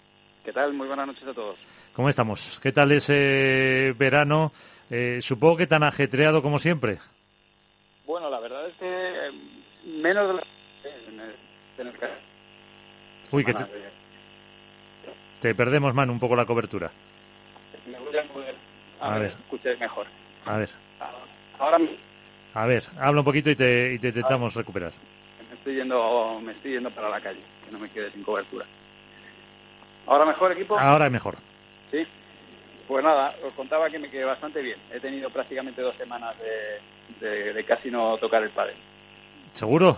¿Qué 0.46 0.54
tal? 0.54 0.74
Muy 0.74 0.88
buenas 0.88 1.08
noches 1.08 1.28
a 1.28 1.34
todos. 1.34 1.60
¿Cómo 1.94 2.08
estamos? 2.08 2.62
¿Qué 2.64 2.72
tal 2.72 2.94
ese 2.94 3.92
verano? 4.00 4.54
supongo 5.20 5.56
que 5.56 5.68
tan 5.68 5.84
ajetreado 5.84 6.42
como 6.42 6.60
siempre. 6.60 6.98
Bueno, 8.06 8.30
la 8.30 8.42
verdad 8.42 8.68
es 8.68 8.76
que 8.76 9.61
menos 10.02 10.28
de 10.28 10.34
la... 10.34 10.44
En 11.08 11.20
el, 11.20 11.36
Uy, 13.32 13.46
que 13.46 13.54
te... 13.54 13.66
te... 15.42 15.56
perdemos, 15.56 15.94
Manu, 15.94 16.12
un 16.12 16.20
poco 16.20 16.36
la 16.36 16.46
cobertura. 16.46 16.92
Me 17.88 17.98
voy 17.98 18.18
a 18.18 18.24
mover. 18.26 18.56
A, 19.00 19.18
ver, 19.18 19.28
escuché 19.28 19.76
mejor. 19.78 20.06
A 20.46 20.58
ver. 20.58 20.70
Ahora 21.58 21.78
A 22.54 22.66
ver, 22.66 22.84
habla 23.00 23.22
un 23.22 23.26
poquito 23.26 23.50
y 23.50 23.56
te, 23.56 23.94
y 23.94 24.00
te 24.00 24.10
intentamos 24.10 24.54
recuperar. 24.56 24.92
Me 25.50 25.56
estoy, 25.56 25.76
yendo, 25.76 26.40
me 26.42 26.52
estoy 26.54 26.74
yendo 26.74 26.92
para 26.92 27.10
la 27.10 27.22
calle, 27.22 27.42
que 27.66 27.72
no 27.72 27.80
me 27.80 27.90
quede 27.90 28.12
sin 28.12 28.24
cobertura. 28.24 28.66
¿Ahora 30.08 30.26
mejor, 30.26 30.52
equipo? 30.52 30.78
Ahora 30.78 31.10
mejor. 31.10 31.38
Sí. 31.92 32.06
Pues 32.88 33.04
nada, 33.04 33.36
os 33.44 33.54
contaba 33.54 33.90
que 33.90 34.00
me 34.00 34.10
quedé 34.10 34.26
bastante 34.26 34.62
bien. 34.62 34.78
He 34.92 35.00
tenido 35.00 35.30
prácticamente 35.30 35.82
dos 35.82 35.96
semanas 35.96 36.36
de, 37.20 37.54
de, 37.54 37.64
casi 37.64 37.90
no 37.90 38.18
tocar 38.18 38.44
el 38.44 38.50
pádel. 38.50 38.76
¿Seguro? 39.54 39.98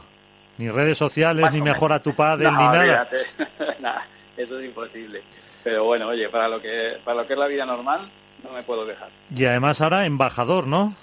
Ni 0.57 0.69
redes 0.69 0.97
sociales, 0.97 1.51
ni 1.51 1.61
mejora 1.61 2.01
tu 2.01 2.15
padre, 2.15 2.45
ni 2.51 2.57
nada. 2.57 3.07
nada, 3.79 4.05
eso 4.37 4.59
es 4.59 4.65
imposible. 4.65 5.21
Pero 5.63 5.85
bueno, 5.85 6.07
oye, 6.09 6.29
para 6.29 6.47
lo 6.47 6.61
que 6.61 6.97
para 7.03 7.21
lo 7.21 7.27
que 7.27 7.33
es 7.33 7.39
la 7.39 7.47
vida 7.47 7.65
normal, 7.65 8.09
no 8.43 8.51
me 8.51 8.63
puedo 8.63 8.85
dejar. 8.85 9.09
Y 9.35 9.45
además 9.45 9.81
ahora 9.81 10.05
embajador, 10.05 10.67
¿no? 10.67 10.95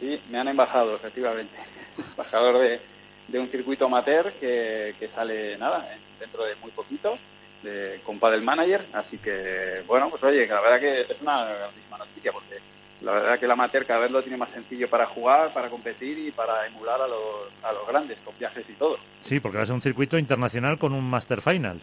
Sí, 0.00 0.20
me 0.30 0.38
han 0.38 0.48
embajado, 0.48 0.96
efectivamente. 0.96 1.54
embajador 1.98 2.58
de, 2.60 2.80
de 3.28 3.38
un 3.38 3.48
circuito 3.48 3.86
amateur 3.86 4.32
que, 4.34 4.94
que 4.98 5.08
sale, 5.08 5.56
nada, 5.58 5.88
dentro 6.20 6.44
de 6.44 6.54
muy 6.56 6.70
poquito, 6.70 7.18
de, 7.62 8.00
con 8.04 8.18
Padel 8.18 8.42
Manager. 8.42 8.86
Así 8.92 9.18
que, 9.18 9.82
bueno, 9.86 10.10
pues 10.10 10.22
oye, 10.22 10.46
la 10.46 10.60
verdad 10.60 10.80
que 10.80 11.00
es 11.12 11.20
una 11.20 11.44
grandísima 11.44 11.98
noticia 11.98 12.32
porque 12.32 12.58
la 13.00 13.12
verdad 13.12 13.38
que 13.38 13.44
el 13.44 13.50
amateur 13.50 13.86
cada 13.86 14.00
vez 14.00 14.10
lo 14.10 14.22
tiene 14.22 14.36
más 14.36 14.50
sencillo 14.50 14.88
para 14.88 15.06
jugar, 15.06 15.52
para 15.52 15.68
competir 15.68 16.18
y 16.18 16.30
para 16.30 16.66
emular 16.66 17.00
a 17.00 17.08
los, 17.08 17.52
a 17.62 17.72
los 17.72 17.86
grandes, 17.86 18.18
con 18.24 18.36
viajes 18.38 18.64
y 18.68 18.72
todo. 18.74 18.98
Sí, 19.20 19.40
porque 19.40 19.58
va 19.58 19.62
a 19.64 19.66
ser 19.66 19.74
un 19.74 19.82
circuito 19.82 20.18
internacional 20.18 20.78
con 20.78 20.92
un 20.92 21.08
Master 21.08 21.40
Final. 21.40 21.80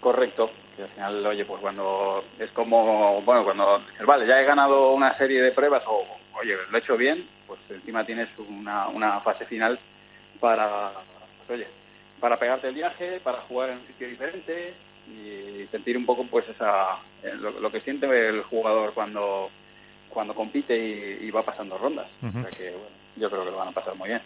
Correcto, 0.00 0.50
que 0.76 0.82
al 0.82 0.88
final, 0.88 1.26
oye, 1.26 1.44
pues 1.44 1.60
cuando 1.60 2.24
es 2.38 2.50
como, 2.52 3.22
bueno, 3.22 3.44
cuando 3.44 3.82
vale, 4.06 4.26
ya 4.26 4.40
he 4.40 4.44
ganado 4.44 4.92
una 4.92 5.16
serie 5.18 5.42
de 5.42 5.52
pruebas 5.52 5.82
o, 5.86 6.04
oye, 6.40 6.56
lo 6.70 6.76
he 6.76 6.80
hecho 6.80 6.96
bien, 6.96 7.28
pues 7.46 7.60
encima 7.68 8.04
tienes 8.04 8.28
una, 8.38 8.88
una 8.88 9.20
fase 9.20 9.44
final 9.44 9.78
para, 10.40 10.92
pues, 11.46 11.60
oye, 11.60 11.68
para 12.18 12.38
pegarte 12.38 12.68
el 12.68 12.74
viaje, 12.74 13.20
para 13.20 13.42
jugar 13.42 13.70
en 13.70 13.78
un 13.78 13.86
sitio 13.86 14.08
diferente 14.08 14.74
y 15.08 15.66
sentir 15.70 15.96
un 15.96 16.06
poco 16.06 16.24
pues 16.24 16.48
esa 16.48 16.98
eh, 17.22 17.34
lo, 17.34 17.70
que 17.70 17.80
siente 17.80 18.06
el 18.06 18.42
jugador 18.42 18.92
cuando 18.94 19.50
cuando 20.10 20.34
compite 20.34 20.76
y, 20.76 21.30
va 21.30 21.42
pasando 21.42 21.78
rondas. 21.78 22.08
o 22.22 22.30
sea 22.30 22.50
que, 22.50 22.74
yo 23.16 23.30
creo 23.30 23.44
que 23.44 23.50
lo 23.50 23.56
van 23.56 23.68
a 23.68 23.72
pasar 23.72 23.94
muy 23.96 24.08
bien. 24.08 24.20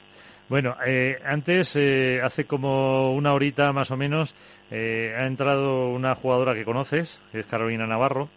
Bueno, 0.49 0.77
eh, 0.87 1.17
antes, 1.25 1.75
eh, 1.77 2.21
hace 2.23 2.45
como 2.45 3.15
una 3.15 3.33
horita 3.33 3.73
más 3.73 3.91
o 3.91 3.97
menos, 3.97 4.35
eh, 4.71 5.15
ha 5.17 5.27
entrado 5.27 5.89
una 5.89 6.15
jugadora 6.15 6.55
que 6.55 6.65
conoces, 6.65 7.23
que 7.33 7.41
es 7.41 7.47
Carolina 7.47 7.87
Navarro, 7.87 8.29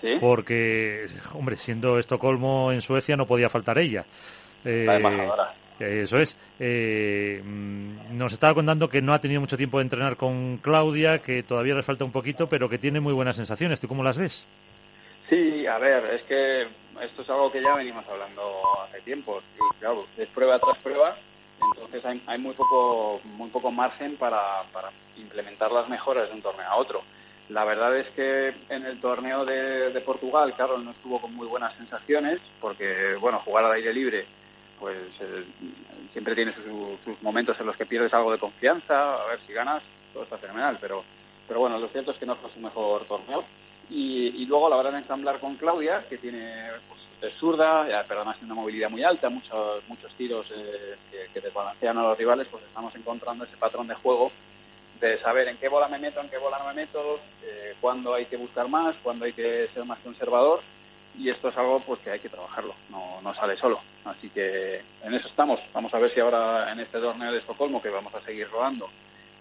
¿Sí? 0.00 0.16
porque, 0.20 1.06
hombre, 1.34 1.56
siendo 1.56 1.98
Estocolmo 1.98 2.72
en 2.72 2.80
Suecia 2.80 3.16
no 3.16 3.26
podía 3.26 3.48
faltar 3.48 3.78
ella. 3.78 4.04
La 4.64 4.96
embajadora. 4.96 5.54
Eso 5.78 6.16
es. 6.16 6.36
Mm, 6.58 8.16
nos 8.16 8.32
estaba 8.32 8.54
contando 8.54 8.88
que 8.88 9.00
no 9.00 9.14
ha 9.14 9.20
tenido 9.20 9.40
mucho 9.40 9.56
tiempo 9.56 9.78
de 9.78 9.84
entrenar 9.84 10.16
con 10.16 10.56
Claudia, 10.56 11.18
que 11.18 11.44
todavía 11.44 11.74
le 11.74 11.82
falta 11.82 12.04
un 12.04 12.10
poquito, 12.10 12.48
pero 12.48 12.68
que 12.68 12.78
tiene 12.78 12.98
muy 12.98 13.12
buenas 13.12 13.36
sensaciones. 13.36 13.78
¿Tú 13.78 13.86
cómo 13.86 14.02
las 14.02 14.18
ves? 14.18 14.48
Sí, 15.28 15.66
a 15.66 15.78
ver, 15.78 16.04
es 16.14 16.22
que 16.22 16.62
esto 17.02 17.22
es 17.22 17.30
algo 17.30 17.50
que 17.50 17.62
ya 17.62 17.74
venimos 17.74 18.06
hablando 18.08 18.62
hace 18.82 19.00
tiempo. 19.02 19.42
Y 19.56 19.78
claro, 19.80 20.06
es 20.16 20.28
prueba 20.28 20.58
tras 20.58 20.78
prueba, 20.78 21.16
entonces 21.60 22.04
hay, 22.04 22.22
hay 22.26 22.38
muy 22.38 22.54
poco 22.54 23.20
muy 23.24 23.50
poco 23.50 23.70
margen 23.70 24.16
para, 24.16 24.62
para 24.72 24.90
implementar 25.16 25.72
las 25.72 25.88
mejoras 25.88 26.28
de 26.28 26.34
un 26.34 26.42
torneo 26.42 26.68
a 26.68 26.76
otro. 26.76 27.02
La 27.48 27.64
verdad 27.64 27.96
es 27.96 28.08
que 28.10 28.54
en 28.68 28.86
el 28.86 29.00
torneo 29.00 29.44
de, 29.44 30.00
Portugal, 30.04 30.54
Carlos 30.56 30.82
no 30.82 30.90
estuvo 30.90 31.20
con 31.20 31.34
muy 31.34 31.46
buenas 31.46 31.76
sensaciones, 31.76 32.40
porque, 32.60 33.14
bueno, 33.20 33.40
jugar 33.44 33.64
al 33.64 33.72
aire 33.72 33.92
libre 33.92 34.26
pues 34.78 34.98
eh, 35.20 35.44
siempre 36.12 36.34
tiene 36.34 36.52
sus, 36.54 37.22
momentos 37.22 37.58
en 37.58 37.66
los 37.66 37.76
que 37.76 37.86
pierdes 37.86 38.12
algo 38.12 38.30
de 38.30 38.38
confianza, 38.38 39.14
a 39.14 39.26
ver 39.26 39.40
si 39.46 39.52
ganas, 39.54 39.82
todo 40.12 40.24
está 40.24 40.36
fenomenal, 40.36 40.76
pero, 40.80 41.02
pero 41.48 41.60
bueno, 41.60 41.78
lo 41.78 41.88
cierto 41.88 42.10
es 42.10 42.18
que 42.18 42.26
no 42.26 42.36
fue 42.36 42.50
su 42.52 42.60
mejor 42.60 43.06
torneo. 43.06 43.44
Y, 43.90 44.44
luego 44.46 44.66
a 44.66 44.70
la 44.70 44.76
hora 44.76 44.90
de 44.90 44.98
ensamblar 44.98 45.40
con 45.40 45.56
Claudia, 45.56 46.04
que 46.08 46.18
tiene 46.18 46.68
pues, 46.88 47.32
es 47.32 47.38
zurda, 47.38 47.86
pero 48.06 48.20
además 48.20 48.38
tiene 48.38 48.52
una 48.52 48.62
movilidad 48.62 48.90
muy 48.90 49.02
alta, 49.02 49.28
muchos, 49.28 49.82
muchos 49.88 50.12
tiros 50.14 50.46
eh, 50.54 50.96
que, 51.10 51.32
que 51.32 51.40
desbalancean 51.40 51.98
a 51.98 52.02
los 52.02 52.18
rivales, 52.18 52.46
pues 52.50 52.62
estamos 52.64 52.94
encontrando 52.94 53.44
ese 53.44 53.56
patrón 53.56 53.86
de 53.86 53.94
juego 53.94 54.30
de 55.00 55.20
saber 55.20 55.48
en 55.48 55.58
qué 55.58 55.68
bola 55.68 55.88
me 55.88 55.98
meto, 55.98 56.20
en 56.20 56.28
qué 56.28 56.38
bola 56.38 56.58
no 56.58 56.66
me 56.66 56.74
meto, 56.74 57.20
eh, 57.42 57.74
cuándo 57.80 58.14
hay 58.14 58.26
que 58.26 58.36
buscar 58.36 58.68
más, 58.68 58.96
cuándo 59.02 59.24
hay 59.24 59.32
que 59.32 59.68
ser 59.74 59.84
más 59.84 59.98
conservador 60.00 60.60
y 61.18 61.30
esto 61.30 61.48
es 61.48 61.56
algo 61.56 61.80
pues 61.80 62.00
que 62.00 62.10
hay 62.10 62.20
que 62.20 62.28
trabajarlo, 62.28 62.74
no, 62.90 63.20
no 63.22 63.34
sale 63.34 63.56
solo. 63.56 63.80
Así 64.04 64.28
que 64.30 64.82
en 65.02 65.14
eso 65.14 65.28
estamos. 65.28 65.58
Vamos 65.72 65.92
a 65.94 65.98
ver 65.98 66.12
si 66.12 66.20
ahora 66.20 66.70
en 66.72 66.80
este 66.80 66.98
torneo 66.98 67.32
de 67.32 67.38
Estocolmo, 67.38 67.80
que 67.80 67.88
vamos 67.88 68.14
a 68.14 68.20
seguir 68.22 68.48
rodando, 68.50 68.88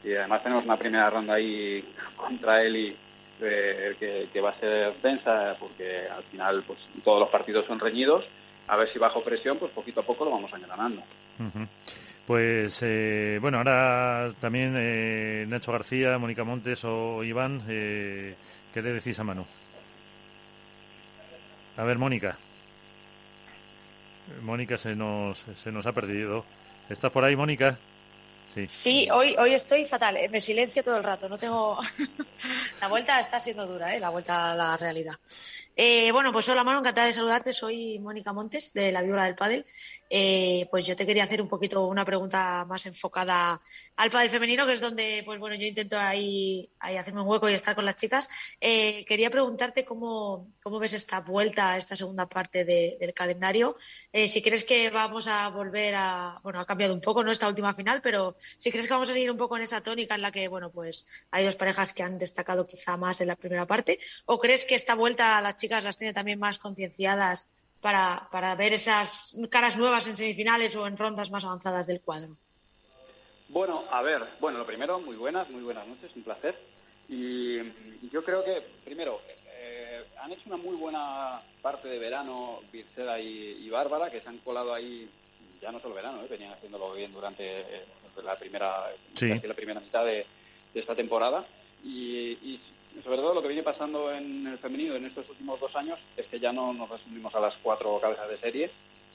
y 0.04 0.14
además 0.14 0.44
tenemos 0.44 0.66
una 0.66 0.78
primera 0.78 1.10
ronda 1.10 1.36
ahí 1.36 1.84
contra 2.16 2.64
él 2.64 2.76
y 2.78 2.98
que, 3.40 4.30
que, 4.32 4.42
va 4.42 4.52
a 4.52 4.60
ser 4.60 5.02
densa, 5.02 5.56
porque 5.60 6.08
al 6.08 6.24
final 6.26 6.64
pues 6.66 6.80
todos 7.04 7.20
los 7.20 7.30
partidos 7.30 7.66
son 7.66 7.80
reñidos. 7.80 8.26
A 8.68 8.78
ver 8.78 8.92
si 8.92 8.98
bajo 8.98 9.24
presión, 9.24 9.58
pues 9.60 9.72
poquito 9.74 10.00
a 10.00 10.06
poco 10.06 10.26
lo 10.26 10.32
vamos 10.32 10.52
a 10.54 10.58
ganando. 10.58 11.04
Pues 12.26 12.82
eh, 12.82 13.38
bueno, 13.40 13.60
ahora 13.60 14.34
también 14.42 14.74
eh, 14.76 15.46
Nacho 15.48 15.72
García, 15.72 16.18
Mónica 16.18 16.44
Montes 16.44 16.84
o 16.84 17.24
Iván, 17.24 17.62
eh, 17.68 18.36
¿qué 18.74 18.82
le 18.82 18.94
decís 18.94 19.20
a 19.20 19.24
Manu? 19.24 19.46
A 21.78 21.84
ver, 21.84 21.98
Mónica. 21.98 22.38
Mónica 24.42 24.78
se 24.78 24.96
nos, 24.96 25.38
se 25.38 25.72
nos 25.72 25.86
ha 25.86 25.92
perdido. 25.92 26.46
¿Estás 26.90 27.12
por 27.12 27.24
ahí, 27.24 27.36
Mónica? 27.36 27.78
Sí. 28.70 29.10
hoy, 29.12 29.36
hoy 29.38 29.54
estoy 29.54 29.86
fatal. 29.86 30.18
Eh, 30.18 30.30
me 30.30 30.40
silencio 30.40 30.84
todo 30.84 30.98
el 30.98 31.04
rato. 31.04 31.28
No 31.28 31.38
tengo. 31.38 31.78
la 32.82 32.88
vuelta 32.88 33.20
está 33.20 33.40
siendo 33.40 33.68
dura, 33.68 33.96
¿eh? 33.96 34.00
la 34.00 34.10
vuelta 34.10 34.52
a 34.52 34.56
la 34.56 34.78
realidad. 34.78 35.16
Eh, 35.78 36.10
bueno, 36.14 36.32
pues 36.32 36.48
hola, 36.48 36.64
Manu, 36.64 36.80
encantada 36.80 37.08
de 37.08 37.14
saludarte. 37.14 37.52
Soy 37.52 38.00
Mónica 38.00 38.32
Montes, 38.32 38.72
de 38.74 38.94
la 38.94 39.02
Viola 39.02 39.26
del 39.26 39.36
Padel. 39.36 39.66
Eh, 40.10 40.68
pues 40.72 40.86
yo 40.86 40.96
te 40.96 41.06
quería 41.06 41.24
hacer 41.24 41.42
un 41.42 41.50
poquito 41.50 41.86
una 41.88 42.06
pregunta 42.06 42.64
más 42.64 42.86
enfocada 42.86 43.60
al 43.98 44.10
pádel 44.10 44.30
femenino, 44.30 44.66
que 44.66 44.72
es 44.72 44.80
donde, 44.80 45.24
pues 45.26 45.38
bueno, 45.38 45.58
yo 45.58 45.66
intento 45.66 46.00
ahí, 46.00 46.70
ahí 46.80 46.96
hacerme 46.96 47.24
un 47.24 47.28
hueco 47.28 47.50
y 47.50 47.54
estar 47.56 47.76
con 47.76 47.84
las 47.84 47.98
chicas. 47.98 48.30
Eh, 48.62 49.04
quería 49.06 49.30
preguntarte 49.30 49.84
cómo, 49.84 50.54
cómo 50.64 50.80
ves 50.80 50.94
esta 50.94 51.20
vuelta, 51.20 51.76
esta 51.76 51.98
segunda 51.98 52.26
parte 52.26 52.64
del 52.64 53.14
calendario. 53.14 53.76
Si 54.14 54.42
crees 54.42 54.64
que 54.64 54.90
vamos 54.90 55.28
a 55.28 55.50
volver 55.50 55.96
a, 55.96 56.40
bueno, 56.42 56.62
ha 56.62 56.66
cambiado 56.66 56.94
un 56.94 57.02
poco, 57.02 57.22
¿no? 57.22 57.32
Esta 57.32 57.50
última 57.50 57.74
final, 57.74 58.02
pero 58.02 58.38
si 58.58 58.72
crees 58.72 58.88
que 58.88 58.94
vamos 58.94 59.10
a 59.10 59.14
seguir 59.14 59.30
un 59.30 59.38
poco 59.38 59.58
en 59.58 59.64
esa 59.64 59.84
tónica 59.84 60.16
en 60.16 60.22
la 60.22 60.32
que, 60.32 60.48
bueno, 60.48 60.72
pues 60.72 61.06
hay 61.32 61.44
dos 61.44 61.58
parejas 61.58 61.92
que 61.92 62.04
han 62.04 62.18
destacado 62.18 62.66
quizá 62.66 62.96
más 62.96 63.20
en 63.20 63.28
la 63.28 63.36
primera 63.36 63.66
parte, 63.66 64.00
o 64.26 64.40
crees 64.40 64.64
que 64.64 64.76
esta 64.76 64.96
vuelta 64.96 65.38
a 65.38 65.42
las 65.42 65.58
chicas 65.58 65.65
las 65.70 65.98
tiene 65.98 66.14
también 66.14 66.40
más 66.40 66.60
concienciadas 66.60 67.48
para, 67.82 68.28
para 68.32 68.56
ver 68.56 68.74
esas 68.74 69.38
caras 69.50 69.78
nuevas 69.78 70.08
en 70.08 70.16
semifinales 70.16 70.76
o 70.76 70.88
en 70.88 70.98
rondas 70.98 71.32
más 71.32 71.46
avanzadas 71.46 71.86
del 71.88 72.02
cuadro? 72.02 72.36
Bueno, 73.50 73.84
a 73.92 74.02
ver, 74.02 74.24
bueno, 74.40 74.58
lo 74.58 74.66
primero, 74.66 75.00
muy 75.00 75.16
buenas, 75.16 75.50
muy 75.50 75.62
buenas 75.62 75.88
noches, 75.88 76.12
un 76.16 76.24
placer. 76.24 76.56
Y 77.08 77.58
yo 78.10 78.24
creo 78.24 78.44
que, 78.44 78.64
primero, 78.84 79.22
eh, 79.48 80.04
han 80.20 80.32
hecho 80.32 80.44
una 80.48 80.58
muy 80.58 80.76
buena 80.76 81.42
parte 81.62 81.88
de 81.88 82.00
verano 82.00 82.62
Virceda 82.72 83.20
y, 83.20 83.70
Bárbara, 83.70 84.10
que 84.10 84.22
se 84.22 84.30
han 84.30 84.40
colado 84.40 84.74
ahí, 84.74 85.08
ya 85.62 85.72
no 85.72 85.80
solo 85.80 85.94
verano, 85.94 86.24
eh, 86.24 86.28
venían 86.28 86.54
haciéndolo 86.54 86.94
bien 86.94 87.14
durante 87.14 87.44
eh, 87.44 87.86
la 88.24 88.38
primera, 88.38 88.92
la 89.22 89.54
primera 89.54 89.80
mitad 89.80 90.06
de, 90.06 90.26
esta 90.74 90.96
temporada. 90.96 91.46
Y, 91.84 92.32
y 92.42 92.60
sobre 93.04 93.18
todo 93.18 93.34
lo 93.34 93.42
que 93.42 93.50
viene 93.50 93.64
pasando 93.64 94.12
en 94.12 94.48
el 94.48 94.58
femenino 94.60 94.96
en 94.96 95.06
estos 95.06 95.30
últimos 95.30 95.60
dos 95.60 95.76
años 95.76 96.00
es 96.16 96.26
que 96.28 96.40
ya 96.40 96.52
no 96.52 96.74
nos 96.74 96.90
resumimos 96.90 97.34
a 97.36 97.40
las 97.40 97.54
cuatro 97.62 98.00
cabezas 98.00 98.30
de 98.30 98.38
serie, 98.38 98.72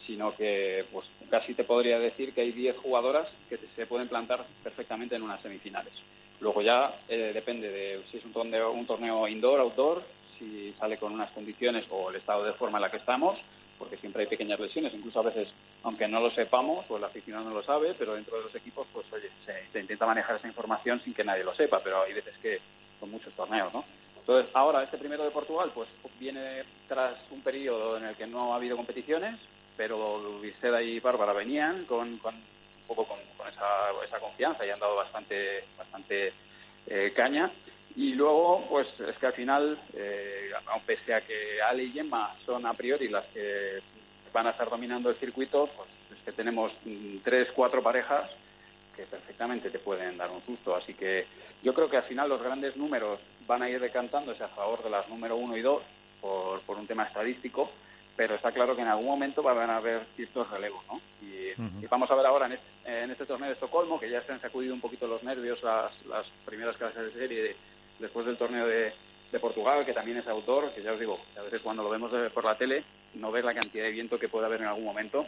sino 0.07 0.35
que 0.37 0.85
pues 0.93 1.07
casi 1.31 1.55
te 1.55 1.65
podría 1.65 1.99
decir 1.99 2.33
que 2.35 2.43
hay 2.43 2.53
diez 2.53 2.77
jugadoras 2.79 3.29
que 3.49 3.59
se 3.77 3.87
pueden 3.87 4.09
plantar 4.09 4.45
perfectamente 4.63 5.17
en 5.17 5.23
unas 5.23 5.41
semifinales. 5.43 5.93
Luego 6.41 6.63
ya 6.63 7.01
eh, 7.09 7.33
depende 7.35 7.71
de 7.71 8.03
si 8.11 8.19
es 8.19 8.25
un 8.25 8.33
torneo, 8.33 8.73
un 8.73 8.87
torneo 8.87 9.29
indoor, 9.29 9.61
outdoor, 9.61 10.03
si 10.39 10.75
sale 10.79 10.97
con 10.97 11.13
unas 11.13 11.31
condiciones 11.33 11.85
o 11.91 12.11
el 12.11 12.17
estado 12.17 12.45
de 12.45 12.55
forma 12.55 12.79
en 12.79 12.83
la 12.83 12.91
que 12.91 12.97
estamos, 12.97 13.39
porque 13.79 13.99
siempre 13.99 14.23
hay 14.23 14.29
pequeñas 14.29 14.59
lesiones, 14.59 14.93
incluso 14.95 15.21
a 15.21 15.25
veces, 15.25 15.49
aunque 15.83 16.09
no 16.09 16.21
lo 16.21 16.31
sepamos, 16.31 16.85
pues 16.87 17.01
la 17.01 17.09
aficionado 17.09 17.49
no 17.49 17.55
lo 17.55 17.63
sabe, 17.63 17.95
pero 17.99 18.15
dentro 18.15 18.37
de 18.37 18.45
los 18.45 18.55
equipos, 18.55 18.87
pues 18.93 19.07
oye, 19.13 19.31
se 19.73 19.81
intenta 19.81 20.07
manejar 20.07 20.37
esa 20.37 20.49
información 20.49 21.01
sin 21.03 21.15
que 21.15 21.25
nadie 21.25 21.45
lo 21.45 21.55
sepa, 21.55 21.81
pero 21.83 22.03
hay 22.03 22.13
veces 22.15 22.35
que 22.43 22.61
con 23.01 23.11
muchos 23.11 23.33
torneos, 23.35 23.73
¿no? 23.73 23.85
Entonces, 24.21 24.51
ahora 24.55 24.85
este 24.85 24.99
primero 24.99 25.25
de 25.25 25.31
Portugal, 25.31 25.73
pues 25.75 25.89
viene 26.21 26.63
tras 26.87 27.17
un 27.31 27.41
periodo 27.41 27.97
en 27.97 28.05
el 28.05 28.15
que 28.17 28.27
no 28.27 28.53
ha 28.53 28.57
habido 28.57 28.77
competiciones, 28.77 29.41
pero 29.77 30.39
Viceda 30.41 30.83
y 30.83 31.01
Bárbara 31.01 31.33
venían 31.33 31.87
con, 31.87 32.19
con 32.19 32.35
un 32.35 32.87
poco 32.87 33.09
con, 33.09 33.19
esa, 33.49 33.67
esa, 34.07 34.21
confianza 34.21 34.65
y 34.65 34.71
han 34.71 34.79
dado 34.79 34.97
bastante, 34.97 35.65
bastante 35.77 36.33
eh, 36.87 37.13
caña. 37.17 37.51
Y 37.97 38.15
luego, 38.15 38.67
pues 38.69 38.87
es 39.01 39.17
que 39.17 39.27
al 39.27 39.33
final, 39.33 39.79
eh, 39.95 40.51
pese 40.87 41.15
a 41.15 41.23
que 41.23 41.61
Ale 41.63 41.85
y 41.85 41.93
Gemma 41.93 42.37
son 42.45 42.67
a 42.67 42.75
priori 42.75 43.09
las 43.09 43.25
que 43.27 43.81
van 44.33 44.47
a 44.47 44.51
estar 44.51 44.71
dominando 44.71 45.11
el 45.11 45.17
circuito, 45.17 45.69
pues 45.77 45.89
es 46.13 46.25
que 46.25 46.33
tenemos 46.33 46.71
mm, 46.85 47.19
tres, 47.25 47.49
cuatro 47.55 47.83
parejas 47.83 48.31
que 49.01 49.07
perfectamente 49.07 49.71
te 49.71 49.79
pueden 49.79 50.19
dar 50.19 50.31
un 50.31 50.45
susto. 50.45 50.77
Así 50.77 50.95
que 50.95 51.27
yo 51.63 51.73
creo 51.75 51.89
que 51.89 51.97
al 51.97 52.05
final 52.05 52.29
los 52.29 52.43
grandes 52.43 52.77
números 52.77 53.19
van 53.47 53.63
a 53.63 53.71
ir 53.71 53.81
decantándose 53.81 54.45
a 54.45 54.49
favor 54.49 54.83
de 54.83 54.91
las 54.91 55.09
número 55.09 55.37
uno 55.37 55.57
y 55.57 55.63
dos 55.63 55.83
por, 56.21 56.61
por 56.63 56.77
un 56.77 56.87
tema 56.87 57.05
estadístico, 57.05 57.71
pero 58.17 58.35
está 58.35 58.53
claro 58.53 58.77
que 58.77 58.83
en 58.83 58.89
algún 58.89 59.07
momento 59.07 59.43
van 59.43 59.71
a 59.71 59.79
haber 59.79 60.05
ciertos 60.17 60.51
relevos, 60.51 60.85
¿no? 60.87 61.01
Y, 61.23 61.41
vamos 61.89 62.11
a 62.11 62.15
ver 62.15 62.27
ahora 62.27 62.47
en 62.47 62.53
este, 62.53 63.03
en 63.03 63.11
este, 63.11 63.27
torneo 63.27 63.49
de 63.49 63.55
Estocolmo, 63.55 63.99
que 63.99 64.11
ya 64.11 64.23
se 64.23 64.33
han 64.33 64.41
sacudido 64.41 64.73
un 64.73 64.81
poquito 64.81 65.09
los 65.09 65.23
nervios 65.25 65.61
las, 65.63 65.91
las 66.07 66.25
primeras 66.45 66.77
clases 66.77 67.07
de 67.07 67.13
serie 67.19 67.57
después 67.99 68.27
del 68.27 68.37
torneo 68.37 68.67
de, 68.67 68.93
de, 69.33 69.41
Portugal, 69.41 69.85
que 69.85 69.93
también 69.93 70.19
es 70.19 70.29
autor, 70.29 70.73
que 70.73 70.83
ya 70.83 70.93
os 70.93 71.01
digo, 71.01 71.19
a 71.37 71.43
veces 71.43 71.61
cuando 71.63 71.83
lo 71.83 71.91
vemos 71.91 72.13
por 72.33 72.45
la 72.45 72.57
tele 72.57 72.85
no 73.15 73.33
ves 73.33 73.45
la 73.45 73.55
cantidad 73.55 73.85
de 73.85 73.91
viento 73.91 74.19
que 74.19 74.29
puede 74.29 74.47
haber 74.47 74.61
en 74.61 74.69
algún 74.69 74.85
momento 74.85 75.27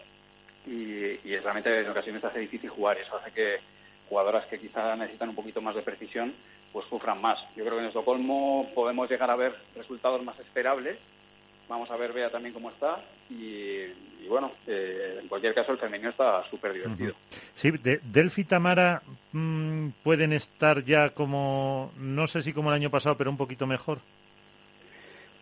y, 0.66 1.20
y 1.28 1.36
realmente 1.38 1.80
en 1.80 1.88
ocasiones 1.88 2.24
hace 2.24 2.40
difícil 2.40 2.70
jugar. 2.70 2.98
Eso 2.98 3.16
hace 3.16 3.32
que 3.32 3.58
jugadoras 4.08 4.46
que 4.46 4.58
quizá 4.58 4.94
necesitan 4.96 5.30
un 5.30 5.34
poquito 5.34 5.60
más 5.60 5.74
de 5.74 5.82
precisión 5.82 6.34
pues 6.72 6.86
sufran 6.88 7.20
más. 7.20 7.38
Yo 7.54 7.64
creo 7.64 7.76
que 7.76 7.82
en 7.82 7.88
Estocolmo 7.88 8.70
podemos 8.74 9.10
llegar 9.10 9.30
a 9.30 9.36
ver 9.36 9.54
resultados 9.76 10.22
más 10.24 10.38
esperables. 10.40 10.98
Vamos 11.68 11.90
a 11.90 11.96
ver 11.96 12.12
Bea 12.12 12.30
también 12.30 12.52
cómo 12.52 12.70
está 12.70 13.00
y, 13.30 13.86
bueno, 14.28 14.52
eh, 14.66 15.20
en 15.22 15.28
cualquier 15.28 15.54
caso 15.54 15.72
el 15.72 15.78
femenino 15.78 16.10
está 16.10 16.42
súper 16.50 16.72
divertido. 16.72 17.14
Sí, 17.54 17.70
de, 17.70 18.00
Delphi 18.02 18.42
y 18.42 18.44
Tamara 18.44 19.00
mm, 19.32 19.90
pueden 20.02 20.32
estar 20.32 20.82
ya 20.84 21.10
como, 21.10 21.92
no 21.96 22.26
sé 22.26 22.42
si 22.42 22.52
como 22.52 22.70
el 22.70 22.76
año 22.76 22.90
pasado, 22.90 23.16
pero 23.16 23.30
un 23.30 23.36
poquito 23.36 23.66
mejor. 23.66 24.00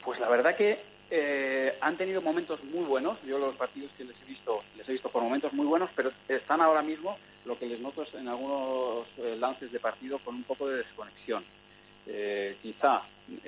Pues 0.05 0.21
la 0.21 0.29
verdad 0.29 0.57
que 0.57 0.79
eh, 1.13 1.77
han 1.81 1.97
tenido 1.97 2.23
momentos 2.23 2.63
muy 2.63 2.85
buenos. 2.85 3.21
Yo 3.25 3.37
los 3.39 3.57
partidos 3.57 3.91
que 3.99 4.05
les 4.05 4.15
he 4.23 4.25
visto, 4.27 4.63
les 4.77 4.89
he 4.89 4.93
visto 4.93 5.11
por 5.11 5.23
momentos 5.23 5.53
muy 5.53 5.67
buenos, 5.67 5.91
pero 5.97 6.13
están 6.29 6.61
ahora 6.61 6.83
mismo 6.83 7.19
lo 7.45 7.59
que 7.59 7.67
les 7.67 7.81
noto 7.81 8.05
es 8.05 8.15
en 8.15 8.29
algunos 8.29 9.09
eh, 9.19 9.37
lances 9.37 9.73
de 9.73 9.81
partido 9.81 10.21
con 10.21 10.37
un 10.37 10.45
poco 10.45 10.69
de 10.69 10.79
desconexión. 10.79 11.45
Eh, 12.07 12.57
quizá, 12.63 13.03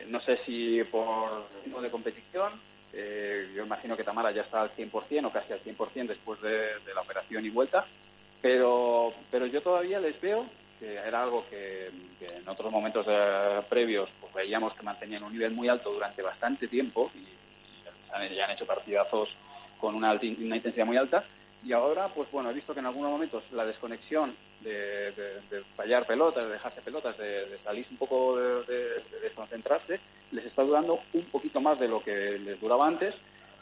no 0.08 0.20
sé 0.22 0.40
si 0.44 0.82
por 0.90 1.46
ritmo 1.64 1.80
de 1.80 1.90
competición, 1.90 2.52
yo 2.92 3.64
imagino 3.64 3.96
que 3.96 4.04
Tamara 4.04 4.32
ya 4.32 4.42
está 4.42 4.60
al 4.60 4.76
100% 4.76 5.26
o 5.26 5.32
casi 5.32 5.50
al 5.52 5.64
100% 5.64 6.08
después 6.08 6.38
de, 6.42 6.72
la 6.94 7.00
operación 7.00 7.44
y 7.46 7.48
vuelta, 7.48 7.86
pero, 8.42 9.14
pero 9.30 9.46
yo 9.46 9.62
todavía 9.62 9.98
les 9.98 10.20
veo 10.20 10.44
que 10.78 10.96
era 10.96 11.22
algo 11.22 11.46
que, 11.48 11.86
en 11.86 12.46
otros 12.46 12.70
momentos 12.70 13.06
previos 13.70 14.10
pues 14.20 14.34
veíamos 14.34 14.74
que 14.74 14.82
mantenían 14.82 15.22
un 15.22 15.32
nivel 15.32 15.52
muy 15.52 15.68
alto 15.68 15.90
durante 15.90 16.20
bastante 16.20 16.68
tiempo 16.68 17.10
y, 17.14 17.26
ya 18.34 18.44
han 18.44 18.50
hecho 18.52 18.66
partidazos 18.66 19.28
con 19.80 19.94
una, 19.94 20.12
una 20.12 20.56
intensidad 20.56 20.86
muy 20.86 20.96
alta 20.96 21.24
y 21.64 21.72
ahora, 21.72 22.08
pues 22.08 22.28
bueno, 22.32 22.50
he 22.50 22.54
visto 22.54 22.74
que 22.74 22.80
en 22.80 22.86
algunos 22.86 23.10
momentos 23.10 23.44
la 23.52 23.64
desconexión 23.64 24.34
de, 24.62 25.12
fallar 25.76 26.06
pelotas, 26.06 26.44
de 26.44 26.52
dejarse 26.54 26.82
pelotas, 26.82 27.16
de, 27.18 27.58
salir 27.62 27.86
un 27.90 27.96
poco 27.98 28.36
de, 28.36 29.02
desconcentrarse, 29.22 30.00
les 30.32 30.44
está 30.44 30.62
durando 30.62 30.98
un 31.12 31.24
poquito 31.26 31.60
más 31.60 31.78
de 31.78 31.86
lo 31.86 32.02
que 32.02 32.38
les 32.38 32.60
duraba 32.60 32.88
antes. 32.88 33.14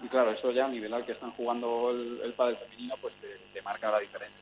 Y 0.03 0.09
claro, 0.09 0.30
eso 0.30 0.51
ya 0.51 0.64
a 0.64 0.68
nivel 0.68 0.94
al 0.94 1.05
que 1.05 1.12
están 1.12 1.32
jugando 1.32 1.90
el, 1.90 2.20
el 2.24 2.32
pádel 2.32 2.57
femenino, 2.57 2.94
pues 3.03 3.12
te, 3.20 3.61
marca 3.61 3.90
la 3.90 3.98
diferencia. 3.98 4.40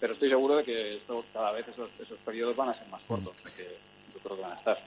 Pero 0.00 0.14
estoy 0.14 0.28
seguro 0.28 0.56
de 0.56 0.64
que 0.64 0.96
esto, 0.96 1.24
cada 1.32 1.52
vez 1.52 1.66
esos, 1.68 1.88
esos 2.00 2.18
periodos 2.18 2.56
van 2.56 2.70
a 2.70 2.74
ser 2.74 2.88
más 2.88 3.02
cortos, 3.02 3.36
que 3.56 3.78
yo 4.12 4.20
creo 4.20 4.36
que 4.36 4.42
van 4.42 4.52
a 4.52 4.56
estar. 4.56 4.78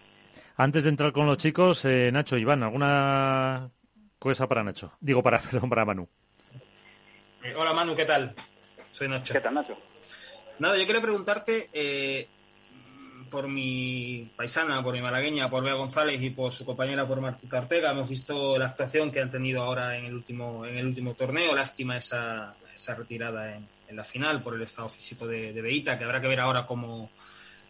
Antes 0.57 0.83
de 0.83 0.89
entrar 0.89 1.13
con 1.13 1.25
los 1.25 1.37
chicos, 1.37 1.85
eh, 1.85 2.11
Nacho, 2.11 2.35
Iván, 2.35 2.63
¿alguna 2.63 3.71
cosa 4.19 4.47
para 4.47 4.63
Nacho? 4.63 4.91
Digo, 4.99 5.23
para, 5.23 5.41
perdón, 5.51 5.69
para 5.69 5.85
Manu. 5.85 6.07
Eh, 7.43 7.55
hola 7.55 7.73
Manu, 7.73 7.95
¿qué 7.95 8.05
tal? 8.05 8.35
Soy 8.91 9.07
Nacho. 9.07 9.33
¿Qué 9.33 9.41
tal, 9.41 9.53
Nacho? 9.53 9.77
Nada, 10.59 10.77
yo 10.77 10.85
quería 10.85 11.01
preguntarte 11.01 11.69
eh, 11.71 12.27
por 13.29 13.47
mi 13.47 14.29
paisana, 14.35 14.83
por 14.83 14.93
mi 14.93 15.01
malagueña, 15.01 15.49
por 15.49 15.63
Bea 15.63 15.75
González 15.75 16.21
y 16.21 16.31
por 16.31 16.51
su 16.51 16.65
compañera, 16.65 17.07
por 17.07 17.21
Martita 17.21 17.59
Ortega. 17.59 17.91
Hemos 17.91 18.09
visto 18.09 18.57
la 18.57 18.67
actuación 18.67 19.11
que 19.11 19.21
han 19.21 19.31
tenido 19.31 19.63
ahora 19.63 19.97
en 19.97 20.05
el 20.05 20.13
último, 20.13 20.65
en 20.65 20.77
el 20.77 20.85
último 20.85 21.13
torneo. 21.13 21.55
Lástima 21.55 21.97
esa, 21.97 22.55
esa 22.75 22.95
retirada 22.95 23.55
en, 23.55 23.67
la 23.91 24.03
final 24.03 24.43
por 24.43 24.53
el 24.53 24.61
estado 24.61 24.87
físico 24.87 25.25
de, 25.25 25.51
de, 25.51 25.61
Beita, 25.63 25.97
que 25.97 26.03
habrá 26.03 26.21
que 26.21 26.27
ver 26.27 26.39
ahora 26.39 26.67
cómo, 26.67 27.09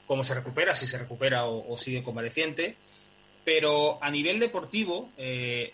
cómo 0.05 0.23
se 0.23 0.33
recupera, 0.33 0.75
si 0.75 0.85
se 0.85 0.97
recupera 0.97 1.45
o, 1.45 1.77
sigue 1.77 2.03
convaleciente. 2.03 2.75
Pero 3.45 4.03
a 4.03 4.11
nivel 4.11 4.39
deportivo, 4.39 5.11
eh, 5.15 5.73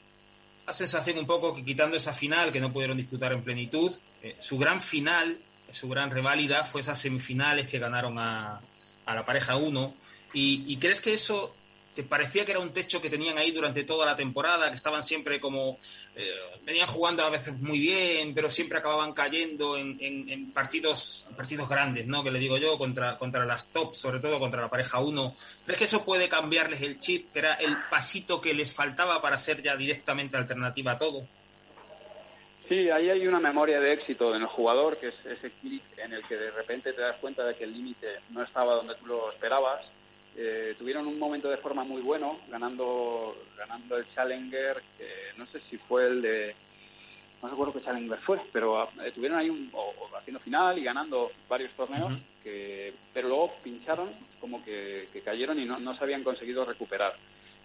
la 0.65 0.73
sensación 0.73 1.17
un 1.17 1.27
poco 1.27 1.55
que 1.55 1.63
quitando 1.63 1.97
esa 1.97 2.13
final 2.13 2.51
que 2.51 2.59
no 2.59 2.71
pudieron 2.71 2.97
disputar 2.97 3.31
en 3.33 3.43
plenitud, 3.43 3.93
eh, 4.21 4.35
su 4.39 4.57
gran 4.57 4.81
final, 4.81 5.37
su 5.71 5.87
gran 5.89 6.09
reválida 6.09 6.63
fue 6.63 6.81
esas 6.81 6.99
semifinales 6.99 7.67
que 7.67 7.79
ganaron 7.79 8.17
a, 8.17 8.61
a 9.05 9.15
la 9.15 9.25
pareja 9.25 9.55
1. 9.55 9.93
Y, 10.33 10.65
¿Y 10.67 10.77
crees 10.77 11.01
que 11.01 11.13
eso 11.13 11.55
te 11.95 12.03
parecía 12.03 12.45
que 12.45 12.51
era 12.51 12.59
un 12.59 12.73
techo 12.73 13.01
que 13.01 13.09
tenían 13.09 13.37
ahí 13.37 13.51
durante 13.51 13.83
toda 13.83 14.05
la 14.05 14.15
temporada, 14.15 14.69
que 14.69 14.75
estaban 14.75 15.03
siempre 15.03 15.39
como, 15.39 15.77
eh, 16.15 16.29
venían 16.63 16.87
jugando 16.87 17.23
a 17.23 17.29
veces 17.29 17.57
muy 17.59 17.79
bien, 17.79 18.33
pero 18.35 18.49
siempre 18.49 18.77
acababan 18.77 19.13
cayendo 19.13 19.77
en, 19.77 19.97
en, 19.99 20.51
partidos 20.51 21.27
partidos 21.35 21.69
grandes, 21.69 22.05
¿no? 22.07 22.23
Que 22.23 22.31
le 22.31 22.39
digo 22.39 22.57
yo, 22.57 22.77
contra, 22.77 23.17
contra 23.17 23.45
las 23.45 23.71
top, 23.71 23.93
sobre 23.95 24.19
todo 24.19 24.39
contra 24.39 24.61
la 24.61 24.69
pareja 24.69 24.99
1. 24.99 25.35
¿Crees 25.65 25.77
que 25.77 25.85
eso 25.85 26.03
puede 26.03 26.27
cambiarles 26.27 26.81
el 26.81 26.99
chip, 26.99 27.31
que 27.31 27.39
era 27.39 27.53
el 27.55 27.77
pasito 27.89 28.41
que 28.41 28.53
les 28.53 28.75
faltaba 28.75 29.21
para 29.21 29.39
ser 29.39 29.61
ya 29.61 29.75
directamente 29.75 30.37
alternativa 30.37 30.93
a 30.93 30.97
todo? 30.99 31.25
Sí, 32.67 32.89
ahí 32.89 33.09
hay 33.09 33.27
una 33.27 33.39
memoria 33.39 33.79
de 33.79 33.93
éxito 33.93 34.35
en 34.35 34.41
el 34.41 34.47
jugador, 34.47 34.97
que 34.97 35.09
es 35.09 35.25
ese 35.25 35.51
clic 35.61 35.83
en 35.97 36.13
el 36.13 36.21
que 36.23 36.35
de 36.35 36.51
repente 36.51 36.93
te 36.93 37.01
das 37.01 37.15
cuenta 37.21 37.45
de 37.45 37.55
que 37.55 37.63
el 37.63 37.73
límite 37.73 38.07
no 38.29 38.43
estaba 38.43 38.73
donde 38.73 38.95
tú 38.95 39.05
lo 39.05 39.31
esperabas 39.31 39.81
eh, 40.37 40.75
tuvieron 40.77 41.07
un 41.07 41.17
momento 41.17 41.49
de 41.49 41.57
forma 41.57 41.83
muy 41.83 42.01
bueno, 42.01 42.39
ganando 42.49 43.35
ganando 43.57 43.97
el 43.97 44.05
Challenger, 44.13 44.81
que 44.97 45.07
no 45.37 45.47
sé 45.47 45.61
si 45.69 45.77
fue 45.77 46.07
el 46.07 46.21
de... 46.21 46.55
No 47.41 47.49
recuerdo 47.49 47.73
qué 47.73 47.83
Challenger 47.83 48.19
fue, 48.19 48.41
pero 48.51 48.83
eh, 49.01 49.11
tuvieron 49.13 49.37
ahí 49.37 49.49
un... 49.49 49.71
haciendo 50.17 50.39
final 50.41 50.77
y 50.77 50.83
ganando 50.83 51.31
varios 51.47 51.71
torneos, 51.73 52.13
que, 52.43 52.93
pero 53.13 53.29
luego 53.29 53.53
pincharon, 53.63 54.09
como 54.41 54.63
que, 54.63 55.07
cayeron 55.23 55.59
y 55.59 55.65
no, 55.65 55.79
no 55.79 55.95
se 55.97 56.03
habían 56.03 56.23
conseguido 56.23 56.65
recuperar. 56.65 57.15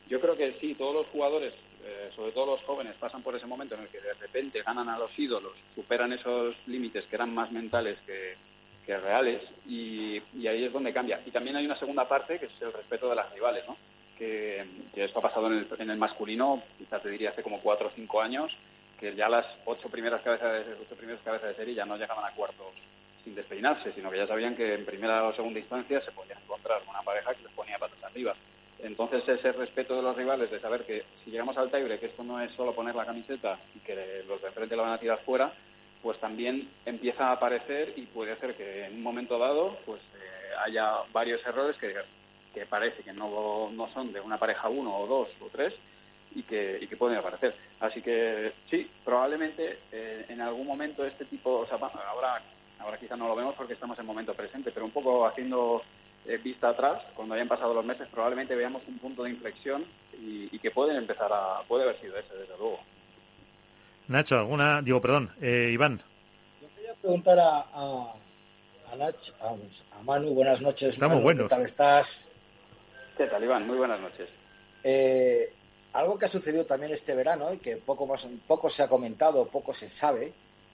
Yo 0.08 0.20
creo 0.20 0.36
que 0.36 0.56
sí, 0.60 0.74
todos 0.74 0.94
los 0.94 1.06
jugadores, 1.08 1.54
eh, 1.84 2.10
sobre 2.14 2.32
todo 2.32 2.56
los 2.56 2.64
jóvenes, 2.64 2.94
pasan 3.00 3.22
por 3.22 3.34
ese 3.34 3.46
momento 3.46 3.74
en 3.74 3.82
el 3.82 3.88
que 3.88 4.00
de 4.00 4.14
repente 4.14 4.62
ganan 4.62 4.88
a 4.88 4.98
los 4.98 5.16
ídolos, 5.18 5.52
superan 5.74 6.12
esos 6.12 6.54
límites 6.66 7.04
que 7.06 7.16
eran 7.16 7.34
más 7.34 7.50
mentales 7.50 7.98
que, 8.06 8.36
reales 8.98 9.42
y, 9.66 10.18
ahí 10.46 10.64
es 10.64 10.72
donde 10.72 10.92
cambia. 10.92 11.20
Y 11.26 11.30
también 11.30 11.56
hay 11.56 11.64
una 11.64 11.78
segunda 11.78 12.08
parte 12.08 12.38
que 12.38 12.46
es 12.46 12.62
el 12.62 12.72
respeto 12.72 13.08
de 13.08 13.16
las 13.16 13.32
rivales, 13.32 13.64
¿no? 13.66 13.76
Que, 14.16 14.64
esto 14.94 15.18
ha 15.18 15.22
pasado 15.22 15.46
en 15.46 15.58
el, 15.58 15.68
en 15.78 15.90
el 15.90 15.98
masculino, 15.98 16.62
quizás 16.78 17.02
te 17.02 17.10
diría 17.10 17.30
hace 17.30 17.42
como 17.42 17.60
cuatro 17.60 17.88
o 17.88 17.92
cinco 17.94 18.20
años, 18.20 18.52
que 18.98 19.14
ya 19.14 19.28
las 19.28 19.46
ocho 19.64 19.88
primeras 19.88 20.20
cabezas 20.22 20.66
de, 20.66 20.74
ocho 20.74 20.94
primeras 20.94 21.22
cabezas 21.22 21.48
de 21.48 21.54
serie 21.54 21.74
ya 21.74 21.86
no 21.86 21.96
llegaban 21.96 22.24
a 22.24 22.34
cuartos 22.34 22.74
sin 23.24 23.34
despeinarse, 23.34 23.92
sino 23.92 24.10
que 24.10 24.18
ya 24.18 24.26
sabían 24.26 24.54
que 24.54 24.74
en 24.74 24.84
primera 24.84 25.24
o 25.24 25.34
segunda 25.34 25.58
instancia 25.58 26.00
se 26.02 26.12
podían 26.12 26.38
encontrar 26.42 26.82
una 26.88 27.02
pareja 27.02 27.34
que 27.34 27.42
les 27.42 27.52
ponía 27.52 27.78
patas 27.78 28.02
arriba. 28.04 28.34
Entonces 28.82 29.26
ese 29.28 29.52
respeto 29.52 29.96
de 29.96 30.02
los 30.02 30.16
rivales, 30.16 30.50
de 30.50 30.60
saber 30.60 30.84
que 30.84 31.04
si 31.24 31.30
llegamos 31.30 31.56
al 31.56 31.70
tibre, 31.70 31.98
que 31.98 32.06
esto 32.06 32.24
no 32.24 32.40
es 32.40 32.50
solo 32.52 32.74
poner 32.74 32.94
la 32.94 33.04
camiseta 33.04 33.58
y 33.74 33.80
que 33.80 34.24
los 34.26 34.40
de 34.40 34.50
frente 34.52 34.76
lo 34.76 34.82
van 34.82 34.92
a 34.92 34.98
tirar 34.98 35.18
fuera, 35.24 35.52
pues 36.02 36.18
también 36.20 36.68
empieza 36.86 37.28
a 37.28 37.32
aparecer 37.32 37.92
y 37.96 38.02
puede 38.02 38.32
hacer 38.32 38.54
que 38.56 38.86
en 38.86 38.94
un 38.94 39.02
momento 39.02 39.38
dado 39.38 39.76
pues 39.84 40.00
eh, 40.14 40.54
haya 40.66 41.02
varios 41.12 41.44
errores 41.46 41.76
que, 41.76 41.94
que 42.54 42.66
parece 42.66 43.02
que 43.02 43.12
no, 43.12 43.70
no, 43.70 43.92
son 43.92 44.12
de 44.12 44.20
una 44.20 44.38
pareja 44.38 44.68
uno 44.68 44.96
o 44.96 45.06
dos 45.06 45.28
o 45.40 45.48
tres 45.52 45.74
y 46.34 46.42
que, 46.44 46.78
y 46.80 46.86
que 46.86 46.96
pueden 46.96 47.18
aparecer. 47.18 47.54
Así 47.80 48.00
que 48.00 48.52
sí, 48.70 48.90
probablemente 49.04 49.80
eh, 49.92 50.26
en 50.28 50.40
algún 50.40 50.66
momento 50.66 51.04
este 51.04 51.24
tipo, 51.26 51.58
o 51.58 51.66
sea, 51.66 51.76
ahora, 51.76 52.42
ahora 52.78 52.98
quizá 52.98 53.16
no 53.16 53.28
lo 53.28 53.36
vemos 53.36 53.54
porque 53.56 53.74
estamos 53.74 53.98
en 53.98 54.06
momento 54.06 54.34
presente, 54.34 54.72
pero 54.72 54.86
un 54.86 54.92
poco 54.92 55.26
haciendo 55.26 55.82
eh, 56.26 56.38
vista 56.38 56.70
atrás, 56.70 57.02
cuando 57.14 57.34
hayan 57.34 57.48
pasado 57.48 57.74
los 57.74 57.84
meses, 57.84 58.08
probablemente 58.10 58.54
veamos 58.54 58.82
un 58.86 58.98
punto 58.98 59.24
de 59.24 59.30
inflexión 59.30 59.84
y, 60.14 60.48
y 60.54 60.58
que 60.60 60.70
pueden 60.70 60.96
empezar 60.96 61.30
a, 61.32 61.62
puede 61.68 61.84
haber 61.84 62.00
sido 62.00 62.16
ese, 62.16 62.34
desde 62.36 62.56
luego. 62.56 62.80
Nacho, 64.10 64.38
alguna, 64.38 64.82
digo, 64.82 65.00
perdón, 65.00 65.30
eh, 65.40 65.70
Iván. 65.72 66.02
Yo 66.60 66.66
quería 66.74 66.94
preguntar 66.94 67.38
a, 67.38 67.60
a, 67.72 68.14
a, 68.90 68.96
Nach, 68.96 69.30
a, 69.40 70.02
Manu, 70.02 70.34
buenas 70.34 70.60
noches. 70.60 70.94
Estamos 70.94 71.22
buenos. 71.22 71.44
¿Qué 71.44 71.48
tal 71.50 71.62
estás? 71.62 72.28
¿Qué 73.16 73.28
tal, 73.28 73.44
Iván? 73.44 73.68
Muy 73.68 73.76
buenas 73.76 74.00
noches. 74.00 74.28
Eh, 74.82 75.52
algo 75.92 76.18
que 76.18 76.24
ha 76.24 76.28
sucedido 76.28 76.66
también 76.66 76.92
este 76.92 77.14
verano 77.14 77.54
y 77.54 77.58
que 77.58 77.76
poco, 77.76 78.04
más, 78.04 78.26
poco 78.48 78.68
se 78.68 78.82
ha 78.82 78.88
comentado, 78.88 79.46
poco 79.46 79.72
se 79.72 79.88
sabe, 79.88 80.32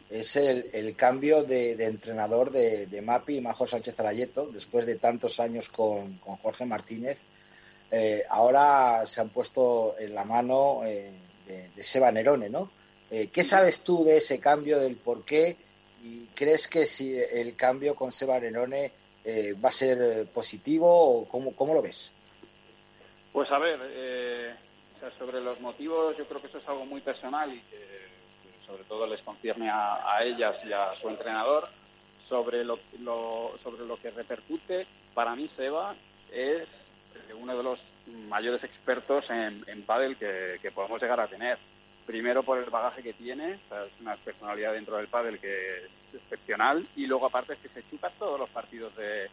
es 0.09 0.35
el, 0.37 0.71
el 0.73 0.97
cambio 0.97 1.43
de, 1.43 1.73
entrenador 1.85 2.51
de, 2.51 2.87
de, 2.87 3.03
Mapi 3.03 3.37
y 3.37 3.41
Majo 3.43 3.67
Sánchez 3.67 4.01
Arayeto, 4.01 4.47
después 4.47 4.87
de 4.87 4.97
tantos 4.97 5.41
años 5.41 5.69
con, 5.69 6.17
con 6.21 6.37
Jorge 6.37 6.65
Martínez. 6.65 7.23
Eh, 7.91 8.25
ahora 8.31 9.05
se 9.05 9.21
han 9.21 9.29
puesto 9.29 9.95
en 9.99 10.15
la 10.15 10.25
mano 10.25 10.87
eh, 10.87 11.13
de, 11.47 11.69
de 11.69 11.83
Seba 11.83 12.11
Nerone, 12.11 12.49
¿no? 12.49 12.71
Eh, 13.11 13.31
¿Qué 13.33 13.45
sabes 13.45 13.85
tú 13.85 14.05
de 14.05 14.17
ese 14.17 14.41
cambio, 14.41 14.81
del 14.81 14.97
por 14.97 15.25
qué? 15.25 15.57
¿Y 16.03 16.27
crees 16.35 16.69
que 16.69 16.87
si 16.87 17.17
el 17.19 17.57
cambio 17.57 17.95
con 17.95 18.11
Seba 18.11 18.39
Renone 18.39 18.93
eh, 19.25 19.55
va 19.55 19.69
a 19.69 19.73
ser 19.73 19.99
eh, 20.01 20.25
positivo 20.25 20.89
o 20.89 21.29
cómo, 21.29 21.55
cómo 21.55 21.75
lo 21.75 21.83
ves? 21.83 22.13
Pues 23.33 23.51
a 23.51 23.59
ver, 23.59 24.57
sobre 25.19 25.41
los 25.41 25.61
motivos 25.61 26.17
yo 26.17 26.27
creo 26.27 26.41
que 26.41 26.49
eso 26.49 26.59
es 26.59 26.69
algo 26.69 26.87
muy 26.87 27.01
personal 27.01 27.53
y 27.53 27.61
que, 27.61 28.07
sobre 28.67 28.83
todo 28.85 29.07
les 29.07 29.21
concierne 29.21 29.71
a, 29.71 30.19
ellas 30.25 30.57
y 30.65 30.73
a 30.73 30.95
su 31.01 31.09
entrenador. 31.09 31.69
Sobre 32.29 32.65
lo, 32.65 32.81
sobre 33.63 33.87
lo 33.87 34.01
que 34.01 34.11
repercute, 34.11 34.85
para 35.15 35.37
mí 35.37 35.49
Seba 35.57 35.95
es 36.33 36.67
uno 37.41 37.57
de 37.57 37.63
los 37.63 37.79
mayores 38.29 38.65
expertos 38.65 39.25
en, 39.31 39.65
en 39.69 39.87
pádel 39.87 40.17
que 40.17 40.73
podemos 40.73 41.01
llegar 41.01 41.21
a 41.21 41.29
tener 41.29 41.57
primero 42.07 42.43
por 42.43 42.59
el 42.59 42.71
bagaje 42.71 43.03
que 43.03 43.13
tiene, 43.15 43.55
es 43.55 44.01
una 44.01 44.17
personalidad 44.17 44.73
dentro 44.73 44.97
del 44.97 45.09
pádel 45.09 45.39
que 45.39 45.79
es 45.79 46.15
excepcional 46.15 46.87
y 46.97 47.07
luego 47.07 47.27
aparte 47.27 47.55
es 47.55 47.59
que 47.59 47.69
se 47.69 47.89
chupa 47.91 48.11
todos 48.19 48.39
los 48.39 48.49
partidos 48.51 48.93
de, 48.97 49.29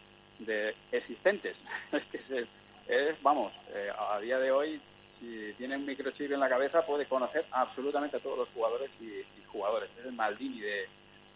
existentes. 0.92 1.56
es 1.92 2.04
que 2.06 2.48
es, 2.88 3.22
vamos, 3.22 3.54
eh, 3.74 3.90
a 3.98 4.20
día 4.20 4.40
de 4.40 4.52
hoy 4.52 4.82
si 5.20 5.54
tiene 5.58 5.78
un 5.78 5.86
microchip 5.86 6.32
en 6.32 6.40
la 6.40 6.50
cabeza 6.50 6.86
puede 6.86 7.06
conocer 7.06 7.46
absolutamente 7.52 8.18
a 8.18 8.20
todos 8.20 8.40
los 8.40 8.50
jugadores 8.50 8.90
y, 9.00 9.24
jugadores. 9.48 9.90
Es 10.00 10.06
el 10.06 10.14
Maldini 10.14 10.60
de, 10.60 10.88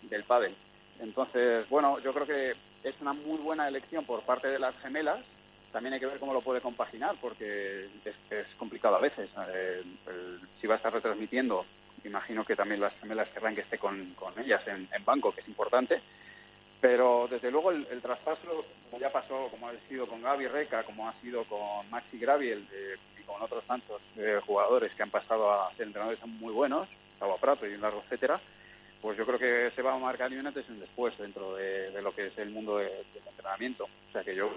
del 0.10 0.24
pádel. 0.24 0.56
Entonces, 1.00 1.70
bueno, 1.70 2.00
yo 2.00 2.12
creo 2.12 2.26
que 2.26 2.56
es 2.84 2.96
una 3.00 3.14
muy 3.14 3.38
buena 3.38 3.68
elección 3.68 4.06
por 4.06 4.24
parte 4.24 4.48
de 4.48 4.58
las 4.58 4.76
gemelas 4.80 5.20
también 5.72 5.94
hay 5.94 6.00
que 6.00 6.06
ver 6.06 6.20
cómo 6.20 6.34
lo 6.34 6.42
puede 6.42 6.62
compaginar, 6.62 7.16
porque 7.22 7.88
es, 8.06 8.48
complicado 8.58 8.96
a 8.96 9.02
veces. 9.02 9.30
Eh, 9.50 9.84
si 10.60 10.68
va 10.68 10.76
a 10.76 10.78
estar 10.78 10.94
retransmitiendo, 10.94 11.66
imagino 12.04 12.46
que 12.46 12.56
también 12.56 12.82
las 12.82 12.94
gemelas 13.00 13.30
querrán 13.30 13.56
que 13.56 13.62
esté 13.62 13.78
con, 13.78 14.16
ellas 14.38 14.62
en, 14.68 15.06
banco, 15.06 15.32
que 15.32 15.42
es 15.42 15.48
importante. 15.48 16.02
Pero 16.80 17.28
desde 17.30 17.50
luego 17.50 17.72
el, 17.72 18.02
traspaso, 18.02 18.66
como 18.90 19.02
ya 19.02 19.12
pasó, 19.12 19.48
como 19.50 19.68
ha 19.68 19.74
sido 19.90 20.08
con 20.08 20.22
Gaby 20.22 20.48
Reca, 20.48 20.84
como 20.84 21.08
ha 21.10 21.14
sido 21.22 21.44
con 21.46 21.90
Maxi 21.90 22.20
Graviel 22.20 22.68
y 23.20 23.24
con 23.24 23.42
otros 23.42 23.64
tantos 23.66 24.02
eh, 24.16 24.40
jugadores 24.46 24.94
que 24.94 25.04
han 25.04 25.10
pasado 25.10 25.52
a 25.52 25.74
ser 25.76 25.88
entrenadores 25.88 26.24
muy 26.26 26.54
buenos, 26.54 26.88
Gabo 27.20 27.38
Prato 27.38 27.66
y 27.66 27.74
un 27.74 27.82
largo 27.82 28.04
etcétera, 28.04 28.40
pues 29.02 29.18
yo 29.18 29.26
creo 29.26 29.40
que 29.40 29.72
se 29.76 29.82
va 29.82 29.94
a 29.94 29.98
marcar 29.98 30.32
un 30.32 30.46
antes 30.46 30.66
y 30.68 30.72
un 30.72 30.80
después 30.80 31.18
dentro 31.18 31.56
de, 31.56 32.00
lo 32.02 32.14
que 32.14 32.28
es 32.28 32.38
el 32.38 32.50
mundo 32.52 32.78
del 32.78 32.92
entrenamiento. 33.28 33.86
O 33.86 34.12
sea 34.12 34.24
que 34.24 34.36
yo 34.36 34.50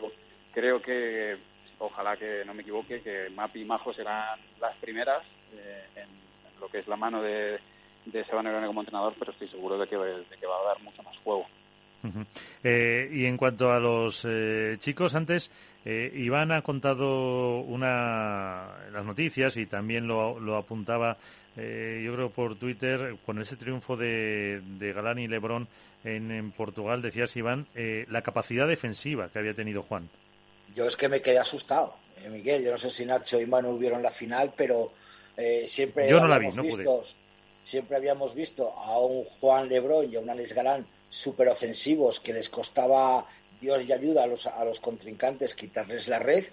creo 0.53 0.81
que, 0.81 1.37
ojalá 1.79 2.17
que 2.17 2.45
no 2.45 2.55
me 2.55 2.63
equivoque, 2.63 3.01
que 3.03 3.31
Mapi 3.31 3.63
y 3.63 3.65
Majo 3.65 3.93
serán 3.93 4.39
las 4.61 4.77
primeras 4.77 5.23
eh, 5.53 5.85
en, 5.97 6.09
lo 6.61 6.69
que 6.69 6.79
es 6.79 6.89
la 6.89 6.97
mano 6.97 7.23
de, 7.23 7.59
de 8.07 8.25
Sebastián 8.25 8.67
como 8.67 8.81
entrenador, 8.81 9.15
pero 9.19 9.33
estoy 9.33 9.49
seguro 9.49 9.79
de 9.79 9.87
que, 9.87 9.97
de 9.97 10.47
va 10.47 10.61
a 10.61 10.75
dar 10.75 10.83
mucho 10.83 11.03
más 11.03 11.17
juego. 11.19 11.47
Eh, 12.63 13.09
y 13.13 13.27
en 13.27 13.37
cuanto 13.37 13.71
a 13.71 13.79
los 13.79 14.27
eh, 14.29 14.77
chicos, 14.79 15.15
antes 15.15 15.51
eh, 15.85 16.11
Iván 16.15 16.53
ha 16.53 16.63
contado 16.63 17.61
una 17.61 18.89
las 18.91 19.05
noticias 19.05 19.57
y 19.57 19.67
también 19.67 20.07
lo, 20.07 20.57
apuntaba, 20.57 21.17
yo 21.57 22.15
creo 22.15 22.31
por 22.31 22.57
Twitter, 22.57 23.17
con 23.25 23.39
ese 23.39 23.57
triunfo 23.57 23.97
de, 23.97 24.63
Galán 24.95 25.19
y 25.19 25.29
Lebrón 25.29 25.69
en, 26.05 26.53
Portugal, 26.53 27.03
decías 27.03 27.37
Iván, 27.37 27.67
la 28.09 28.23
capacidad 28.23 28.67
defensiva 28.67 29.29
que 29.29 29.39
había 29.39 29.55
tenido 29.55 29.83
Juan. 29.83 30.09
Yo 30.75 30.87
es 30.87 30.97
que 30.97 31.09
me 31.09 31.21
quedé 31.21 31.39
asustado, 31.39 31.97
Miguel. 32.31 32.63
Yo 32.63 32.73
no 32.73 32.79
sé 32.79 32.91
si 32.91 33.05
Nacho 33.05 33.41
y 33.41 33.47
Manu 33.47 33.77
vieron 33.79 34.03
la 34.03 34.11
final, 34.11 34.53
pero 34.57 34.93
siempre 35.67 36.09
yo 36.09 36.21
no 36.21 36.29
la 36.29 36.39
vi, 36.39 36.49
no 36.49 36.63
pude. 36.63 36.85
Siempre 37.63 37.97
habíamos 37.97 38.35
visto 38.35 38.73
a 38.77 38.99
un 38.99 39.25
Juan 39.25 39.69
Lebrón 39.69 40.11
y 40.11 40.17
a 40.17 40.21
un 40.21 40.31
Alex 40.31 40.55
Galán 40.55 40.87
super 41.09 41.49
ofensivos 41.49 42.21
que 42.21 42.33
les 42.33 42.49
costaba 42.49 43.27
Dios 43.61 43.85
y 43.85 43.93
ayuda 43.93 44.25
a 44.25 44.27
los, 44.27 44.47
a 44.47 44.65
los 44.65 44.81
contrincantes 44.81 45.55
quitarles 45.55 46.09
la 46.09 46.19
red 46.19 46.45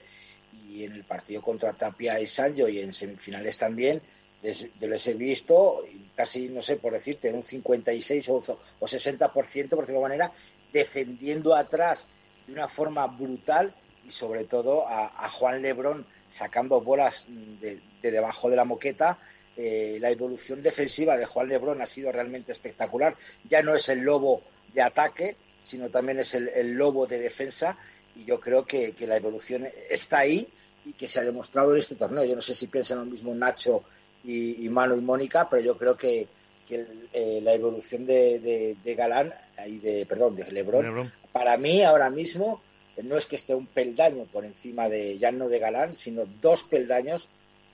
y 0.70 0.84
en 0.84 0.94
el 0.94 1.06
partido 1.06 1.42
contra 1.42 1.74
Tapia 1.74 2.20
y 2.20 2.28
Sancho 2.28 2.68
y 2.68 2.80
en 2.80 2.94
semifinales 2.94 3.58
también 3.58 4.02
les, 4.42 4.68
les 4.80 5.08
he 5.08 5.14
visto 5.14 5.86
casi, 6.16 6.50
no 6.50 6.62
sé, 6.62 6.76
por 6.76 6.94
decirte, 6.94 7.32
un 7.32 7.44
56 7.44 8.30
o, 8.30 8.36
o 8.80 8.86
60%, 8.86 9.70
por 9.70 9.82
decirlo 9.82 10.02
manera, 10.02 10.32
defendiendo 10.74 11.56
atrás 11.56 12.08
de 12.46 12.54
una 12.54 12.68
forma 12.68 13.08
brutal 13.08 13.74
y 14.08 14.12
sobre 14.12 14.46
todo 14.46 14.86
a, 14.88 15.30
Juan 15.30 15.62
Lebrón 15.62 16.06
sacando 16.28 16.80
bolas 16.80 17.26
de, 17.28 17.82
de, 18.02 18.12
debajo 18.12 18.50
de 18.50 18.56
la 18.56 18.64
moqueta. 18.64 19.20
Eh, 19.58 19.98
la 20.00 20.10
evolución 20.12 20.62
defensiva 20.62 21.18
de 21.18 21.26
Juan 21.26 21.50
Lebrón 21.50 21.82
ha 21.82 21.86
sido 21.86 22.12
realmente 22.12 22.52
espectacular. 22.52 23.16
Ya 23.50 23.62
no 23.62 23.76
es 23.76 23.90
el 23.90 24.00
lobo 24.00 24.42
de 24.74 24.82
ataque, 24.82 25.36
sino 25.62 25.90
también 25.90 26.20
es 26.20 26.34
el, 26.36 26.74
lobo 26.74 27.06
de 27.06 27.20
defensa. 27.20 27.78
Y 28.16 28.24
yo 28.24 28.40
creo 28.40 28.66
que, 28.66 28.94
la 29.02 29.18
evolución 29.18 29.68
está 29.90 30.20
ahí 30.20 30.48
y 30.86 30.94
que 30.94 31.08
se 31.08 31.20
ha 31.20 31.24
demostrado 31.24 31.74
en 31.74 31.80
este 31.80 31.96
torneo. 31.96 32.24
Yo 32.24 32.36
no 32.36 32.42
sé 32.42 32.54
si 32.54 32.68
piensan 32.68 33.00
lo 33.00 33.06
mismo 33.06 33.36
Nacho 33.36 33.84
y, 34.24 34.68
Mano 34.70 34.96
y 34.96 35.02
Mónica, 35.02 35.50
pero 35.50 35.62
yo 35.62 35.78
creo 35.78 35.98
que, 35.98 36.28
eh, 36.70 37.40
la 37.42 37.54
evolución 37.54 38.06
de, 38.06 38.78
Galán, 38.98 39.34
y 39.66 39.80
de, 39.80 40.06
perdón, 40.06 40.36
de 40.36 40.50
Lebrón, 40.52 41.12
para 41.32 41.58
mí 41.58 41.84
ahora 41.84 42.10
mismo 42.10 42.62
no 43.04 43.18
es 43.18 43.26
que 43.28 43.36
esté 43.36 43.54
un 43.54 43.68
peldaño 43.68 44.26
por 44.26 44.46
encima 44.46 44.90
de, 44.90 45.18
ya 45.18 45.32
no 45.32 45.50
de 45.50 45.60
Galán, 45.60 45.98
sino 45.98 46.26
dos 46.26 46.64
peldaños 46.64 47.30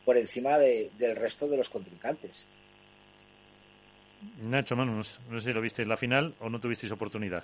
por 0.06 0.18
encima 0.18 0.58
del 0.58 1.16
resto 1.16 1.48
de 1.48 1.58
los 1.58 1.70
contrincantes. 1.70 2.48
Nacho, 4.42 4.76
Manu, 4.76 4.94
no 4.94 5.04
sé, 5.04 5.20
si 5.42 5.54
lo 5.54 5.62
viste 5.62 5.82
en 5.82 5.90
la 5.90 5.98
final 5.98 6.36
o 6.40 6.50
no 6.50 6.60
tuvisteis 6.60 6.92
oportunidad. 6.92 7.44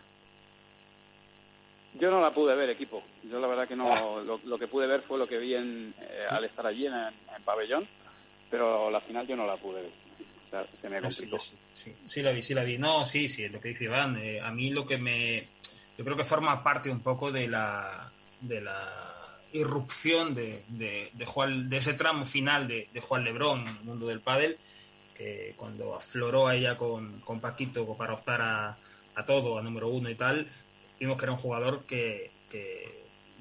Yo 1.99 2.11
no 2.11 2.21
la 2.21 2.33
pude 2.33 2.55
ver, 2.55 2.69
equipo. 2.69 3.03
Yo 3.23 3.39
la 3.39 3.47
verdad 3.47 3.67
que 3.67 3.75
no. 3.75 3.85
Ah. 3.87 4.23
Lo, 4.23 4.57
que 4.57 4.67
pude 4.67 4.87
ver 4.87 5.01
fue 5.01 5.17
lo 5.17 5.27
que 5.27 5.37
vi 5.37 5.55
en, 5.55 5.93
eh, 5.99 6.25
al 6.29 6.45
estar 6.45 6.65
allí 6.65 6.85
en, 6.85 6.93
pabellón, 7.43 7.87
pero 8.49 8.89
la 8.89 9.01
final 9.01 9.27
yo 9.27 9.35
no 9.35 9.45
la 9.45 9.57
pude 9.57 9.81
ver. 9.81 9.91
O 10.47 10.49
sea, 10.49 10.65
se 10.81 10.89
me 10.89 10.97
ah, 10.97 11.01
complicó. 11.01 11.37
Sí, 11.71 11.95
sí, 12.03 12.21
la 12.21 12.31
vi, 12.31 12.41
sí 12.41 12.53
la 12.53 12.63
vi. 12.63 12.77
No, 12.77 13.05
sí, 13.05 13.27
sí, 13.27 13.47
lo 13.49 13.59
que 13.59 13.69
dice 13.69 13.85
Iván. 13.85 14.17
Eh, 14.17 14.39
a 14.39 14.51
mí 14.51 14.69
lo 14.69 14.85
que 14.85 14.97
me. 14.97 15.47
Yo 15.99 16.05
creo 16.05 16.15
que 16.15 16.23
forma 16.23 16.63
parte 16.63 16.89
un 16.89 17.01
poco 17.01 17.29
de 17.29 17.45
la. 17.45 18.09
de 18.39 18.61
la 18.61 19.35
irrupción 19.51 20.33
de, 20.33 20.63
de, 20.69 21.25
Juan, 21.25 21.67
de 21.67 21.77
ese 21.77 21.93
tramo 21.95 22.23
final 22.23 22.69
de, 22.69 22.87
de 22.93 23.01
Juan 23.01 23.25
Lebrón 23.25 23.67
en 23.67 23.67
el 23.67 23.83
mundo 23.83 24.07
del 24.07 24.21
pádel 24.21 24.57
que 25.19 25.53
cuando 25.57 25.93
afloró 25.93 26.49
ella 26.49 26.77
con, 26.77 27.19
con 27.19 27.41
Paquito 27.41 27.85
para 27.97 28.13
optar 28.13 28.41
a, 28.41 28.77
a, 29.13 29.25
todo, 29.25 29.57
a 29.57 29.61
número 29.61 29.89
uno 29.89 30.09
y 30.09 30.15
tal, 30.15 30.49
vimos 30.97 31.17
que 31.17 31.25
era 31.25 31.33
un 31.33 31.37
jugador 31.37 31.83
que, 31.83 32.31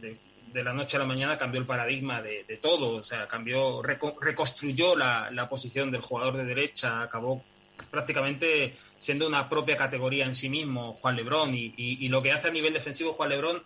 de, 0.01 0.19
la 0.65 0.73
noche 0.73 0.97
a 0.97 1.01
la 1.01 1.07
mañana 1.07 1.39
cambió 1.39 1.61
el 1.61 1.67
paradigma 1.69 2.21
de, 2.21 2.43
de 2.43 2.57
todo, 2.57 2.95
o 2.95 3.05
sea, 3.05 3.29
cambió, 3.29 3.81
reconstruyó 3.81 4.97
la, 4.97 5.31
la, 5.31 5.49
posición 5.49 5.93
del 5.93 6.01
jugador 6.01 6.37
de 6.37 6.47
derecha, 6.47 7.03
acabó 7.03 7.45
prácticamente 7.91 8.75
siendo 8.99 9.27
una 9.27 9.49
propia 9.49 9.77
categoría 9.77 10.25
en 10.25 10.35
sí 10.35 10.49
mismo 10.49 10.95
Juan 10.95 11.17
Lebrón 11.17 11.55
y, 11.55 11.75
y, 11.77 12.09
lo 12.09 12.23
que 12.23 12.33
hace 12.33 12.49
a 12.49 12.53
nivel 12.53 12.73
defensivo 12.73 13.13
Juan 13.13 13.31
Lebrón 13.31 13.63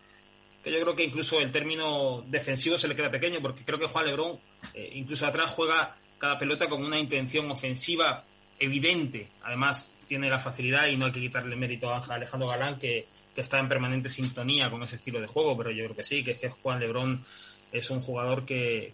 que 0.63 0.71
yo 0.71 0.81
creo 0.81 0.95
que 0.95 1.05
incluso 1.05 1.41
el 1.41 1.51
término 1.51 2.23
defensivo 2.29 2.79
se 2.79 2.89
le 2.89 2.95
queda 2.95 3.11
pequeño 3.11 3.41
porque 3.41 3.65
creo 3.65 3.79
que 3.79 3.89
Juan 3.89 4.07
Lebrón 4.07 4.39
eh, 4.75 4.93
incluso 4.95 5.27
atrás 5.27 5.51
juega 5.51 5.97
cada 6.19 6.39
pelota 6.39 6.69
con 6.69 6.85
una 6.85 7.01
intención 7.01 7.51
ofensiva 7.51 8.25
evidente. 8.63 9.29
Además, 9.43 9.93
tiene 10.07 10.31
la 10.31 10.39
facilidad 10.39 10.87
y 10.87 10.97
no 10.97 11.07
hay 11.07 11.13
que 11.13 11.21
quitarle 11.21 11.57
mérito 11.57 11.93
a 11.93 11.99
Alejandro 11.99 12.49
Galán, 12.49 12.79
que, 12.79 13.09
está 13.35 13.59
en 13.59 13.69
permanente 13.69 14.11
sintonía 14.11 14.71
con 14.71 14.83
ese 14.83 14.97
estilo 14.97 15.19
de 15.19 15.27
juego, 15.27 15.57
pero 15.57 15.71
yo 15.71 15.85
creo 15.85 15.97
que 15.97 16.05
sí, 16.05 16.23
que 16.23 16.33
es 16.33 16.39
que 16.39 16.51
Juan 16.51 16.79
Lebrón 16.79 17.25
es 17.73 17.91
un 17.91 18.03
jugador 18.03 18.45
que, 18.45 18.93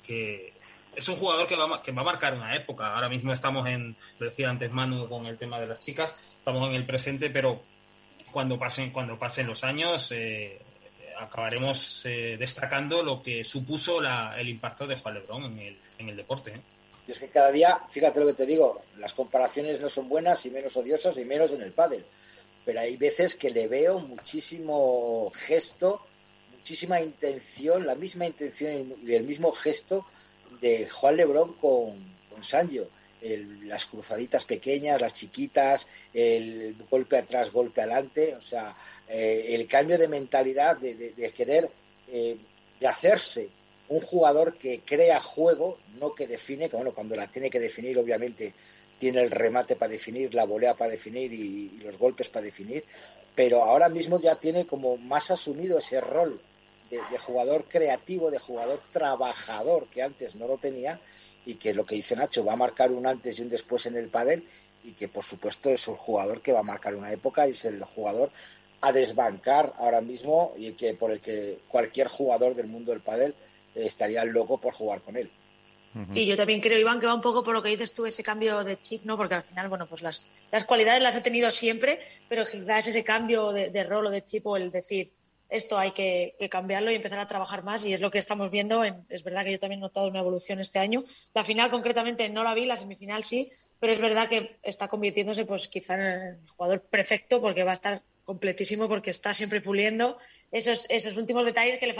es 0.98 1.08
un 1.08 1.14
jugador 1.14 1.46
que 1.46 1.54
va, 1.54 1.80
que 1.80 1.92
va 1.92 2.02
a 2.02 2.04
marcar 2.04 2.34
una 2.34 2.56
época. 2.56 2.92
Ahora 2.92 3.08
mismo 3.08 3.32
estamos 3.32 3.66
en, 3.68 3.96
lo 4.18 4.28
decía 4.28 4.50
antes 4.50 4.70
Manu 4.72 5.08
con 5.08 5.26
el 5.26 5.38
tema 5.38 5.60
de 5.60 5.68
las 5.68 5.78
chicas, 5.78 6.12
estamos 6.30 6.68
en 6.68 6.74
el 6.74 6.84
presente, 6.84 7.30
pero 7.30 7.62
cuando 8.32 8.58
pasen, 8.58 8.90
cuando 8.90 9.16
pasen 9.16 9.46
los 9.46 9.62
años, 9.62 10.10
eh, 10.10 10.60
acabaremos 11.16 12.04
eh, 12.04 12.36
destacando 12.36 13.04
lo 13.04 13.22
que 13.22 13.44
supuso 13.44 14.00
el 14.02 14.48
impacto 14.48 14.88
de 14.88 14.96
Juan 14.96 15.14
Lebrón 15.14 15.44
en 15.44 15.58
el, 15.60 15.78
en 15.98 16.08
el 16.08 16.16
deporte. 16.16 16.50
¿eh? 16.50 16.60
Y 17.06 17.12
es 17.12 17.20
que 17.20 17.28
cada 17.28 17.52
día, 17.52 17.80
fíjate 17.88 18.18
lo 18.18 18.26
que 18.26 18.34
te 18.34 18.46
digo, 18.46 18.82
las 18.98 19.14
comparaciones 19.14 19.80
no 19.80 19.88
son 19.88 20.08
buenas 20.08 20.44
y 20.46 20.50
menos 20.50 20.76
odiosas 20.76 21.16
y 21.16 21.24
menos 21.24 21.52
en 21.52 21.62
el 21.62 21.72
pádel. 21.72 22.04
Pero 22.64 22.80
hay 22.80 22.96
veces 22.96 23.36
que 23.36 23.50
le 23.50 23.68
veo 23.68 24.00
muchísimo 24.00 25.30
gesto, 25.32 26.04
muchísima 26.56 27.00
intención, 27.00 27.86
la 27.86 27.94
misma 27.94 28.26
intención 28.26 28.94
y 29.06 29.14
el 29.14 29.22
mismo 29.22 29.52
gesto 29.52 30.04
de 30.60 30.88
Juan 30.88 31.16
Lebrón 31.16 31.54
con, 31.54 31.96
con 32.30 32.42
Sancho. 32.42 32.88
las 33.20 33.86
cruzaditas 33.86 34.44
pequeñas, 34.44 35.00
las 35.00 35.12
chiquitas, 35.12 35.86
el 36.14 36.76
golpe 36.88 37.18
atrás, 37.18 37.50
golpe 37.50 37.80
adelante, 37.80 38.36
o 38.36 38.40
sea, 38.40 38.76
eh, 39.08 39.46
el 39.50 39.66
cambio 39.66 39.98
de 39.98 40.06
mentalidad 40.06 40.76
de, 40.78 41.32
querer, 41.34 41.68
eh, 42.06 42.36
de 42.78 42.86
hacerse 42.86 43.48
un 43.88 44.00
jugador 44.00 44.56
que 44.56 44.80
crea 44.84 45.20
juego, 45.20 45.78
no 45.98 46.14
que 46.14 46.26
define, 46.26 46.68
que 46.68 46.76
bueno, 46.76 46.94
cuando 46.94 47.16
la 47.16 47.26
tiene 47.26 47.50
que 47.50 47.58
definir, 47.58 47.98
obviamente 47.98 48.54
tiene 48.98 49.22
el 49.22 49.30
remate 49.30 49.76
para 49.76 49.92
definir, 49.92 50.34
la 50.34 50.44
volea 50.44 50.74
para 50.74 50.92
definir 50.92 51.32
y, 51.32 51.70
los 51.82 51.98
golpes 51.98 52.28
para 52.28 52.44
definir, 52.44 52.84
pero 53.34 53.62
ahora 53.62 53.88
mismo 53.88 54.20
ya 54.20 54.36
tiene 54.36 54.66
como 54.66 54.96
más 54.96 55.30
asumido 55.30 55.78
ese 55.78 56.00
rol 56.00 56.40
de, 56.90 57.18
jugador 57.18 57.64
creativo, 57.64 58.30
de 58.30 58.38
jugador 58.38 58.80
trabajador 58.92 59.88
que 59.88 60.02
antes 60.02 60.36
no 60.36 60.46
lo 60.46 60.58
tenía 60.58 61.00
y 61.44 61.54
que 61.54 61.74
lo 61.74 61.84
que 61.84 61.96
dice 61.96 62.16
Nacho 62.16 62.44
va 62.44 62.54
a 62.54 62.56
marcar 62.56 62.90
un 62.90 63.06
antes 63.06 63.38
y 63.38 63.42
un 63.42 63.48
después 63.48 63.86
en 63.86 63.96
el 63.96 64.08
pádel 64.08 64.46
y 64.84 64.92
que 64.92 65.08
por 65.08 65.24
supuesto 65.24 65.70
es 65.70 65.86
un 65.88 65.96
jugador 65.96 66.40
que 66.40 66.52
va 66.52 66.60
a 66.60 66.64
marcar 66.64 66.94
una 66.94 67.12
época 67.12 67.46
y 67.46 67.50
es 67.50 67.64
el 67.64 67.82
jugador 67.84 68.30
a 68.80 68.92
desbancar 68.92 69.74
ahora 69.78 70.00
mismo 70.00 70.52
y 70.56 70.72
que 70.72 70.94
por 70.94 71.10
el 71.10 71.20
que 71.20 71.58
cualquier 71.68 72.08
jugador 72.08 72.54
del 72.54 72.68
mundo 72.68 72.92
del 72.92 73.00
pádel 73.00 73.34
estaría 73.74 74.24
loco 74.24 74.58
por 74.58 74.72
jugar 74.72 75.02
con 75.02 75.16
él. 75.16 75.30
Sí, 76.10 76.26
yo 76.26 76.36
también 76.36 76.60
creo, 76.60 76.78
Iván, 76.78 77.00
que 77.00 77.06
va 77.06 77.14
un 77.14 77.20
poco 77.20 77.42
por 77.42 77.54
lo 77.54 77.62
que 77.62 77.70
dices 77.70 77.92
tú, 77.92 78.06
ese 78.06 78.22
cambio 78.22 78.62
de 78.62 78.78
chip, 78.78 79.04
¿no? 79.04 79.16
Porque 79.16 79.34
al 79.34 79.42
final, 79.42 79.68
bueno, 79.68 79.86
pues 79.86 80.02
las, 80.02 80.24
las 80.52 80.64
cualidades 80.64 81.02
las 81.02 81.16
he 81.16 81.22
tenido 81.22 81.50
siempre, 81.50 81.98
pero 82.28 82.44
quizás 82.44 82.86
ese 82.86 83.02
cambio 83.02 83.52
de, 83.52 83.84
rol 83.84 84.06
o 84.06 84.10
de 84.10 84.22
chip 84.22 84.46
o 84.46 84.56
el 84.56 84.70
decir, 84.70 85.10
esto 85.48 85.78
hay 85.78 85.92
que, 85.92 86.34
cambiarlo 86.50 86.90
y 86.90 86.96
empezar 86.96 87.18
a 87.18 87.26
trabajar 87.26 87.62
más 87.64 87.84
y 87.86 87.92
es 87.92 88.00
lo 88.00 88.10
que 88.10 88.18
estamos 88.18 88.50
viendo. 88.50 88.84
es 88.84 89.24
verdad 89.24 89.44
que 89.44 89.52
yo 89.52 89.58
también 89.58 89.80
he 89.80 89.82
notado 89.82 90.08
una 90.08 90.20
evolución 90.20 90.60
este 90.60 90.78
año. 90.78 91.04
La 91.34 91.44
final 91.44 91.70
concretamente 91.70 92.28
no 92.28 92.44
la 92.44 92.54
vi, 92.54 92.66
la 92.66 92.76
semifinal 92.76 93.24
sí, 93.24 93.50
pero 93.80 93.92
es 93.92 94.00
verdad 94.00 94.28
que 94.28 94.56
está 94.62 94.88
convirtiéndose 94.88 95.46
pues 95.46 95.68
quizá 95.68 95.94
en 95.94 96.00
el 96.00 96.38
jugador 96.56 96.80
perfecto 96.82 97.40
porque 97.40 97.64
va 97.64 97.70
a 97.70 97.74
estar 97.74 98.02
completísimo 98.24 98.88
porque 98.88 99.10
está 99.10 99.32
siempre 99.32 99.60
puliendo 99.60 100.18
esos, 100.52 100.86
esos 100.90 101.16
últimos 101.16 101.46
detalles 101.46 101.78
que 101.78 101.86
le, 101.86 101.94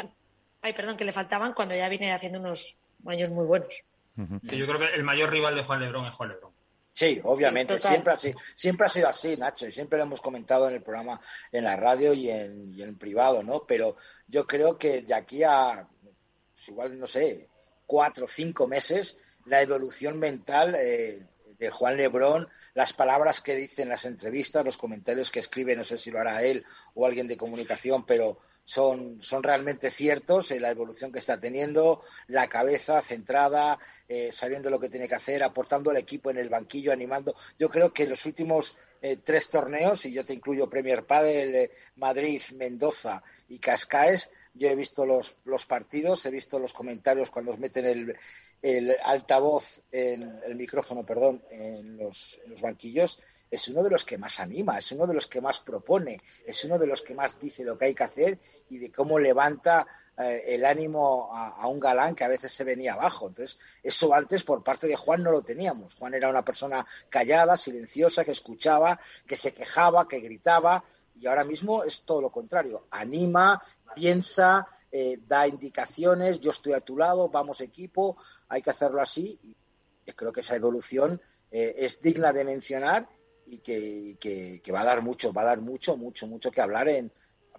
ay, 0.62 0.72
perdón, 0.72 0.96
que 0.96 1.04
le 1.04 1.12
faltaban 1.12 1.54
cuando 1.54 1.74
ya 1.74 1.88
viene 1.88 2.12
haciendo 2.12 2.40
unos 2.40 2.76
años 3.06 3.30
muy 3.30 3.46
buenos. 3.46 3.82
Yo 4.16 4.66
creo 4.66 4.78
que 4.78 4.94
el 4.94 5.04
mayor 5.04 5.30
rival 5.30 5.54
de 5.54 5.62
Juan 5.62 5.80
Lebrón 5.80 6.06
es 6.06 6.14
Juan 6.14 6.30
Lebrón. 6.30 6.52
Sí, 6.98 7.20
obviamente, 7.22 7.78
siempre, 7.78 8.12
ha 8.12 8.16
sido, 8.16 8.40
siempre 8.56 8.86
ha 8.86 8.88
sido 8.88 9.06
así, 9.06 9.36
Nacho, 9.36 9.68
y 9.68 9.70
siempre 9.70 9.98
lo 9.98 10.04
hemos 10.04 10.20
comentado 10.20 10.66
en 10.66 10.74
el 10.74 10.82
programa, 10.82 11.20
en 11.52 11.62
la 11.62 11.76
radio 11.76 12.12
y 12.12 12.28
en, 12.28 12.74
y 12.74 12.82
en 12.82 12.98
privado, 12.98 13.40
¿no? 13.44 13.64
Pero 13.68 13.94
yo 14.26 14.48
creo 14.48 14.76
que 14.76 15.02
de 15.02 15.14
aquí 15.14 15.44
a, 15.44 15.86
pues 16.02 16.68
igual, 16.68 16.98
no 16.98 17.06
sé, 17.06 17.50
cuatro 17.86 18.24
o 18.24 18.26
cinco 18.26 18.66
meses, 18.66 19.16
la 19.44 19.62
evolución 19.62 20.18
mental 20.18 20.74
eh, 20.74 21.24
de 21.56 21.70
Juan 21.70 21.96
Lebrón, 21.96 22.48
las 22.74 22.92
palabras 22.94 23.40
que 23.42 23.54
dice 23.54 23.82
en 23.82 23.90
las 23.90 24.04
entrevistas, 24.04 24.64
los 24.64 24.76
comentarios 24.76 25.30
que 25.30 25.38
escribe, 25.38 25.76
no 25.76 25.84
sé 25.84 25.98
si 25.98 26.10
lo 26.10 26.18
hará 26.18 26.42
él 26.42 26.64
o 26.94 27.06
alguien 27.06 27.28
de 27.28 27.36
comunicación, 27.36 28.06
pero 28.06 28.40
son, 28.68 29.22
son 29.22 29.42
realmente 29.42 29.90
ciertos 29.90 30.50
en 30.50 30.60
la 30.60 30.68
evolución 30.68 31.10
que 31.10 31.20
está 31.20 31.40
teniendo, 31.40 32.02
la 32.26 32.48
cabeza 32.48 33.00
centrada, 33.00 33.78
eh, 34.06 34.28
sabiendo 34.30 34.68
lo 34.68 34.78
que 34.78 34.90
tiene 34.90 35.08
que 35.08 35.14
hacer, 35.14 35.42
aportando 35.42 35.90
al 35.90 35.96
equipo 35.96 36.30
en 36.30 36.36
el 36.36 36.50
banquillo, 36.50 36.92
animando. 36.92 37.34
Yo 37.58 37.70
creo 37.70 37.94
que 37.94 38.02
en 38.02 38.10
los 38.10 38.26
últimos 38.26 38.76
eh, 39.00 39.16
tres 39.24 39.48
torneos, 39.48 40.04
y 40.04 40.12
yo 40.12 40.22
te 40.22 40.34
incluyo 40.34 40.68
Premier 40.68 41.06
Padel, 41.06 41.70
Madrid, 41.96 42.42
Mendoza 42.56 43.22
y 43.48 43.58
Cascaes, 43.58 44.28
yo 44.52 44.68
he 44.68 44.76
visto 44.76 45.06
los, 45.06 45.38
los 45.46 45.64
partidos, 45.64 46.26
he 46.26 46.30
visto 46.30 46.58
los 46.58 46.74
comentarios 46.74 47.30
cuando 47.30 47.56
meten 47.56 47.86
el, 47.86 48.18
el 48.60 48.94
altavoz, 49.02 49.82
en, 49.92 50.40
el 50.44 50.56
micrófono, 50.56 51.06
perdón, 51.06 51.42
en 51.50 51.96
los, 51.96 52.38
banquillos, 52.60 53.18
es 53.50 53.68
uno 53.68 53.82
de 53.82 53.90
los 53.90 54.04
que 54.04 54.18
más 54.18 54.40
anima, 54.40 54.78
es 54.78 54.92
uno 54.92 55.06
de 55.06 55.14
los 55.14 55.26
que 55.26 55.40
más 55.40 55.60
propone, 55.60 56.20
es 56.44 56.64
uno 56.64 56.78
de 56.78 56.86
los 56.86 57.02
que 57.02 57.14
más 57.14 57.38
dice 57.38 57.64
lo 57.64 57.78
que 57.78 57.86
hay 57.86 57.94
que 57.94 58.04
hacer 58.04 58.38
y 58.68 58.78
de 58.78 58.92
cómo 58.92 59.18
levanta 59.18 59.86
eh, 60.18 60.44
el 60.48 60.64
ánimo 60.64 61.28
a, 61.30 61.66
un 61.68 61.80
galán 61.80 62.14
que 62.14 62.24
a 62.24 62.28
veces 62.28 62.52
se 62.52 62.64
venía 62.64 62.94
abajo. 62.94 63.28
Entonces, 63.28 63.58
eso 63.82 64.12
antes 64.14 64.44
por 64.44 64.62
parte 64.62 64.86
de 64.86 64.96
Juan 64.96 65.22
no 65.22 65.30
lo 65.30 65.42
teníamos. 65.42 65.94
Juan 65.94 66.14
era 66.14 66.28
una 66.28 66.44
persona 66.44 66.86
callada, 67.08 67.56
silenciosa, 67.56 68.24
que 68.24 68.32
escuchaba, 68.32 69.00
que 69.26 69.36
se 69.36 69.54
quejaba, 69.54 70.08
que 70.08 70.20
gritaba 70.20 70.84
y 71.20 71.26
ahora 71.26 71.44
mismo 71.44 71.84
es 71.84 72.02
todo 72.02 72.20
lo 72.20 72.30
contrario. 72.30 72.86
Anima, 72.90 73.62
piensa, 73.94 74.68
eh, 74.90 75.18
da 75.26 75.46
indicaciones, 75.46 76.40
yo 76.40 76.50
estoy 76.50 76.72
a 76.74 76.80
tu 76.80 76.96
lado, 76.96 77.28
vamos 77.28 77.60
equipo, 77.60 78.16
hay 78.48 78.62
que 78.62 78.70
hacerlo 78.70 79.00
así. 79.00 79.38
Y 79.42 80.12
creo 80.12 80.32
que 80.32 80.40
esa 80.40 80.56
evolución 80.56 81.20
eh, 81.50 81.74
es 81.78 82.00
digna 82.00 82.32
de 82.32 82.44
mencionar 82.44 83.08
y 83.50 83.58
que, 83.58 84.72
va 84.72 84.80
a 84.80 84.84
dar 84.84 85.02
mucho, 85.02 85.32
va 85.32 85.42
a 85.42 85.46
dar 85.46 85.60
mucho, 85.60 85.96
mucho, 85.96 86.26
mucho 86.26 86.50
que 86.50 86.60
hablar 86.60 86.88
en, 86.88 87.10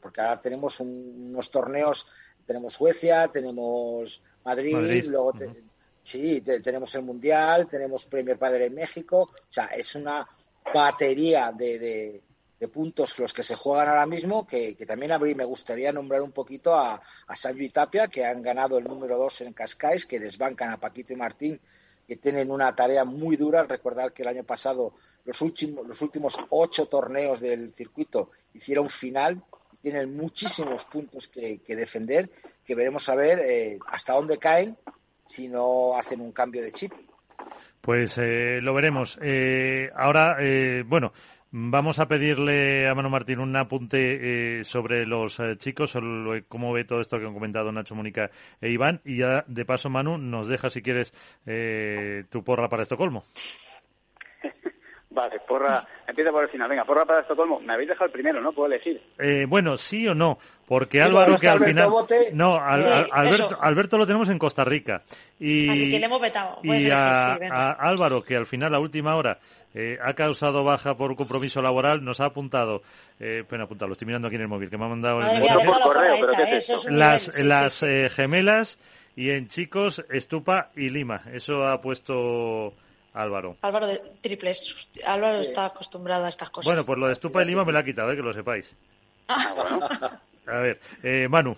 porque 0.01 0.21
ahora 0.21 0.39
tenemos 0.39 0.79
unos 0.79 1.49
torneos, 1.51 2.07
tenemos 2.45 2.73
Suecia, 2.73 3.27
tenemos 3.27 4.21
Madrid, 4.45 5.05
luego 5.05 5.33
sí, 6.03 6.41
tenemos 6.41 6.93
el 6.95 7.03
Mundial, 7.03 7.67
tenemos 7.67 8.05
Premier 8.05 8.37
Padre 8.37 8.67
en 8.67 8.75
México, 8.75 9.31
o 9.33 9.51
sea, 9.51 9.65
es 9.67 9.95
una 9.95 10.27
batería 10.73 11.51
de, 11.51 12.21
de 12.59 12.67
puntos 12.67 13.17
los 13.17 13.33
que 13.33 13.41
se 13.41 13.55
juegan 13.55 13.87
ahora 13.87 14.05
mismo, 14.05 14.45
que, 14.45 14.75
también 14.85 15.13
me 15.35 15.45
gustaría 15.45 15.91
nombrar 15.91 16.21
un 16.21 16.31
poquito 16.31 16.75
a, 16.75 17.01
a 17.27 17.35
Sancho 17.35 17.63
y 17.63 17.69
Tapia, 17.69 18.07
que 18.09 18.25
han 18.25 18.41
ganado 18.41 18.77
el 18.77 18.83
número 18.83 19.17
dos 19.17 19.39
en 19.41 19.53
Cascais, 19.53 20.05
que 20.05 20.19
desbancan 20.19 20.71
a 20.71 20.77
Paquito 20.77 21.13
y 21.13 21.15
Martín, 21.15 21.59
que 22.05 22.17
tienen 22.17 22.51
una 22.51 22.75
tarea 22.75 23.05
muy 23.05 23.37
dura. 23.37 23.63
Recordar 23.63 24.11
que 24.11 24.23
el 24.23 24.27
año 24.27 24.43
pasado 24.43 24.93
los 25.29 25.41
últimos, 25.41 25.87
los 25.87 26.01
últimos 26.01 26.37
ocho 26.49 26.87
torneos 26.87 27.39
del 27.39 27.71
circuito 27.73 28.31
hicieron 28.53 28.89
final 28.89 29.41
tienen 29.79 30.17
muchísimos 30.17 30.83
puntos 30.85 31.27
que, 31.29 31.61
defender, 31.67 32.29
que 32.65 32.75
veremos 32.75 33.07
a 33.07 33.15
ver 33.15 33.39
eh, 33.39 33.79
hasta 33.87 34.13
dónde 34.13 34.37
caen 34.37 34.75
si 35.25 35.47
no 35.47 35.95
hacen 35.95 36.19
un 36.19 36.31
cambio 36.31 36.63
de 36.63 36.71
chip. 36.71 36.91
Pues 37.79 38.17
eh, 38.17 38.59
lo 38.61 38.73
veremos. 38.73 39.19
Eh, 39.21 39.89
ahora, 39.95 40.37
bueno, 40.85 41.13
Vamos 41.51 41.97
a 41.97 42.07
pedirle 42.07 42.87
a 42.87 42.93
Manu 42.93 43.09
Martín 43.09 43.39
un 43.39 43.55
apunte 43.55 44.59
eh, 44.59 44.63
sobre 44.63 45.07
los 45.07 45.39
eh, 45.39 45.55
chicos, 45.57 45.89
sobre 45.89 46.43
cómo 46.43 46.71
ve 46.71 46.83
todo 46.83 47.01
esto 47.01 47.17
que 47.17 47.25
han 47.25 47.33
comentado 47.33 47.71
Nacho, 47.71 47.95
Mónica 47.95 48.29
e 48.61 48.69
Iván. 48.69 49.01
Y 49.03 49.17
ya, 49.17 49.45
de 49.47 49.65
paso, 49.65 49.89
Manu, 49.89 50.19
nos 50.19 50.47
deja, 50.47 50.69
si 50.69 50.83
quieres, 50.83 51.11
eh, 51.47 52.25
tu 52.29 52.43
porra 52.43 52.69
para 52.69 52.83
Estocolmo. 52.83 53.23
Vale, 55.19 55.41
porra, 55.45 55.81
empieza 56.07 56.31
por 56.31 56.43
el 56.43 56.49
final. 56.49 56.69
Venga, 56.69 56.85
porra 56.85 57.03
para 57.05 57.19
Estocolmo. 57.21 57.59
Me 57.59 57.73
habéis 57.73 57.89
dejado 57.89 58.05
el 58.05 58.11
primero, 58.11 58.39
¿no? 58.39 58.53
Puedo 58.53 58.71
elegir. 58.71 59.01
bueno, 59.49 59.75
sí 59.75 60.07
o 60.07 60.15
no, 60.15 60.37
porque 60.65 61.01
Álvaro 61.01 61.35
que 61.35 61.49
al 61.49 61.59
final... 61.59 61.89
No, 62.33 62.57
Alberto, 62.57 63.97
lo 63.97 64.07
tenemos 64.07 64.29
en 64.29 64.39
Costa 64.39 64.63
Rica. 64.63 65.01
Y, 65.37 65.69
Así 65.69 65.91
que 65.91 65.99
le 65.99 66.05
hemos 66.05 66.21
vetado. 66.21 66.59
Y 66.63 66.89
a, 66.89 67.33
Álvaro, 67.79 68.21
que 68.21 68.37
al 68.37 68.45
final, 68.45 68.73
a 68.73 68.79
última 68.79 69.17
hora, 69.17 69.39
eh, 69.73 69.97
ha 70.01 70.13
causado 70.13 70.63
baja 70.63 70.95
por 70.95 71.13
compromiso 71.17 71.61
laboral, 71.61 72.01
nos 72.03 72.21
ha 72.21 72.27
apuntado, 72.27 72.81
eh, 73.19 73.43
bueno, 73.49 73.65
apuntado, 73.65 73.89
lo 73.89 73.93
estoy 73.93 74.05
mirando 74.05 74.27
aquí 74.29 74.35
en 74.37 74.43
el 74.43 74.47
móvil, 74.47 74.69
que 74.69 74.77
me 74.77 74.85
ha 74.85 74.89
mandado 74.89 75.19
el 75.19 75.41
las, 76.97 77.39
las 77.39 77.83
eh, 77.83 78.09
gemelas 78.09 78.79
y 79.17 79.31
en 79.31 79.47
chicos 79.47 80.05
Estupa 80.09 80.69
y 80.77 80.89
Lima. 80.89 81.23
Eso 81.33 81.67
ha 81.67 81.81
puesto 81.81 82.73
Álvaro. 83.19 83.57
Álvaro 83.61 83.87
de 83.87 84.01
triples. 84.21 84.89
Álvaro 85.05 85.41
está 85.41 85.65
acostumbrado 85.65 86.25
a 86.25 86.29
estas 86.29 86.49
cosas. 86.49 86.71
Bueno, 86.71 86.85
pues 86.85 86.97
lo 86.97 87.07
de 87.07 87.13
Estupa 87.13 87.41
y 87.41 87.45
Lima 87.45 87.65
me 87.65 87.71
lo 87.71 87.79
ha 87.79 87.83
quitado, 87.83 88.11
eh, 88.11 88.15
que 88.15 88.21
lo 88.21 88.33
sepáis. 88.33 88.75
Ah, 89.27 90.19
a 90.47 90.57
ver, 90.59 90.79
eh, 91.03 91.27
Manu. 91.27 91.55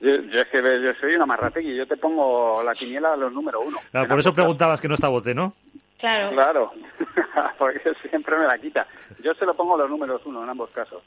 Yo, 0.00 0.10
es 0.10 0.48
que 0.48 0.58
yo 0.58 0.92
soy 1.00 1.14
una 1.14 1.24
marrategui, 1.24 1.74
yo 1.74 1.86
te 1.86 1.96
pongo 1.96 2.62
la 2.62 2.74
quiniela 2.74 3.14
a 3.14 3.16
los 3.16 3.32
número 3.32 3.60
uno. 3.60 3.78
por 3.90 4.18
eso 4.18 4.34
preguntabas 4.34 4.80
que 4.80 4.88
no 4.88 4.94
está 4.94 5.08
bote, 5.08 5.34
¿no? 5.34 5.54
Claro. 5.98 6.30
Claro, 6.32 6.72
porque 7.58 7.80
siempre 8.10 8.36
me 8.36 8.46
la 8.46 8.58
quita. 8.58 8.86
Yo 9.22 9.32
se 9.34 9.46
lo 9.46 9.54
pongo 9.54 9.78
los 9.78 9.88
números 9.88 10.20
uno 10.26 10.42
en 10.42 10.50
ambos 10.50 10.68
casos. 10.70 11.02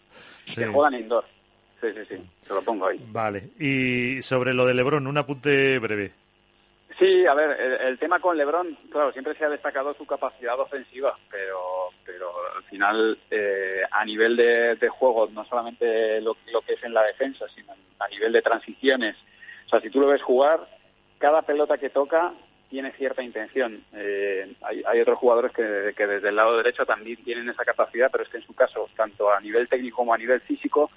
Que 0.55 0.65
juegan 0.65 0.95
indoor. 0.95 1.25
Sí, 1.79 1.87
sí, 1.93 1.99
sí, 2.09 2.29
se 2.41 2.53
lo 2.53 2.61
pongo 2.63 2.87
ahí. 2.87 2.99
Vale. 3.11 3.51
Y 3.59 4.21
sobre 4.23 4.53
lo 4.53 4.65
de 4.65 4.73
Lebron, 4.73 5.05
un 5.05 5.17
apunte 5.17 5.77
breve. 5.77 6.11
Sí, 6.99 7.25
a 7.25 7.33
ver, 7.33 7.79
el, 7.81 7.97
tema 7.97 8.19
con 8.19 8.37
Lebron, 8.37 8.77
claro, 8.91 9.13
siempre 9.13 9.33
se 9.35 9.45
ha 9.45 9.49
destacado 9.49 9.93
su 9.93 10.05
capacidad 10.05 10.59
ofensiva, 10.59 11.17
pero, 11.31 11.91
pero 12.05 12.29
al 12.57 12.63
final, 12.63 13.17
eh, 13.31 13.83
a 13.89 14.03
nivel 14.03 14.35
de, 14.35 14.89
juego, 14.89 15.29
no 15.31 15.45
solamente 15.45 16.19
lo, 16.19 16.35
lo 16.51 16.61
que 16.61 16.73
es 16.73 16.83
en 16.83 16.93
la 16.93 17.03
defensa, 17.03 17.45
sino 17.55 17.73
a 17.99 18.07
nivel 18.09 18.33
de 18.33 18.41
transiciones. 18.41 19.15
O 19.67 19.69
sea, 19.69 19.79
si 19.79 19.89
tú 19.89 20.01
lo 20.01 20.07
ves 20.07 20.21
jugar, 20.21 20.59
cada 21.19 21.41
pelota 21.43 21.77
que 21.77 21.89
toca 21.89 22.33
tiene 22.69 22.91
cierta 22.91 23.23
intención. 23.23 23.83
Eh, 23.93 24.53
hay, 24.61 25.01
otros 25.01 25.17
jugadores 25.17 25.51
que, 25.53 25.63
desde 25.63 26.29
el 26.29 26.35
lado 26.35 26.57
derecho 26.57 26.85
también 26.85 27.23
tienen 27.23 27.49
esa 27.49 27.65
capacidad, 27.65 28.09
pero 28.11 28.23
es 28.23 28.29
que 28.29 28.37
en 28.37 28.45
su 28.45 28.53
caso, 28.53 28.89
tanto 28.95 29.31
a 29.31 29.39
nivel 29.39 29.67
técnico 29.67 29.97
como 29.97 30.13
a 30.13 30.17
nivel 30.17 30.41
físico, 30.41 30.91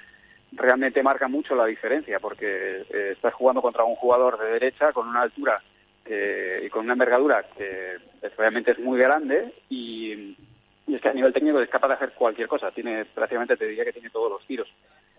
realmente 0.53 1.03
marca 1.03 1.29
mucho 1.29 1.55
la 1.55 1.65
diferencia, 1.65 2.19
porque 2.20 2.85
eh, 2.91 3.12
estás 3.12 3.33
jugando 3.35 3.62
contra 3.62 3.85
un 3.85 3.95
jugador 3.95 4.39
de 4.39 4.51
derecha 4.51 4.93
con 4.93 5.09
una 5.09 5.23
altura 5.23 5.62
y 6.63 6.69
con 6.71 6.85
una 6.85 6.95
envergadura 6.95 7.45
que 7.57 7.97
realmente 8.37 8.73
es 8.73 8.79
muy 8.79 8.99
grande 8.99 9.53
y, 9.69 10.37
es 10.89 11.01
que 11.01 11.09
a 11.09 11.15
nivel 11.15 11.33
técnico 11.33 11.61
es 11.61 11.71
capaz 11.71 11.89
de 11.89 11.95
hacer 11.95 12.13
cualquier 12.13 12.49
cosa. 12.49 12.71
Tiene 12.71 13.05
prácticamente 13.07 13.57
te 13.57 13.67
diría 13.67 13.85
que 13.85 13.93
tiene 13.93 14.11
todos 14.11 14.31
los 14.31 14.47
tiros. 14.47 14.69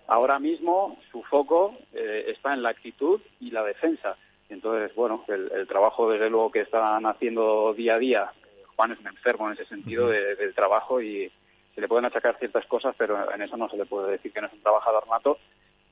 Ahora 0.07 0.37
mismo 0.37 0.99
su 1.11 1.23
foco 1.23 1.77
eh, 1.93 2.25
está 2.27 2.53
en 2.53 2.61
la 2.61 2.69
actitud 2.69 3.21
y 3.39 3.51
la 3.51 3.63
defensa 3.63 4.17
entonces, 4.53 4.93
bueno, 4.95 5.25
el, 5.27 5.67
trabajo 5.67 6.11
desde 6.11 6.29
luego 6.29 6.51
que 6.51 6.61
están 6.61 7.05
haciendo 7.05 7.73
día 7.73 7.95
a 7.95 7.99
día, 7.99 8.31
Juan 8.75 8.91
es 8.91 8.99
un 8.99 9.07
enfermo 9.07 9.47
en 9.47 9.53
ese 9.53 9.65
sentido 9.65 10.07
del 10.09 10.53
trabajo 10.53 11.01
y 11.01 11.31
se 11.73 11.81
le 11.81 11.87
pueden 11.87 12.05
achacar 12.05 12.37
ciertas 12.37 12.65
cosas, 12.67 12.95
pero 12.97 13.33
en 13.33 13.41
eso 13.41 13.57
no 13.57 13.67
se 13.67 13.77
le 13.77 13.85
puede 13.85 14.11
decir 14.11 14.31
que 14.31 14.41
no 14.41 14.47
es 14.47 14.53
un 14.53 14.61
trabajador 14.61 15.07
nato. 15.09 15.39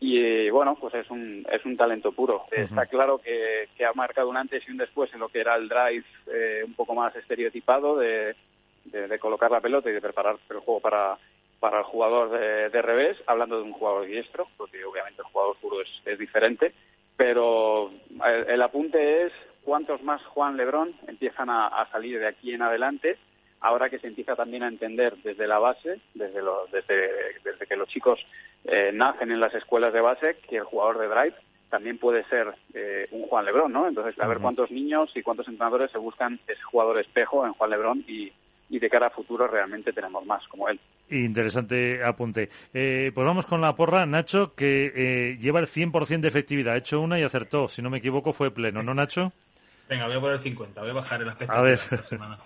Y 0.02 0.49
bueno, 0.49 0.76
pues 0.76 0.94
es 0.95 1.10
un, 1.10 1.45
es 1.49 1.64
un 1.64 1.78
talento 1.78 2.11
puro. 2.11 2.45
Está 2.52 2.88
claro 2.88 3.19
que, 3.19 3.69
ha 3.86 3.94
marcado 3.94 4.30
un 4.30 4.38
antes 4.38 4.68
y 4.68 4.72
un 4.72 4.78
después 4.78 5.14
en 5.14 5.19
lo 5.19 5.30
que 5.30 5.40
era 5.40 5.56
el 5.56 5.69
drive 5.69 6.03
eh, 6.28 6.64
un 6.65 6.73
poco 6.73 6.94
más 6.95 7.15
estereotipado 7.15 7.98
de, 7.98 8.36
de, 8.86 9.19
colocar 9.19 9.52
la 9.52 9.61
pelota 9.61 9.90
y 9.90 9.94
de 9.94 10.02
preparar 10.02 10.38
el 10.49 10.60
juego 10.60 10.80
para, 10.80 11.18
para 11.60 11.78
el 11.78 11.84
jugador 11.84 12.32
de, 12.32 12.69
de, 12.69 12.82
revés, 12.82 13.18
hablando 13.28 13.57
de 13.57 13.64
un 13.64 13.73
jugador 13.73 14.07
diestro, 14.07 14.48
porque 14.57 14.84
obviamente 14.84 15.22
el 15.22 15.32
jugador 15.32 15.56
puro 15.57 15.82
es, 15.82 15.90
es 16.06 16.18
diferente 16.18 16.73
pero 17.22 17.91
el, 18.48 18.60
apunte 18.64 19.28
es 19.28 19.34
cuántos 19.64 20.02
más 20.02 20.23
Juan 20.26 20.57
Lebrón 20.57 20.95
empiezan 21.07 21.52
a, 21.52 21.88
salir 21.91 22.19
de 22.19 22.28
aquí 22.28 22.52
en 22.52 22.64
adelante, 22.64 23.15
ahora 23.60 23.91
que 23.91 23.99
se 23.99 24.07
empieza 24.07 24.36
también 24.36 24.64
a 24.64 24.68
entender 24.68 25.15
desde 25.18 25.45
la 25.45 25.60
base, 25.60 25.99
desde, 26.15 26.41
desde, 26.72 27.68
que 27.68 27.76
los 27.76 27.88
chicos 27.90 28.19
eh, 28.91 28.97
nacen 28.97 29.31
en 29.31 29.39
las 29.39 29.53
escuelas 29.53 29.93
de 29.93 30.01
base, 30.01 30.38
que 30.47 30.57
el 30.57 30.63
jugador 30.63 30.99
de 30.99 31.07
drive 31.07 31.35
también 31.72 31.97
puede 31.97 32.23
ser 32.26 32.53
eh, 32.73 33.07
un 33.11 33.23
Juan 33.27 33.45
Lebrón, 33.45 33.72
¿no? 33.72 33.88
Entonces, 33.88 34.19
a 34.19 34.27
ver 34.27 34.39
cuántos 34.39 34.69
niños 34.69 35.09
y 35.15 35.23
cuántos 35.23 35.47
entrenadores 35.47 35.89
se 35.91 35.97
buscan 35.97 36.39
ese 36.47 36.61
jugador 36.63 36.99
espejo 36.99 37.45
en 37.45 37.53
Juan 37.53 37.69
Lebrón 37.69 38.03
y, 38.07 38.31
y 38.69 38.77
de 38.77 38.89
cara 38.89 39.07
a 39.07 39.09
futuro 39.09 39.47
realmente 39.47 39.93
tenemos 39.93 40.26
más 40.26 40.45
como 40.47 40.68
él. 40.69 40.80
Interesante 41.09 42.03
apunte. 42.03 42.49
Eh, 42.73 43.11
pues 43.13 43.26
vamos 43.26 43.45
con 43.45 43.61
la 43.61 43.76
porra, 43.76 44.05
Nacho, 44.05 44.53
que 44.53 44.91
eh, 44.95 45.38
lleva 45.39 45.59
el 45.59 45.68
100% 45.68 46.19
de 46.19 46.27
efectividad. 46.27 46.73
Ha 46.73 46.77
hecho 46.77 46.99
una 46.99 47.19
y 47.19 47.23
acertó. 47.23 47.68
Si 47.68 47.81
no 47.81 47.89
me 47.89 47.97
equivoco, 47.97 48.34
fue 48.34 48.51
pleno, 48.51 48.81
¿no, 48.81 48.93
Nacho? 48.93 49.31
Venga, 49.89 50.07
voy 50.07 50.18
a 50.18 50.19
poner 50.19 50.35
el 50.35 50.39
50. 50.39 50.81
Voy 50.81 50.89
a 50.89 50.93
bajar 50.93 51.22
el 51.22 51.30
aspecto 51.30 51.53
a 51.53 51.61
ver. 51.61 51.73
esta 51.73 52.03
semana. 52.03 52.38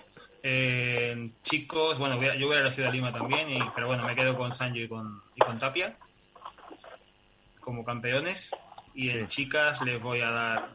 Eh, 0.41 1.29
chicos, 1.41 1.97
bueno, 1.97 2.21
yo 2.37 2.47
hubiera 2.47 2.61
elegido 2.61 2.87
a 2.87 2.91
Lima 2.91 3.11
también, 3.11 3.49
y, 3.49 3.59
pero 3.73 3.87
bueno, 3.87 4.05
me 4.05 4.15
quedo 4.15 4.35
con 4.37 4.51
Sancho 4.51 4.81
y 4.81 4.87
con, 4.87 5.21
y 5.35 5.39
con 5.39 5.57
Tapia 5.57 5.95
como 7.65 7.83
campeones. 7.83 8.55
Y 8.93 9.09
en 9.09 9.27
chicas 9.27 9.81
les 9.81 10.01
voy 10.01 10.21
a 10.21 10.29
dar. 10.29 10.69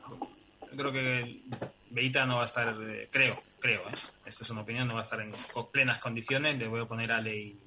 Creo 0.76 0.92
que 0.92 1.40
Beita 1.88 2.26
no 2.26 2.36
va 2.36 2.42
a 2.42 2.46
estar, 2.46 2.76
eh, 2.82 3.08
creo, 3.10 3.42
creo, 3.58 3.88
¿eh? 3.88 3.94
esto 4.26 4.44
es 4.44 4.50
una 4.50 4.60
opinión, 4.60 4.86
no 4.86 4.94
va 4.94 5.00
a 5.00 5.04
estar 5.04 5.20
en 5.20 5.32
plenas 5.72 5.98
condiciones. 5.98 6.58
Le 6.58 6.68
voy 6.68 6.82
a 6.82 6.84
poner 6.84 7.10
a 7.12 7.16
Ale 7.16 7.34
y, 7.34 7.58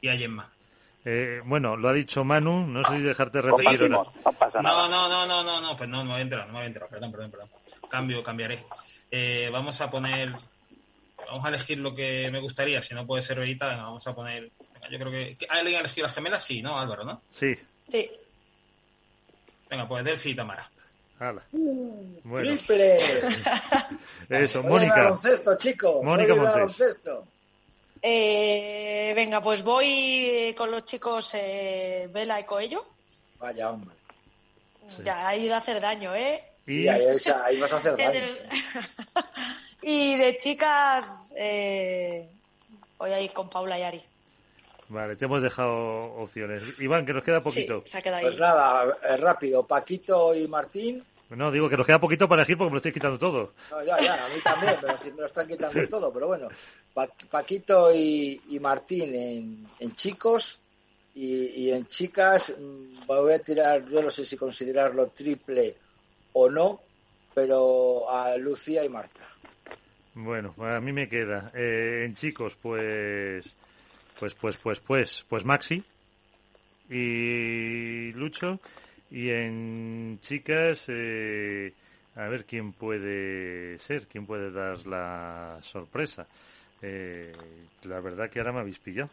y 0.00 0.08
a 0.08 0.16
Gemma. 0.16 0.50
Eh, 1.04 1.40
bueno, 1.44 1.76
lo 1.76 1.88
ha 1.88 1.92
dicho 1.92 2.24
Manu, 2.24 2.66
no 2.66 2.82
sé 2.84 2.98
si 2.98 3.02
dejarte 3.02 3.40
repetir 3.40 3.88
No, 3.88 4.04
no, 4.62 4.88
no, 4.88 5.08
no, 5.08 5.26
no, 5.26 5.42
no, 5.42 5.60
no, 5.60 5.76
pues 5.76 5.88
no, 5.88 5.98
no 5.98 6.04
me 6.04 6.12
había 6.12 6.24
enterado, 6.24 6.46
no 6.48 6.52
me 6.52 6.58
había 6.58 6.68
enterado, 6.68 6.90
perdón, 6.90 7.10
perdón, 7.10 7.30
perdón. 7.30 7.48
Cambio, 7.88 8.22
cambiaré. 8.22 8.64
Eh, 9.10 9.48
vamos 9.50 9.80
a 9.80 9.90
poner, 9.90 10.30
vamos 11.26 11.44
a 11.44 11.48
elegir 11.48 11.80
lo 11.80 11.94
que 11.94 12.30
me 12.30 12.40
gustaría, 12.40 12.82
si 12.82 12.94
no 12.94 13.06
puede 13.06 13.22
ser 13.22 13.40
Beita, 13.40 13.68
venga, 13.68 13.84
vamos 13.84 14.06
a 14.06 14.14
poner, 14.14 14.50
yo 14.90 14.98
creo 14.98 15.10
que, 15.10 15.38
¿alguien 15.48 15.76
ha 15.76 15.80
elegido 15.80 16.06
las 16.06 16.14
gemelas? 16.14 16.44
Sí, 16.44 16.60
¿no, 16.60 16.78
Álvaro, 16.78 17.04
no? 17.04 17.22
Sí. 17.30 17.56
Sí. 17.88 18.10
Venga, 19.70 19.86
pues 19.86 20.04
Delphi 20.04 20.30
y 20.30 20.34
Tamara. 20.34 20.68
Hala. 21.20 21.42
Bueno. 21.52 22.48
¡Triple! 22.56 22.98
Eso, 24.28 24.62
Mónica. 24.62 24.96
baloncesto, 24.96 25.56
chicos. 25.56 26.02
Mónica 26.02 26.34
Montes. 26.34 26.98
Eh, 28.02 29.12
venga, 29.14 29.42
pues 29.42 29.62
voy 29.62 30.54
con 30.56 30.70
los 30.70 30.86
chicos 30.86 31.32
eh, 31.34 32.08
Vela 32.10 32.40
y 32.40 32.44
Coello. 32.44 32.86
Vaya, 33.38 33.70
hombre. 33.70 33.94
Ya 35.04 35.28
ha 35.28 35.36
ido 35.36 35.54
a 35.54 35.58
hacer 35.58 35.80
daño, 35.80 36.14
¿eh? 36.16 36.42
Y 36.66 36.88
ahí, 36.88 37.02
ahí 37.44 37.60
vas 37.60 37.72
a 37.72 37.76
hacer 37.76 37.96
daño. 37.98 38.26
y 39.82 40.16
de 40.16 40.36
chicas, 40.38 41.34
eh, 41.36 42.28
voy 42.98 43.12
a 43.12 43.20
ir 43.20 43.32
con 43.32 43.50
Paula 43.50 43.78
y 43.78 43.82
Ari. 43.82 44.02
Vale, 44.90 45.14
te 45.14 45.26
hemos 45.26 45.40
dejado 45.40 46.14
opciones. 46.16 46.80
Iván, 46.80 47.06
que 47.06 47.12
nos 47.12 47.22
queda 47.22 47.40
poquito. 47.44 47.84
se 47.86 47.98
ha 47.98 48.02
quedado 48.02 48.18
ahí. 48.18 48.24
Pues 48.24 48.40
nada, 48.40 48.98
eh, 49.08 49.16
rápido. 49.16 49.64
Paquito 49.64 50.34
y 50.34 50.48
Martín. 50.48 51.04
No, 51.28 51.52
digo 51.52 51.68
que 51.68 51.76
nos 51.76 51.86
queda 51.86 52.00
poquito 52.00 52.28
para 52.28 52.42
elegir 52.42 52.58
porque 52.58 52.70
me 52.70 52.74
lo 52.74 52.78
estoy 52.78 52.92
quitando 52.92 53.16
todo. 53.16 53.52
No, 53.70 53.84
ya, 53.84 54.00
ya, 54.00 54.26
a 54.26 54.28
mí 54.28 54.40
también, 54.42 54.74
pero 54.80 54.98
me 55.04 55.20
lo 55.20 55.26
están 55.26 55.46
quitando 55.46 55.88
todo. 55.88 56.12
Pero 56.12 56.26
bueno, 56.26 56.48
Paquito 57.30 57.94
y, 57.94 58.58
Martín 58.60 59.14
en, 59.78 59.94
chicos 59.94 60.58
y, 61.14 61.70
en 61.70 61.86
chicas 61.86 62.52
mm, 62.58 63.06
voy 63.06 63.32
a 63.32 63.38
tirar, 63.38 63.88
yo 63.88 64.02
no 64.02 64.10
sé 64.10 64.24
si 64.24 64.36
considerarlo 64.36 65.06
triple 65.10 65.76
o 66.32 66.50
no, 66.50 66.80
pero 67.32 68.10
a 68.10 68.36
Lucía 68.36 68.84
y 68.84 68.88
Marta. 68.88 69.20
Bueno, 70.14 70.52
a 70.58 70.80
mí 70.80 70.92
me 70.92 71.08
queda. 71.08 71.52
Eh, 71.54 72.02
en 72.06 72.14
chicos, 72.14 72.56
pues 72.60 73.54
pues, 74.20 74.34
pues, 74.34 74.58
pues, 74.58 74.80
pues, 74.80 75.24
pues 75.28 75.44
Maxi 75.46 75.82
y 76.90 78.12
Lucho. 78.12 78.60
Y 79.10 79.30
en 79.30 80.18
chicas, 80.20 80.86
eh, 80.88 81.72
a 82.14 82.28
ver 82.28 82.44
quién 82.44 82.72
puede 82.72 83.78
ser, 83.78 84.06
quién 84.06 84.26
puede 84.26 84.52
dar 84.52 84.86
la 84.86 85.58
sorpresa. 85.62 86.26
Eh, 86.82 87.32
la 87.84 88.00
verdad 88.00 88.28
que 88.30 88.38
ahora 88.38 88.52
me 88.52 88.60
habéis 88.60 88.78
pillado. 88.78 89.10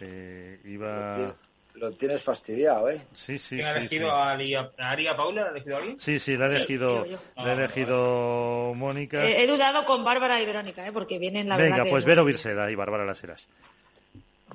Eh, 0.00 0.60
iba... 0.64 1.34
Lo 1.74 1.92
tienes 1.92 2.24
fastidiado, 2.24 2.90
¿eh? 2.90 3.00
Sí, 3.12 3.38
sí, 3.38 3.60
¿Ha 3.60 3.76
elegido 3.76 4.10
a, 4.10 4.32
Aria 4.32 5.16
Paula? 5.16 5.46
¿Ha 5.46 5.50
elegido 5.50 5.76
a 5.76 5.78
alguien? 5.78 6.00
Sí, 6.00 6.18
sí, 6.18 6.36
la 6.36 6.46
ha 6.46 6.48
elegido, 6.48 7.06
la 7.36 7.44
ha 7.44 7.52
elegido 7.52 8.72
Mónica. 8.74 9.24
he 9.24 9.46
dudado 9.46 9.84
con 9.84 10.02
Bárbara 10.02 10.42
y 10.42 10.46
Verónica, 10.46 10.86
¿eh? 10.86 10.92
Porque 10.92 11.18
vienen 11.18 11.48
la 11.48 11.56
Venga, 11.56 11.84
pues 11.88 12.04
Vero 12.04 12.24
Virseda 12.24 12.70
y 12.70 12.74
Bárbara 12.74 13.04
Las 13.04 13.22
Heras. 13.22 13.48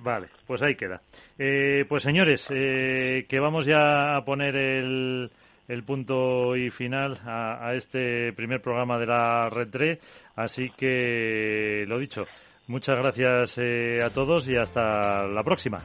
Vale, 0.04 0.28
pues 0.46 0.62
ahí 0.62 0.76
queda. 0.76 1.02
Eh, 1.40 1.86
pues 1.88 2.04
señores, 2.04 2.50
eh, 2.54 3.26
que 3.28 3.40
vamos 3.40 3.66
ya 3.66 4.18
a 4.18 4.26
poner 4.26 4.54
el, 4.54 5.32
el 5.70 5.84
punto 5.84 6.58
y 6.58 6.70
final 6.72 7.22
a, 7.26 7.74
este 7.74 8.34
primer 8.34 8.62
programa 8.62 9.00
de 9.00 9.06
la 9.06 9.50
Red 9.50 10.00
Así 10.36 10.70
que, 10.72 11.86
lo 11.88 12.00
dicho, 12.00 12.26
muchas 12.68 12.98
gracias 12.98 13.58
eh, 13.60 14.00
a 14.04 14.10
todos 14.10 14.50
y 14.50 14.58
hasta 14.58 15.26
la 15.26 15.44
próxima. 15.44 15.82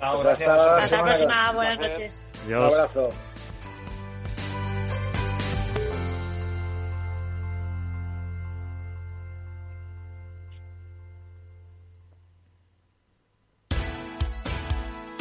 Hasta 0.00 0.96
la 0.96 1.02
próxima, 1.02 1.52
buenas 1.52 1.80
noches. 1.80 2.30
Un 2.46 2.54
abrazo. 2.54 3.10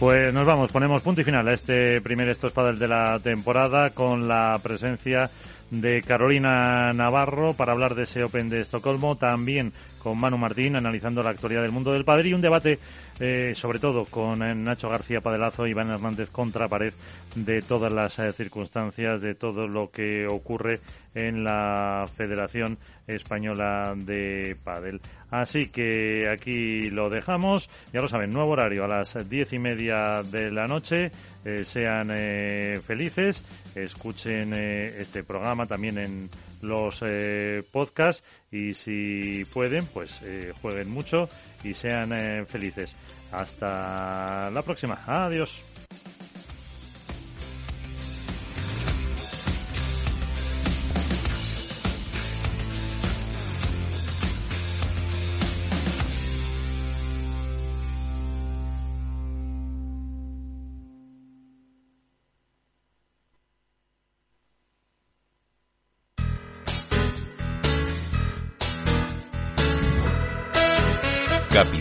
Pues 0.00 0.32
nos 0.32 0.46
vamos, 0.46 0.72
ponemos 0.72 1.02
punto 1.02 1.20
y 1.20 1.24
final 1.24 1.46
a 1.46 1.52
este 1.52 2.00
primer 2.00 2.26
Estos 2.30 2.54
Padres 2.54 2.78
de 2.78 2.88
la 2.88 3.20
temporada 3.22 3.90
con 3.90 4.28
la 4.28 4.58
presencia 4.62 5.28
de 5.70 6.00
Carolina 6.00 6.90
Navarro 6.94 7.52
para 7.52 7.72
hablar 7.72 7.94
de 7.94 8.04
ese 8.04 8.24
Open 8.24 8.48
de 8.48 8.62
Estocolmo, 8.62 9.16
también 9.16 9.74
con 10.02 10.18
Manu 10.18 10.38
Martín 10.38 10.74
analizando 10.74 11.22
la 11.22 11.28
actualidad 11.28 11.60
del 11.60 11.72
mundo 11.72 11.92
del 11.92 12.06
padre 12.06 12.30
y 12.30 12.32
un 12.32 12.40
debate 12.40 12.78
eh, 13.20 13.52
sobre 13.54 13.78
todo 13.78 14.06
con 14.06 14.42
eh, 14.42 14.54
Nacho 14.54 14.88
García 14.88 15.20
Padelazo 15.20 15.66
y 15.66 15.72
Iván 15.72 15.90
Hernández 15.90 16.30
contra 16.30 16.68
pared 16.68 16.94
de 17.34 17.60
todas 17.60 17.92
las 17.92 18.18
eh, 18.18 18.32
circunstancias, 18.32 19.20
de 19.20 19.34
todo 19.34 19.68
lo 19.68 19.90
que 19.90 20.26
ocurre 20.26 20.80
en 21.14 21.44
la 21.44 22.06
Federación 22.16 22.78
Española 23.06 23.92
de 23.94 24.56
Padel. 24.64 25.02
Así 25.30 25.68
que 25.68 26.30
aquí 26.30 26.88
lo 26.88 27.10
dejamos. 27.10 27.68
Ya 27.92 28.00
lo 28.00 28.08
saben, 28.08 28.32
nuevo 28.32 28.52
horario 28.52 28.84
a 28.84 28.88
las 28.88 29.28
diez 29.28 29.52
y 29.52 29.58
media 29.58 30.22
de 30.22 30.50
la 30.50 30.66
noche. 30.66 31.12
sean 31.64 32.08
felices, 32.82 33.44
escuchen 33.74 34.54
este 34.54 35.24
programa 35.24 35.66
también 35.66 35.98
en 35.98 36.28
los 36.62 37.02
podcasts 37.70 38.24
y 38.50 38.74
si 38.74 39.44
pueden, 39.52 39.86
pues 39.86 40.20
jueguen 40.60 40.90
mucho 40.90 41.28
y 41.64 41.74
sean 41.74 42.46
felices. 42.46 42.94
Hasta 43.32 44.50
la 44.50 44.62
próxima. 44.62 44.98
Adiós. 45.06 45.69